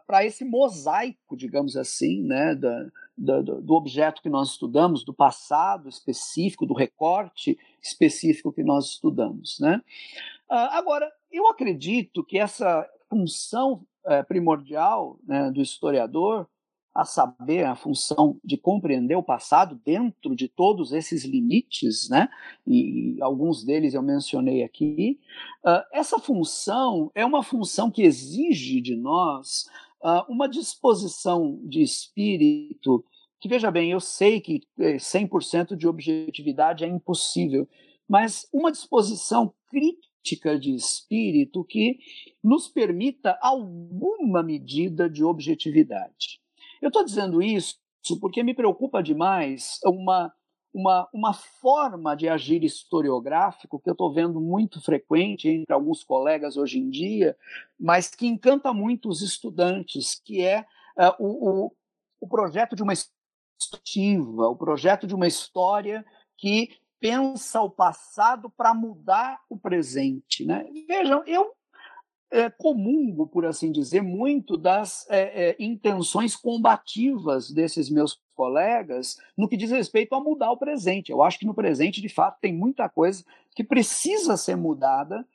para 0.05 0.23
esse 0.23 0.45
mosaico, 0.45 1.35
digamos 1.35 1.75
assim, 1.75 2.21
né, 2.21 2.53
da, 2.53 2.89
da, 3.17 3.41
do 3.41 3.73
objeto 3.73 4.21
que 4.21 4.29
nós 4.29 4.49
estudamos, 4.49 5.03
do 5.03 5.13
passado 5.13 5.89
específico, 5.89 6.65
do 6.65 6.73
recorte 6.73 7.57
específico 7.81 8.53
que 8.53 8.63
nós 8.63 8.85
estudamos. 8.85 9.57
Né? 9.59 9.81
Ah, 10.49 10.77
agora, 10.77 11.11
eu 11.31 11.47
acredito 11.47 12.23
que 12.23 12.37
essa 12.37 12.87
função 13.09 13.85
é, 14.05 14.21
primordial 14.21 15.17
né, 15.25 15.49
do 15.51 15.61
historiador 15.61 16.47
a 16.95 17.03
saber, 17.03 17.65
a 17.65 17.75
função 17.75 18.39
de 18.41 18.55
compreender 18.55 19.17
o 19.17 19.23
passado 19.23 19.77
dentro 19.83 20.33
de 20.33 20.47
todos 20.47 20.93
esses 20.93 21.25
limites, 21.25 22.07
né? 22.09 22.29
E 22.65 23.17
alguns 23.21 23.65
deles 23.65 23.93
eu 23.93 24.01
mencionei 24.01 24.63
aqui. 24.63 25.19
Uh, 25.61 25.83
essa 25.91 26.17
função 26.17 27.11
é 27.13 27.25
uma 27.25 27.43
função 27.43 27.91
que 27.91 28.01
exige 28.01 28.79
de 28.79 28.95
nós 28.95 29.65
uh, 30.01 30.31
uma 30.31 30.47
disposição 30.47 31.59
de 31.63 31.81
espírito 31.81 33.03
que, 33.41 33.49
veja 33.49 33.69
bem, 33.69 33.91
eu 33.91 33.99
sei 33.99 34.39
que 34.39 34.61
100% 34.79 35.73
eh, 35.73 35.75
de 35.75 35.87
objetividade 35.87 36.83
é 36.83 36.87
impossível, 36.87 37.67
mas 38.07 38.47
uma 38.51 38.71
disposição 38.71 39.53
crítica 39.67 40.57
de 40.57 40.73
espírito 40.73 41.63
que 41.63 41.99
nos 42.43 42.67
permita 42.67 43.37
alguma 43.41 44.41
medida 44.41 45.07
de 45.07 45.23
objetividade. 45.23 46.39
Eu 46.81 46.87
estou 46.87 47.03
dizendo 47.03 47.41
isso 47.41 47.77
porque 48.19 48.43
me 48.43 48.53
preocupa 48.53 49.01
demais 49.01 49.79
uma, 49.83 50.31
uma, 50.73 51.09
uma 51.13 51.33
forma 51.33 52.15
de 52.15 52.29
agir 52.29 52.63
historiográfico 52.63 53.79
que 53.79 53.89
eu 53.89 53.93
estou 53.93 54.13
vendo 54.13 54.39
muito 54.39 54.81
frequente 54.81 55.49
entre 55.49 55.73
alguns 55.73 56.03
colegas 56.03 56.57
hoje 56.57 56.79
em 56.79 56.89
dia, 56.89 57.35
mas 57.79 58.09
que 58.09 58.27
encanta 58.27 58.73
muito 58.73 59.09
os 59.09 59.21
estudantes, 59.21 60.21
que 60.23 60.41
é 60.41 60.65
uh, 60.97 61.15
o, 61.17 61.65
o, 61.65 61.71
o 62.19 62.27
projeto 62.27 62.75
de 62.75 62.83
uma 62.83 62.93
história, 62.93 63.21
o 64.21 64.55
projeto 64.55 65.07
de 65.07 65.15
uma 65.15 65.27
história 65.27 66.05
que 66.37 66.75
pensa 66.99 67.61
o 67.61 67.69
passado 67.69 68.49
para 68.49 68.73
mudar 68.73 69.39
o 69.49 69.57
presente. 69.57 70.45
Né? 70.45 70.65
Vejam, 70.87 71.23
eu 71.25 71.53
é, 72.31 72.49
comungo, 72.49 73.27
por 73.27 73.45
assim 73.45 73.71
dizer, 73.71 74.01
muito 74.01 74.57
das 74.57 75.05
é, 75.09 75.49
é, 75.49 75.55
intenções 75.59 76.35
combativas 76.35 77.51
desses 77.51 77.89
meus 77.89 78.19
colegas 78.35 79.17
no 79.37 79.47
que 79.47 79.57
diz 79.57 79.71
respeito 79.71 80.13
a 80.15 80.19
mudar 80.19 80.51
o 80.51 80.57
presente. 80.57 81.11
Eu 81.11 81.23
acho 81.23 81.39
que 81.39 81.45
no 81.45 81.53
presente, 81.53 82.01
de 82.01 82.09
fato, 82.09 82.39
tem 82.41 82.53
muita 82.53 82.89
coisa 82.89 83.23
que 83.55 83.63
precisa 83.63 84.35
ser 84.35 84.57
mudada, 84.57 85.25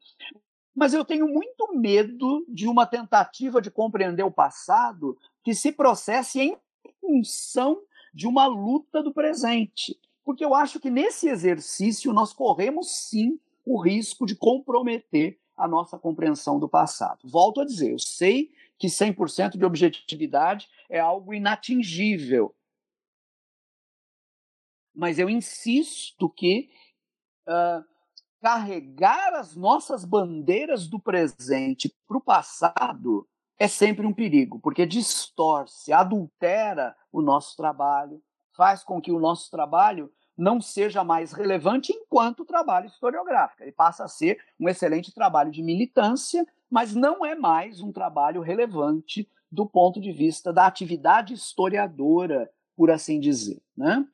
mas 0.74 0.92
eu 0.92 1.04
tenho 1.04 1.26
muito 1.26 1.74
medo 1.74 2.44
de 2.48 2.68
uma 2.68 2.86
tentativa 2.86 3.60
de 3.60 3.70
compreender 3.70 4.22
o 4.22 4.30
passado 4.30 5.16
que 5.42 5.54
se 5.54 5.72
processe 5.72 6.40
em 6.40 6.56
função 7.00 7.80
de 8.12 8.26
uma 8.26 8.46
luta 8.46 9.02
do 9.02 9.12
presente. 9.12 9.98
Porque 10.24 10.44
eu 10.44 10.54
acho 10.54 10.78
que 10.78 10.90
nesse 10.90 11.28
exercício 11.28 12.12
nós 12.12 12.32
corremos 12.32 13.08
sim 13.08 13.38
o 13.64 13.80
risco 13.80 14.26
de 14.26 14.34
comprometer 14.34 15.39
a 15.62 15.68
nossa 15.68 15.98
compreensão 15.98 16.58
do 16.58 16.68
passado. 16.68 17.20
Volto 17.24 17.60
a 17.60 17.64
dizer, 17.64 17.92
eu 17.92 17.98
sei 17.98 18.50
que 18.78 18.88
100% 18.88 19.58
de 19.58 19.64
objetividade 19.64 20.68
é 20.88 20.98
algo 20.98 21.34
inatingível. 21.34 22.54
mas 25.00 25.18
eu 25.18 25.30
insisto 25.30 26.28
que 26.28 26.68
uh, 27.48 27.82
carregar 28.40 29.34
as 29.34 29.56
nossas 29.56 30.04
bandeiras 30.04 30.86
do 30.86 31.00
presente 31.00 31.94
para 32.06 32.18
o 32.18 32.20
passado 32.20 33.26
é 33.58 33.68
sempre 33.68 34.06
um 34.06 34.12
perigo, 34.12 34.58
porque 34.60 34.84
distorce, 34.84 35.92
adultera 35.92 36.94
o 37.10 37.22
nosso 37.22 37.56
trabalho, 37.56 38.22
faz 38.54 38.82
com 38.82 39.00
que 39.00 39.12
o 39.12 39.18
nosso 39.18 39.50
trabalho 39.50 40.12
não 40.40 40.60
seja 40.60 41.04
mais 41.04 41.32
relevante 41.32 41.92
enquanto 41.92 42.46
trabalho 42.46 42.86
historiográfico. 42.86 43.62
Ele 43.62 43.72
passa 43.72 44.04
a 44.04 44.08
ser 44.08 44.40
um 44.58 44.68
excelente 44.68 45.12
trabalho 45.14 45.50
de 45.50 45.62
militância, 45.62 46.46
mas 46.70 46.94
não 46.94 47.24
é 47.24 47.34
mais 47.34 47.82
um 47.82 47.92
trabalho 47.92 48.40
relevante 48.40 49.28
do 49.52 49.66
ponto 49.66 50.00
de 50.00 50.10
vista 50.12 50.52
da 50.52 50.66
atividade 50.66 51.34
historiadora, 51.34 52.50
por 52.74 52.90
assim 52.90 53.20
dizer. 53.20 53.60
Né? 53.76 54.04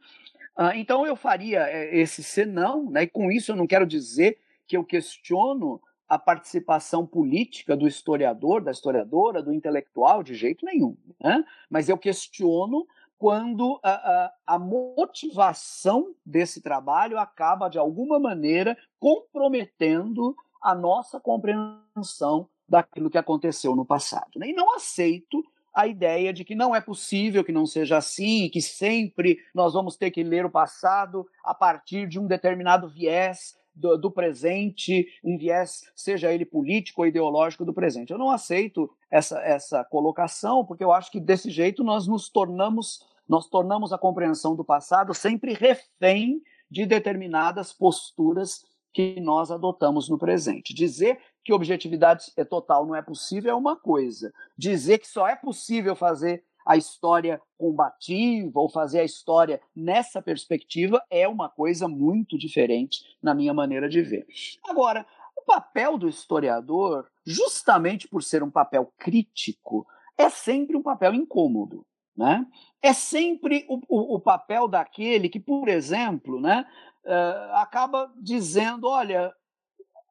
Ah, 0.56 0.76
então 0.76 1.06
eu 1.06 1.14
faria 1.14 1.60
eh, 1.68 1.96
esse 1.96 2.24
senão, 2.24 2.90
né? 2.90 3.04
e 3.04 3.06
com 3.06 3.30
isso 3.30 3.52
eu 3.52 3.56
não 3.56 3.66
quero 3.66 3.86
dizer 3.86 4.38
que 4.66 4.76
eu 4.76 4.82
questiono 4.82 5.80
a 6.08 6.18
participação 6.18 7.06
política 7.06 7.76
do 7.76 7.86
historiador, 7.86 8.62
da 8.62 8.72
historiadora, 8.72 9.42
do 9.42 9.52
intelectual, 9.52 10.24
de 10.24 10.34
jeito 10.34 10.64
nenhum. 10.64 10.96
Né? 11.20 11.44
Mas 11.70 11.88
eu 11.88 11.96
questiono 11.96 12.86
quando 13.18 13.80
a, 13.82 13.90
a, 13.90 14.32
a, 14.47 14.59
motivação 14.59 16.14
desse 16.24 16.60
trabalho 16.60 17.18
acaba, 17.18 17.68
de 17.68 17.78
alguma 17.78 18.18
maneira, 18.18 18.76
comprometendo 18.98 20.36
a 20.62 20.74
nossa 20.74 21.18
compreensão 21.18 22.48
daquilo 22.68 23.10
que 23.10 23.18
aconteceu 23.18 23.74
no 23.74 23.86
passado. 23.86 24.32
Né? 24.36 24.48
E 24.48 24.52
não 24.52 24.74
aceito 24.74 25.43
a 25.74 25.86
ideia 25.86 26.32
de 26.32 26.44
que 26.44 26.55
não 26.55 26.74
é 26.74 26.80
possível 26.80 27.44
que 27.44 27.52
não 27.52 27.66
seja 27.66 27.98
assim, 27.98 28.48
que 28.48 28.62
sempre 28.62 29.38
nós 29.55 29.74
vamos 29.74 29.97
ter 29.97 30.10
que 30.10 30.22
ler 30.22 30.47
o 30.47 30.51
passado 30.51 31.26
a 31.44 31.55
partir 31.55 32.09
de 32.09 32.18
um 32.18 32.26
determinado 32.26 32.88
viés 32.88 33.55
do, 33.76 33.96
do, 33.98 34.10
presente, 34.10 35.06
um 35.22 35.36
viés, 35.36 35.82
seja 35.94 36.32
ele 36.32 36.46
político 36.46 37.02
ou 37.02 37.06
ideológico 37.06 37.64
do 37.64 37.74
presente. 37.74 38.10
Eu 38.10 38.18
não 38.18 38.30
aceito 38.30 38.90
essa, 39.10 39.38
essa 39.40 39.84
colocação, 39.84 40.64
porque 40.64 40.82
eu 40.82 40.90
acho 40.90 41.10
que 41.10 41.20
desse 41.20 41.50
jeito 41.50 41.84
nós 41.84 42.06
nos 42.06 42.30
tornamos, 42.30 43.04
nós 43.28 43.46
tornamos 43.46 43.92
a 43.92 43.98
compreensão 43.98 44.56
do 44.56 44.64
passado 44.64 45.12
sempre 45.12 45.52
refém 45.52 46.42
de 46.70 46.86
determinadas 46.86 47.72
posturas 47.72 48.64
que 48.96 49.20
nós 49.20 49.50
adotamos 49.50 50.08
no 50.08 50.16
presente. 50.16 50.72
Dizer 50.72 51.20
que 51.44 51.52
objetividade 51.52 52.32
é 52.34 52.44
total 52.44 52.86
não 52.86 52.96
é 52.96 53.02
possível 53.02 53.52
é 53.52 53.54
uma 53.54 53.76
coisa. 53.76 54.32
Dizer 54.56 54.98
que 54.98 55.06
só 55.06 55.28
é 55.28 55.36
possível 55.36 55.94
fazer 55.94 56.42
a 56.66 56.76
história 56.76 57.40
combativa 57.56 58.59
ou 58.59 58.68
fazer 58.68 59.01
a 59.01 59.05
história 59.05 59.60
nessa 59.74 60.20
perspectiva 60.20 61.01
é 61.09 61.28
uma 61.28 61.48
coisa 61.48 61.86
muito 61.86 62.36
diferente 62.36 63.16
na 63.22 63.32
minha 63.34 63.55
maneira 63.55 63.88
de 63.88 64.02
ver. 64.02 64.26
Agora, 64.68 65.06
o 65.36 65.43
papel 65.43 65.97
do 65.97 66.09
historiador, 66.09 67.06
justamente 67.24 68.09
por 68.09 68.22
ser 68.22 68.43
um 68.43 68.51
papel 68.51 68.93
crítico, 68.98 69.86
é 70.18 70.28
sempre 70.28 70.76
um 70.76 70.82
papel 70.82 71.14
incômodo. 71.14 71.86
Né? 72.16 72.44
É 72.82 72.93
sempre 72.93 73.64
o, 73.68 73.76
o, 73.88 74.16
o 74.16 74.20
papel 74.20 74.66
daquele 74.66 75.28
que, 75.28 75.38
por 75.38 75.68
exemplo, 75.68 76.40
né, 76.40 76.66
uh, 77.05 77.56
acaba 77.56 78.10
dizendo: 78.16 78.88
olha, 78.88 79.32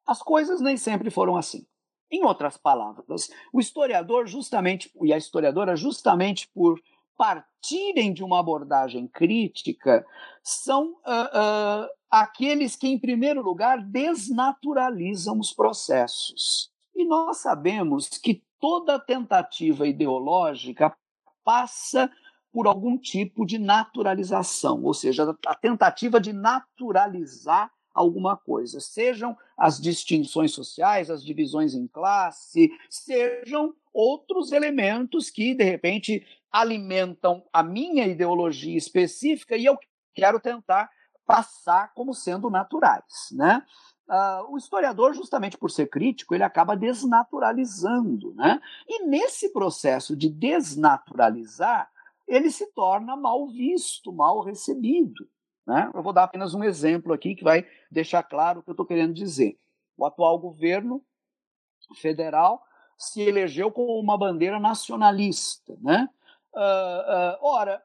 as 0.06 0.22
coisas 0.22 0.60
nem 0.60 0.76
sempre 0.76 1.10
foram 1.10 1.36
assim. 1.36 1.66
Em 2.10 2.24
outras 2.24 2.56
palavras, 2.56 3.28
o 3.52 3.60
historiador 3.60 4.26
justamente 4.26 4.90
e 5.02 5.12
a 5.12 5.16
historiadora 5.16 5.74
justamente 5.76 6.48
por 6.54 6.80
partirem 7.16 8.12
de 8.12 8.22
uma 8.22 8.38
abordagem 8.38 9.08
crítica 9.08 10.06
são 10.42 10.92
uh, 10.92 11.84
uh, 11.84 11.88
aqueles 12.10 12.76
que, 12.76 12.86
em 12.86 12.98
primeiro 12.98 13.42
lugar, 13.42 13.82
desnaturalizam 13.82 15.38
os 15.38 15.52
processos. 15.52 16.70
E 16.94 17.04
nós 17.04 17.38
sabemos 17.38 18.08
que 18.08 18.42
toda 18.60 18.98
tentativa 18.98 19.86
ideológica 19.86 20.94
passa 21.44 22.10
por 22.52 22.66
algum 22.66 22.96
tipo 22.96 23.44
de 23.44 23.58
naturalização, 23.58 24.82
ou 24.82 24.94
seja, 24.94 25.36
a 25.46 25.54
tentativa 25.54 26.20
de 26.20 26.32
naturalizar 26.32 27.70
alguma 27.96 28.36
coisa. 28.36 28.78
Sejam 28.78 29.36
as 29.56 29.80
distinções 29.80 30.52
sociais, 30.52 31.10
as 31.10 31.24
divisões 31.24 31.74
em 31.74 31.86
classe, 31.86 32.70
sejam 32.90 33.74
outros 33.92 34.52
elementos 34.52 35.30
que, 35.30 35.54
de 35.54 35.64
repente, 35.64 36.24
alimentam 36.52 37.42
a 37.52 37.62
minha 37.62 38.06
ideologia 38.06 38.76
específica 38.76 39.56
e 39.56 39.64
eu 39.64 39.78
quero 40.14 40.38
tentar 40.38 40.90
passar 41.26 41.92
como 41.94 42.14
sendo 42.14 42.48
naturais, 42.50 43.28
né? 43.32 43.64
Uh, 44.08 44.54
o 44.54 44.56
historiador, 44.56 45.12
justamente 45.14 45.58
por 45.58 45.68
ser 45.68 45.88
crítico, 45.88 46.32
ele 46.32 46.44
acaba 46.44 46.76
desnaturalizando, 46.76 48.32
né? 48.34 48.60
E 48.88 49.04
nesse 49.04 49.52
processo 49.52 50.14
de 50.14 50.28
desnaturalizar, 50.28 51.90
ele 52.28 52.50
se 52.50 52.66
torna 52.72 53.16
mal 53.16 53.48
visto, 53.48 54.12
mal 54.12 54.42
recebido. 54.42 55.28
Né? 55.66 55.90
Eu 55.92 56.02
vou 56.02 56.12
dar 56.12 56.24
apenas 56.24 56.54
um 56.54 56.62
exemplo 56.62 57.12
aqui 57.12 57.34
que 57.34 57.42
vai 57.42 57.66
deixar 57.90 58.22
claro 58.22 58.60
o 58.60 58.62
que 58.62 58.70
eu 58.70 58.72
estou 58.72 58.86
querendo 58.86 59.12
dizer. 59.12 59.58
O 59.96 60.06
atual 60.06 60.38
governo 60.38 61.02
federal 61.96 62.62
se 62.96 63.20
elegeu 63.20 63.70
com 63.70 63.98
uma 63.98 64.16
bandeira 64.16 64.60
nacionalista. 64.60 65.76
Né? 65.80 66.08
Uh, 66.54 66.58
uh, 66.58 67.38
ora, 67.40 67.82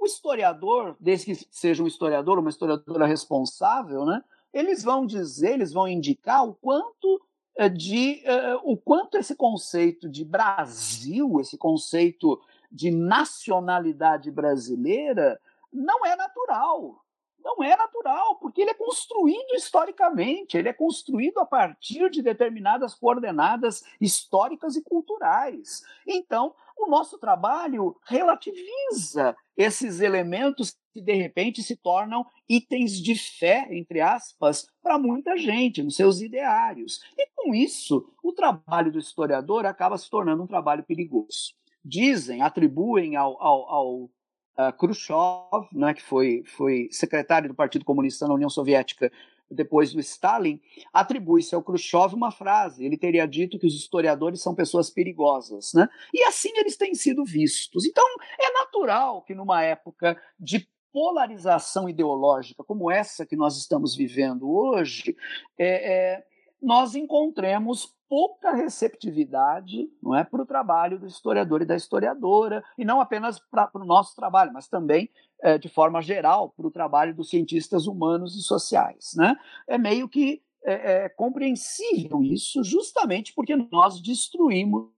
o 0.00 0.06
historiador, 0.06 0.96
desde 1.00 1.26
que 1.26 1.48
seja 1.50 1.82
um 1.82 1.86
historiador, 1.86 2.38
uma 2.38 2.50
historiadora 2.50 3.06
responsável, 3.06 4.04
né, 4.04 4.22
eles 4.52 4.82
vão 4.82 5.06
dizer, 5.06 5.54
eles 5.54 5.72
vão 5.72 5.88
indicar 5.88 6.46
o 6.46 6.54
quanto 6.54 7.20
uh, 7.58 7.70
de 7.70 8.22
o 8.62 8.76
quanto 8.76 9.16
esse 9.16 9.34
conceito 9.34 10.08
de 10.08 10.24
Brasil, 10.24 11.40
esse 11.40 11.56
conceito 11.56 12.40
de 12.70 12.90
nacionalidade 12.90 14.30
brasileira, 14.30 15.40
não 15.72 16.04
é 16.04 16.14
natural 16.14 17.03
não 17.44 17.62
é 17.62 17.76
natural, 17.76 18.36
porque 18.36 18.62
ele 18.62 18.70
é 18.70 18.74
construído 18.74 19.54
historicamente, 19.54 20.56
ele 20.56 20.68
é 20.68 20.72
construído 20.72 21.38
a 21.38 21.46
partir 21.46 22.08
de 22.10 22.22
determinadas 22.22 22.94
coordenadas 22.94 23.84
históricas 24.00 24.74
e 24.76 24.82
culturais. 24.82 25.82
Então, 26.06 26.54
o 26.76 26.88
nosso 26.88 27.18
trabalho 27.18 27.96
relativiza 28.06 29.36
esses 29.56 30.00
elementos 30.00 30.76
que 30.92 31.00
de 31.00 31.12
repente 31.12 31.62
se 31.62 31.76
tornam 31.76 32.26
itens 32.48 32.92
de 32.92 33.14
fé, 33.14 33.68
entre 33.70 34.00
aspas, 34.00 34.66
para 34.82 34.98
muita 34.98 35.36
gente, 35.36 35.82
nos 35.82 35.96
seus 35.96 36.20
ideários. 36.20 37.00
E 37.16 37.28
com 37.34 37.54
isso, 37.54 38.12
o 38.22 38.32
trabalho 38.32 38.90
do 38.90 38.98
historiador 38.98 39.66
acaba 39.66 39.98
se 39.98 40.08
tornando 40.08 40.42
um 40.42 40.46
trabalho 40.46 40.84
perigoso. 40.84 41.54
Dizem, 41.84 42.42
atribuem 42.42 43.16
ao, 43.16 43.40
ao, 43.42 43.68
ao 43.68 44.10
uh, 44.58 44.72
Khrushchev, 44.76 45.68
né, 45.72 45.94
que 45.94 46.02
foi, 46.02 46.42
foi 46.44 46.88
secretário 46.90 47.48
do 47.48 47.54
Partido 47.54 47.84
Comunista 47.84 48.26
na 48.26 48.34
União 48.34 48.50
Soviética 48.50 49.10
depois 49.50 49.92
do 49.92 50.00
Stalin, 50.00 50.60
atribui-se 50.92 51.54
ao 51.54 51.62
Khrushchev 51.62 52.14
uma 52.14 52.30
frase. 52.30 52.84
Ele 52.84 52.96
teria 52.96 53.26
dito 53.26 53.58
que 53.58 53.66
os 53.66 53.74
historiadores 53.74 54.40
são 54.40 54.54
pessoas 54.54 54.90
perigosas, 54.90 55.72
né? 55.74 55.88
E 56.12 56.24
assim 56.24 56.50
eles 56.56 56.76
têm 56.76 56.94
sido 56.94 57.24
vistos. 57.24 57.86
Então, 57.86 58.04
é 58.40 58.52
natural 58.52 59.22
que 59.22 59.34
numa 59.34 59.62
época 59.62 60.20
de 60.38 60.66
polarização 60.92 61.88
ideológica 61.88 62.62
como 62.62 62.90
essa 62.90 63.26
que 63.26 63.36
nós 63.36 63.56
estamos 63.56 63.96
vivendo 63.96 64.48
hoje, 64.48 65.16
é, 65.58 65.92
é, 65.92 66.24
nós 66.62 66.94
encontremos 66.94 67.93
pouca 68.08 68.52
receptividade 68.52 69.90
não 70.02 70.14
é, 70.14 70.24
para 70.24 70.42
o 70.42 70.46
trabalho 70.46 70.98
do 70.98 71.06
historiador 71.06 71.62
e 71.62 71.66
da 71.66 71.76
historiadora, 71.76 72.62
e 72.76 72.84
não 72.84 73.00
apenas 73.00 73.38
para 73.38 73.70
o 73.74 73.84
nosso 73.84 74.14
trabalho, 74.14 74.52
mas 74.52 74.68
também, 74.68 75.10
é, 75.42 75.58
de 75.58 75.68
forma 75.68 76.00
geral, 76.00 76.50
para 76.50 76.66
o 76.66 76.70
trabalho 76.70 77.14
dos 77.14 77.30
cientistas 77.30 77.86
humanos 77.86 78.36
e 78.36 78.42
sociais. 78.42 79.12
Né? 79.16 79.36
É 79.66 79.78
meio 79.78 80.08
que 80.08 80.42
é, 80.64 81.04
é 81.04 81.08
compreensível 81.08 82.22
isso, 82.22 82.62
justamente 82.64 83.34
porque 83.34 83.54
nós 83.54 84.00
destruímos 84.00 84.88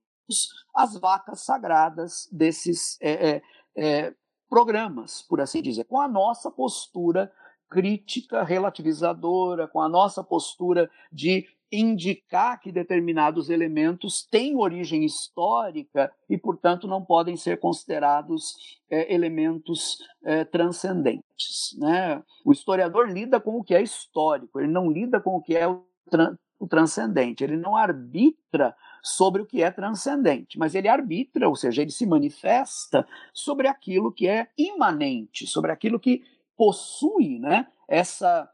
as 0.75 0.97
vacas 0.97 1.41
sagradas 1.41 2.27
desses 2.31 2.97
é, 3.01 3.29
é, 3.29 3.41
é 3.75 4.13
programas, 4.49 5.21
por 5.21 5.41
assim 5.41 5.61
dizer, 5.61 5.85
com 5.85 5.99
a 5.99 6.07
nossa 6.07 6.49
postura 6.49 7.31
crítica 7.69 8.43
relativizadora, 8.43 9.67
com 9.67 9.81
a 9.81 9.89
nossa 9.89 10.23
postura 10.23 10.89
de 11.11 11.45
indicar 11.71 12.59
que 12.59 12.71
determinados 12.71 13.49
elementos 13.49 14.25
têm 14.25 14.55
origem 14.55 15.03
histórica 15.03 16.11
e, 16.29 16.37
portanto, 16.37 16.87
não 16.87 17.03
podem 17.03 17.35
ser 17.35 17.59
considerados 17.59 18.79
é, 18.89 19.13
elementos 19.13 19.97
é, 20.23 20.45
transcendentes. 20.45 21.75
Né? 21.77 22.23
O 22.45 22.51
historiador 22.51 23.09
lida 23.09 23.39
com 23.39 23.57
o 23.57 23.63
que 23.63 23.75
é 23.75 23.81
histórico, 23.81 24.59
ele 24.59 24.71
não 24.71 24.89
lida 24.89 25.19
com 25.19 25.35
o 25.35 25.41
que 25.41 25.55
é 25.55 25.67
o, 25.67 25.83
tra 26.09 26.37
o 26.59 26.67
transcendente, 26.67 27.43
ele 27.43 27.55
não 27.55 27.75
arbitra 27.75 28.75
sobre 29.03 29.43
o 29.43 29.45
que 29.45 29.61
é 29.61 29.69
transcendente, 29.69 30.57
mas 30.57 30.73
ele 30.73 30.87
arbitra, 30.87 31.47
ou 31.47 31.55
seja, 31.55 31.83
ele 31.83 31.91
se 31.91 32.05
manifesta 32.05 33.07
sobre 33.31 33.67
aquilo 33.67 34.11
que 34.11 34.27
é 34.27 34.47
imanente, 34.57 35.45
sobre 35.45 35.71
aquilo 35.71 35.99
que 35.99 36.23
possui 36.57 37.37
né, 37.37 37.67
essa 37.87 38.49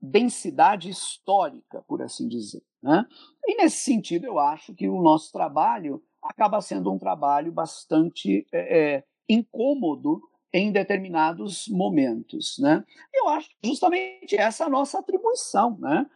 densidade 0.00 0.88
histórica, 0.88 1.82
por 1.86 2.02
assim 2.02 2.28
dizer. 2.28 2.62
Né? 2.82 3.04
E 3.44 3.56
nesse 3.56 3.78
sentido, 3.78 4.26
eu 4.26 4.38
acho 4.38 4.74
que 4.74 4.88
o 4.88 5.02
nosso 5.02 5.32
trabalho 5.32 6.02
acaba 6.22 6.60
sendo 6.60 6.92
um 6.92 6.98
trabalho 6.98 7.52
bastante 7.52 8.46
é, 8.52 8.96
é, 8.96 9.04
incômodo 9.28 10.20
em 10.52 10.72
determinados 10.72 11.68
momentos. 11.68 12.58
Né? 12.58 12.84
Eu 13.12 13.28
acho 13.28 13.50
justamente 13.62 14.36
essa 14.36 14.66
a 14.66 14.68
nossa 14.68 14.98
atribuição. 14.98 15.76
Né? 15.78 16.06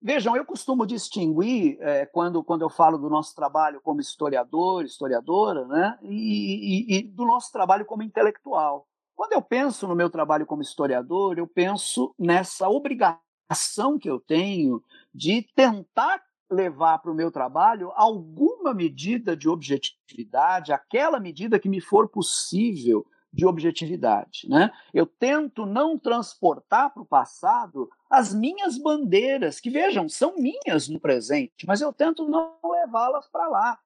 Vejam, 0.00 0.36
eu 0.36 0.44
costumo 0.44 0.86
distinguir, 0.86 1.76
é, 1.80 2.06
quando, 2.06 2.42
quando 2.44 2.62
eu 2.62 2.70
falo 2.70 2.98
do 2.98 3.10
nosso 3.10 3.34
trabalho 3.34 3.80
como 3.80 4.00
historiador, 4.00 4.84
historiadora, 4.84 5.66
né, 5.66 5.98
e, 6.02 6.86
e, 6.86 6.98
e, 6.98 7.02
do 7.02 7.24
nosso 7.24 7.50
trabalho 7.50 7.84
como 7.84 8.04
intelectual. 8.04 8.86
Quando 9.18 9.32
eu 9.32 9.42
penso 9.42 9.88
no 9.88 9.96
meu 9.96 10.08
trabalho 10.08 10.46
como 10.46 10.62
historiador, 10.62 11.38
eu 11.40 11.46
penso 11.48 12.14
nessa 12.16 12.68
obrigação 12.68 13.98
que 14.00 14.08
eu 14.08 14.20
tenho 14.20 14.80
de 15.12 15.42
tentar 15.56 16.22
levar 16.48 17.00
para 17.00 17.10
o 17.10 17.14
meu 17.16 17.28
trabalho 17.28 17.90
alguma 17.96 18.72
medida 18.72 19.36
de 19.36 19.48
objetividade, 19.48 20.72
aquela 20.72 21.18
medida 21.18 21.58
que 21.58 21.68
me 21.68 21.80
for 21.80 22.08
possível 22.08 23.04
de 23.32 23.44
objetividade. 23.44 24.48
Né? 24.48 24.70
Eu 24.94 25.04
tento 25.04 25.66
não 25.66 25.98
transportar 25.98 26.94
para 26.94 27.02
o 27.02 27.06
passado 27.06 27.90
as 28.08 28.32
minhas 28.32 28.78
bandeiras, 28.78 29.58
que 29.58 29.68
vejam, 29.68 30.08
são 30.08 30.36
minhas 30.36 30.88
no 30.88 31.00
presente, 31.00 31.66
mas 31.66 31.80
eu 31.80 31.92
tento 31.92 32.28
não 32.28 32.54
levá-las 32.62 33.26
para 33.26 33.48
lá 33.48 33.80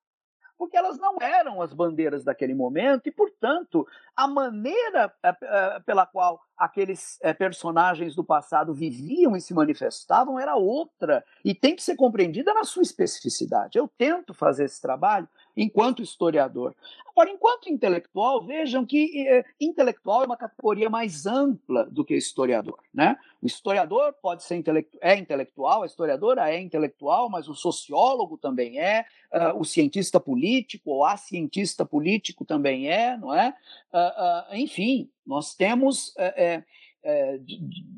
porque 0.62 0.76
elas 0.76 0.96
não 0.96 1.16
eram 1.20 1.60
as 1.60 1.72
bandeiras 1.72 2.22
daquele 2.22 2.54
momento 2.54 3.08
e, 3.08 3.10
portanto, 3.10 3.84
a 4.14 4.28
maneira 4.28 5.12
eh, 5.20 5.36
eh, 5.42 5.80
pela 5.84 6.06
qual 6.06 6.40
aqueles 6.56 7.18
eh, 7.20 7.34
personagens 7.34 8.14
do 8.14 8.22
passado 8.22 8.72
viviam 8.72 9.34
e 9.36 9.40
se 9.40 9.52
manifestavam 9.52 10.38
era 10.38 10.54
outra 10.54 11.24
e 11.44 11.52
tem 11.52 11.74
que 11.74 11.82
ser 11.82 11.96
compreendida 11.96 12.54
na 12.54 12.62
sua 12.62 12.84
especificidade. 12.84 13.76
Eu 13.76 13.88
tento 13.98 14.32
fazer 14.32 14.66
esse 14.66 14.80
trabalho 14.80 15.28
enquanto 15.56 16.02
historiador. 16.02 16.74
Agora, 17.12 17.30
enquanto 17.30 17.68
intelectual, 17.68 18.44
vejam 18.46 18.86
que 18.86 19.28
eh, 19.28 19.44
intelectual 19.60 20.22
é 20.22 20.26
uma 20.26 20.36
categoria 20.36 20.88
mais 20.88 21.26
ampla 21.26 21.84
do 21.84 22.04
que 22.04 22.16
historiador. 22.16 22.78
Né? 22.92 23.16
O 23.40 23.46
historiador 23.46 24.14
pode 24.14 24.42
ser 24.44 24.56
intelectu 24.56 24.98
é 25.00 25.16
intelectual, 25.16 25.82
a 25.82 25.86
historiadora 25.86 26.50
é 26.50 26.58
intelectual, 26.58 27.28
mas 27.28 27.48
o 27.48 27.54
sociólogo 27.54 28.38
também 28.38 28.80
é, 28.80 29.04
uh, 29.32 29.58
o 29.58 29.64
cientista 29.64 30.18
político 30.18 30.90
ou 30.90 31.04
a 31.04 31.16
cientista 31.18 31.84
político 31.84 32.46
também 32.46 32.90
é, 32.90 33.16
não 33.16 33.34
é? 33.34 33.54
Uh, 33.92 34.52
uh, 34.52 34.56
enfim, 34.56 35.10
nós 35.26 35.54
temos. 35.54 36.14
É, 36.16 36.62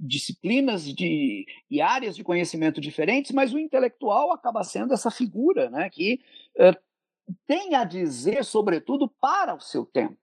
disciplinas 0.00 0.86
de, 0.86 1.46
e 1.70 1.78
áreas 1.82 2.16
de 2.16 2.24
conhecimento 2.24 2.80
diferentes, 2.80 3.32
mas 3.32 3.52
o 3.52 3.58
intelectual 3.58 4.32
acaba 4.32 4.64
sendo 4.64 4.94
essa 4.94 5.10
figura 5.10 5.68
né, 5.68 5.90
que 5.90 6.20
tem 7.46 7.74
a 7.74 7.84
dizer, 7.84 8.44
sobretudo, 8.44 9.08
para 9.20 9.54
o 9.54 9.60
seu 9.60 9.84
tempo. 9.84 10.16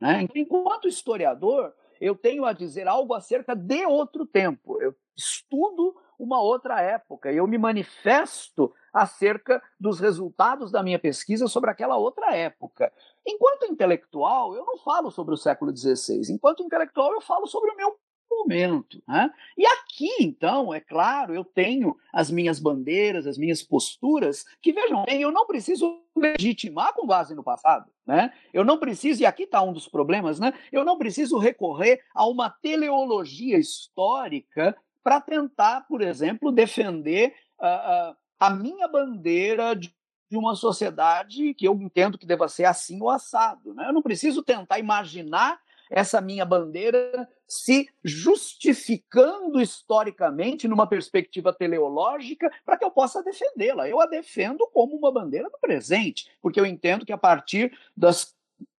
Né? 0.00 0.22
Então, 0.22 0.40
enquanto 0.40 0.88
historiador, 0.88 1.72
eu 2.00 2.16
tenho 2.16 2.44
a 2.44 2.52
dizer 2.52 2.88
algo 2.88 3.14
acerca 3.14 3.54
de 3.54 3.86
outro 3.86 4.26
tempo. 4.26 4.80
Eu 4.82 4.94
estudo 5.16 5.94
uma 6.18 6.40
outra 6.40 6.80
época 6.80 7.32
e 7.32 7.36
eu 7.36 7.46
me 7.46 7.58
manifesto 7.58 8.72
acerca 8.92 9.62
dos 9.78 9.98
resultados 9.98 10.70
da 10.70 10.82
minha 10.82 10.98
pesquisa 10.98 11.46
sobre 11.46 11.70
aquela 11.70 11.96
outra 11.96 12.34
época. 12.34 12.92
Enquanto 13.26 13.66
intelectual, 13.66 14.54
eu 14.54 14.64
não 14.64 14.78
falo 14.78 15.10
sobre 15.10 15.34
o 15.34 15.38
século 15.38 15.74
XVI. 15.76 16.32
Enquanto 16.32 16.62
intelectual, 16.62 17.12
eu 17.12 17.20
falo 17.20 17.46
sobre 17.46 17.70
o 17.70 17.76
meu 17.76 17.96
momento. 18.38 19.02
Né? 19.06 19.30
E 19.56 19.66
aqui, 19.66 20.10
então, 20.20 20.72
é 20.72 20.80
claro, 20.80 21.34
eu 21.34 21.44
tenho 21.44 21.96
as 22.12 22.30
minhas 22.30 22.58
bandeiras, 22.58 23.26
as 23.26 23.38
minhas 23.38 23.62
posturas, 23.62 24.44
que 24.60 24.72
vejam 24.72 25.04
bem, 25.04 25.22
eu 25.22 25.30
não 25.30 25.46
preciso 25.46 26.00
legitimar 26.16 26.92
com 26.94 27.06
base 27.06 27.34
no 27.34 27.42
passado. 27.42 27.90
Né? 28.06 28.32
Eu 28.52 28.64
não 28.64 28.78
preciso, 28.78 29.22
e 29.22 29.26
aqui 29.26 29.44
está 29.44 29.62
um 29.62 29.72
dos 29.72 29.88
problemas, 29.88 30.38
né? 30.38 30.52
eu 30.70 30.84
não 30.84 30.98
preciso 30.98 31.38
recorrer 31.38 32.02
a 32.14 32.26
uma 32.26 32.50
teleologia 32.50 33.58
histórica 33.58 34.76
para 35.02 35.20
tentar, 35.20 35.86
por 35.88 36.00
exemplo, 36.00 36.52
defender 36.52 37.34
uh, 37.60 38.12
uh, 38.12 38.16
a 38.38 38.50
minha 38.50 38.86
bandeira 38.86 39.74
de 39.74 39.92
de 40.32 40.38
uma 40.38 40.54
sociedade 40.54 41.52
que 41.52 41.68
eu 41.68 41.74
entendo 41.74 42.16
que 42.16 42.24
deva 42.24 42.48
ser 42.48 42.64
assim 42.64 42.98
ou 43.02 43.10
assado. 43.10 43.74
Né? 43.74 43.86
Eu 43.86 43.92
não 43.92 44.00
preciso 44.00 44.42
tentar 44.42 44.78
imaginar 44.78 45.60
essa 45.92 46.22
minha 46.22 46.44
bandeira 46.44 47.28
se 47.46 47.86
justificando 48.02 49.60
historicamente 49.60 50.66
numa 50.66 50.86
perspectiva 50.86 51.52
teleológica 51.52 52.50
para 52.64 52.78
que 52.78 52.84
eu 52.84 52.90
possa 52.90 53.22
defendê-la. 53.22 53.86
Eu 53.86 54.00
a 54.00 54.06
defendo 54.06 54.66
como 54.72 54.96
uma 54.96 55.12
bandeira 55.12 55.50
do 55.50 55.58
presente, 55.58 56.30
porque 56.40 56.58
eu 56.58 56.64
entendo 56.64 57.04
que 57.04 57.12
a 57.12 57.18
partir 57.18 57.76
das 57.94 58.34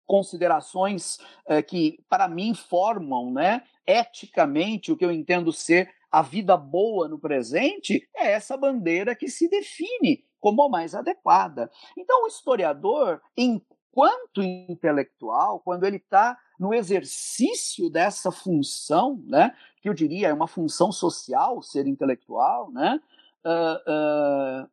considerações 0.08 1.20
eh, 1.48 1.62
que 1.62 2.00
para 2.10 2.28
mim 2.28 2.56
formam, 2.56 3.32
né, 3.32 3.62
eticamente 3.86 4.92
o 4.92 4.98
que 4.98 5.06
eu 5.06 5.12
entendo 5.12 5.54
ser 5.54 5.94
a 6.12 6.22
vida 6.24 6.58
boa 6.58 7.08
no 7.08 7.20
presente, 7.20 8.08
é 8.16 8.32
essa 8.32 8.58
bandeira 8.58 9.16
que 9.16 9.28
se 9.28 9.48
define 9.48 10.26
como 10.40 10.64
a 10.64 10.70
mais 10.70 10.94
adequada. 10.94 11.72
Então, 11.98 12.24
o 12.24 12.28
historiador, 12.28 13.22
enquanto 13.94 14.42
intelectual, 14.42 15.60
quando 15.60 15.86
ele 15.86 15.98
está 15.98 16.36
no 16.60 16.74
exercício 16.74 17.90
dessa 17.92 18.32
função, 18.32 19.24
né, 19.28 19.56
que 19.82 19.88
eu 19.88 19.94
diria 19.94 20.30
é 20.30 20.34
uma 20.34 20.48
função 20.48 20.92
social, 20.92 21.62
ser 21.62 21.86
intelectual, 21.86 22.72
né, 22.72 23.00
uh, 23.46 24.64
uh, 24.64 24.70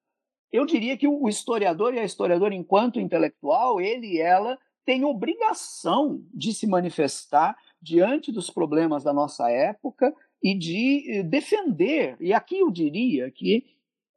eu 0.50 0.64
diria 0.64 0.96
que 0.96 1.06
o 1.06 1.28
historiador 1.28 1.94
e 1.94 2.00
a 2.00 2.04
historiadora, 2.04 2.54
enquanto 2.54 2.98
intelectual, 2.98 3.80
ele 3.80 4.14
e 4.14 4.20
ela 4.20 4.58
têm 4.86 5.04
obrigação 5.04 6.24
de 6.32 6.54
se 6.54 6.66
manifestar 6.66 7.56
diante 7.80 8.32
dos 8.32 8.50
problemas 8.50 9.04
da 9.04 9.12
nossa 9.12 9.48
época 9.50 10.12
e 10.42 10.58
de 10.58 11.18
eh, 11.18 11.22
defender. 11.22 12.16
E 12.20 12.32
aqui 12.32 12.58
eu 12.58 12.70
diria 12.70 13.30
que 13.30 13.64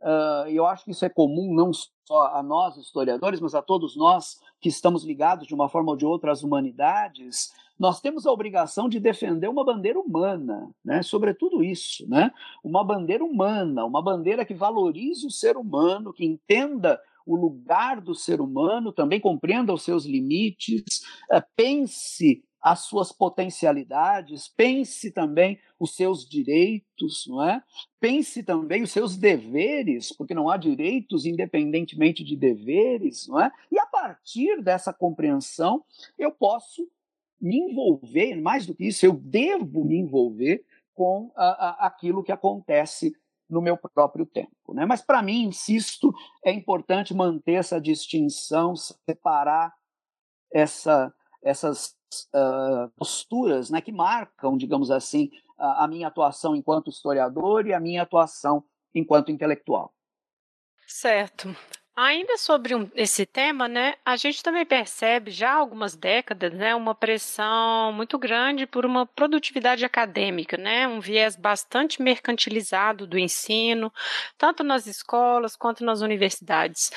Uh, 0.04 0.50
eu 0.50 0.66
acho 0.66 0.84
que 0.84 0.92
isso 0.92 1.06
é 1.06 1.10
comum 1.10 1.54
não 1.54 1.72
só 1.74 2.36
a 2.36 2.44
nós, 2.44 2.76
historiadores, 2.76 3.40
mas 3.40 3.56
a 3.56 3.62
todos 3.62 3.96
nós 3.96 4.38
que 4.64 4.70
estamos 4.70 5.04
ligados 5.04 5.46
de 5.46 5.54
uma 5.54 5.68
forma 5.68 5.92
ou 5.92 5.98
de 5.98 6.06
outra 6.06 6.32
às 6.32 6.42
humanidades. 6.42 7.52
Nós 7.78 8.00
temos 8.00 8.26
a 8.26 8.32
obrigação 8.32 8.88
de 8.88 8.98
defender 8.98 9.50
uma 9.50 9.66
bandeira 9.66 10.00
humana, 10.00 10.74
né? 10.86 11.04
sobretudo 11.04 11.62
isso, 11.62 12.08
né? 12.08 12.32
uma 12.64 12.82
bandeira 12.82 13.26
humana, 13.26 13.84
uma 13.84 14.02
bandeira 14.02 14.46
que 14.46 14.54
valorize 14.54 15.28
o 15.28 15.32
ser 15.32 15.58
humano, 15.58 16.14
que 16.14 16.26
entenda 16.26 16.98
o 17.26 17.36
lugar 17.36 18.00
do 18.00 18.16
ser 18.16 18.40
humano, 18.40 18.94
também 18.94 19.20
compreenda 19.20 19.74
os 19.74 19.84
seus 19.84 20.06
limites, 20.06 21.02
uh, 21.30 21.44
pense 21.58 22.42
as 22.64 22.80
suas 22.80 23.12
potencialidades, 23.12 24.48
pense 24.48 25.12
também 25.12 25.60
os 25.78 25.96
seus 25.96 26.28
direitos, 26.28 27.26
não 27.28 27.44
é? 27.44 27.62
Pense 28.00 28.42
também 28.42 28.82
os 28.82 28.92
seus 28.92 29.18
deveres, 29.18 30.16
porque 30.16 30.34
não 30.34 30.50
há 30.50 30.56
direitos 30.56 31.26
independentemente 31.26 32.24
de 32.24 32.38
deveres, 32.38 33.28
não 33.28 33.42
é? 33.42 33.52
E 33.70 33.78
a 33.78 33.86
partir 33.86 34.62
dessa 34.62 34.94
compreensão, 34.94 35.84
eu 36.18 36.32
posso 36.32 36.90
me 37.42 37.58
envolver, 37.58 38.36
mais 38.36 38.66
do 38.66 38.74
que 38.74 38.88
isso, 38.88 39.06
eu 39.06 39.14
devo 39.14 39.84
me 39.84 39.98
envolver 39.98 40.66
com 40.94 41.32
a, 41.36 41.46
a, 41.46 41.88
aquilo 41.88 42.24
que 42.24 42.32
acontece 42.32 43.14
no 43.50 43.62
meu 43.62 43.78
próprio 43.78 44.26
tempo. 44.26 44.74
Né? 44.74 44.86
Mas, 44.86 45.02
para 45.02 45.22
mim, 45.22 45.44
insisto, 45.44 46.14
é 46.46 46.54
importante 46.54 47.14
manter 47.14 47.56
essa 47.56 47.82
distinção, 47.82 48.74
separar 48.76 49.74
essa, 50.54 51.14
essas 51.44 51.96
uh, 52.34 52.90
posturas 52.96 53.70
né, 53.70 53.82
que 53.82 53.92
marcam, 53.92 54.58
digamos 54.58 54.90
assim, 54.90 55.30
a, 55.58 55.84
a 55.84 55.88
minha 55.88 56.08
atuação 56.08 56.56
enquanto 56.56 56.90
historiador 56.90 57.68
e 57.68 57.74
a 57.74 57.80
minha 57.80 58.02
atuação 58.02 58.64
enquanto 58.94 59.32
intelectual. 59.32 59.94
Certo. 60.88 61.56
Ainda 61.96 62.40
sobre 62.40 62.74
um, 62.74 62.90
esse 62.96 63.24
tema, 63.24 63.68
né, 63.68 63.94
a 64.04 64.16
gente 64.16 64.42
também 64.42 64.66
percebe 64.66 65.30
já 65.30 65.52
há 65.52 65.56
algumas 65.58 65.96
décadas, 65.96 66.52
né, 66.52 66.74
uma 66.74 66.96
pressão 66.96 67.94
muito 67.94 68.18
grande 68.18 68.66
por 68.66 68.84
uma 68.84 69.06
produtividade 69.06 69.86
acadêmica, 69.86 70.58
né, 70.58 70.88
um 70.88 71.00
viés 71.00 71.36
bastante 71.36 72.02
mercantilizado 72.02 73.06
do 73.06 73.20
ensino, 73.20 73.94
tanto 74.40 74.64
nas 74.64 74.88
escolas 74.88 75.56
quanto 75.56 75.86
nas 75.86 76.02
universidades. 76.02 76.92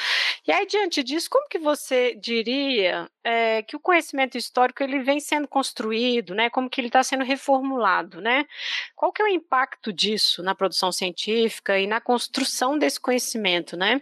E 0.48 0.51
aí 0.51 0.66
diante 0.66 1.02
disso, 1.02 1.28
como 1.31 1.47
que 1.47 1.59
você 1.59 2.14
diria 2.14 3.06
é, 3.23 3.60
que 3.62 3.77
o 3.77 3.81
conhecimento 3.81 4.39
histórico 4.39 4.82
ele 4.82 5.01
vem 5.01 5.20
sendo 5.20 5.47
construído, 5.47 6.35
né, 6.35 6.48
como 6.48 6.70
que 6.70 6.81
ele 6.81 6.89
está 6.89 7.02
sendo 7.02 7.23
reformulado, 7.23 8.23
né? 8.23 8.47
Qual 8.94 9.12
que 9.12 9.20
é 9.20 9.24
o 9.27 9.28
impacto 9.28 9.93
disso 9.93 10.43
na 10.43 10.55
produção 10.55 10.90
científica 10.90 11.78
e 11.78 11.86
na 11.86 12.01
construção 12.01 12.78
desse 12.78 12.98
conhecimento, 12.98 13.77
né? 13.77 14.01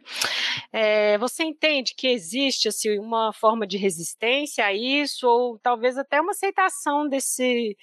É, 0.73 0.84
é, 0.85 1.19
você 1.19 1.45
entende 1.45 1.95
que 1.97 2.07
existe 2.07 2.69
assim, 2.69 2.99
uma 2.99 3.33
forma 3.33 3.67
de 3.67 3.79
resistência 3.79 4.67
a 4.67 4.73
isso, 4.73 5.27
ou 5.27 5.59
talvez 5.59 5.97
até 5.97 6.21
uma 6.21 6.33
aceitação 6.33 7.09
desse, 7.09 7.75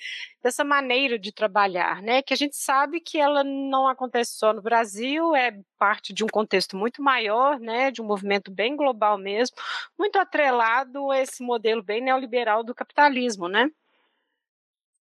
dessa 0.41 0.63
maneira 0.63 1.17
de 1.17 1.31
trabalhar, 1.31 2.01
né? 2.03 2.21
Que 2.21 2.33
a 2.33 2.37
gente 2.37 2.55
sabe 2.55 3.01
que 3.01 3.17
ela 3.17 3.43
não 3.43 3.87
acontece 3.87 4.37
só 4.37 4.53
no 4.53 4.61
Brasil, 4.61 5.35
é 5.35 5.59
parte 5.79 6.13
de 6.13 6.23
um 6.23 6.27
contexto 6.27 6.77
muito 6.77 7.01
maior, 7.01 7.59
né? 7.59 7.89
De 7.89 8.01
um 8.01 8.05
movimento 8.05 8.51
bem 8.51 8.75
global 8.75 9.17
mesmo, 9.17 9.57
muito 9.97 10.17
atrelado 10.19 11.09
a 11.09 11.19
esse 11.19 11.41
modelo 11.41 11.81
bem 11.81 12.01
neoliberal 12.01 12.63
do 12.63 12.75
capitalismo, 12.75 13.47
né? 13.47 13.67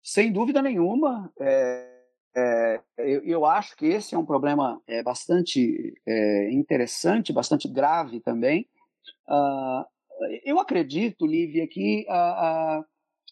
Sem 0.03 0.33
dúvida 0.33 0.63
nenhuma. 0.63 1.31
É 1.39 2.00
é, 2.35 2.81
eu, 2.99 3.25
eu, 3.25 3.45
acho 3.45 3.77
que 3.77 3.87
esse 3.87 4.15
é 4.15 4.19
um 4.19 4.25
problema 4.25 4.81
é, 4.87 5.03
bastante 5.03 5.95
é, 6.07 6.53
interessante, 6.53 7.33
bastante 7.33 7.67
grave 7.69 8.21
também. 8.21 8.69
Uh, 9.29 9.85
eu 10.45 10.61
acredito, 10.61 11.27
Lívia, 11.27 11.67
que 11.67 12.07
a, 12.09 12.15
a, 12.15 12.85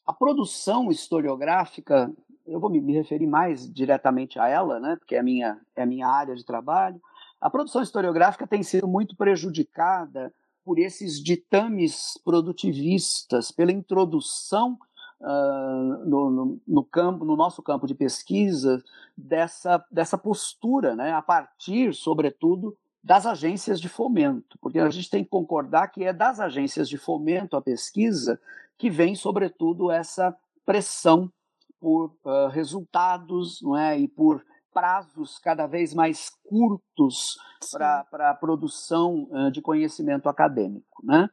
a, 0.06 0.12
produção 0.12 0.90
historiográfica, 0.90 2.12
eu 2.46 2.58
vou 2.58 2.70
me, 2.70 2.80
me, 2.80 2.94
referir 2.94 3.26
mais 3.26 3.72
diretamente 3.72 4.38
a 4.38 4.48
ela, 4.48 4.80
né, 4.80 4.96
porque 4.96 5.14
é 5.14 5.20
a, 5.20 5.22
minha, 5.22 5.60
é 5.76 5.82
a 5.82 5.86
minha 5.86 6.08
área 6.08 6.34
de 6.34 6.44
trabalho, 6.44 7.00
a 7.40 7.48
produção 7.48 7.82
historiográfica 7.82 8.46
tem 8.46 8.62
sido 8.62 8.88
muito 8.88 9.16
prejudicada 9.16 10.32
por 10.64 10.78
esses 10.78 11.22
ditames 11.22 12.18
produtivistas, 12.24 13.52
pela 13.52 13.72
introdução 13.72 14.78
uh, 15.20 16.04
no, 16.06 16.30
no, 16.30 16.60
no, 16.66 16.84
campo, 16.84 17.24
no 17.24 17.36
nosso 17.36 17.62
campo 17.62 17.86
de 17.86 17.94
pesquisa, 17.94 18.82
dessa, 19.16 19.84
dessa 19.90 20.16
postura, 20.16 20.94
né, 20.94 21.12
a 21.12 21.22
partir, 21.22 21.94
sobretudo, 21.94 22.76
das 23.02 23.26
agências 23.26 23.80
de 23.80 23.88
fomento, 23.88 24.58
porque 24.60 24.78
a 24.78 24.90
gente 24.90 25.08
tem 25.08 25.24
que 25.24 25.30
concordar 25.30 25.88
que 25.88 26.04
é 26.04 26.12
das 26.12 26.40
agências 26.40 26.88
de 26.88 26.98
fomento 26.98 27.56
à 27.56 27.62
pesquisa 27.62 28.40
que 28.76 28.90
vem, 28.90 29.14
sobretudo, 29.14 29.90
essa 29.90 30.36
pressão 30.64 31.32
por 31.80 32.12
uh, 32.24 32.48
resultados 32.48 33.62
não 33.62 33.76
é, 33.76 33.98
e 33.98 34.08
por 34.08 34.44
prazos 34.72 35.38
cada 35.38 35.66
vez 35.66 35.94
mais 35.94 36.30
curtos 36.48 37.38
para 37.72 38.30
a 38.30 38.34
produção 38.34 39.28
uh, 39.30 39.50
de 39.50 39.60
conhecimento 39.60 40.28
acadêmico. 40.28 41.04
Né? 41.04 41.28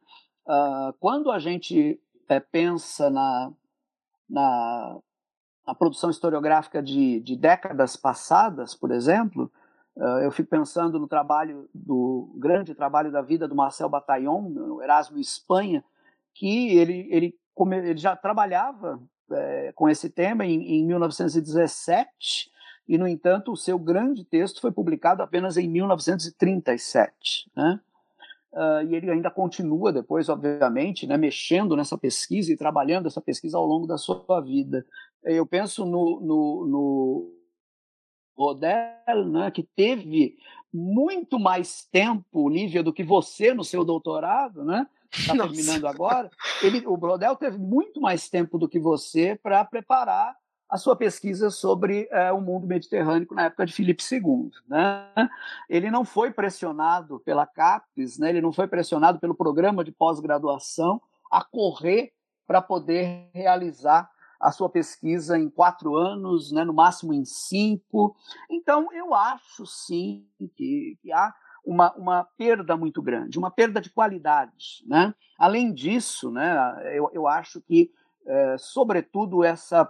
Uh, 0.47 0.93
quando 0.99 1.31
a 1.31 1.39
gente 1.39 1.99
é, 2.27 2.39
pensa 2.39 3.09
na, 3.09 3.51
na, 4.29 4.97
na 5.65 5.75
produção 5.75 6.09
historiográfica 6.09 6.81
de, 6.81 7.19
de, 7.19 7.35
décadas 7.35 7.95
passadas, 7.95 8.75
por 8.75 8.91
exemplo, 8.91 9.51
uh, 9.95 10.19
eu 10.19 10.31
fico 10.31 10.49
pensando 10.49 10.99
no 10.99 11.07
trabalho 11.07 11.69
do 11.73 12.33
grande 12.37 12.75
trabalho 12.75 13.11
da 13.11 13.21
vida 13.21 13.47
do 13.47 13.55
Marcel 13.55 13.89
Bataillon, 13.89 14.49
no 14.49 14.81
Erasmo 14.81 15.19
Espanha, 15.19 15.83
que 16.33 16.77
ele, 16.77 17.07
ele, 17.09 17.35
ele 17.57 17.97
já 17.97 18.15
trabalhava 18.15 19.01
é, 19.31 19.71
com 19.73 19.89
esse 19.89 20.09
tema 20.09 20.45
em, 20.45 20.79
em 20.79 20.85
1917 20.85 22.51
e, 22.87 22.97
no 22.97 23.07
entanto, 23.07 23.51
o 23.51 23.57
seu 23.57 23.79
grande 23.79 24.23
texto 24.23 24.61
foi 24.61 24.71
publicado 24.71 25.23
apenas 25.23 25.57
em 25.57 25.67
1937. 25.67 27.51
Né? 27.55 27.79
Uh, 28.55 28.87
e 28.87 28.95
ele 28.95 29.11
ainda 29.11 29.29
continua 29.29 29.91
depois, 29.91 30.29
obviamente, 30.29 31.05
né, 31.05 31.17
mexendo 31.17 31.75
nessa 31.75 31.97
pesquisa 31.97 32.53
e 32.53 32.57
trabalhando 32.57 33.05
essa 33.05 33.19
pesquisa 33.19 33.57
ao 33.57 33.65
longo 33.65 33.85
da 33.85 33.97
sua 33.97 34.39
vida. 34.39 34.85
Eu 35.25 35.45
penso 35.45 35.85
no, 35.85 36.21
no, 36.21 36.65
no 36.65 37.33
Rodel, 38.37 39.25
né, 39.29 39.51
que 39.51 39.61
teve 39.61 40.37
muito 40.73 41.37
mais 41.37 41.85
tempo, 41.91 42.47
Lívia, 42.47 42.81
do 42.81 42.93
que 42.93 43.03
você 43.03 43.53
no 43.53 43.63
seu 43.63 43.83
doutorado, 43.83 44.63
né? 44.63 44.87
Está 45.11 45.33
terminando 45.33 45.85
agora. 45.85 46.29
Ele, 46.63 46.81
o 46.87 46.95
Brodel 46.95 47.35
teve 47.35 47.57
muito 47.57 47.99
mais 47.99 48.29
tempo 48.29 48.57
do 48.57 48.69
que 48.69 48.79
você 48.79 49.37
para 49.41 49.63
preparar 49.65 50.35
a 50.75 50.77
sua 50.77 50.95
pesquisa 50.95 51.49
sobre 51.49 52.05
é, 52.11 52.33
o 52.33 52.41
mundo 52.41 52.67
mediterrâneo 52.67 53.25
na 53.31 53.45
época 53.45 53.65
de 53.65 53.71
Filipe 53.71 54.03
II. 54.11 54.51
Né? 54.67 55.07
Ele 55.69 55.89
não 55.89 56.03
foi 56.03 56.31
pressionado 56.31 57.17
pela 57.21 57.47
CAPES, 57.47 58.19
né? 58.19 58.29
ele 58.29 58.41
não 58.41 58.51
foi 58.51 58.67
pressionado 58.67 59.17
pelo 59.17 59.33
programa 59.33 59.85
de 59.85 59.93
pós-graduação 59.93 61.01
a 61.31 61.41
correr 61.41 62.11
para 62.45 62.61
poder 62.61 63.29
realizar 63.33 64.09
a 64.37 64.51
sua 64.51 64.69
pesquisa 64.69 65.39
em 65.39 65.49
quatro 65.49 65.95
anos, 65.95 66.51
né? 66.51 66.65
no 66.65 66.73
máximo 66.73 67.13
em 67.13 67.23
cinco. 67.23 68.13
Então, 68.51 68.89
eu 68.91 69.13
acho 69.13 69.65
sim 69.65 70.27
que, 70.57 70.99
que 71.01 71.11
há 71.13 71.33
uma, 71.63 71.93
uma, 71.93 72.27
perda 72.37 72.75
muito 72.75 73.01
grande, 73.01 73.39
uma 73.39 73.49
perda 73.49 73.79
de 73.79 73.89
qualidade. 73.89 74.83
Né? 74.85 75.15
Além 75.39 75.73
disso, 75.73 76.29
né, 76.29 76.53
eu, 76.93 77.09
eu 77.13 77.27
acho 77.27 77.61
que, 77.61 77.89
é, 78.27 78.57
sobretudo, 78.57 79.41
essa 79.41 79.89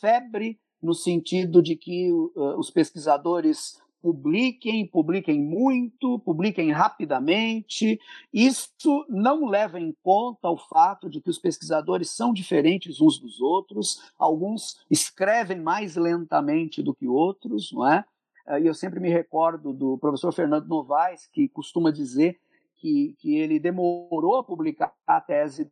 febre 0.00 0.58
no 0.82 0.94
sentido 0.94 1.62
de 1.62 1.76
que 1.76 2.10
uh, 2.12 2.58
os 2.58 2.70
pesquisadores 2.70 3.80
publiquem, 4.02 4.84
publiquem 4.86 5.40
muito, 5.40 6.18
publiquem 6.18 6.72
rapidamente. 6.72 8.00
Isso 8.32 9.06
não 9.08 9.46
leva 9.46 9.78
em 9.78 9.94
conta 10.02 10.50
o 10.50 10.56
fato 10.56 11.08
de 11.08 11.20
que 11.20 11.30
os 11.30 11.38
pesquisadores 11.38 12.10
são 12.10 12.32
diferentes 12.32 13.00
uns 13.00 13.18
dos 13.18 13.40
outros, 13.40 14.12
alguns 14.18 14.84
escrevem 14.90 15.60
mais 15.60 15.94
lentamente 15.94 16.82
do 16.82 16.92
que 16.92 17.06
outros, 17.06 17.70
não 17.72 17.88
é? 17.88 18.04
E 18.60 18.66
eu 18.66 18.74
sempre 18.74 18.98
me 18.98 19.08
recordo 19.08 19.72
do 19.72 19.96
professor 19.98 20.32
Fernando 20.32 20.66
Novaes, 20.66 21.28
que 21.28 21.48
costuma 21.48 21.92
dizer 21.92 22.40
que, 22.76 23.14
que 23.20 23.36
ele 23.36 23.60
demorou 23.60 24.36
a 24.36 24.42
publicar 24.42 24.92
a 25.06 25.20
tese 25.20 25.70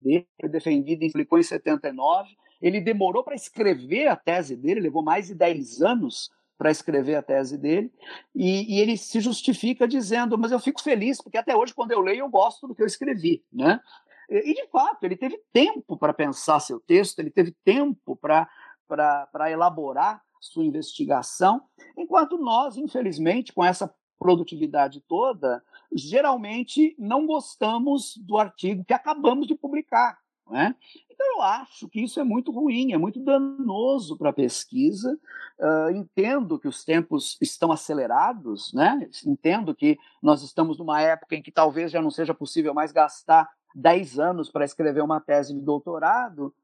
dele, 0.00 0.26
foi 0.40 0.48
defendida 0.48 1.04
e 1.04 1.12
publicou 1.12 1.38
em 1.38 1.42
79, 1.42 2.34
ele 2.60 2.80
demorou 2.80 3.22
para 3.22 3.34
escrever 3.34 4.08
a 4.08 4.16
tese 4.16 4.56
dele, 4.56 4.80
levou 4.80 5.02
mais 5.02 5.28
de 5.28 5.34
10 5.34 5.82
anos 5.82 6.30
para 6.56 6.70
escrever 6.70 7.14
a 7.14 7.22
tese 7.22 7.56
dele, 7.56 7.92
e, 8.34 8.76
e, 8.76 8.80
ele 8.80 8.96
se 8.96 9.20
justifica 9.20 9.86
dizendo: 9.86 10.36
Mas 10.36 10.50
eu 10.50 10.58
fico 10.58 10.82
feliz, 10.82 11.22
porque 11.22 11.38
até 11.38 11.54
hoje, 11.54 11.72
quando 11.72 11.92
eu 11.92 12.00
leio, 12.00 12.20
eu 12.20 12.28
gosto 12.28 12.66
do 12.66 12.74
que 12.74 12.82
eu 12.82 12.86
escrevi. 12.86 13.44
Né? 13.52 13.80
E, 14.28 14.50
e 14.50 14.54
de 14.54 14.66
fato, 14.66 15.04
ele 15.04 15.16
teve 15.16 15.40
tempo 15.52 15.96
para 15.96 16.12
pensar 16.12 16.58
seu 16.58 16.80
texto, 16.80 17.20
ele 17.20 17.30
teve 17.30 17.54
tempo 17.64 18.16
para 18.16 19.50
elaborar 19.50 20.20
sua 20.40 20.64
investigação, 20.64 21.62
enquanto 21.96 22.38
nós, 22.38 22.76
infelizmente, 22.76 23.52
com 23.52 23.64
essa 23.64 23.92
produtividade 24.18 25.00
toda, 25.06 25.62
geralmente 25.92 26.94
não 26.98 27.26
gostamos 27.26 28.16
do 28.16 28.36
artigo 28.36 28.84
que 28.84 28.92
acabamos 28.92 29.46
de 29.46 29.54
publicar. 29.54 30.18
Né? 30.50 30.74
Então, 31.10 31.26
eu 31.36 31.42
acho 31.42 31.88
que 31.88 32.00
isso 32.00 32.20
é 32.20 32.24
muito 32.24 32.52
ruim, 32.52 32.92
é 32.92 32.98
muito 32.98 33.20
danoso 33.20 34.16
para 34.16 34.30
a 34.30 34.32
pesquisa. 34.32 35.18
Uh, 35.58 35.90
entendo 35.90 36.58
que 36.58 36.68
os 36.68 36.84
tempos 36.84 37.36
estão 37.40 37.72
acelerados, 37.72 38.72
né? 38.72 39.08
entendo 39.26 39.74
que 39.74 39.98
nós 40.22 40.42
estamos 40.42 40.78
numa 40.78 41.00
época 41.00 41.34
em 41.34 41.42
que 41.42 41.50
talvez 41.50 41.90
já 41.90 42.00
não 42.00 42.10
seja 42.10 42.32
possível 42.32 42.72
mais 42.72 42.92
gastar 42.92 43.48
10 43.74 44.18
anos 44.18 44.50
para 44.50 44.64
escrever 44.64 45.02
uma 45.02 45.20
tese 45.20 45.54
de 45.54 45.60
doutorado, 45.60 46.54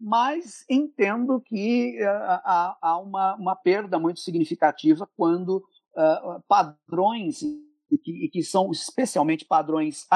mas 0.00 0.64
entendo 0.68 1.40
que 1.40 1.98
uh, 2.02 2.06
há, 2.06 2.78
há 2.80 2.98
uma, 2.98 3.34
uma, 3.36 3.56
perda 3.56 3.98
muito 3.98 4.20
significativa 4.20 5.08
quando 5.16 5.56
uh, 5.96 6.42
padrões 6.48 7.42
e 7.42 7.98
que, 7.98 8.24
e 8.24 8.28
que, 8.28 8.42
são 8.42 8.70
especialmente 8.70 9.44
padrões 9.44 10.06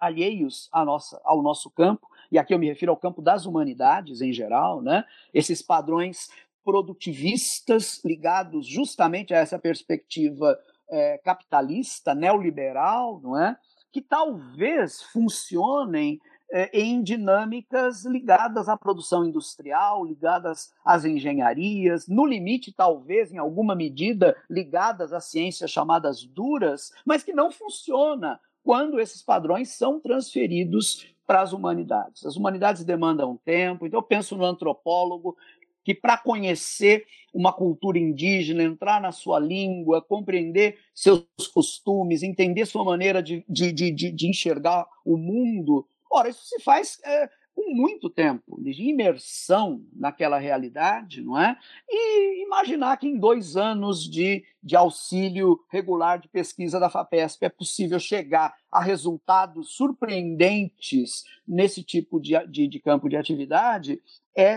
alheios 0.00 0.68
à 0.72 0.84
nossa, 0.84 1.20
ao 1.24 1.42
nosso 1.42 1.70
campo, 1.70 2.06
e 2.32 2.38
aqui 2.38 2.54
eu 2.54 2.58
me 2.58 2.66
refiro 2.66 2.90
ao 2.90 2.96
campo 2.96 3.20
das 3.20 3.44
humanidades 3.44 4.22
em 4.22 4.32
geral, 4.32 4.80
né? 4.80 5.04
esses 5.34 5.60
padrões 5.60 6.30
produtivistas 6.64 8.02
ligados 8.02 8.66
justamente 8.66 9.34
a 9.34 9.36
essa 9.36 9.58
perspectiva 9.58 10.58
é, 10.88 11.18
capitalista, 11.18 12.14
neoliberal, 12.14 13.20
não 13.22 13.38
é? 13.38 13.54
que 13.92 14.00
talvez 14.00 15.02
funcionem 15.02 16.18
é, 16.50 16.70
em 16.72 17.02
dinâmicas 17.02 18.06
ligadas 18.06 18.66
à 18.66 18.78
produção 18.78 19.26
industrial, 19.26 20.02
ligadas 20.02 20.72
às 20.82 21.04
engenharias, 21.04 22.08
no 22.08 22.24
limite, 22.24 22.72
talvez, 22.72 23.30
em 23.30 23.36
alguma 23.36 23.74
medida, 23.74 24.34
ligadas 24.48 25.12
às 25.12 25.26
ciências 25.26 25.70
chamadas 25.70 26.24
duras, 26.24 26.92
mas 27.04 27.22
que 27.22 27.34
não 27.34 27.50
funciona 27.50 28.40
quando 28.62 29.00
esses 29.00 29.22
padrões 29.22 29.76
são 29.76 30.00
transferidos 30.00 31.11
para 31.26 31.42
as 31.42 31.52
humanidades. 31.52 32.24
As 32.24 32.36
humanidades 32.36 32.84
demandam 32.84 33.38
tempo, 33.44 33.86
então 33.86 33.98
eu 33.98 34.04
penso 34.04 34.36
no 34.36 34.44
antropólogo 34.44 35.36
que 35.84 35.94
para 35.94 36.16
conhecer 36.16 37.06
uma 37.34 37.52
cultura 37.52 37.98
indígena, 37.98 38.62
entrar 38.62 39.00
na 39.00 39.10
sua 39.10 39.38
língua, 39.38 40.02
compreender 40.02 40.78
seus 40.94 41.24
costumes, 41.52 42.22
entender 42.22 42.66
sua 42.66 42.84
maneira 42.84 43.22
de, 43.22 43.44
de, 43.48 43.72
de, 43.72 43.90
de 43.90 44.28
enxergar 44.28 44.86
o 45.04 45.16
mundo, 45.16 45.86
ora, 46.10 46.28
isso 46.28 46.44
se 46.44 46.60
faz 46.60 47.00
é, 47.04 47.30
com 47.54 47.74
muito 47.74 48.08
tempo 48.08 48.60
de 48.60 48.70
imersão 48.88 49.84
naquela 49.92 50.38
realidade, 50.38 51.22
não 51.22 51.38
é? 51.38 51.56
E 51.88 52.44
imaginar 52.44 52.96
que 52.96 53.06
em 53.06 53.18
dois 53.18 53.56
anos 53.56 54.08
de, 54.08 54.44
de 54.62 54.76
auxílio 54.76 55.60
regular 55.70 56.18
de 56.18 56.28
pesquisa 56.28 56.80
da 56.80 56.90
FAPESP 56.90 57.44
é 57.44 57.48
possível 57.48 57.98
chegar 57.98 58.54
a 58.70 58.80
resultados 58.80 59.74
surpreendentes 59.74 61.24
nesse 61.46 61.82
tipo 61.82 62.20
de, 62.20 62.38
de, 62.46 62.66
de 62.66 62.80
campo 62.80 63.08
de 63.08 63.16
atividade, 63.16 64.00
é, 64.36 64.56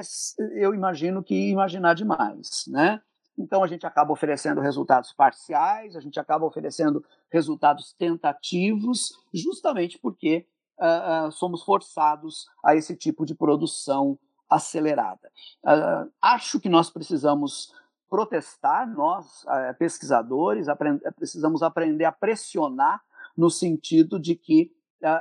eu 0.54 0.74
imagino 0.74 1.24
que 1.24 1.50
imaginar 1.50 1.94
demais, 1.94 2.66
né? 2.68 3.02
Então 3.38 3.64
a 3.64 3.68
gente 3.68 3.86
acaba 3.86 4.14
oferecendo 4.14 4.62
resultados 4.62 5.12
parciais, 5.12 5.96
a 5.96 6.00
gente 6.00 6.20
acaba 6.20 6.46
oferecendo 6.46 7.04
resultados 7.30 7.94
tentativos, 7.94 9.12
justamente 9.34 10.00
porque 10.00 10.46
uh, 10.80 11.28
uh, 11.28 11.32
somos 11.32 11.64
forçados 11.64 12.46
a 12.64 12.76
esse 12.76 12.96
tipo 12.96 13.26
de 13.26 13.36
produção 13.36 14.18
acelerada. 14.50 15.32
Uh, 15.64 16.12
acho 16.22 16.60
que 16.60 16.70
nós 16.70 16.90
precisamos 16.90 17.74
protestar, 18.10 18.88
nós, 18.88 19.44
pesquisadores, 19.80 20.70
aprend 20.70 21.02
precisamos 21.16 21.64
aprender 21.64 22.06
a 22.06 22.12
pressionar 22.12 23.02
no 23.36 23.50
sentido 23.50 24.20
de 24.20 24.36
que 24.36 24.72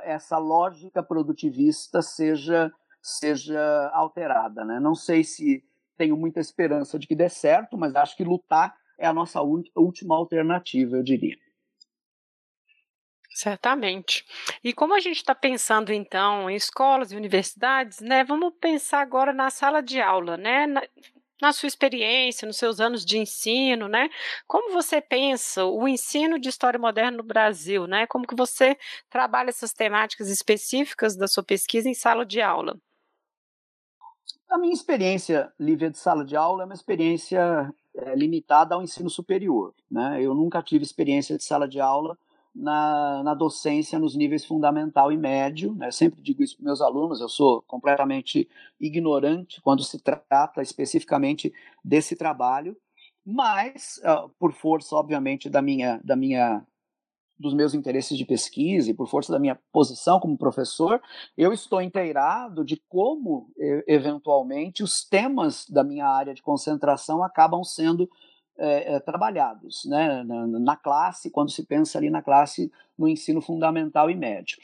essa 0.05 0.39
lógica 0.39 1.03
produtivista 1.03 2.03
seja, 2.03 2.71
seja 3.03 3.91
alterada. 3.93 4.65
Né? 4.65 4.79
Não 4.79 4.95
sei 4.95 5.25
se 5.25 5.65
tenho 5.97 6.17
muita 6.17 6.41
esperança 6.41 6.99
de 6.99 7.07
que 7.07 7.17
dê 7.17 7.29
certo, 7.29 7.77
mas 7.77 7.97
acho 7.97 8.17
que 8.17 8.23
lutar 8.23 8.77
é 8.99 9.07
a 9.07 9.13
nossa 9.13 9.41
última 9.43 10.15
alternativa, 10.15 10.97
eu 10.97 11.03
diria. 11.03 11.37
Certamente. 13.35 14.25
E 14.63 14.73
como 14.73 14.95
a 14.95 15.01
gente 15.01 15.17
está 15.17 15.35
pensando 15.35 15.93
então 15.93 16.49
em 16.49 16.55
escolas 16.55 17.11
e 17.11 17.17
universidades, 17.17 17.99
né? 17.99 18.23
Vamos 18.23 18.53
pensar 18.61 19.01
agora 19.01 19.33
na 19.33 19.51
sala 19.51 19.83
de 19.83 20.01
aula, 20.01 20.37
né? 20.37 20.69
Na, 20.69 20.81
na 21.43 21.53
sua 21.53 21.67
experiência, 21.67 22.47
nos 22.47 22.57
seus 22.57 22.79
anos 22.79 23.05
de 23.05 23.19
ensino, 23.19 23.89
né? 23.89 24.09
Como 24.47 24.73
você 24.73 25.01
pensa 25.01 25.65
o 25.65 25.89
ensino 25.89 26.39
de 26.39 26.49
história 26.49 26.79
moderna 26.79 27.17
no 27.17 27.25
Brasil, 27.25 27.89
né? 27.89 28.07
Como 28.07 28.25
que 28.25 28.37
você 28.37 28.79
trabalha 29.11 29.51
essas 29.51 29.73
temáticas 29.73 30.29
específicas 30.29 31.17
da 31.17 31.27
sua 31.27 31.43
pesquisa 31.43 31.89
em 31.89 31.95
sala 31.95 32.25
de 32.25 32.41
aula? 32.41 32.79
A 34.49 34.57
minha 34.57 34.73
experiência, 34.73 35.53
Lívia, 35.59 35.91
de 35.91 35.99
sala 35.99 36.25
de 36.25 36.37
aula 36.37 36.63
é 36.63 36.67
uma 36.67 36.75
experiência 36.75 37.75
é, 37.97 38.15
limitada 38.15 38.77
ao 38.77 38.83
ensino 38.83 39.11
superior, 39.11 39.75
né? 39.91 40.23
Eu 40.23 40.35
nunca 40.35 40.63
tive 40.63 40.85
experiência 40.85 41.37
de 41.37 41.43
sala 41.43 41.67
de 41.67 41.81
aula 41.81 42.17
na, 42.55 43.23
na 43.25 43.35
docência 43.35 43.99
nos 43.99 44.15
níveis 44.15 44.45
fundamental 44.45 45.11
e 45.11 45.17
médio. 45.17 45.75
Né? 45.75 45.91
Sempre 45.91 46.23
digo 46.23 46.43
isso 46.43 46.57
para 46.57 46.67
meus 46.67 46.81
alunos, 46.81 47.21
eu 47.21 47.29
sou 47.29 47.63
completamente 47.63 48.49
ignorante 48.81 49.61
quando 49.61 49.83
se 49.83 49.99
trata 50.01 50.63
especificamente 50.63 51.53
desse 51.85 52.15
trabalho, 52.15 52.77
mas, 53.27 54.01
uh, 54.05 54.29
por 54.39 54.53
força, 54.53 54.95
obviamente, 54.95 55.49
da 55.49 55.63
minha, 55.63 56.01
da 56.05 56.15
minha 56.15 56.65
dos 57.37 57.53
meus 57.53 57.75
interesses 57.75 58.17
de 58.17 58.25
pesquisa 58.25 58.91
e 58.91 58.95
por 58.95 59.09
força 59.09 59.33
da 59.33 59.41
minha 59.41 59.59
posição 59.73 60.21
como 60.21 60.39
professor, 60.39 61.03
eu 61.37 61.53
estou 61.53 61.83
inteirado 61.83 62.65
de 62.65 62.81
como, 62.89 63.51
eventualmente, 63.89 64.85
os 64.85 65.05
temas 65.05 65.69
da 65.69 65.83
minha 65.83 66.07
área 66.07 66.33
de 66.33 66.41
concentração 66.41 67.25
acabam 67.25 67.65
sendo 67.65 68.09
é, 68.57 68.95
é, 68.95 69.01
trabalhados 69.01 69.85
né, 69.85 70.23
na, 70.23 70.47
na, 70.47 70.77
classe, 70.77 71.31
quando 71.31 71.51
se 71.51 71.65
pensa 71.65 71.99
ali 71.99 72.09
na 72.09 72.23
classe 72.23 72.71
no 72.97 73.09
ensino 73.09 73.41
fundamental 73.41 74.11
e 74.11 74.15
médio. 74.15 74.59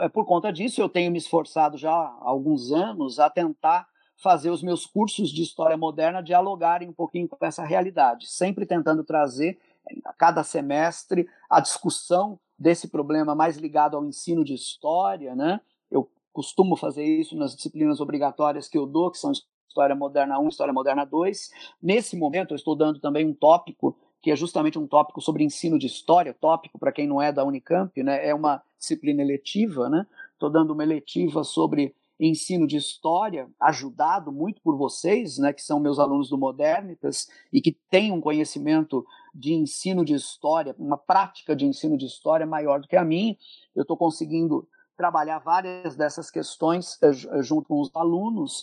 É, 0.00 0.08
por 0.08 0.24
conta 0.24 0.52
disso, 0.52 0.80
eu 0.80 0.88
tenho 0.88 1.10
me 1.10 1.18
esforçado 1.18 1.76
já 1.76 1.90
há 1.90 2.18
alguns 2.20 2.70
anos 2.72 3.18
a 3.18 3.28
tentar 3.28 3.88
fazer 4.16 4.50
os 4.50 4.62
meus 4.62 4.86
cursos 4.86 5.30
de 5.30 5.42
história 5.42 5.76
moderna 5.76 6.22
dialogarem 6.22 6.88
um 6.88 6.92
pouquinho 6.92 7.28
com 7.28 7.44
essa 7.44 7.64
realidade, 7.64 8.30
sempre 8.30 8.64
tentando 8.64 9.02
trazer 9.02 9.58
a 10.04 10.12
cada 10.12 10.44
semestre 10.44 11.28
a 11.50 11.60
discussão 11.60 12.38
desse 12.56 12.86
problema 12.86 13.34
mais 13.34 13.56
ligado 13.56 13.96
ao 13.96 14.04
ensino 14.04 14.44
de 14.44 14.54
história, 14.54 15.34
né? 15.34 15.60
Eu 15.90 16.08
costumo 16.32 16.76
fazer 16.76 17.04
isso 17.04 17.36
nas 17.36 17.56
disciplinas 17.56 18.00
obrigatórias 18.00 18.68
que 18.68 18.78
eu 18.78 18.86
dou, 18.86 19.10
que 19.10 19.18
são 19.18 19.32
História 19.72 19.96
Moderna 19.96 20.38
1, 20.38 20.48
História 20.48 20.72
Moderna 20.72 21.04
2. 21.06 21.50
Nesse 21.82 22.14
momento, 22.14 22.52
eu 22.52 22.56
estou 22.56 22.76
dando 22.76 23.00
também 23.00 23.26
um 23.26 23.32
tópico, 23.32 23.96
que 24.20 24.30
é 24.30 24.36
justamente 24.36 24.78
um 24.78 24.86
tópico 24.86 25.20
sobre 25.22 25.42
ensino 25.42 25.78
de 25.78 25.86
história, 25.86 26.36
tópico 26.38 26.78
para 26.78 26.92
quem 26.92 27.06
não 27.06 27.22
é 27.22 27.32
da 27.32 27.42
Unicamp, 27.42 28.02
né, 28.02 28.28
é 28.28 28.34
uma 28.34 28.62
disciplina 28.78 29.22
eletiva, 29.22 29.88
né? 29.88 30.06
Estou 30.34 30.50
dando 30.50 30.74
uma 30.74 30.82
eletiva 30.82 31.42
sobre 31.42 31.94
ensino 32.20 32.66
de 32.66 32.76
história, 32.76 33.48
ajudado 33.58 34.30
muito 34.30 34.60
por 34.62 34.76
vocês, 34.76 35.38
né, 35.38 35.52
que 35.52 35.62
são 35.62 35.80
meus 35.80 35.98
alunos 35.98 36.28
do 36.28 36.38
Modernitas 36.38 37.26
e 37.52 37.60
que 37.60 37.76
têm 37.90 38.12
um 38.12 38.20
conhecimento 38.20 39.04
de 39.34 39.54
ensino 39.54 40.04
de 40.04 40.14
história, 40.14 40.76
uma 40.78 40.98
prática 40.98 41.56
de 41.56 41.64
ensino 41.64 41.96
de 41.96 42.04
história 42.04 42.46
maior 42.46 42.80
do 42.80 42.86
que 42.86 42.96
a 42.96 43.04
minha. 43.04 43.36
Eu 43.74 43.82
estou 43.82 43.96
conseguindo 43.96 44.68
trabalhar 45.02 45.40
várias 45.40 45.96
dessas 45.96 46.30
questões 46.30 46.96
uh, 47.02 47.42
junto 47.42 47.66
com 47.66 47.80
os 47.80 47.90
alunos. 47.92 48.62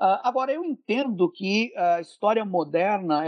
Uh, 0.00 0.16
agora, 0.22 0.50
eu 0.50 0.64
entendo 0.64 1.30
que 1.30 1.76
a 1.76 2.00
história 2.00 2.42
moderna 2.42 3.22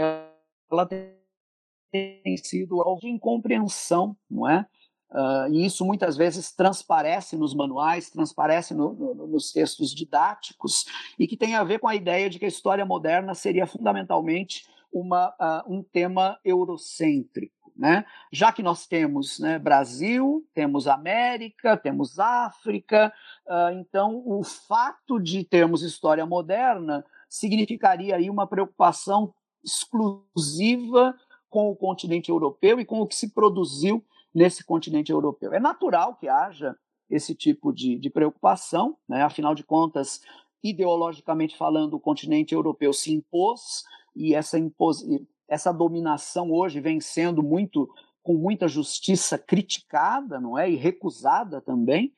ela 0.71 0.87
tem 0.87 2.37
sido 2.43 2.81
alvo 2.81 3.01
de 3.01 3.09
incompreensão, 3.09 4.17
não 4.27 4.49
é? 4.49 4.65
Uh, 5.11 5.53
e 5.53 5.65
isso 5.67 5.85
muitas 5.85 6.17
vezes 6.17 6.51
transparece 6.51 7.37
nos 7.37 7.53
manuais, 7.53 8.09
transparece 8.09 8.73
no, 8.73 8.91
no, 8.93 9.27
nos 9.27 9.51
textos 9.51 9.93
didáticos, 9.93 10.85
e 11.19 11.27
que 11.27 11.37
tem 11.37 11.53
a 11.53 11.63
ver 11.63 11.79
com 11.79 11.87
a 11.87 11.95
ideia 11.95 12.27
de 12.27 12.39
que 12.39 12.45
a 12.45 12.49
história 12.49 12.85
moderna 12.85 13.35
seria 13.35 13.67
fundamentalmente 13.67 14.65
uma, 14.91 15.29
uh, 15.39 15.71
um 15.71 15.83
tema 15.83 16.39
eurocêntrico. 16.43 17.55
Né? 17.77 18.05
Já 18.31 18.51
que 18.51 18.63
nós 18.63 18.87
temos 18.87 19.37
né, 19.39 19.59
Brasil, 19.59 20.43
temos 20.53 20.87
América, 20.87 21.77
temos 21.77 22.17
África, 22.17 23.13
uh, 23.45 23.69
então 23.73 24.23
o 24.25 24.43
fato 24.43 25.19
de 25.19 25.43
termos 25.43 25.83
história 25.83 26.25
moderna 26.25 27.05
significaria 27.29 28.15
aí 28.15 28.29
uma 28.31 28.47
preocupação 28.47 29.31
exclusiva 29.63 31.15
com 31.49 31.69
o 31.69 31.75
continente 31.75 32.29
europeu 32.29 32.79
e 32.79 32.85
com 32.85 32.99
o 32.99 33.07
que 33.07 33.15
se 33.15 33.29
produziu 33.29 34.03
nesse 34.33 34.63
continente 34.63 35.11
europeu. 35.11 35.53
É 35.53 35.59
natural 35.59 36.15
que 36.15 36.27
haja 36.27 36.75
esse 37.09 37.35
tipo 37.35 37.71
de, 37.71 37.97
de 37.99 38.09
preocupação, 38.09 38.97
né? 39.07 39.21
afinal 39.21 39.53
de 39.53 39.63
contas, 39.63 40.21
ideologicamente 40.63 41.55
falando, 41.55 41.93
o 41.93 41.99
continente 41.99 42.53
europeu 42.53 42.91
se 42.91 43.13
impôs 43.13 43.83
e 44.15 44.33
essa, 44.33 44.57
impos 44.57 45.03
essa 45.47 45.71
dominação 45.71 46.51
hoje 46.51 46.79
vem 46.79 46.99
sendo 46.99 47.41
muito 47.41 47.89
com 48.21 48.33
muita 48.33 48.67
justiça 48.67 49.37
criticada, 49.37 50.39
não 50.39 50.57
é, 50.57 50.69
e 50.69 50.75
recusada 50.75 51.61
também. 51.61 52.13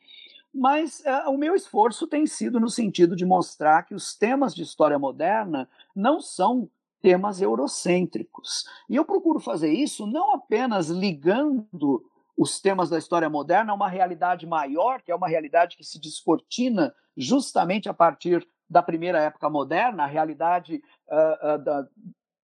Mas 0.54 1.02
uh, 1.02 1.30
o 1.30 1.38
meu 1.38 1.54
esforço 1.54 2.08
tem 2.08 2.26
sido 2.26 2.60
no 2.60 2.70
sentido 2.70 3.16
de 3.16 3.26
mostrar 3.26 3.84
que 3.84 3.94
os 3.94 4.16
temas 4.16 4.56
de 4.56 4.64
história 4.64 4.98
moderna 4.98 5.70
não 5.96 6.20
são 6.20 6.68
temas 7.00 7.42
eurocêntricos. 7.42 8.66
E 8.90 8.96
eu 8.96 9.06
procuro 9.06 9.40
fazer 9.40 9.72
isso 9.72 10.08
não 10.08 10.34
apenas 10.34 10.90
ligando 10.90 12.04
os 12.36 12.60
temas 12.60 12.90
da 12.90 12.98
história 12.98 13.30
moderna 13.30 13.72
a 13.72 13.76
uma 13.76 13.88
realidade 13.88 14.48
maior, 14.48 15.02
que 15.02 15.12
é 15.12 15.16
uma 15.16 15.28
realidade 15.28 15.78
que 15.78 15.84
se 15.84 16.00
descortina 16.00 16.94
justamente 17.16 17.88
a 17.88 17.94
partir 17.94 18.48
da 18.70 18.82
primeira 18.82 19.20
época 19.20 19.50
moderna, 19.50 20.04
a 20.04 20.08
realidade 20.08 20.82
uh, 21.08 21.56
uh, 21.56 21.64
da, 21.64 21.88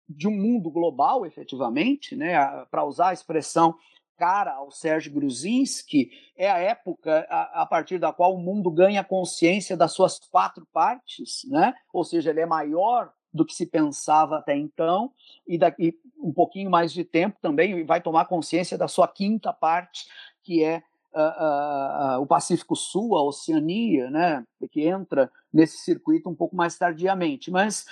de 0.09 0.29
um 0.29 0.37
mundo 0.37 0.71
global, 0.71 1.25
efetivamente, 1.25 2.15
né, 2.15 2.35
para 2.71 2.85
usar 2.85 3.09
a 3.09 3.13
expressão 3.13 3.75
cara 4.17 4.55
ao 4.55 4.71
Sérgio 4.71 5.13
Gruzinski, 5.13 6.11
é 6.37 6.51
a 6.51 6.59
época 6.59 7.27
a, 7.29 7.63
a, 7.63 7.67
partir 7.67 7.99
da 7.99 8.13
qual 8.13 8.35
o 8.35 8.39
mundo 8.39 8.71
ganha 8.71 9.03
consciência 9.03 9.77
das 9.77 9.93
suas 9.93 10.19
quatro 10.19 10.67
partes, 10.73 11.45
né? 11.49 11.75
ou 11.93 12.05
seja, 12.05 12.31
ele 12.31 12.41
é 12.41 12.47
maior 12.47 13.13
do 13.33 13.45
que 13.45 13.55
se 13.55 13.67
pensava 13.67 14.39
até 14.39 14.57
então, 14.57 15.13
e 15.47 15.59
daqui 15.59 15.99
um 16.17 16.33
pouquinho 16.33 16.71
mais 16.71 16.93
de 16.93 17.05
tempo 17.05 17.37
também 17.43 17.85
vai 17.85 18.01
tomar 18.01 18.27
consciência 18.27 18.79
da 18.79 18.87
sua 18.87 19.09
quinta 19.09 19.53
parte, 19.53 20.07
que 20.45 20.63
é 20.63 20.83
uh, 21.13 22.19
uh, 22.19 22.23
o 22.23 22.27
Pacífico 22.27 22.77
Sul, 22.77 23.17
a 23.17 23.23
Oceania, 23.25 24.09
né? 24.09 24.45
que 24.71 24.87
entra 24.87 25.31
nesse 25.53 25.79
circuito 25.79 26.31
um 26.31 26.35
pouco 26.35 26.55
mais 26.55 26.79
tardiamente. 26.79 27.51
Mas 27.51 27.85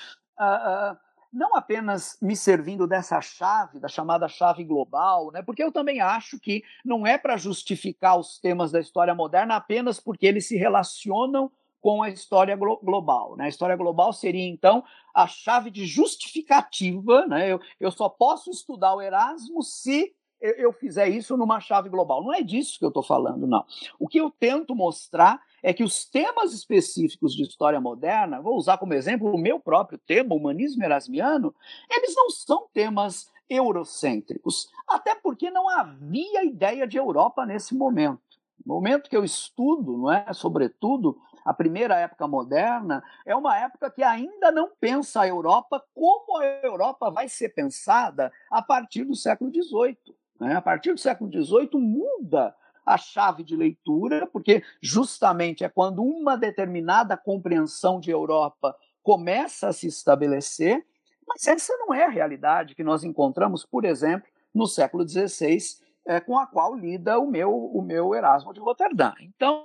não 1.33 1.57
apenas 1.57 2.19
me 2.21 2.37
servindo 2.37 2.87
dessa 2.87 3.21
chave, 3.21 3.81
da 3.81 3.89
chamada 3.89 4.29
chave 4.29 4.63
global, 4.65 5.31
né? 5.33 5.43
porque 5.43 5.63
eu 5.63 5.73
também 5.73 6.01
acho 6.01 6.39
que 6.39 6.63
não 6.85 7.07
é 7.07 7.17
para 7.17 7.37
justificar 7.37 8.19
os 8.19 8.39
temas 8.39 8.71
da 8.71 8.79
história 8.79 9.15
moderna 9.15 9.57
apenas 9.57 9.99
porque 9.99 10.27
eles 10.27 10.47
se 10.47 10.57
relacionam 10.57 11.51
com 11.81 12.03
a 12.03 12.11
história 12.11 12.55
glo 12.55 12.79
global. 12.83 13.35
Né? 13.37 13.47
A 13.47 13.49
história 13.49 13.75
global 13.77 14.13
seria, 14.13 14.47
então, 14.47 14.85
a 15.15 15.27
chave 15.27 15.71
de 15.71 15.85
justificativa. 15.85 17.27
Né? 17.27 17.51
Eu, 17.51 17.61
eu 17.81 17.91
só 17.91 18.09
posso 18.09 18.51
estudar 18.51 18.95
o 18.95 19.03
Erasmo 19.03 19.63
se 19.63 20.15
eu 20.41 20.73
fizer 20.73 21.09
isso 21.09 21.37
numa 21.37 21.61
chave 21.61 21.89
global. 21.89 22.23
Não 22.23 22.33
é 22.33 22.43
disso 22.43 22.79
que 22.79 22.85
eu 22.85 22.89
estou 22.89 23.03
falando, 23.03 23.47
não. 23.47 23.65
O 23.99 24.09
que 24.09 24.19
eu 24.19 24.31
tento 24.31 24.75
mostrar 24.75 25.41
é 25.63 25.73
que 25.73 25.85
os 25.85 26.05
temas 26.05 26.53
específicos 26.53 27.35
de 27.35 27.43
história 27.43 27.81
moderna, 27.81 28.41
vou 28.41 28.57
usar 28.57 28.79
como 28.79 28.95
exemplo 28.95 29.33
o 29.33 29.39
meu 29.39 29.61
próprio 29.61 29.99
tema, 29.99 30.35
humanismo 30.35 30.83
erasmiano, 30.83 31.55
eles 31.89 32.15
não 32.17 32.31
são 32.31 32.67
temas 32.73 33.31
eurocêntricos, 33.49 34.69
até 34.89 35.15
porque 35.15 35.51
não 35.51 35.69
havia 35.69 36.45
ideia 36.45 36.87
de 36.87 36.97
Europa 36.97 37.47
nesse 37.47 37.75
momento. 37.75 38.21
No 38.65 38.75
momento 38.75 39.09
que 39.09 39.17
eu 39.17 39.25
estudo, 39.25 39.97
não 39.97 40.13
é, 40.13 40.33
sobretudo, 40.33 41.19
a 41.45 41.53
primeira 41.53 41.97
época 41.97 42.27
moderna, 42.27 43.03
é 43.27 43.35
uma 43.35 43.57
época 43.57 43.91
que 43.91 44.03
ainda 44.03 44.51
não 44.53 44.71
pensa 44.81 45.23
a 45.23 45.29
Europa 45.29 45.85
como 45.95 46.39
a 46.39 46.45
Europa 46.63 47.11
vai 47.11 47.29
ser 47.29 47.51
pensada 47.51 48.33
a 48.51 48.63
partir 48.63 49.05
do 49.05 49.17
século 49.17 49.51
XVIII. 49.51 49.97
Né? 50.41 50.55
A 50.55 50.63
partir 50.63 50.93
do 50.93 51.01
século 51.01 51.31
XVIII 51.31 51.71
muda 51.75 52.55
a 52.85 52.97
chave 52.97 53.45
de 53.45 53.57
leitura, 53.57 54.27
porque 54.27 54.63
justamente 54.81 55.65
é 55.65 55.69
quando 55.69 56.03
uma 56.03 56.37
determinada 56.37 57.17
compreensão 57.17 58.01
de 58.01 58.11
Europa 58.11 58.77
começa 59.03 59.69
a 59.69 59.73
se 59.73 59.87
estabelecer, 59.87 60.85
mas 61.27 61.47
essa 61.47 61.77
não 61.79 61.95
é 61.95 62.05
a 62.05 62.11
realidade 62.11 62.75
que 62.75 62.85
nós 62.85 63.05
encontramos, 63.05 63.65
por 63.65 63.85
exemplo, 63.85 64.29
no 64.55 64.67
século 64.67 65.09
XVI, 65.09 65.59
é, 66.07 66.21
com 66.21 66.39
a 66.39 66.47
qual 66.47 66.75
lida 66.75 67.19
o 67.19 67.31
meu, 67.31 67.55
o 67.55 67.83
meu 67.83 68.15
Erasmo 68.15 68.53
de 68.53 68.61
Roterdã. 68.61 69.13
Então, 69.21 69.65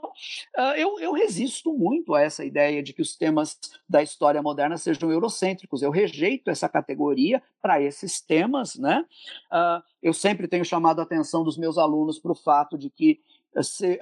uh, 0.57 0.75
eu, 0.75 0.99
eu 0.99 1.13
resisto 1.13 1.73
muito 1.73 2.13
a 2.13 2.21
essa 2.21 2.45
ideia 2.45 2.83
de 2.83 2.93
que 2.93 3.01
os 3.01 3.15
temas 3.15 3.57
da 3.89 4.03
história 4.03 4.41
moderna 4.41 4.77
sejam 4.77 5.11
eurocêntricos. 5.11 5.81
Eu 5.81 5.91
rejeito 5.91 6.49
essa 6.49 6.69
categoria 6.69 7.41
para 7.61 7.81
esses 7.81 8.21
temas. 8.21 8.75
Né? 8.75 9.03
Uh, 9.51 9.83
eu 10.01 10.13
sempre 10.13 10.47
tenho 10.47 10.65
chamado 10.65 10.99
a 10.99 11.03
atenção 11.03 11.43
dos 11.43 11.57
meus 11.57 11.77
alunos 11.77 12.19
para 12.19 12.31
o 12.31 12.35
fato 12.35 12.77
de 12.77 12.89
que 12.89 13.19
uh, 13.55 13.63
se, 13.63 13.99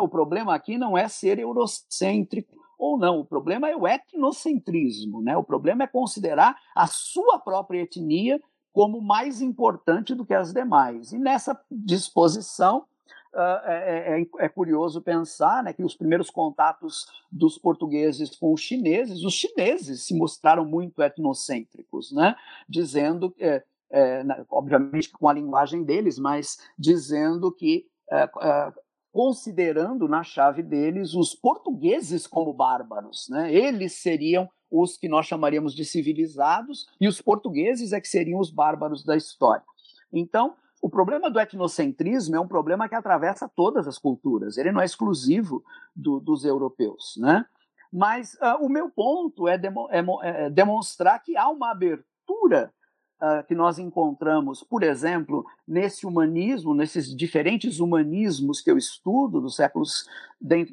o 0.00 0.08
problema 0.08 0.54
aqui 0.54 0.76
não 0.76 0.98
é 0.98 1.08
ser 1.08 1.38
eurocêntrico 1.38 2.60
ou 2.80 2.98
não. 2.98 3.20
O 3.20 3.24
problema 3.24 3.68
é 3.68 3.76
o 3.76 3.86
etnocentrismo, 3.86 5.20
né? 5.22 5.36
O 5.36 5.44
problema 5.44 5.84
é 5.84 5.86
considerar 5.86 6.56
a 6.74 6.86
sua 6.86 7.38
própria 7.38 7.82
etnia 7.82 8.40
como 8.72 9.00
mais 9.00 9.40
importante 9.40 10.14
do 10.14 10.24
que 10.24 10.34
as 10.34 10.52
demais. 10.52 11.12
E 11.12 11.18
nessa 11.18 11.58
disposição, 11.70 12.84
Uh, 13.32 13.62
é, 13.64 14.22
é, 14.22 14.44
é, 14.44 14.48
curioso 14.48 15.00
pensar 15.00 15.62
né, 15.62 15.72
que 15.72 15.84
os 15.84 15.94
primeiros 15.94 16.30
contatos 16.30 17.06
dos 17.30 17.56
portugueses 17.56 18.34
com 18.34 18.52
os 18.52 18.60
chineses, 18.60 19.22
os 19.22 19.34
chineses 19.34 20.04
se 20.04 20.16
mostraram 20.16 20.64
muito 20.64 21.00
etnocêntricos, 21.00 22.10
né, 22.10 22.34
dizendo, 22.68 23.32
é, 23.38 23.62
é, 23.88 24.24
obviamente 24.50 25.10
com 25.10 25.28
a 25.28 25.32
linguagem 25.32 25.84
deles, 25.84 26.18
mas 26.18 26.58
dizendo 26.76 27.52
que, 27.52 27.86
é, 28.10 28.22
é, 28.22 28.72
considerando 29.12 30.08
na 30.08 30.22
chave 30.22 30.62
deles 30.62 31.14
os 31.14 31.34
portugueses 31.34 32.26
como 32.26 32.52
bárbaros, 32.52 33.28
né, 33.28 33.52
eles 33.52 33.94
seriam 33.94 34.48
os 34.70 34.96
que 34.96 35.08
nós 35.08 35.26
chamaríamos 35.26 35.74
de 35.74 35.84
civilizados, 35.84 36.86
e 37.00 37.08
os 37.08 37.20
portugueses 37.20 37.92
é 37.92 38.00
que 38.00 38.06
seriam 38.06 38.38
os 38.38 38.50
bárbaros 38.50 39.04
da 39.04 39.16
história. 39.16 39.64
Então, 40.12 40.54
o 40.80 40.88
problema 40.88 41.30
do 41.30 41.40
etnocentrismo 41.40 42.36
é 42.36 42.40
um 42.40 42.48
problema 42.48 42.88
que 42.88 42.94
atravessa 42.94 43.48
todas 43.48 43.86
as 43.88 43.98
culturas, 43.98 44.56
ele 44.56 44.72
não 44.72 44.80
é 44.80 44.84
exclusivo 44.84 45.62
do, 45.94 46.20
dos 46.20 46.44
europeus. 46.44 47.16
Né? 47.18 47.44
Mas 47.92 48.34
uh, 48.34 48.64
o 48.64 48.68
meu 48.68 48.88
ponto 48.88 49.48
é, 49.48 49.58
demo, 49.58 49.88
é, 49.90 50.02
é, 50.22 50.50
demonstrar 50.50 51.20
que 51.22 51.36
há 51.36 51.48
uma 51.48 51.72
abertura 51.72 52.72
uh, 53.20 53.46
que 53.46 53.54
nós 53.54 53.78
encontramos, 53.78 54.62
por 54.62 54.82
exemplo, 54.82 55.44
nesse 55.66 56.06
humanismo, 56.06 56.74
nesses 56.74 57.14
diferentes 57.14 57.78
humanismos 57.78 58.60
que 58.60 58.70
eu 58.70 58.78
estudo 58.78 59.40
dos 59.40 59.56
séculos, 59.56 60.08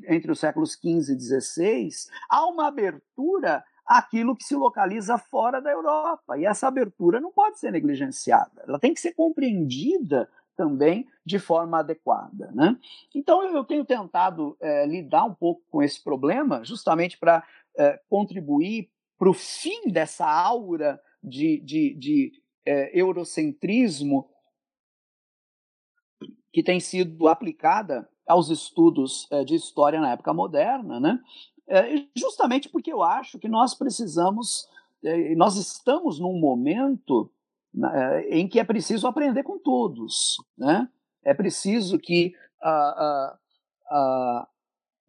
entre 0.08 0.32
os 0.32 0.40
séculos 0.40 0.74
XV 0.74 1.14
e 1.14 1.20
XVI, 1.20 1.90
há 2.30 2.46
uma 2.48 2.68
abertura 2.68 3.64
aquilo 3.86 4.36
que 4.36 4.44
se 4.44 4.56
localiza 4.56 5.18
fora 5.18 5.62
da 5.62 5.72
Europa. 5.72 6.38
E 6.38 6.46
essa 6.46 6.68
abertura 6.68 7.22
não 7.22 7.32
pode 7.32 7.60
ser 7.60 7.72
negligenciada, 7.72 8.64
ela 8.68 8.80
tem 8.80 8.94
que 8.94 9.02
ser 9.02 9.14
compreendida 9.14 10.30
também 10.58 11.08
de 11.24 11.38
forma 11.38 11.80
adequada. 11.80 12.52
Né? 12.54 12.76
Então, 13.14 13.44
eu 13.44 13.64
tenho 13.64 13.86
tentado 13.86 14.58
é, 14.60 14.86
lidar 14.88 15.24
um 15.24 15.34
pouco 15.34 15.62
com 15.70 15.84
esse 15.84 16.04
problema, 16.04 16.64
justamente 16.66 17.18
para 17.18 17.44
é, 17.78 18.00
contribuir 18.10 18.90
para 19.18 19.30
o 19.30 19.34
fim 19.34 19.90
dessa 19.92 20.26
aura 20.28 21.00
de, 21.24 21.60
de, 21.62 21.96
de 21.96 22.32
é, 22.66 23.00
eurocentrismo 23.00 24.30
que 26.52 26.64
tem 26.64 26.80
sido 26.80 27.28
aplicada 27.28 28.10
aos 28.28 28.50
estudos 28.50 29.28
de 29.46 29.56
história 29.56 30.02
na 30.02 30.12
época 30.12 30.34
moderna, 30.34 31.00
né? 31.00 31.20
É, 31.70 32.06
justamente 32.16 32.70
porque 32.70 32.92
eu 32.92 33.04
acho 33.04 33.38
que 33.38 33.50
nós 33.50 33.76
precisamos, 33.76 34.70
é, 35.04 35.36
nós 35.36 35.58
estamos 35.58 36.18
num 36.18 36.40
momento 36.40 37.30
né, 37.74 38.22
é, 38.30 38.40
em 38.40 38.48
que 38.48 38.60
é 38.60 38.64
preciso 38.64 39.06
aprender 39.06 39.44
com 39.44 39.60
todos. 39.60 40.38
Né? 40.58 40.90
É 41.24 41.34
preciso 41.34 42.00
que 42.00 42.34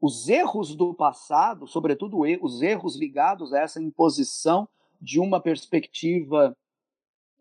os 0.01 0.29
erros 0.29 0.75
do 0.77 0.93
passado, 0.93 1.67
sobretudo 1.67 2.19
os 2.43 2.61
erros 2.61 2.97
ligados 2.97 3.53
a 3.53 3.61
essa 3.61 3.81
imposição 3.81 4.69
de 5.01 5.21
uma 5.21 5.41
perspectiva 5.41 6.57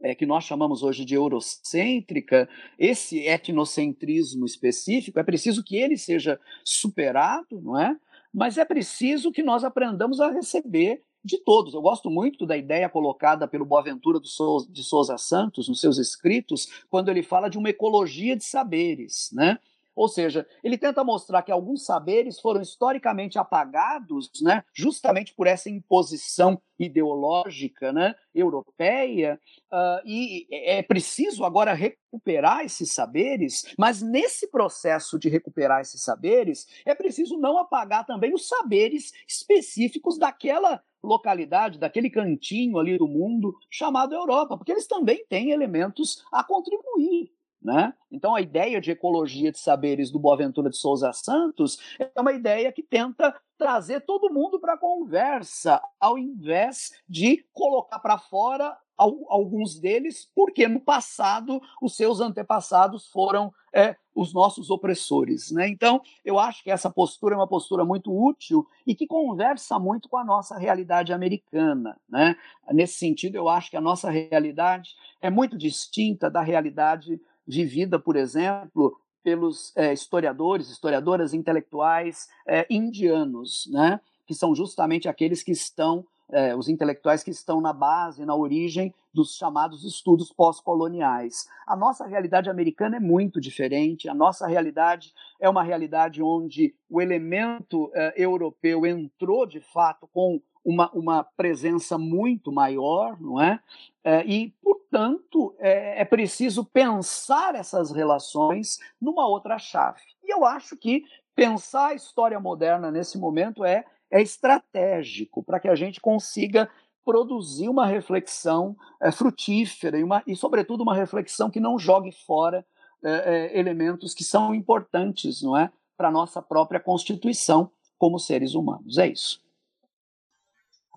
é, 0.02 0.14
que 0.14 0.26
nós 0.26 0.44
chamamos 0.44 0.84
hoje 0.84 1.04
de 1.04 1.16
eurocêntrica, 1.16 2.48
esse 2.78 3.20
etnocentrismo 3.20 4.46
específico, 4.46 5.20
é 5.20 5.24
preciso 5.24 5.64
que 5.64 5.76
ele 5.76 5.98
seja 5.98 6.40
superado, 6.64 7.60
não 7.62 7.80
é? 7.80 7.98
mas 8.34 8.58
é 8.58 8.66
preciso 8.66 9.32
que 9.32 9.42
nós 9.42 9.64
aprendamos 9.64 10.20
a 10.20 10.30
receber 10.30 11.02
de 11.24 11.38
todos. 11.40 11.74
Eu 11.74 11.82
gosto 11.82 12.10
muito 12.10 12.46
da 12.46 12.56
ideia 12.56 12.88
colocada 12.88 13.48
pelo 13.48 13.66
Boaventura 13.66 14.20
de 14.20 14.84
Souza 14.84 15.18
Santos 15.18 15.68
nos 15.68 15.82
seus 15.82 15.98
escritos, 15.98 16.68
quando 16.90 17.10
ele 17.10 17.24
fala 17.24 17.50
de 17.50 17.58
uma 17.58 17.70
ecologia 17.70 18.36
de 18.36 18.44
saberes, 18.44 19.30
né? 19.34 19.58
Ou 19.98 20.08
seja, 20.08 20.46
ele 20.64 20.78
tenta 20.78 21.04
mostrar 21.04 21.42
que 21.42 21.52
alguns 21.52 21.84
saberes 21.84 22.40
foram 22.40 22.62
historicamente 22.62 23.40
apagados, 23.40 24.30
né, 24.44 24.64
justamente 24.72 25.34
por 25.34 25.48
essa 25.48 25.72
imposição 25.72 26.62
ideológica 26.78 27.92
né, 27.92 28.14
europeia, 28.36 29.40
uh, 29.74 30.00
e 30.06 30.46
é 30.52 30.84
preciso 30.84 31.44
agora 31.44 31.74
recuperar 31.74 32.64
esses 32.64 32.92
saberes, 32.92 33.74
mas 33.76 34.00
nesse 34.00 34.52
processo 34.52 35.18
de 35.18 35.30
recuperar 35.30 35.82
esses 35.82 36.04
saberes, 36.04 36.68
é 36.86 36.94
preciso 36.94 37.36
não 37.36 37.58
apagar 37.58 38.06
também 38.06 38.36
os 38.36 38.48
saberes 38.48 39.12
específicos 39.28 40.20
daquela 40.20 40.80
localidade, 41.04 41.80
daquele 41.80 42.12
cantinho 42.12 42.78
ali 42.78 43.00
do 43.00 43.08
mundo 43.08 43.56
chamado 43.68 44.14
Europa, 44.14 44.58
porque 44.58 44.74
eles 44.74 44.86
também 44.86 45.26
têm 45.28 45.50
elementos 45.50 46.24
a 46.32 46.44
contribuir. 46.44 47.32
Né? 47.68 47.94
Então, 48.10 48.34
a 48.34 48.40
ideia 48.40 48.80
de 48.80 48.92
ecologia 48.92 49.52
de 49.52 49.60
saberes 49.60 50.10
do 50.10 50.18
Boaventura 50.18 50.70
de 50.70 50.78
Souza 50.78 51.12
Santos 51.12 51.78
é 52.00 52.10
uma 52.22 52.32
ideia 52.32 52.72
que 52.72 52.82
tenta 52.82 53.36
trazer 53.58 54.06
todo 54.06 54.34
mundo 54.34 54.58
para 54.58 54.76
a 54.76 54.78
conversa, 54.78 55.82
ao 56.00 56.18
invés 56.18 56.94
de 57.10 57.46
colocar 57.52 58.00
para 58.00 58.18
fora 58.18 58.78
alguns 58.98 59.78
deles, 59.78 60.32
porque 60.34 60.66
no 60.66 60.80
passado 60.80 61.62
os 61.82 61.98
seus 61.98 62.22
antepassados 62.22 63.10
foram 63.10 63.54
é, 63.74 63.98
os 64.16 64.34
nossos 64.34 64.70
opressores. 64.70 65.52
Né? 65.52 65.68
Então, 65.68 66.02
eu 66.24 66.40
acho 66.40 66.64
que 66.64 66.72
essa 66.72 66.90
postura 66.90 67.36
é 67.36 67.38
uma 67.38 67.50
postura 67.50 67.84
muito 67.84 68.18
útil 68.18 68.66
e 68.88 68.96
que 68.96 69.06
conversa 69.06 69.78
muito 69.78 70.08
com 70.08 70.18
a 70.18 70.24
nossa 70.24 70.58
realidade 70.58 71.12
americana. 71.12 72.00
Né? 72.08 72.38
Nesse 72.72 72.94
sentido, 72.94 73.36
eu 73.36 73.50
acho 73.50 73.70
que 73.70 73.78
a 73.78 73.82
nossa 73.82 74.10
realidade 74.10 74.96
é 75.22 75.30
muito 75.30 75.58
distinta 75.58 76.32
da 76.32 76.42
realidade 76.42 77.20
vivida, 77.48 77.98
por 77.98 78.16
exemplo, 78.16 79.00
pelos 79.24 79.76
é, 79.76 79.94
historiadores, 79.94 80.70
historiadoras 80.70 81.34
intelectuais 81.34 82.30
é, 82.48 82.66
indianos, 82.70 83.68
né? 83.72 84.00
que 84.26 84.34
são 84.34 84.56
justamente 84.56 85.08
aqueles 85.08 85.44
que 85.44 85.52
estão, 85.52 86.06
é, 86.30 86.56
os 86.56 86.68
intelectuais 86.68 87.24
que 87.24 87.32
estão 87.32 87.60
na 87.62 87.74
base, 87.74 88.26
na 88.26 88.36
origem 88.36 88.94
dos 89.14 89.36
chamados 89.36 89.84
estudos 89.84 90.32
pós-coloniais. 90.32 91.48
A 91.66 91.76
nossa 91.76 92.06
realidade 92.06 92.50
americana 92.50 92.98
é 92.98 93.00
muito 93.00 93.42
diferente, 93.42 94.08
a 94.08 94.14
nossa 94.14 94.48
realidade 94.48 95.14
é 95.40 95.50
uma 95.50 95.64
realidade 95.64 96.22
onde 96.22 96.76
o 96.90 97.02
elemento 97.02 97.92
europeu 98.16 98.86
entrou 98.86 99.46
de 99.46 99.60
fato 99.60 100.08
com 100.14 100.40
uma, 100.68 100.92
uma 100.92 101.24
presença 101.24 101.98
muito 101.98 102.52
maior, 102.52 103.18
não 103.22 103.42
é? 103.42 103.58
é 104.04 104.26
e, 104.26 104.54
portanto, 104.62 105.56
é, 105.60 106.02
é 106.02 106.04
preciso 106.06 106.66
pensar 106.66 107.56
essas 107.56 107.90
relações 107.90 108.78
numa 109.00 109.26
outra 109.26 109.58
chave. 109.58 110.02
E 110.22 110.34
eu 110.34 110.44
acho 110.44 110.76
que 110.76 111.06
pensar 111.34 111.88
a 111.88 111.94
história 111.94 112.38
moderna 112.38 112.92
nesse 112.92 113.18
momento 113.18 113.64
é, 113.64 113.86
é 114.12 114.22
estratégico 114.22 115.42
para 115.42 115.58
que 115.58 115.70
a 115.70 115.76
gente 115.76 116.02
consiga 116.02 116.70
produzir 117.06 117.70
uma 117.70 117.86
reflexão 117.86 118.76
é, 119.02 119.10
frutífera 119.10 119.98
e, 119.98 120.04
uma, 120.04 120.22
e, 120.28 120.36
sobretudo, 120.36 120.84
uma 120.84 120.96
reflexão 120.96 121.50
que 121.50 121.62
não 121.62 121.80
jogue 121.80 122.12
fora 122.12 122.66
é, 123.02 123.12
é, 123.56 123.58
elementos 123.58 124.14
que 124.14 124.26
são 124.26 124.54
importantes, 124.54 125.42
não 125.42 125.56
é, 125.56 125.72
para 125.96 126.10
a 126.10 126.12
nossa 126.12 126.42
própria 126.42 126.82
constituição 126.82 127.72
como 127.98 128.20
seres 128.20 128.54
humanos. 128.54 128.98
É 128.98 129.08
isso. 129.08 129.47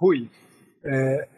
Rui, 0.00 0.30
é, 0.82 1.28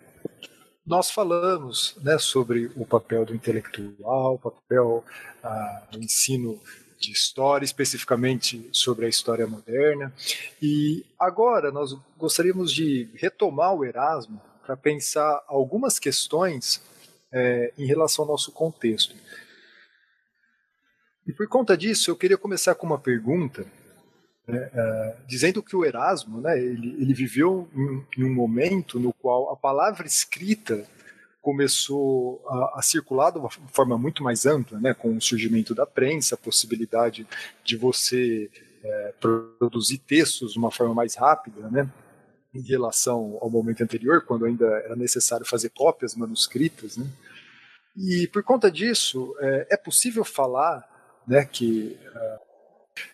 nós 0.87 1.11
falamos 1.11 1.97
né, 2.01 2.17
sobre 2.17 2.71
o 2.77 2.87
papel 2.87 3.25
do 3.25 3.35
intelectual, 3.35 4.35
o 4.35 4.39
papel 4.39 5.05
ah, 5.43 5.83
do 5.91 5.99
ensino 5.99 6.61
de 6.97 7.11
história, 7.11 7.65
especificamente 7.65 8.71
sobre 8.71 9.07
a 9.07 9.09
história 9.09 9.49
moderna. 9.49 10.15
E 10.63 11.05
agora 11.19 11.73
nós 11.73 11.93
gostaríamos 12.17 12.73
de 12.73 13.11
retomar 13.15 13.75
o 13.75 13.85
Erasmo 13.85 14.41
para 14.65 14.77
pensar 14.77 15.43
algumas 15.49 15.99
questões 15.99 16.81
é, 17.33 17.73
em 17.77 17.87
relação 17.87 18.25
ao 18.25 18.31
nosso 18.31 18.53
contexto. 18.53 19.17
E 21.27 21.33
por 21.33 21.49
conta 21.49 21.77
disso, 21.77 22.13
eu 22.13 22.17
queria 22.17 22.39
começar 22.39 22.77
com 22.77 22.87
uma 22.87 22.99
pergunta, 22.99 23.67
né, 24.47 24.71
é, 24.75 25.17
dizendo 25.27 25.63
que 25.63 25.77
o 25.77 25.85
Erasmo, 25.85 26.41
né, 26.41 26.59
ele, 26.59 26.97
ele 27.01 27.15
viveu 27.15 27.69
em, 27.75 28.21
em, 28.21 28.25
um 28.25 28.35
momento 28.35 28.99
no 28.99 29.13
qual 29.13 29.51
a 29.51 29.57
palavra 29.57 30.07
escrita 30.07 30.85
começou 31.41 32.43
a, 32.49 32.79
a, 32.79 32.83
circular 32.83 33.31
de 33.31 33.39
uma 33.39 33.51
forma 33.51 33.97
muito 33.97 34.23
mais 34.23 34.47
ampla, 34.47 34.79
né, 34.81 34.95
com 34.95 35.17
o 35.17 35.21
surgimento 35.21 35.75
da 35.75 35.87
prensa, 35.87 36.35
a 36.35 36.39
possibilidade 36.39 37.27
de 37.65 37.77
você 37.77 38.51
é, 38.83 39.15
produzir 39.59 39.99
textos 39.99 40.53
de 40.53 40.59
uma 40.59 40.71
forma 40.71 40.95
mais 40.95 41.15
rápida, 41.15 41.69
né, 41.69 41.89
em 42.55 42.63
relação 42.63 43.39
ao 43.41 43.49
momento 43.49 43.83
anterior, 43.83 44.25
quando 44.25 44.45
ainda 44.45 44.67
era 44.67 44.95
necessário 44.95 45.47
fazer 45.47 45.71
cópias 45.71 46.15
manuscritas. 46.15 46.97
Né, 46.97 47.07
e 47.97 48.27
por 48.29 48.43
conta 48.43 48.71
disso, 48.71 49.35
é, 49.41 49.69
é 49.73 49.77
possível 49.77 50.25
falar 50.25 50.89
né, 51.27 51.45
que 51.45 51.99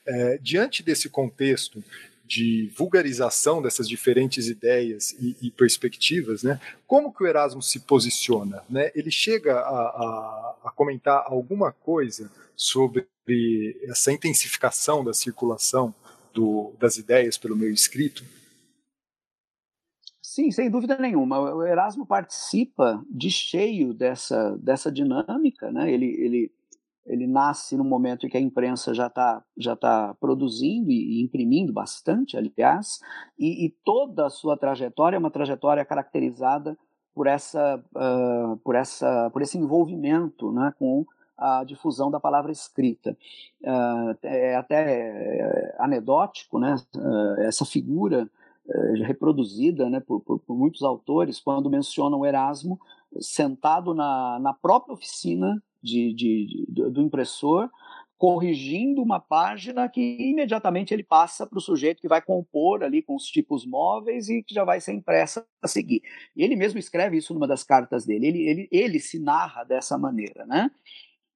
é, 0.06 0.38
diante 0.38 0.82
desse 0.82 1.09
contexto 1.09 1.82
de 2.24 2.70
vulgarização 2.76 3.62
dessas 3.62 3.88
diferentes 3.88 4.48
ideias 4.48 5.12
e, 5.12 5.34
e, 5.40 5.50
perspectivas, 5.50 6.42
né, 6.42 6.60
como 6.86 7.12
que 7.12 7.22
o 7.22 7.26
Erasmo 7.26 7.62
se 7.62 7.80
posiciona? 7.80 8.62
Né? 8.68 8.90
Ele 8.94 9.10
chega 9.10 9.55
a, 9.55 9.59
a, 9.60 10.56
a 10.64 10.70
comentar 10.70 11.24
alguma 11.26 11.72
coisa 11.72 12.30
sobre 12.55 13.09
essa 13.84 14.12
intensificação 14.12 15.02
da 15.02 15.14
circulação 15.14 15.94
do, 16.34 16.72
das 16.78 16.96
ideias 16.98 17.38
pelo 17.38 17.56
meio 17.56 17.72
escrito? 17.72 18.24
Sim, 20.22 20.50
sem 20.50 20.70
dúvida 20.70 20.96
nenhuma. 20.98 21.40
O 21.40 21.66
Erasmo 21.66 22.06
participa 22.06 23.02
de 23.10 23.30
cheio 23.30 23.92
dessa, 23.92 24.56
dessa 24.59 24.92
dinâmica. 24.92 25.70
Né? 25.72 25.92
Ele, 25.92 26.06
ele 26.06 26.52
ele 27.09 27.26
nasce 27.26 27.76
no 27.76 27.85
momento 27.85 28.26
em 28.26 28.28
que 28.28 28.36
a 28.36 28.40
imprensa 28.40 28.94
já 28.94 29.06
está 29.06 29.43
já 29.56 29.74
tá 29.74 30.14
produzindo 30.20 30.90
e, 30.90 31.22
imprimindo 31.22 31.72
bastante, 31.72 32.36
aliás, 32.36 33.01
e, 33.39 33.66
e, 33.66 33.70
toda 33.85 34.26
a 34.26 34.30
sua 34.30 34.56
trajetória 34.56 35.16
é 35.16 35.18
uma 35.18 35.30
trajetória 35.30 35.85
caracterizada 35.85 36.76
por 37.14 37.26
essa, 37.26 37.82
uh, 37.97 38.56
por 38.59 38.76
essa, 38.76 39.28
por 39.30 39.43
esse 39.43 39.59
envolvimento, 39.59 40.52
né, 40.52 40.72
com 40.78 41.05
a 41.36 41.64
difusão 41.64 42.10
da 42.10 42.20
palavra 42.20 42.52
escrita. 42.52 43.16
Uh, 43.62 44.16
é 44.22 44.55
até 44.55 45.01
é, 45.01 45.76
anedótico, 45.78 46.60
né, 46.60 46.76
uh, 46.94 47.40
essa 47.40 47.64
figura 47.64 48.28
reproduzida 49.06 49.89
né, 49.89 49.98
por, 49.98 50.20
por, 50.20 50.39
por, 50.40 50.55
muitos 50.55 50.82
autores 50.82 51.40
quando 51.40 51.70
mencionam 51.70 52.26
Erasmo 52.26 52.78
sentado 53.18 53.94
na, 53.94 54.39
na 54.39 54.52
própria 54.52 54.93
oficina 54.93 55.60
de, 55.82 56.12
de, 56.14 56.66
de, 56.68 56.90
do 56.90 57.00
impressor, 57.00 57.70
corrigindo 58.18 59.00
uma 59.00 59.20
página 59.20 59.88
que 59.88 60.00
imediatamente 60.20 60.92
ele 60.92 61.05
passa 61.05 61.46
para 61.46 61.56
o 61.56 61.62
sujeito 61.62 62.00
que 62.00 62.09
vai 62.09 62.20
compor 62.20 62.82
ali 62.82 63.00
com 63.00 63.14
os 63.14 63.24
tipos 63.26 63.64
móveis 63.64 64.28
e 64.28 64.42
que 64.42 64.52
já 64.52 64.64
vai 64.64 64.80
ser 64.80 64.92
impressa 64.92 65.46
a 65.62 65.68
seguir. 65.68 66.02
Ele 66.36 66.56
mesmo 66.56 66.80
escreve 66.80 67.16
isso 67.16 67.32
numa 67.32 67.46
das 67.46 67.62
cartas 67.62 68.05
dele. 68.05 68.26
Ele, 68.26 68.48
ele, 68.48 68.68
ele 68.72 68.98
se 68.98 69.20
narra 69.20 69.62
dessa 69.62 69.96
maneira, 69.96 70.44
né? 70.46 70.68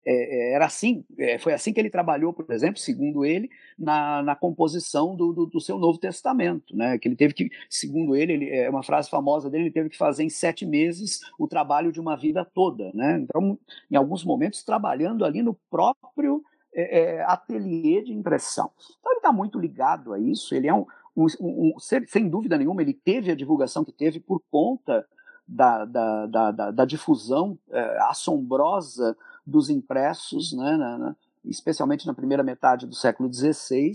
É, 0.04 0.50
é, 0.50 0.54
era 0.54 0.66
assim, 0.66 1.04
é, 1.16 1.38
foi 1.38 1.52
assim 1.52 1.72
que 1.72 1.78
ele 1.78 1.90
trabalhou, 1.90 2.32
por 2.32 2.50
exemplo, 2.50 2.78
segundo 2.78 3.24
ele, 3.24 3.48
na, 3.78 4.22
na 4.22 4.34
composição 4.34 5.14
do, 5.14 5.32
do, 5.32 5.46
do, 5.46 5.60
seu 5.60 5.78
Novo 5.78 5.98
Testamento, 5.98 6.76
né? 6.76 6.98
Que 6.98 7.06
ele 7.06 7.14
teve 7.14 7.34
que, 7.34 7.50
segundo 7.70 8.16
ele, 8.16 8.32
ele, 8.32 8.50
é 8.50 8.68
uma 8.68 8.82
frase 8.82 9.08
famosa 9.08 9.48
dele, 9.48 9.64
ele 9.64 9.70
teve 9.70 9.88
que 9.88 9.96
fazer 9.96 10.24
em 10.24 10.28
sete 10.28 10.66
meses 10.66 11.20
o 11.38 11.46
trabalho 11.46 11.92
de 11.92 12.00
uma 12.00 12.16
vida 12.16 12.44
toda, 12.44 12.90
né? 12.92 13.18
Então, 13.18 13.58
em 13.90 13.96
alguns 13.96 14.24
momentos, 14.24 14.64
trabalhando 14.64 15.24
ali 15.24 15.40
no 15.40 15.54
próprio 15.70 16.42
é, 16.74 17.00
é 17.00 17.24
ateliê 17.24 18.02
de 18.02 18.12
impressão. 18.12 18.70
Então, 18.98 19.12
ele 19.12 19.18
está 19.18 19.32
muito 19.32 19.58
ligado 19.58 20.12
a 20.12 20.18
isso. 20.18 20.52
Ele 20.54 20.66
é 20.66 20.74
um, 20.74 20.84
um, 21.16 21.26
um, 21.40 21.74
sem 21.78 22.28
dúvida 22.28 22.58
nenhuma, 22.58 22.82
ele 22.82 22.94
teve 22.94 23.30
a 23.30 23.36
divulgação 23.36 23.84
que 23.84 23.92
teve 23.92 24.18
por 24.18 24.42
conta 24.50 25.06
da, 25.46 25.84
da, 25.84 26.26
da, 26.26 26.50
da, 26.50 26.70
da 26.70 26.84
difusão 26.84 27.58
é, 27.70 27.98
assombrosa 28.08 29.16
dos 29.46 29.70
impressos, 29.70 30.52
né, 30.52 30.76
na, 30.76 30.98
na, 30.98 31.16
especialmente 31.44 32.06
na 32.06 32.14
primeira 32.14 32.42
metade 32.42 32.86
do 32.86 32.94
século 32.94 33.32
XVI, 33.32 33.92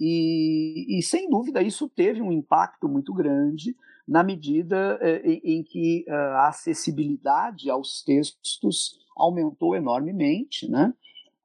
e, 0.00 0.98
e, 0.98 1.02
sem 1.02 1.28
dúvida 1.30 1.62
isso 1.62 1.88
teve 1.88 2.20
um 2.20 2.32
impacto 2.32 2.88
muito 2.88 3.14
grande 3.14 3.76
na 4.06 4.24
medida 4.24 4.98
eh, 5.00 5.40
em, 5.44 5.62
que 5.62 6.04
uh, 6.08 6.12
a 6.12 6.48
acessibilidade 6.48 7.70
aos 7.70 8.02
textos 8.02 8.98
aumentou 9.16 9.76
enormemente. 9.76 10.68
Né? 10.68 10.92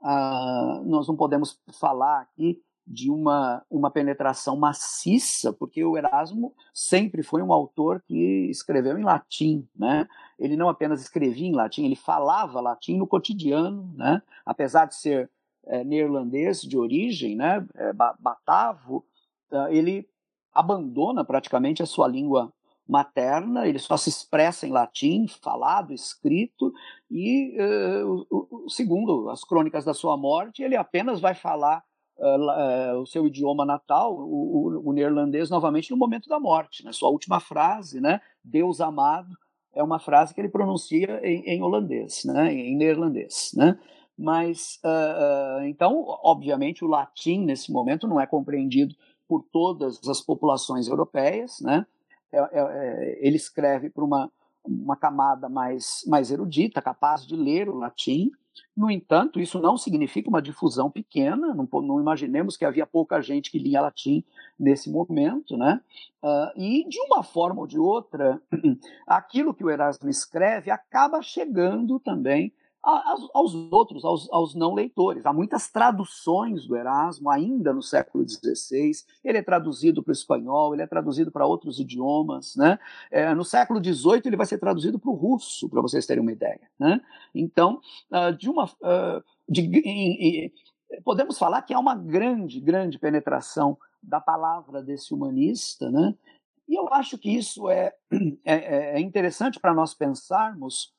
Uh, 0.02 0.84
nós 0.86 1.08
não 1.08 1.16
podemos 1.16 1.60
falar 1.80 2.22
aqui 2.22 2.60
de 2.88 3.12
uma, 3.12 3.62
uma 3.70 3.92
penetração 3.92 4.56
maciça, 4.56 5.52
porque 5.52 5.84
o 5.84 5.98
Erasmo 5.98 6.54
sempre 6.74 7.22
foi 7.22 7.42
um 7.42 7.52
autor 7.52 8.02
que 8.08 8.48
escreveu 8.50 8.98
em 8.98 9.04
latim, 9.04 9.68
né? 9.76 10.08
Ele 10.40 10.56
não 10.56 10.70
apenas 10.70 11.02
escrevia 11.02 11.48
em 11.48 11.56
latim, 11.56 11.84
ele 11.84 11.98
falava 11.98 12.62
latim 12.62 12.98
no 12.98 13.06
cotidiano, 13.06 13.92
né? 13.96 14.22
Apesar 14.46 14.86
de 14.86 14.96
ser 14.96 15.30
é, 15.66 15.84
neerlandês 15.84 16.62
de 16.62 16.78
origem, 16.78 17.36
né? 17.36 17.68
É, 17.76 17.92
batavo, 17.92 19.06
tá? 19.50 19.70
ele 19.70 20.08
abandona 20.54 21.26
praticamente 21.26 21.84
a 21.84 21.86
sua 21.86 22.08
língua 22.08 22.54
materna, 22.88 23.68
ele 23.68 23.80
só 23.80 23.98
se 23.98 24.08
expressa 24.08 24.66
em 24.66 24.72
latim, 24.72 25.28
falado, 25.28 25.94
escrito, 25.94 26.74
e, 27.12 27.58
uh, 27.62 28.70
segundo 28.70 29.30
as 29.30 29.44
crônicas 29.44 29.84
da 29.84 29.94
sua 29.94 30.16
morte, 30.16 30.64
ele 30.64 30.78
apenas 30.78 31.20
vai 31.20 31.36
falar 31.36 31.84
uh, 32.20 33.00
o 33.00 33.06
seu 33.06 33.28
idioma 33.28 33.66
natal, 33.66 34.16
o, 34.16 34.24
o, 34.24 34.90
o, 34.90 34.94
neerlandês, 34.94 35.50
novamente 35.50 35.92
no 35.92 35.98
momento 35.98 36.28
da 36.28 36.40
morte. 36.40 36.84
Né? 36.84 36.92
Sua 36.92 37.10
última 37.10 37.40
frase, 37.40 38.02
né? 38.02 38.22
Deus 38.44 38.82
amado, 38.82 39.36
é 39.74 39.84
uma 39.84 40.00
frase 40.00 40.34
que 40.34 40.42
ele 40.42 40.50
pronuncia 40.50 41.20
em, 41.24 41.44
em 41.44 41.62
holandês, 41.62 42.24
né? 42.26 42.54
em 42.54 42.76
neerlandês. 42.76 43.52
Né? 43.56 43.78
Mas, 44.18 44.80
uh, 44.84 45.64
então, 45.66 46.04
obviamente, 46.24 46.84
o 46.84 46.88
latim 46.88 47.46
nesse 47.46 47.72
momento 47.72 48.08
não 48.08 48.20
é 48.20 48.26
compreendido 48.26 48.96
por 49.28 49.44
todas 49.52 50.00
as 50.08 50.22
populações 50.22 50.88
europeias. 50.88 51.60
Né? 51.62 51.86
É, 52.32 52.40
é, 52.40 52.50
é, 52.52 53.28
ele 53.28 53.36
escreve 53.36 53.90
para 53.90 54.04
uma, 54.04 54.32
uma 54.66 54.96
camada 54.96 55.48
mais, 55.48 56.04
mais 56.08 56.32
erudita, 56.32 56.82
capaz 56.82 57.26
de 57.26 57.36
ler 57.36 57.70
o 57.70 57.76
latim, 57.76 58.32
no 58.76 58.92
entanto, 58.92 59.40
isso 59.40 59.60
não 59.60 59.78
significa 59.78 60.30
uma 60.30 60.42
difusão 60.42 60.90
pequena, 60.90 61.54
não, 61.54 61.68
não 61.82 62.00
imaginemos 62.00 62.56
que 62.56 62.66
havia 62.66 62.86
pouca 62.86 63.22
gente 63.22 63.50
que 63.50 63.60
lia 63.60 63.82
latim 63.82 64.24
nesse 64.60 64.90
momento, 64.90 65.58
né? 65.58 65.82
Uh, 66.22 66.52
e, 66.56 66.88
de 66.88 67.00
uma 67.00 67.24
forma 67.24 67.62
ou 67.62 67.68
de 67.68 67.80
outra, 67.80 68.42
aquilo 69.08 69.54
que 69.54 69.64
o 69.64 69.70
Erasmo 69.70 70.10
escreve 70.10 70.70
acaba 70.70 71.22
chegando 71.22 72.00
também 72.00 72.54
aos 73.34 73.54
outros, 73.54 74.06
aos, 74.06 74.32
aos, 74.32 74.56
não 74.56 74.74
leitores. 74.74 75.26
Há 75.26 75.34
muitas 75.34 75.70
traduções 75.70 76.66
do 76.66 76.76
Erasmo 76.76 77.30
ainda 77.30 77.74
no 77.74 77.82
século 77.82 78.28
XVI. 78.28 78.92
Ele 79.24 79.38
é 79.38 79.42
traduzido 79.42 80.02
para 80.02 80.12
o 80.12 80.14
espanhol, 80.14 80.74
ele 80.74 80.84
é 80.84 80.88
traduzido 80.88 81.30
para 81.30 81.46
outros 81.46 81.80
idiomas. 81.80 82.56
Né? 82.56 82.80
É, 83.12 83.34
no 83.34 83.44
século 83.44 83.84
XVIII 83.84 84.22
ele 84.26 84.38
vai 84.38 84.46
ser 84.46 84.58
traduzido 84.58 84.98
para 84.98 85.12
o 85.12 85.16
russo, 85.16 85.68
para 85.68 85.82
vocês 85.82 86.06
terem 86.06 86.22
uma 86.22 86.32
ideia. 86.32 86.62
Né? 86.80 87.02
Então, 87.36 87.82
uh, 88.10 88.36
de 88.36 88.50
uma, 88.50 88.66
uh, 88.66 89.24
de, 89.50 89.62
em, 89.62 90.46
em, 90.46 90.54
podemos 91.04 91.38
falar 91.38 91.64
que 91.64 91.74
há 91.74 91.80
uma 91.80 91.96
grande, 91.96 92.62
grande 92.62 92.98
penetração 92.98 93.78
da 94.02 94.22
palavra 94.22 94.82
desse 94.82 95.14
humanista, 95.14 95.92
né? 95.92 96.16
E 96.68 96.76
eu 96.76 96.88
acho 96.94 97.18
que 97.18 97.30
isso 97.30 97.70
é, 97.70 97.94
é, 98.46 98.96
é 98.96 99.00
interessante 99.00 99.60
para 99.60 99.74
nós 99.74 99.94
pensarmos 99.94 100.94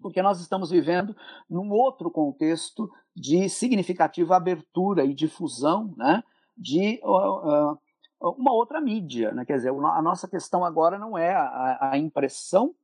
porque 0.00 0.22
nós 0.22 0.40
estamos 0.40 0.70
vivendo 0.70 1.14
num 1.48 1.70
outro 1.70 2.10
contexto 2.10 2.90
de 3.14 3.48
significativa 3.48 4.36
abertura 4.36 5.04
e 5.04 5.14
difusão 5.14 5.94
né, 5.96 6.22
de 6.56 7.00
uh, 7.02 7.78
uma 8.20 8.52
outra 8.52 8.80
mídia. 8.80 9.32
Né? 9.32 9.44
Quer 9.44 9.56
dizer, 9.56 9.70
a 9.70 10.02
nossa 10.02 10.28
questão 10.28 10.64
agora 10.64 10.98
não 10.98 11.16
é 11.16 11.34
a, 11.34 11.90
a 11.92 11.98
impressão, 11.98 12.74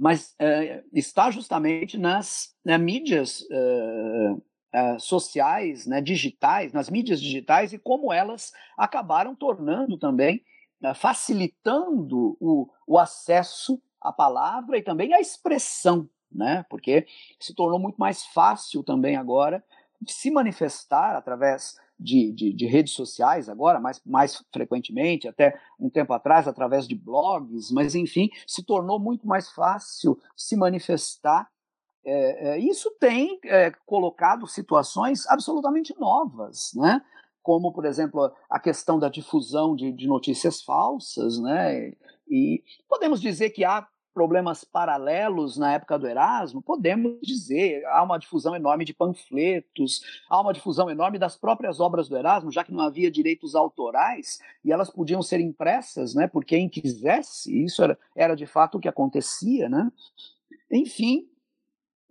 mas 0.00 0.34
uh, 0.40 0.88
está 0.94 1.30
justamente 1.30 1.98
nas, 1.98 2.56
nas 2.64 2.80
mídias 2.80 3.42
uh, 3.42 4.42
sociais, 4.98 5.86
né, 5.86 6.00
digitais, 6.00 6.72
nas 6.72 6.88
mídias 6.88 7.20
digitais 7.20 7.74
e 7.74 7.78
como 7.78 8.10
elas 8.10 8.50
acabaram 8.78 9.34
tornando 9.34 9.98
também, 9.98 10.42
uh, 10.82 10.94
facilitando 10.94 12.34
o, 12.40 12.66
o 12.86 12.98
acesso 12.98 13.78
à 14.00 14.12
palavra 14.12 14.78
e 14.78 14.82
também 14.82 15.12
à 15.12 15.20
expressão, 15.20 16.08
né, 16.30 16.64
porque 16.70 17.06
se 17.38 17.54
tornou 17.54 17.78
muito 17.78 17.96
mais 17.96 18.24
fácil 18.26 18.82
também 18.82 19.16
agora 19.16 19.62
de 20.00 20.12
se 20.12 20.30
manifestar 20.30 21.16
através 21.16 21.76
de, 21.98 22.32
de, 22.32 22.52
de, 22.54 22.66
redes 22.66 22.94
sociais 22.94 23.48
agora, 23.48 23.78
mais, 23.78 24.00
mais 24.06 24.42
frequentemente, 24.50 25.28
até 25.28 25.60
um 25.78 25.90
tempo 25.90 26.14
atrás, 26.14 26.48
através 26.48 26.88
de 26.88 26.94
blogs, 26.94 27.70
mas 27.70 27.94
enfim, 27.94 28.30
se 28.46 28.64
tornou 28.64 28.98
muito 28.98 29.26
mais 29.26 29.50
fácil 29.50 30.18
se 30.34 30.56
manifestar. 30.56 31.50
É, 32.02 32.52
é, 32.52 32.58
isso 32.58 32.90
tem 32.98 33.38
é, 33.44 33.70
colocado 33.84 34.46
situações 34.46 35.26
absolutamente 35.26 35.94
novas, 35.98 36.70
né? 36.74 37.02
como, 37.42 37.72
por 37.72 37.84
exemplo, 37.84 38.30
a 38.48 38.58
questão 38.58 38.98
da 38.98 39.08
difusão 39.08 39.74
de, 39.74 39.92
de 39.92 40.06
notícias 40.06 40.62
falsas, 40.62 41.38
né? 41.38 41.92
E 42.30 42.62
podemos 42.88 43.20
dizer 43.20 43.50
que 43.50 43.64
há 43.64 43.86
problemas 44.12 44.64
paralelos 44.64 45.56
na 45.56 45.72
época 45.72 45.98
do 45.98 46.06
Erasmo, 46.06 46.60
podemos 46.60 47.18
dizer, 47.22 47.84
há 47.86 48.02
uma 48.02 48.18
difusão 48.18 48.54
enorme 48.54 48.84
de 48.84 48.92
panfletos, 48.92 50.02
há 50.28 50.40
uma 50.40 50.52
difusão 50.52 50.90
enorme 50.90 51.18
das 51.18 51.36
próprias 51.36 51.80
obras 51.80 52.08
do 52.08 52.16
Erasmo, 52.16 52.50
já 52.50 52.64
que 52.64 52.72
não 52.72 52.84
havia 52.84 53.10
direitos 53.10 53.54
autorais 53.54 54.38
e 54.64 54.72
elas 54.72 54.90
podiam 54.90 55.22
ser 55.22 55.40
impressas, 55.40 56.14
né, 56.14 56.26
por 56.26 56.44
quem 56.44 56.68
quisesse. 56.68 57.64
Isso 57.64 57.82
era, 57.82 57.98
era 58.14 58.34
de 58.34 58.46
fato 58.46 58.78
o 58.78 58.80
que 58.80 58.88
acontecia, 58.88 59.68
né? 59.68 59.90
Enfim, 60.70 61.28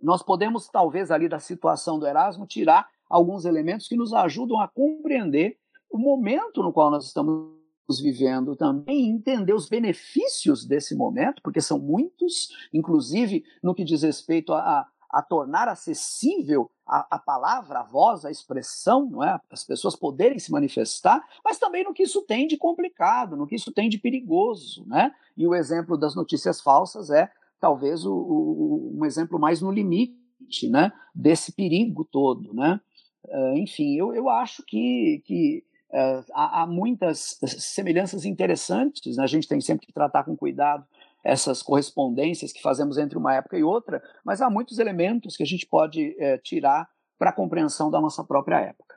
nós 0.00 0.22
podemos 0.22 0.68
talvez 0.68 1.10
ali 1.10 1.28
da 1.28 1.38
situação 1.38 1.98
do 1.98 2.06
Erasmo 2.06 2.46
tirar 2.46 2.88
alguns 3.08 3.44
elementos 3.44 3.86
que 3.86 3.96
nos 3.96 4.12
ajudam 4.14 4.58
a 4.58 4.68
compreender 4.68 5.58
o 5.90 5.98
momento 5.98 6.62
no 6.62 6.72
qual 6.72 6.90
nós 6.90 7.04
estamos 7.06 7.59
vivendo 7.98 8.54
também 8.54 9.10
entender 9.10 9.54
os 9.54 9.68
benefícios 9.68 10.66
desse 10.66 10.94
momento, 10.94 11.40
porque 11.42 11.60
são 11.60 11.78
muitos, 11.78 12.50
inclusive 12.72 13.42
no 13.62 13.74
que 13.74 13.82
diz 13.82 14.02
respeito 14.02 14.52
a, 14.52 14.58
a, 14.60 14.86
a 15.10 15.22
tornar 15.22 15.66
acessível 15.66 16.70
a, 16.86 17.16
a, 17.16 17.18
palavra, 17.18 17.80
a 17.80 17.82
voz, 17.82 18.24
a 18.24 18.30
expressão, 18.30 19.08
não 19.08 19.24
é? 19.24 19.40
as 19.50 19.64
pessoas 19.64 19.96
poderem 19.96 20.38
se 20.38 20.52
manifestar, 20.52 21.26
mas 21.44 21.58
também 21.58 21.84
no 21.84 21.94
que 21.94 22.02
isso 22.02 22.22
tem 22.22 22.46
de 22.46 22.56
complicado, 22.56 23.36
no 23.36 23.46
que 23.46 23.54
isso 23.54 23.72
tem 23.72 23.88
de 23.88 23.98
perigoso. 23.98 24.84
Né? 24.86 25.12
E 25.36 25.46
o 25.46 25.54
exemplo 25.54 25.96
das 25.96 26.14
notícias 26.14 26.60
falsas 26.60 27.10
é 27.10 27.30
talvez 27.60 28.04
o, 28.04 28.12
o, 28.12 28.98
um 28.98 29.04
exemplo 29.04 29.38
mais 29.38 29.60
no 29.60 29.70
limite 29.70 30.68
né? 30.68 30.92
desse 31.14 31.52
perigo 31.52 32.04
todo. 32.04 32.52
Né? 32.52 32.80
Uh, 33.24 33.56
enfim, 33.56 33.96
eu, 33.96 34.14
eu 34.14 34.28
acho 34.28 34.64
que, 34.64 35.22
que 35.24 35.64
Uh, 35.90 36.24
há, 36.32 36.62
há, 36.62 36.66
muitas 36.68 37.36
semelhanças 37.58 38.24
interessantes, 38.24 39.16
né? 39.16 39.24
a 39.24 39.26
gente 39.26 39.48
tem 39.48 39.60
sempre 39.60 39.86
que 39.88 39.92
tratar 39.92 40.22
com 40.22 40.36
cuidado 40.36 40.86
essas 41.24 41.62
correspondências 41.62 42.52
que 42.52 42.62
fazemos 42.62 42.96
entre 42.96 43.18
uma 43.18 43.34
época 43.34 43.58
e 43.58 43.64
outra, 43.64 44.00
mas 44.24 44.40
há 44.40 44.48
muitos 44.48 44.78
elementos 44.78 45.36
que 45.36 45.42
a 45.42 45.46
gente 45.46 45.66
pode 45.66 46.16
é, 46.18 46.38
tirar 46.38 46.88
para 47.18 47.30
a 47.30 47.32
compreensão 47.32 47.90
da 47.90 48.00
nossa 48.00 48.22
própria 48.22 48.60
época. 48.60 48.96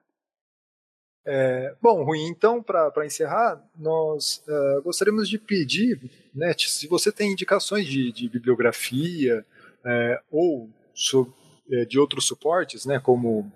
É, 1.26 1.76
bom, 1.82 2.04
Rui, 2.04 2.20
então, 2.20 2.62
para 2.62 3.06
encerrar, 3.06 3.62
nós 3.76 4.44
uh, 4.48 4.82
gostaríamos 4.84 5.28
de 5.28 5.40
pedir, 5.40 6.00
né, 6.34 6.54
se 6.58 6.86
você 6.88 7.12
tem 7.12 7.32
indicações 7.32 7.88
de, 7.88 8.12
de 8.12 8.30
bibliografia 8.30 9.46
é, 9.86 10.22
ou 10.30 10.70
de 11.88 11.98
outros 11.98 12.28
suportes, 12.28 12.86
né, 12.86 13.00
como 13.00 13.52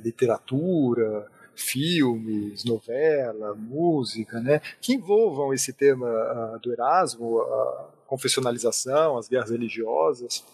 literatura, 0.00 1.28
filmes, 1.56 2.64
novela, 2.64 3.54
música, 3.54 4.40
né, 4.40 4.60
que 4.80 4.94
envolvam 4.94 5.52
esse 5.52 5.72
tema 5.72 6.06
uh, 6.06 6.58
do 6.60 6.72
Erasmo, 6.72 7.40
a 7.40 7.88
confessionalização, 8.06 9.16
as 9.16 9.28
guerras 9.28 9.50
religiosas, 9.50 10.44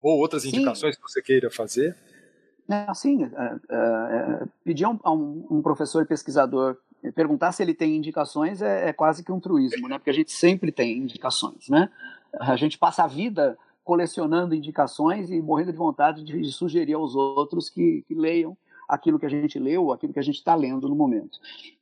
ou 0.00 0.18
outras 0.18 0.44
indicações 0.44 0.94
Sim. 0.94 1.00
que 1.00 1.10
você 1.10 1.22
queira 1.22 1.50
fazer? 1.50 1.96
Assim, 2.86 3.24
uh, 3.24 3.28
uh, 3.28 4.48
pedir 4.64 4.84
a 4.84 5.12
um, 5.12 5.46
um, 5.50 5.62
professor 5.62 6.06
pesquisador 6.06 6.76
perguntar 7.14 7.52
se 7.52 7.62
ele 7.62 7.74
tem 7.74 7.96
indicações 7.96 8.62
é, 8.62 8.88
é, 8.88 8.92
quase 8.92 9.24
que 9.24 9.32
um 9.32 9.40
truísmo, 9.40 9.88
né? 9.88 9.98
Porque 9.98 10.10
a 10.10 10.14
gente 10.14 10.30
sempre 10.30 10.70
tem 10.70 10.98
indicações, 10.98 11.68
né? 11.68 11.90
A 12.38 12.54
gente 12.56 12.78
passa 12.78 13.02
a 13.02 13.08
vida 13.08 13.58
colecionando 13.84 14.54
indicações 14.54 15.28
e 15.28 15.42
morrendo 15.42 15.72
de 15.72 15.78
vontade 15.78 16.24
de, 16.24 16.40
de 16.40 16.52
sugerir 16.52 16.94
aos 16.94 17.16
outros 17.16 17.68
que, 17.68 18.04
que 18.06 18.14
leiam 18.14 18.56
aquilo 18.92 19.18
que 19.18 19.24
a 19.24 19.30
gente 19.30 19.58
leu, 19.58 19.90
aquilo 19.90 20.12
que 20.12 20.18
a 20.18 20.22
gente 20.22 20.36
está 20.36 20.54
lendo 20.54 20.86
no 20.86 20.94
momento. 20.94 21.38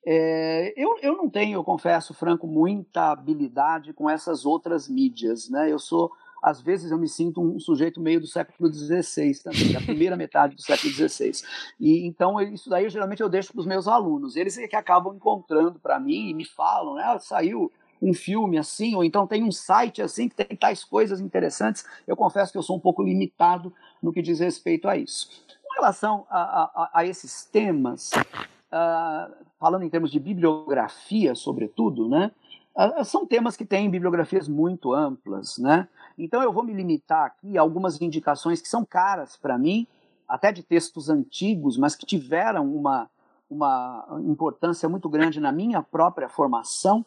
É, 0.07 0.73
eu, 0.77 0.97
eu 1.03 1.17
não 1.17 1.29
tenho, 1.29 1.55
eu 1.55 1.65
confesso, 1.65 2.15
Franco, 2.15 2.47
muita 2.47 3.11
habilidade 3.11 3.93
com 3.93 4.09
essas 4.09 4.47
outras 4.47 4.89
mídias. 4.89 5.51
Né? 5.51 5.73
Eu 5.73 5.81
sou, 5.81 6.13
às 6.41 6.61
vezes, 6.61 6.93
eu 6.93 6.99
me 6.99 7.09
sinto 7.09 7.43
um 7.43 7.59
sujeito 7.59 8.01
meio 8.01 8.21
do 8.21 8.29
século 8.29 8.73
XVI 8.73 9.43
também, 9.43 9.73
da 9.73 9.81
primeira 9.81 10.17
metade 10.17 10.55
do 10.55 10.63
século 10.63 10.93
XVI. 10.93 11.33
E, 11.81 12.07
então, 12.07 12.41
isso 12.41 12.71
daí 12.71 12.89
geralmente 12.89 13.23
eu 13.23 13.29
deixo 13.29 13.53
para 13.53 13.61
os 13.61 13.67
meus 13.67 13.89
alunos. 13.89 14.37
Eles 14.37 14.57
é 14.57 14.69
que 14.69 14.77
acabam 14.77 15.17
encontrando 15.17 15.81
para 15.81 15.99
mim 15.99 16.29
e 16.29 16.35
me 16.35 16.45
falam, 16.45 16.95
né? 16.95 17.19
Saiu 17.19 17.73
um 18.01 18.15
filme 18.15 18.57
assim, 18.57 18.95
ou 18.95 19.05
então 19.05 19.27
tem 19.27 19.43
um 19.43 19.53
site 19.53 20.01
assim 20.01 20.29
que 20.29 20.37
tem 20.37 20.57
tais 20.57 20.85
coisas 20.85 21.21
interessantes. 21.21 21.85
Eu 22.07 22.17
confesso 22.17 22.53
que 22.53 22.57
eu 22.57 22.63
sou 22.63 22.77
um 22.77 22.81
pouco 22.81 23.03
limitado 23.03 23.75
no 24.01 24.13
que 24.13 24.23
diz 24.23 24.39
respeito 24.39 24.89
a 24.89 24.97
isso. 24.97 25.29
Com 25.71 25.75
relação 25.75 26.27
a, 26.29 26.41
a, 26.75 26.91
a 26.95 27.07
esses 27.07 27.45
temas, 27.45 28.11
uh, 28.13 29.33
falando 29.59 29.85
em 29.85 29.89
termos 29.89 30.11
de 30.11 30.19
bibliografia, 30.19 31.37
sobretudo, 31.37 32.09
né, 32.09 32.33
uh, 32.77 33.05
são 33.05 33.25
temas 33.25 33.57
que 33.57 33.65
têm 33.65 33.89
bibliografias 33.89 34.49
muito 34.49 34.93
amplas. 34.93 35.59
Né? 35.59 35.89
Então 36.19 36.43
eu 36.43 36.53
vou 36.53 36.65
me 36.65 36.75
limitar 36.75 37.25
aqui 37.25 37.57
a 37.57 37.61
algumas 37.61 38.01
indicações 38.03 38.61
que 38.61 38.69
são 38.69 38.85
caras 38.85 39.37
para 39.37 39.57
mim, 39.57 39.87
até 40.29 40.51
de 40.51 40.63
textos 40.63 41.09
antigos, 41.09 41.79
mas 41.79 41.95
que 41.95 42.05
tiveram 42.05 42.69
uma, 42.75 43.09
uma 43.49 44.21
importância 44.27 44.89
muito 44.89 45.09
grande 45.09 45.39
na 45.39 45.53
minha 45.53 45.83
própria 45.85 46.29
formação 46.29 47.07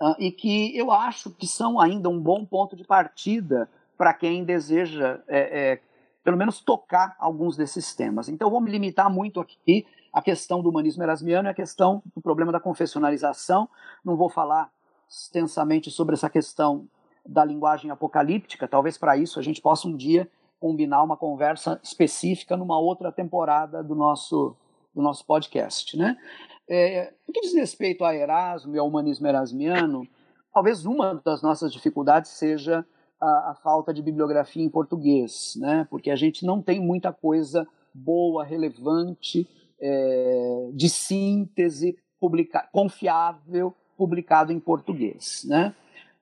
uh, 0.00 0.14
e 0.16 0.30
que 0.30 0.76
eu 0.78 0.92
acho 0.92 1.32
que 1.32 1.46
são 1.46 1.80
ainda 1.80 2.08
um 2.08 2.20
bom 2.20 2.44
ponto 2.44 2.76
de 2.76 2.84
partida 2.84 3.68
para 3.98 4.14
quem 4.14 4.44
deseja 4.44 5.20
é, 5.26 5.72
é, 5.72 5.80
pelo 6.26 6.36
menos 6.36 6.60
tocar 6.60 7.14
alguns 7.20 7.56
desses 7.56 7.94
temas. 7.94 8.28
Então, 8.28 8.50
vou 8.50 8.60
me 8.60 8.68
limitar 8.68 9.08
muito 9.08 9.38
aqui 9.38 9.86
à 10.12 10.20
questão 10.20 10.60
do 10.60 10.68
humanismo 10.68 11.00
erasmiano 11.04 11.46
e 11.46 11.52
à 11.52 11.54
questão 11.54 12.02
do 12.16 12.20
problema 12.20 12.50
da 12.50 12.58
confessionalização. 12.58 13.68
Não 14.04 14.16
vou 14.16 14.28
falar 14.28 14.68
extensamente 15.08 15.88
sobre 15.88 16.16
essa 16.16 16.28
questão 16.28 16.88
da 17.24 17.44
linguagem 17.44 17.92
apocalíptica. 17.92 18.66
Talvez 18.66 18.98
para 18.98 19.16
isso 19.16 19.38
a 19.38 19.42
gente 19.42 19.62
possa 19.62 19.86
um 19.86 19.96
dia 19.96 20.28
combinar 20.58 21.04
uma 21.04 21.16
conversa 21.16 21.78
específica 21.80 22.56
numa 22.56 22.76
outra 22.76 23.12
temporada 23.12 23.80
do 23.80 23.94
nosso, 23.94 24.56
do 24.92 25.00
nosso 25.00 25.24
podcast. 25.24 25.96
Né? 25.96 26.16
É, 26.68 27.14
no 27.24 27.32
que 27.32 27.40
diz 27.40 27.54
respeito 27.54 28.04
a 28.04 28.12
Erasmo 28.12 28.74
e 28.74 28.80
ao 28.80 28.88
humanismo 28.88 29.28
erasmiano, 29.28 30.08
talvez 30.52 30.84
uma 30.84 31.22
das 31.24 31.40
nossas 31.40 31.72
dificuldades 31.72 32.32
seja 32.32 32.84
a, 33.20 33.50
a, 33.50 33.54
falta 33.62 33.92
de 33.92 34.02
bibliografia 34.02 34.62
em 34.62 34.68
português, 34.68 35.56
né? 35.56 35.86
porque 35.90 36.10
a 36.10 36.16
gente 36.16 36.44
não 36.44 36.60
tem 36.60 36.80
muita 36.80 37.12
coisa 37.12 37.66
boa, 37.94 38.44
relevante, 38.44 39.48
é, 39.80 40.70
de 40.72 40.88
síntese, 40.88 41.96
publica, 42.20 42.68
confiável, 42.72 43.74
publicado 43.96 44.52
em 44.52 44.60
português. 44.60 45.44
Né? 45.48 45.74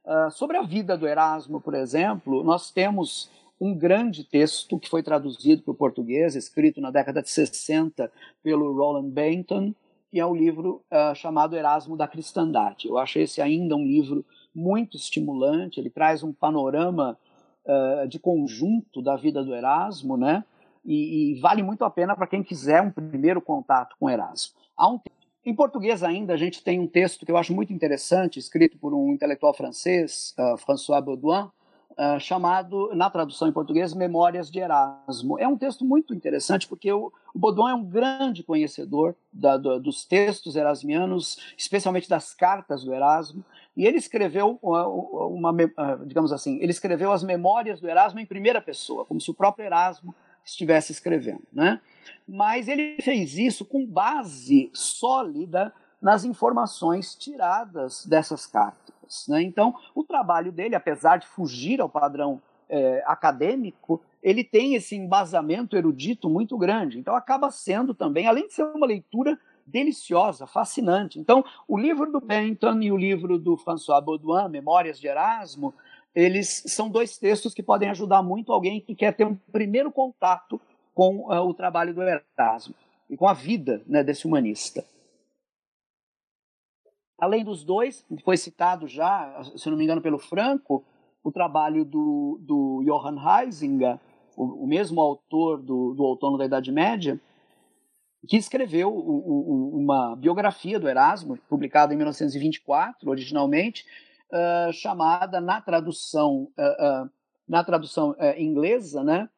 Uh, 0.05 0.31
sobre 0.31 0.57
a 0.57 0.63
vida 0.63 0.97
do 0.97 1.07
Erasmo, 1.07 1.61
por 1.61 1.75
exemplo, 1.75 2.45
nós 2.45 2.71
temos 2.71 3.31
um 3.61 3.75
grande 3.75 4.25
texto 4.25 4.79
que 4.79 4.89
foi 4.89 5.03
traduzido 5.03 5.63
para 5.63 5.73
o 5.73 5.77
português, 5.77 6.35
escrito 6.35 6.81
na 6.81 6.91
década 6.91 7.23
de 7.23 7.31
60 7.31 8.11
pelo 8.43 8.73
Roland 8.75 9.09
Benton, 9.09 9.75
que 10.11 10.21
é 10.21 10.27
o 10.27 10.35
livro 10.35 10.83
uh, 10.93 11.15
chamado 11.15 11.57
Erasmo 11.57 11.97
da 11.97 12.07
Cristandade. 12.07 12.87
Eu 12.87 12.99
acho 12.99 13.19
esse 13.19 13.41
ainda 13.41 13.75
um 13.75 13.85
livro 13.85 14.25
muito 14.55 14.97
estimulante, 14.97 15.81
ele 15.81 15.91
traz 15.91 16.23
um 16.23 16.33
panorama 16.33 17.19
uh, 17.65 18.09
de 18.09 18.19
conjunto 18.19 19.03
da 19.03 19.17
vida 19.17 19.43
do 19.43 19.55
Erasmo, 19.55 20.17
né? 20.17 20.45
E, 20.85 21.33
e 21.33 21.41
vale 21.41 21.63
muito 21.63 21.85
a 21.85 21.91
pena 21.91 22.15
para 22.15 22.27
quem 22.27 22.43
quiser 22.43 22.83
um 22.83 22.91
primeiro 22.91 23.41
contato 23.41 23.97
com 23.99 24.11
Erasmo. 24.11 24.55
Um... 24.79 25.01
Em 25.47 25.55
português 25.55 26.03
ainda, 26.03 26.33
a 26.33 26.39
gente 26.39 26.65
tem 26.65 26.81
um 26.81 26.87
texto 26.87 27.27
que 27.27 27.31
eu 27.31 27.37
acho 27.37 27.55
muito 27.55 27.71
interessante, 27.71 28.39
escrito 28.39 28.79
por 28.79 28.95
um 28.95 29.13
intelectual 29.13 29.53
francês, 29.53 30.35
uh, 30.39 30.57
François 30.57 31.05
Baudouin, 31.05 31.51
uh, 31.99 32.19
chamado, 32.19 32.91
na 32.95 33.11
tradução 33.11 33.47
em 33.47 33.53
português, 33.53 33.93
Memórias 33.93 34.51
de 34.51 34.59
Erasmo. 34.59 35.39
É 35.39 35.47
um 35.47 35.59
texto 35.59 35.85
muito 35.85 36.15
interessante 36.15 36.67
porque 36.67 36.91
o, 36.91 37.13
o 37.35 37.39
Baudouin 37.39 37.73
é 37.73 37.75
um 37.75 37.85
grande 37.85 38.43
conhecedor 38.43 39.15
da, 39.31 39.59
do, 39.59 39.79
dos 39.79 40.07
textos 40.07 40.57
erasmianos, 40.57 41.39
especialmente 41.59 42.09
das 42.09 42.33
cartas 42.33 42.83
do 42.83 42.95
Erasmo, 42.95 43.45
e 43.77 43.87
ele 43.87 43.99
escreveu 43.99 44.59
uma, 44.63 44.87
uma, 44.87 45.53
digamos 46.07 46.33
assim, 46.33 46.59
ele 46.61 46.71
escreveu 46.71 47.13
as 47.13 47.23
memórias 47.23 47.81
do 47.81 47.89
Erasmo 47.89 48.21
em 48.21 48.27
primeira 48.27 48.61
pessoa, 48.61 49.05
como 49.05 49.21
se 49.21 49.31
o 49.31 49.35
próprio 49.35 49.67
Erasmo 49.67 50.15
estivesse 50.45 50.93
escrevendo, 50.93 51.43
né? 51.53 51.81
Mas 52.29 52.69
ele 52.69 52.97
fez 53.01 53.37
isso 53.37 53.65
com 53.65 53.87
base 53.87 54.71
sólida 54.73 55.73
nas 56.01 56.25
informações 56.25 57.15
tiradas 57.15 58.05
dessas 58.05 58.47
cartas. 58.47 59.27
Né? 59.27 59.43
Então, 59.43 59.75
o 59.95 60.05
trabalho 60.05 60.53
dele, 60.53 60.75
apesar 60.75 61.17
de 61.17 61.27
fugir 61.27 61.81
ao 61.81 61.89
padrão 61.89 62.43
é, 62.69 63.03
acadêmico, 63.07 64.03
ele 64.23 64.45
tem 64.45 64.75
esse 64.75 64.95
embasamento 64.95 65.77
erudito 65.77 66.29
muito 66.29 66.59
grande. 66.59 66.99
Então, 66.99 67.15
acaba 67.15 67.51
sendo 67.51 67.95
também, 67.95 68.27
além 68.27 68.47
de 68.47 68.55
ser 68.55 68.65
uma 68.65 68.87
leitura 68.87 69.39
deliciosa, 69.67 70.47
fascinante. 70.47 71.19
Então, 71.19 71.45
o 71.67 71.79
livro 71.79 72.11
do 72.11 72.21
Benton 72.21 72.81
e 72.81 72.93
o 72.93 72.97
livro 72.97 73.39
do 73.39 73.57
François 73.57 74.05
Baudouin, 74.05 74.49
Memórias 74.49 75.01
de 75.01 75.07
Erasmo, 75.07 75.75
eles 76.15 76.63
são 76.67 76.89
dois 76.89 77.19
textos 77.19 77.53
que 77.53 77.63
podem 77.63 77.91
ajudar 77.91 78.23
muito 78.23 78.53
alguém 78.53 78.81
que 78.81 78.95
quer 78.95 79.15
ter 79.15 79.27
um 79.27 79.35
primeiro 79.35 79.91
contato 79.91 80.61
com 80.95 81.29
uh, 81.29 81.41
o 81.41 81.53
trabalho 81.53 81.93
do 81.93 82.03
Erasmo 82.03 82.75
e 83.11 83.17
com 83.17 83.27
a 83.27 83.33
vida 83.33 83.83
né, 83.87 84.05
desse 84.05 84.27
humanista. 84.27 84.85
Além 87.19 87.45
dos 87.45 87.65
dois, 87.65 88.05
foi 88.25 88.37
citado 88.37 88.87
já, 88.87 89.43
se 89.57 89.69
não 89.69 89.77
me 89.77 89.85
engano, 89.85 90.01
pelo 90.01 90.19
Franco, 90.19 90.85
o 91.23 91.33
trabalho 91.33 91.85
do, 91.85 92.39
do 92.41 92.83
Johann 92.85 93.19
Heisinger, 93.19 93.99
o, 94.37 94.65
o 94.65 94.67
mesmo 94.67 95.01
autor 95.01 95.61
do, 95.63 95.95
do 95.95 96.03
Outono 96.03 96.37
da 96.37 96.45
Idade 96.45 96.71
Média, 96.71 97.21
que 98.27 98.37
escreveu 98.37 98.89
o, 98.89 98.99
o, 98.99 99.79
uma 99.79 100.17
biografia 100.17 100.79
do 100.79 100.89
Erasmo, 100.89 101.39
publicada 101.49 101.93
em 101.93 101.97
1924, 101.97 103.09
originalmente, 103.09 103.85
uh, 104.31 104.73
chamada 104.73 105.41
na 105.41 105.61
tradução 105.61 106.49
uh, 106.59 107.05
uh, 107.05 107.11
na 107.47 107.63
tradução 107.63 108.17
inglesa, 108.39 109.05
né, 109.05 109.29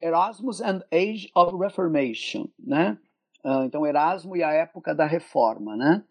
Erasmus 0.00 0.60
and 0.60 0.80
Age 0.92 1.28
of 1.34 1.56
Reformation, 1.56 2.46
né? 2.56 2.96
então 3.64 3.84
Erasmo 3.84 4.36
e 4.36 4.44
a 4.44 4.52
época 4.52 4.94
da 4.94 5.04
Reforma, 5.04 5.74
né? 5.74 6.04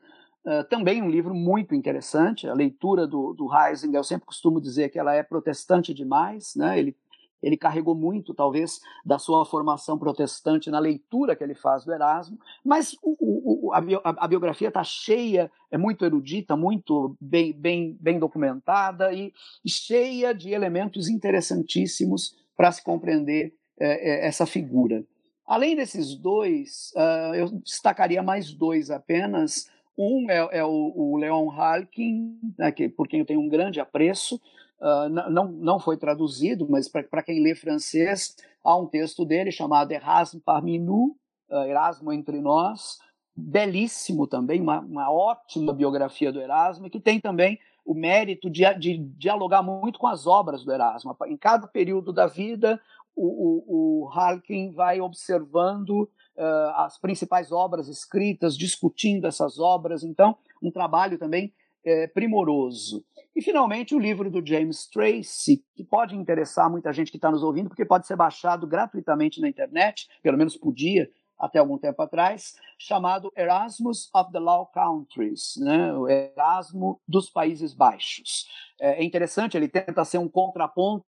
também 0.69 1.01
um 1.01 1.09
livro 1.09 1.33
muito 1.33 1.73
interessante, 1.73 2.49
a 2.49 2.53
leitura 2.53 3.07
do, 3.07 3.33
do 3.33 3.47
Heisinger, 3.49 3.97
eu 3.97 4.03
sempre 4.03 4.25
costumo 4.25 4.59
dizer 4.59 4.89
que 4.89 4.99
ela 4.99 5.15
é 5.15 5.23
protestante 5.23 5.93
demais, 5.93 6.53
né? 6.53 6.77
Ele 6.77 6.93
ele 7.41 7.57
carregou 7.57 7.93
muito, 7.93 8.33
talvez, 8.33 8.79
da 9.05 9.19
sua 9.19 9.45
formação 9.45 9.97
protestante 9.97 10.69
na 10.69 10.79
leitura 10.79 11.35
que 11.35 11.43
ele 11.43 11.55
faz 11.55 11.85
do 11.85 11.93
Erasmo, 11.93 12.39
mas 12.63 12.95
o, 13.01 13.67
o, 13.67 13.73
a, 13.73 13.77
a, 14.03 14.27
biografia 14.27 14.69
está 14.69 14.83
cheia, 14.83 15.51
é 15.69 15.77
muito 15.77 16.03
erudita, 16.05 16.55
muito 16.55 17.15
bem, 17.19 17.53
bem, 17.53 17.97
bem 17.99 18.17
documentada 18.17 19.13
e, 19.13 19.31
cheia 19.67 20.33
de 20.33 20.51
elementos 20.51 21.09
interessantíssimos 21.09 22.35
para 22.55 22.71
se 22.71 22.83
compreender 22.83 23.53
é, 23.79 24.25
é, 24.25 24.27
essa 24.27 24.45
figura. 24.45 25.03
Além 25.45 25.75
desses 25.75 26.15
dois, 26.15 26.91
uh, 26.95 27.35
eu 27.35 27.49
destacaria 27.59 28.23
mais 28.23 28.51
dois 28.51 28.89
apenas. 28.89 29.69
Um 29.97 30.29
é, 30.29 30.57
é 30.57 30.63
o, 30.63 30.93
o 30.95 31.17
Leon 31.17 31.49
Halkin, 31.51 32.39
né, 32.57 32.71
que, 32.71 32.89
por 32.89 33.07
quem 33.07 33.19
eu 33.19 33.25
tenho 33.25 33.39
um 33.39 33.47
grande 33.47 33.79
apreço, 33.79 34.41
Uh, 34.79 35.09
não, 35.09 35.47
não 35.51 35.79
foi 35.79 35.97
traduzido, 35.97 36.67
mas 36.69 36.89
para 36.89 37.23
quem 37.23 37.41
lê 37.41 37.55
francês, 37.55 38.35
há 38.63 38.75
um 38.75 38.85
texto 38.85 39.23
dele 39.23 39.51
chamado 39.51 39.91
Erasmo 39.91 40.41
parmi 40.41 40.77
nous, 40.77 41.15
uh, 41.49 41.63
Erasmo 41.65 42.11
entre 42.11 42.41
nós, 42.41 42.99
belíssimo 43.35 44.27
também, 44.27 44.61
uma, 44.61 44.79
uma, 44.79 45.11
ótima 45.11 45.73
biografia 45.73 46.31
do 46.31 46.41
Erasmo, 46.41 46.89
que 46.89 46.99
tem 46.99 47.19
também 47.19 47.59
o 47.85 47.93
mérito 47.93 48.49
de, 48.49 48.63
de, 48.75 48.97
dialogar 48.97 49.61
muito 49.61 49.99
com 49.99 50.07
as 50.07 50.27
obras 50.27 50.63
do 50.63 50.71
Erasmo. 50.71 51.15
Em 51.27 51.37
cada 51.37 51.67
período 51.67 52.11
da 52.11 52.27
vida, 52.27 52.79
o, 53.15 53.25
o, 53.25 54.03
o 54.03 54.09
Harkin 54.09 54.71
vai 54.71 54.99
observando 54.99 56.09
uh, 56.35 56.69
as 56.75 56.97
principais 56.97 57.51
obras 57.51 57.87
escritas, 57.87 58.57
discutindo 58.57 59.25
essas 59.25 59.59
obras, 59.59 60.03
então, 60.03 60.37
um 60.61 60.71
trabalho 60.71 61.17
também 61.17 61.53
é, 61.85 62.07
primoroso. 62.07 63.05
E, 63.35 63.41
finalmente, 63.41 63.93
o 63.93 63.99
livro 63.99 64.31
do 64.31 64.45
James 64.45 64.87
Tracy, 64.87 65.61
que 65.75 65.83
pode 65.83 66.15
interessar 66.15 66.69
muita 66.69 66.93
gente 66.93 67.11
que 67.11 67.17
está 67.17 67.29
nos 67.29 67.43
ouvindo, 67.43 67.67
porque 67.67 67.83
pode 67.83 68.07
ser 68.07 68.15
baixado 68.15 68.65
gratuitamente 68.65 69.41
na 69.41 69.49
internet, 69.49 70.07
pelo 70.23 70.37
menos 70.37 70.55
podia 70.55 71.09
até 71.37 71.59
algum 71.59 71.77
tempo 71.77 72.01
atrás, 72.01 72.55
chamado 72.79 73.29
Erasmus 73.35 74.09
of 74.15 74.31
the 74.31 74.39
Law 74.39 74.67
Countries, 74.67 75.55
né? 75.57 75.93
o 75.93 76.07
Erasmo 76.07 77.01
dos 77.05 77.29
Países 77.29 77.73
Baixos. 77.73 78.47
É, 78.79 79.01
é 79.01 79.03
interessante, 79.03 79.57
ele 79.57 79.67
tenta 79.67 80.05
ser 80.05 80.17
um 80.17 80.29
contraponto 80.29 81.05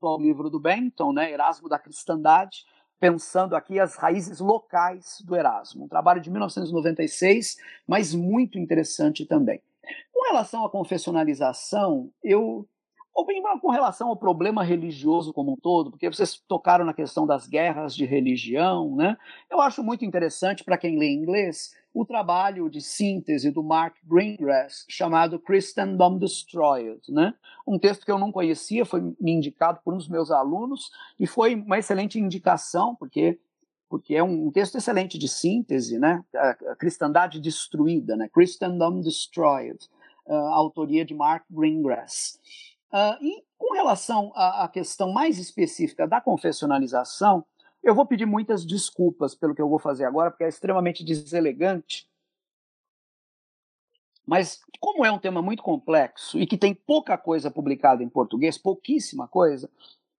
ao 0.00 0.18
livro 0.18 0.48
do 0.48 0.58
Benton, 0.58 1.12
né? 1.12 1.30
Erasmo 1.30 1.68
da 1.68 1.78
Cristandade, 1.78 2.64
pensando 3.00 3.54
aqui 3.54 3.78
as 3.78 3.96
raízes 3.96 4.40
locais 4.40 5.20
do 5.24 5.36
Erasmo. 5.36 5.84
Um 5.84 5.88
trabalho 5.88 6.20
de 6.20 6.30
1996, 6.30 7.56
mas 7.86 8.14
muito 8.14 8.58
interessante 8.58 9.26
também. 9.26 9.60
Com 10.12 10.24
relação 10.28 10.64
à 10.64 10.70
confessionalização, 10.70 12.10
eu 12.22 12.68
ou 13.18 13.26
bem 13.26 13.42
com 13.60 13.70
relação 13.72 14.10
ao 14.10 14.16
problema 14.16 14.62
religioso 14.62 15.32
como 15.32 15.52
um 15.52 15.56
todo, 15.56 15.90
porque 15.90 16.08
vocês 16.08 16.40
tocaram 16.46 16.84
na 16.84 16.94
questão 16.94 17.26
das 17.26 17.48
guerras 17.48 17.96
de 17.96 18.04
religião, 18.04 18.94
né? 18.94 19.16
Eu 19.50 19.60
acho 19.60 19.82
muito 19.82 20.04
interessante 20.04 20.62
para 20.62 20.78
quem 20.78 20.96
lê 20.96 21.10
inglês 21.10 21.72
o 21.92 22.06
trabalho 22.06 22.70
de 22.70 22.80
síntese 22.80 23.50
do 23.50 23.60
Mark 23.60 23.96
Greengrass 24.04 24.84
chamado 24.88 25.36
Christendom 25.40 26.16
Destroyed, 26.16 27.00
né? 27.08 27.34
Um 27.66 27.76
texto 27.76 28.04
que 28.04 28.12
eu 28.12 28.20
não 28.20 28.30
conhecia, 28.30 28.86
foi 28.86 29.00
me 29.00 29.32
indicado 29.32 29.80
por 29.84 29.94
um 29.94 29.96
dos 29.96 30.08
meus 30.08 30.30
alunos 30.30 30.88
e 31.18 31.26
foi 31.26 31.56
uma 31.56 31.78
excelente 31.78 32.20
indicação, 32.20 32.94
porque 32.94 33.40
porque 33.88 34.14
é 34.14 34.22
um, 34.22 34.50
texto 34.50 34.76
excelente 34.76 35.18
de 35.18 35.28
síntese, 35.28 35.98
né? 35.98 36.24
A, 36.34 36.76
cristandade 36.76 37.40
destruída, 37.40 38.16
né? 38.16 38.28
Christendom 38.28 39.00
Destroyed, 39.00 39.78
uh, 40.26 40.34
autoria 40.34 41.04
de 41.04 41.14
Mark 41.14 41.44
Greengrass. 41.50 42.38
Uh, 42.92 43.22
e 43.22 43.44
com 43.56 43.74
relação 43.74 44.32
à, 44.34 44.64
à, 44.64 44.68
questão 44.68 45.12
mais 45.12 45.38
específica 45.38 46.06
da 46.06 46.20
confessionalização, 46.20 47.44
eu 47.82 47.94
vou 47.94 48.06
pedir 48.06 48.26
muitas 48.26 48.64
desculpas 48.64 49.34
pelo 49.34 49.54
que 49.54 49.62
eu 49.62 49.68
vou 49.68 49.78
fazer 49.78 50.04
agora, 50.04 50.30
porque 50.30 50.44
é 50.44 50.48
extremamente 50.48 51.04
deselegante. 51.04 52.08
Mas, 54.26 54.60
como 54.78 55.06
é 55.06 55.10
um 55.10 55.18
tema 55.18 55.40
muito 55.40 55.62
complexo 55.62 56.38
e 56.38 56.46
que 56.46 56.58
tem 56.58 56.74
pouca 56.74 57.16
coisa 57.16 57.50
publicada 57.50 58.02
em 58.02 58.08
português, 58.08 58.58
pouquíssima 58.58 59.26
coisa, 59.26 59.70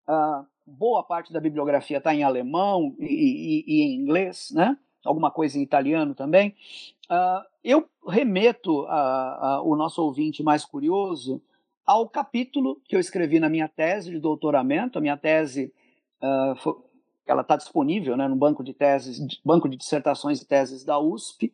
uh, 0.07 0.45
boa 0.69 1.03
parte 1.03 1.33
da 1.33 1.39
bibliografia 1.39 1.97
está 1.97 2.13
em 2.13 2.23
alemão 2.23 2.95
e, 2.99 3.05
e, 3.05 3.63
e, 3.67 3.81
em 3.81 3.95
inglês, 3.95 4.51
né? 4.53 4.77
alguma 5.03 5.31
coisa 5.31 5.57
em 5.57 5.61
italiano 5.61 6.13
também. 6.13 6.55
Uh, 7.09 7.43
eu 7.63 7.89
remeto 8.07 8.85
a, 8.87 9.47
a, 9.47 9.61
o 9.61 9.75
nosso 9.75 10.01
ouvinte 10.03 10.43
mais 10.43 10.63
curioso 10.63 11.41
ao 11.85 12.07
capítulo 12.07 12.79
que 12.85 12.95
eu 12.95 12.99
escrevi 12.99 13.39
na 13.39 13.49
minha 13.49 13.67
tese 13.67 14.11
de 14.11 14.19
doutoramento. 14.19 14.97
A 14.97 15.01
minha 15.01 15.17
tese 15.17 15.73
uh, 16.21 16.83
ela 17.25 17.41
está 17.41 17.55
disponível 17.55 18.15
né, 18.15 18.27
no 18.27 18.35
banco 18.35 18.63
de 18.63 18.73
teses, 18.73 19.19
banco 19.43 19.67
de 19.67 19.77
dissertações 19.77 20.41
e 20.41 20.47
teses 20.47 20.83
da 20.83 20.99
USP. 20.99 21.53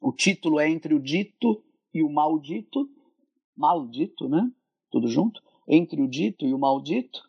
O 0.00 0.12
título 0.12 0.60
é 0.60 0.68
Entre 0.68 0.94
o 0.94 1.00
Dito 1.00 1.62
e 1.92 2.02
o 2.02 2.08
Maldito, 2.10 2.88
maldito, 3.56 4.28
né? 4.28 4.50
Tudo 4.90 5.08
junto. 5.08 5.42
Entre 5.66 6.00
o 6.00 6.06
dito 6.06 6.46
e 6.46 6.52
o 6.52 6.58
maldito. 6.58 7.22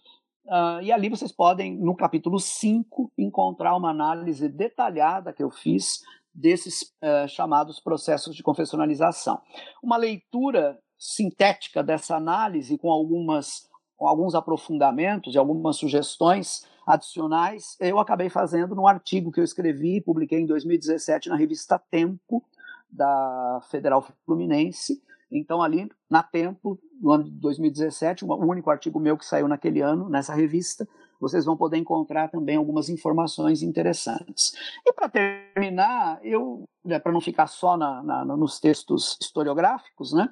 Uh, 0.47 0.81
e 0.81 0.91
ali 0.93 1.09
vocês 1.09 1.31
podem, 1.31 1.77
no 1.77 1.93
capítulo 1.93 2.39
5, 2.39 3.11
encontrar 3.17 3.75
uma 3.75 3.89
análise 3.89 4.47
detalhada 4.47 5.33
que 5.33 5.43
eu 5.43 5.51
fiz 5.51 6.01
desses 6.33 6.93
uh, 7.03 7.27
chamados 7.27 7.81
processos 7.81 8.33
de 8.33 8.41
confessionalização. 8.41 9.41
Uma 9.83 9.97
leitura 9.97 10.79
sintética 10.97 11.83
dessa 11.83 12.15
análise, 12.15 12.77
com, 12.77 12.89
algumas, 12.89 13.67
com 13.97 14.07
alguns 14.07 14.35
aprofundamentos 14.35 15.35
e 15.35 15.37
algumas 15.37 15.75
sugestões 15.75 16.65
adicionais, 16.85 17.75
eu 17.81 17.99
acabei 17.99 18.29
fazendo 18.29 18.73
num 18.73 18.87
artigo 18.87 19.31
que 19.31 19.41
eu 19.41 19.43
escrevi 19.43 19.97
e 19.97 20.01
publiquei 20.01 20.39
em 20.39 20.45
2017 20.45 21.27
na 21.27 21.35
revista 21.35 21.77
Tempo, 21.91 22.41
da 22.89 23.59
Federal 23.69 24.07
Fluminense, 24.25 25.03
então, 25.31 25.61
ali 25.61 25.89
na 26.09 26.23
Tempo, 26.23 26.79
no 27.01 27.11
ano 27.11 27.25
de 27.25 27.31
2017, 27.31 28.25
o 28.25 28.45
único 28.45 28.69
artigo 28.69 28.99
meu 28.99 29.17
que 29.17 29.25
saiu 29.25 29.47
naquele 29.47 29.81
ano, 29.81 30.09
nessa 30.09 30.33
revista, 30.33 30.87
vocês 31.19 31.45
vão 31.45 31.57
poder 31.57 31.77
encontrar 31.77 32.29
também 32.29 32.55
algumas 32.55 32.89
informações 32.89 33.61
interessantes. 33.61 34.53
E 34.85 34.93
para 34.93 35.09
terminar, 35.09 36.19
eu, 36.23 36.63
né, 36.83 36.99
para 36.99 37.11
não 37.11 37.21
ficar 37.21 37.47
só 37.47 37.75
na, 37.75 38.03
na, 38.03 38.25
nos 38.25 38.59
textos 38.59 39.17
historiográficos, 39.21 40.13
né, 40.13 40.29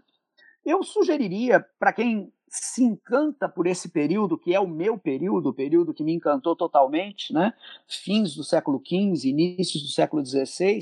eu 0.66 0.82
sugeriria 0.84 1.66
para 1.78 1.94
quem 1.94 2.32
se 2.48 2.84
encanta 2.84 3.50
por 3.50 3.68
esse 3.68 3.90
período, 3.90 4.38
que 4.38 4.54
é 4.54 4.60
o 4.60 4.68
meu 4.68 4.98
período, 4.98 5.50
o 5.50 5.54
período 5.54 5.94
que 5.94 6.04
me 6.04 6.14
encantou 6.14 6.56
totalmente, 6.56 7.34
né? 7.34 7.54
fins 7.86 8.34
do 8.34 8.44
século 8.44 8.82
XV, 8.86 9.28
inícios 9.28 9.84
do 9.84 9.90
século 9.90 10.26
XVI, 10.26 10.80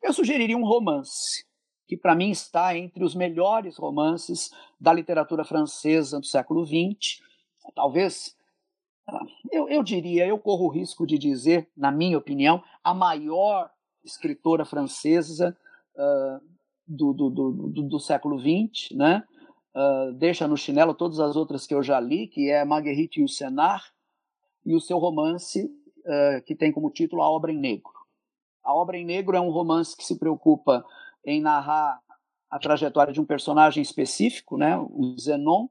eu 0.00 0.12
sugeriria 0.12 0.56
um 0.56 0.64
romance 0.64 1.47
que 1.88 1.96
para 1.96 2.14
mim 2.14 2.30
está 2.30 2.76
entre 2.76 3.02
os 3.02 3.14
melhores 3.14 3.78
romances 3.78 4.52
da 4.78 4.92
literatura 4.92 5.42
francesa 5.42 6.20
do 6.20 6.26
século 6.26 6.64
XX. 6.66 7.24
Talvez 7.74 8.36
eu, 9.50 9.68
eu 9.68 9.82
diria, 9.82 10.26
eu 10.26 10.38
corro 10.38 10.66
o 10.66 10.70
risco 10.70 11.06
de 11.06 11.18
dizer, 11.18 11.68
na 11.74 11.90
minha 11.90 12.18
opinião, 12.18 12.62
a 12.84 12.92
maior 12.92 13.70
escritora 14.04 14.66
francesa 14.66 15.56
uh, 15.96 16.46
do, 16.86 17.12
do, 17.14 17.30
do, 17.30 17.82
do, 17.82 17.98
século 17.98 18.38
XX, 18.38 18.94
né? 18.94 19.24
Uh, 19.74 20.12
deixa 20.12 20.46
no 20.46 20.56
chinelo 20.56 20.92
todas 20.92 21.20
as 21.20 21.36
outras 21.36 21.66
que 21.66 21.74
eu 21.74 21.82
já 21.82 22.00
li, 22.00 22.26
que 22.26 22.50
é 22.50 22.64
Marguerite 22.64 23.20
Yourcenar 23.20 23.82
e 24.64 24.74
o 24.74 24.80
seu 24.80 24.98
romance 24.98 25.64
uh, 25.64 26.42
que 26.44 26.54
tem 26.54 26.72
como 26.72 26.90
título 26.90 27.22
A 27.22 27.30
Obra 27.30 27.52
em 27.52 27.58
Negro. 27.58 27.92
A 28.62 28.74
Obra 28.74 28.98
em 28.98 29.04
Negro 29.04 29.36
é 29.36 29.40
um 29.40 29.50
romance 29.50 29.96
que 29.96 30.04
se 30.04 30.18
preocupa 30.18 30.84
em 31.28 31.40
narrar 31.40 32.00
a 32.50 32.58
trajetória 32.58 33.12
de 33.12 33.20
um 33.20 33.24
personagem 33.24 33.82
específico, 33.82 34.56
né, 34.56 34.78
o 34.78 35.14
Zenon, 35.20 35.68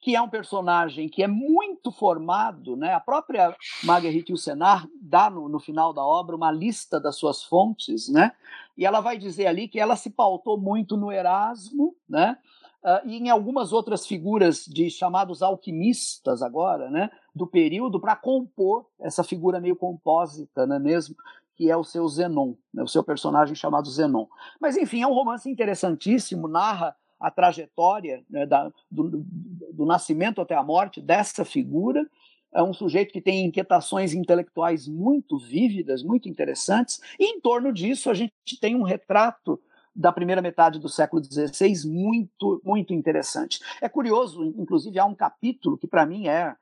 que 0.00 0.16
é 0.16 0.22
um 0.22 0.28
personagem 0.28 1.08
que 1.08 1.22
é 1.22 1.26
muito 1.26 1.92
formado, 1.92 2.74
né? 2.74 2.94
A 2.94 3.00
própria 3.00 3.54
Marguerite 3.84 4.32
Yourcenar 4.32 4.88
dá 4.98 5.28
no, 5.28 5.46
no, 5.46 5.60
final 5.60 5.92
da 5.92 6.02
obra 6.02 6.34
uma 6.34 6.50
lista 6.50 6.98
das 6.98 7.16
suas 7.16 7.42
fontes, 7.42 8.08
né? 8.08 8.32
E 8.78 8.86
ela 8.86 9.00
vai 9.00 9.18
dizer 9.18 9.46
ali 9.46 9.68
que 9.68 9.78
ela 9.78 9.96
se 9.96 10.08
pautou 10.08 10.58
muito 10.58 10.96
no 10.96 11.12
Erasmo, 11.12 11.94
né? 12.08 12.38
Uh, 12.82 13.06
e 13.06 13.18
em 13.18 13.28
algumas 13.28 13.74
outras 13.74 14.06
figuras 14.06 14.64
de 14.64 14.88
chamados 14.88 15.42
alquimistas 15.42 16.40
agora, 16.40 16.88
né? 16.88 17.10
Do 17.34 17.46
período 17.46 18.00
para 18.00 18.16
compor 18.16 18.86
essa 18.98 19.22
figura 19.22 19.60
meio 19.60 19.76
compósita, 19.76 20.66
né? 20.66 20.78
Mesmo 20.78 21.14
que 21.60 21.70
é 21.70 21.76
o 21.76 21.84
seu 21.84 22.08
Zenon, 22.08 22.54
né? 22.72 22.82
o 22.82 22.88
seu 22.88 23.04
personagem 23.04 23.54
chamado 23.54 23.90
Zenon. 23.90 24.24
Mas 24.58 24.78
enfim, 24.78 25.02
é 25.02 25.06
um 25.06 25.12
romance 25.12 25.46
interessantíssimo, 25.46 26.48
narra 26.48 26.96
a 27.20 27.30
trajetória 27.30 28.24
né, 28.30 28.46
da, 28.46 28.72
do, 28.90 29.22
do 29.70 29.84
nascimento 29.84 30.40
até 30.40 30.54
a 30.54 30.62
morte 30.62 31.02
dessa 31.02 31.44
figura. 31.44 32.08
É 32.54 32.62
um 32.62 32.72
sujeito 32.72 33.12
que 33.12 33.20
tem 33.20 33.44
inquietações 33.44 34.14
intelectuais 34.14 34.88
muito 34.88 35.38
vívidas, 35.38 36.02
muito 36.02 36.30
interessantes, 36.30 36.98
e 37.18 37.26
em 37.26 37.38
torno 37.42 37.74
disso 37.74 38.08
a 38.08 38.14
gente 38.14 38.32
tem 38.58 38.74
um 38.74 38.82
retrato 38.82 39.60
da 39.94 40.10
primeira 40.10 40.40
metade 40.40 40.78
do 40.78 40.88
século 40.88 41.22
XVI 41.22 41.86
muito, 41.86 42.62
muito 42.64 42.94
interessante. 42.94 43.60
É 43.82 43.88
curioso, 43.88 44.42
inclusive, 44.56 44.98
há 44.98 45.04
um 45.04 45.14
capítulo 45.14 45.76
que 45.76 45.86
para 45.86 46.06
mim 46.06 46.26
é 46.26 46.56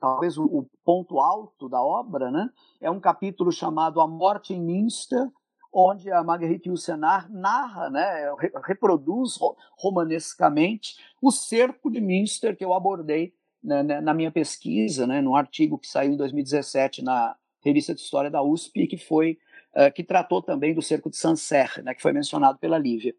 talvez 0.00 0.38
o, 0.38 0.66
ponto 0.84 1.18
alto 1.18 1.68
da 1.68 1.82
obra, 1.82 2.30
né? 2.30 2.50
É 2.80 2.90
um 2.90 3.00
capítulo 3.00 3.50
chamado 3.52 4.00
A 4.00 4.06
Morte 4.06 4.54
em 4.54 4.60
Münster, 4.60 5.30
onde 5.72 6.10
a 6.10 6.22
Marguerite 6.22 6.68
Yourcenar 6.68 7.28
narra, 7.32 7.90
né, 7.90 8.32
reproduz 8.64 9.38
romanescamente 9.76 10.96
o 11.20 11.32
cerco 11.32 11.90
de 11.90 12.00
Münster 12.00 12.56
que 12.56 12.64
eu 12.64 12.72
abordei 12.72 13.34
né, 13.62 13.82
né, 13.82 14.00
na 14.00 14.14
minha 14.14 14.30
pesquisa, 14.30 15.06
né, 15.06 15.20
num 15.20 15.34
artigo 15.34 15.78
que 15.78 15.88
saiu 15.88 16.12
em 16.12 16.16
2017 16.16 17.02
na 17.02 17.34
revista 17.64 17.94
de 17.94 18.00
História 18.00 18.30
da 18.30 18.42
USP, 18.42 18.86
que 18.86 18.98
foi 18.98 19.38
uh, 19.74 19.92
que 19.92 20.04
tratou 20.04 20.42
também 20.42 20.74
do 20.74 20.82
cerco 20.82 21.10
de 21.10 21.16
Sancerre, 21.16 21.82
né, 21.82 21.94
que 21.94 22.02
foi 22.02 22.12
mencionado 22.12 22.58
pela 22.58 22.78
Lívia. 22.78 23.14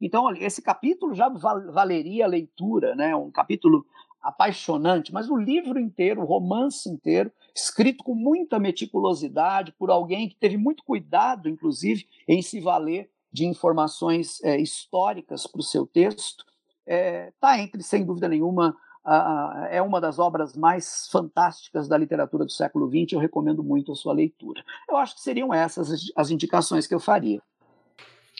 Então, 0.00 0.34
esse 0.36 0.62
capítulo 0.62 1.14
já 1.14 1.28
valeria 1.28 2.24
a 2.24 2.28
leitura, 2.28 2.94
né, 2.96 3.14
um 3.14 3.30
capítulo 3.30 3.84
apaixonante, 4.22 5.12
mas 5.12 5.30
o 5.30 5.36
livro 5.36 5.78
inteiro, 5.78 6.20
o 6.20 6.24
romance 6.24 6.88
inteiro, 6.88 7.32
escrito 7.54 8.04
com 8.04 8.14
muita 8.14 8.58
meticulosidade 8.58 9.72
por 9.72 9.90
alguém 9.90 10.28
que 10.28 10.36
teve 10.36 10.56
muito 10.56 10.84
cuidado, 10.84 11.48
inclusive, 11.48 12.06
em 12.28 12.42
se 12.42 12.60
valer 12.60 13.10
de 13.32 13.46
informações 13.46 14.42
é, 14.42 14.60
históricas 14.60 15.46
para 15.46 15.60
o 15.60 15.64
seu 15.64 15.86
texto, 15.86 16.44
está 16.86 16.94
é, 16.94 17.32
tá 17.40 17.58
entre, 17.58 17.82
sem 17.82 18.04
dúvida 18.04 18.28
nenhuma, 18.28 18.76
a, 19.04 19.14
a, 19.14 19.68
é 19.70 19.80
uma 19.80 20.00
das 20.00 20.18
obras 20.18 20.56
mais 20.56 21.08
fantásticas 21.10 21.88
da 21.88 21.96
literatura 21.96 22.44
do 22.44 22.50
século 22.50 22.88
XX. 22.88 23.12
Eu 23.12 23.20
recomendo 23.20 23.62
muito 23.62 23.92
a 23.92 23.94
sua 23.94 24.12
leitura. 24.12 24.62
Eu 24.88 24.96
acho 24.96 25.14
que 25.14 25.20
seriam 25.20 25.54
essas 25.54 25.90
as, 25.90 26.00
as 26.16 26.30
indicações 26.30 26.86
que 26.86 26.94
eu 26.94 27.00
faria. 27.00 27.40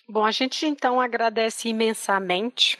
Bom, 0.09 0.25
a 0.25 0.31
gente 0.33 0.67
então 0.67 1.01
agradece 1.01 1.69
imensamente 1.69 2.79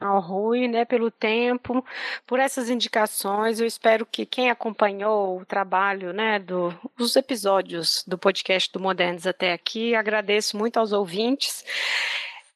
ao 0.00 0.20
Rui, 0.20 0.66
né, 0.66 0.84
pelo 0.84 1.10
tempo, 1.10 1.84
por 2.26 2.40
essas 2.40 2.70
indicações. 2.70 3.60
Eu 3.60 3.66
espero 3.66 4.06
que 4.06 4.24
quem 4.24 4.50
acompanhou 4.50 5.40
o 5.40 5.44
trabalho, 5.44 6.12
né, 6.12 6.38
do, 6.38 6.74
os 6.98 7.14
episódios 7.14 8.02
do 8.06 8.16
podcast 8.16 8.72
do 8.72 8.80
Modernos 8.80 9.26
até 9.26 9.52
aqui, 9.52 9.94
agradeço 9.94 10.56
muito 10.56 10.78
aos 10.78 10.92
ouvintes. 10.92 11.64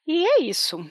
E 0.06 0.26
é 0.26 0.42
isso. 0.42 0.84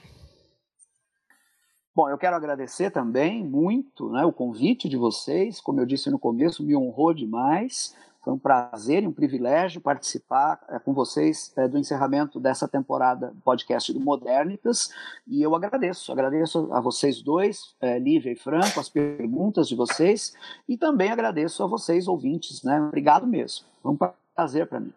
Bom, 1.96 2.10
eu 2.10 2.18
quero 2.18 2.36
agradecer 2.36 2.90
também 2.90 3.44
muito 3.44 4.10
né, 4.10 4.26
o 4.26 4.34
convite 4.34 4.90
de 4.90 4.98
vocês. 4.98 5.62
Como 5.62 5.80
eu 5.80 5.86
disse 5.86 6.10
no 6.10 6.18
começo, 6.18 6.64
me 6.64 6.76
honrou 6.76 7.14
demais. 7.14 7.96
Foi 8.24 8.32
um 8.32 8.40
prazer 8.40 9.04
e 9.04 9.08
um 9.08 9.12
privilégio 9.12 9.82
participar 9.82 10.60
é, 10.70 10.80
com 10.80 10.94
vocês 10.94 11.52
é, 11.58 11.68
do 11.68 11.78
encerramento 11.78 12.40
dessa 12.40 12.68
temporada 12.70 13.28
do 13.28 13.42
podcast 13.42 13.92
do 13.92 14.00
Modernitas. 14.00 14.90
E 15.28 15.42
eu 15.42 15.54
agradeço, 15.54 16.10
agradeço 16.10 16.72
a 16.72 16.80
vocês 16.80 17.22
dois, 17.22 17.76
é, 17.82 18.00
Lívia 18.00 18.32
e 18.32 18.36
Franco, 18.38 18.80
as 18.80 18.88
perguntas 18.88 19.68
de 19.68 19.76
vocês. 19.76 20.34
E 20.70 20.78
também 20.78 21.12
agradeço 21.12 21.62
a 21.64 21.68
vocês, 21.68 22.08
ouvintes. 22.08 22.64
Né? 22.64 22.80
Obrigado 22.80 23.28
mesmo. 23.28 23.66
Foi 23.82 23.92
um 23.92 23.98
prazer 24.34 24.68
para 24.68 24.80
mim. 24.80 24.94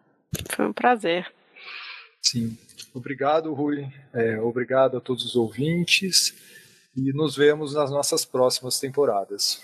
Foi 0.55 0.65
um 0.65 0.73
prazer. 0.73 1.29
Sim. 2.21 2.57
Obrigado, 2.95 3.53
Rui. 3.53 3.91
É, 4.13 4.39
obrigado 4.39 4.97
a 4.97 5.01
todos 5.01 5.25
os 5.25 5.35
ouvintes. 5.35 6.33
E 6.95 7.11
nos 7.13 7.35
vemos 7.35 7.73
nas 7.73 7.91
nossas 7.91 8.23
próximas 8.23 8.79
temporadas. 8.79 9.61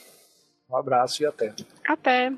Um 0.70 0.76
abraço 0.76 1.24
e 1.24 1.26
até. 1.26 1.56
Até. 1.88 2.34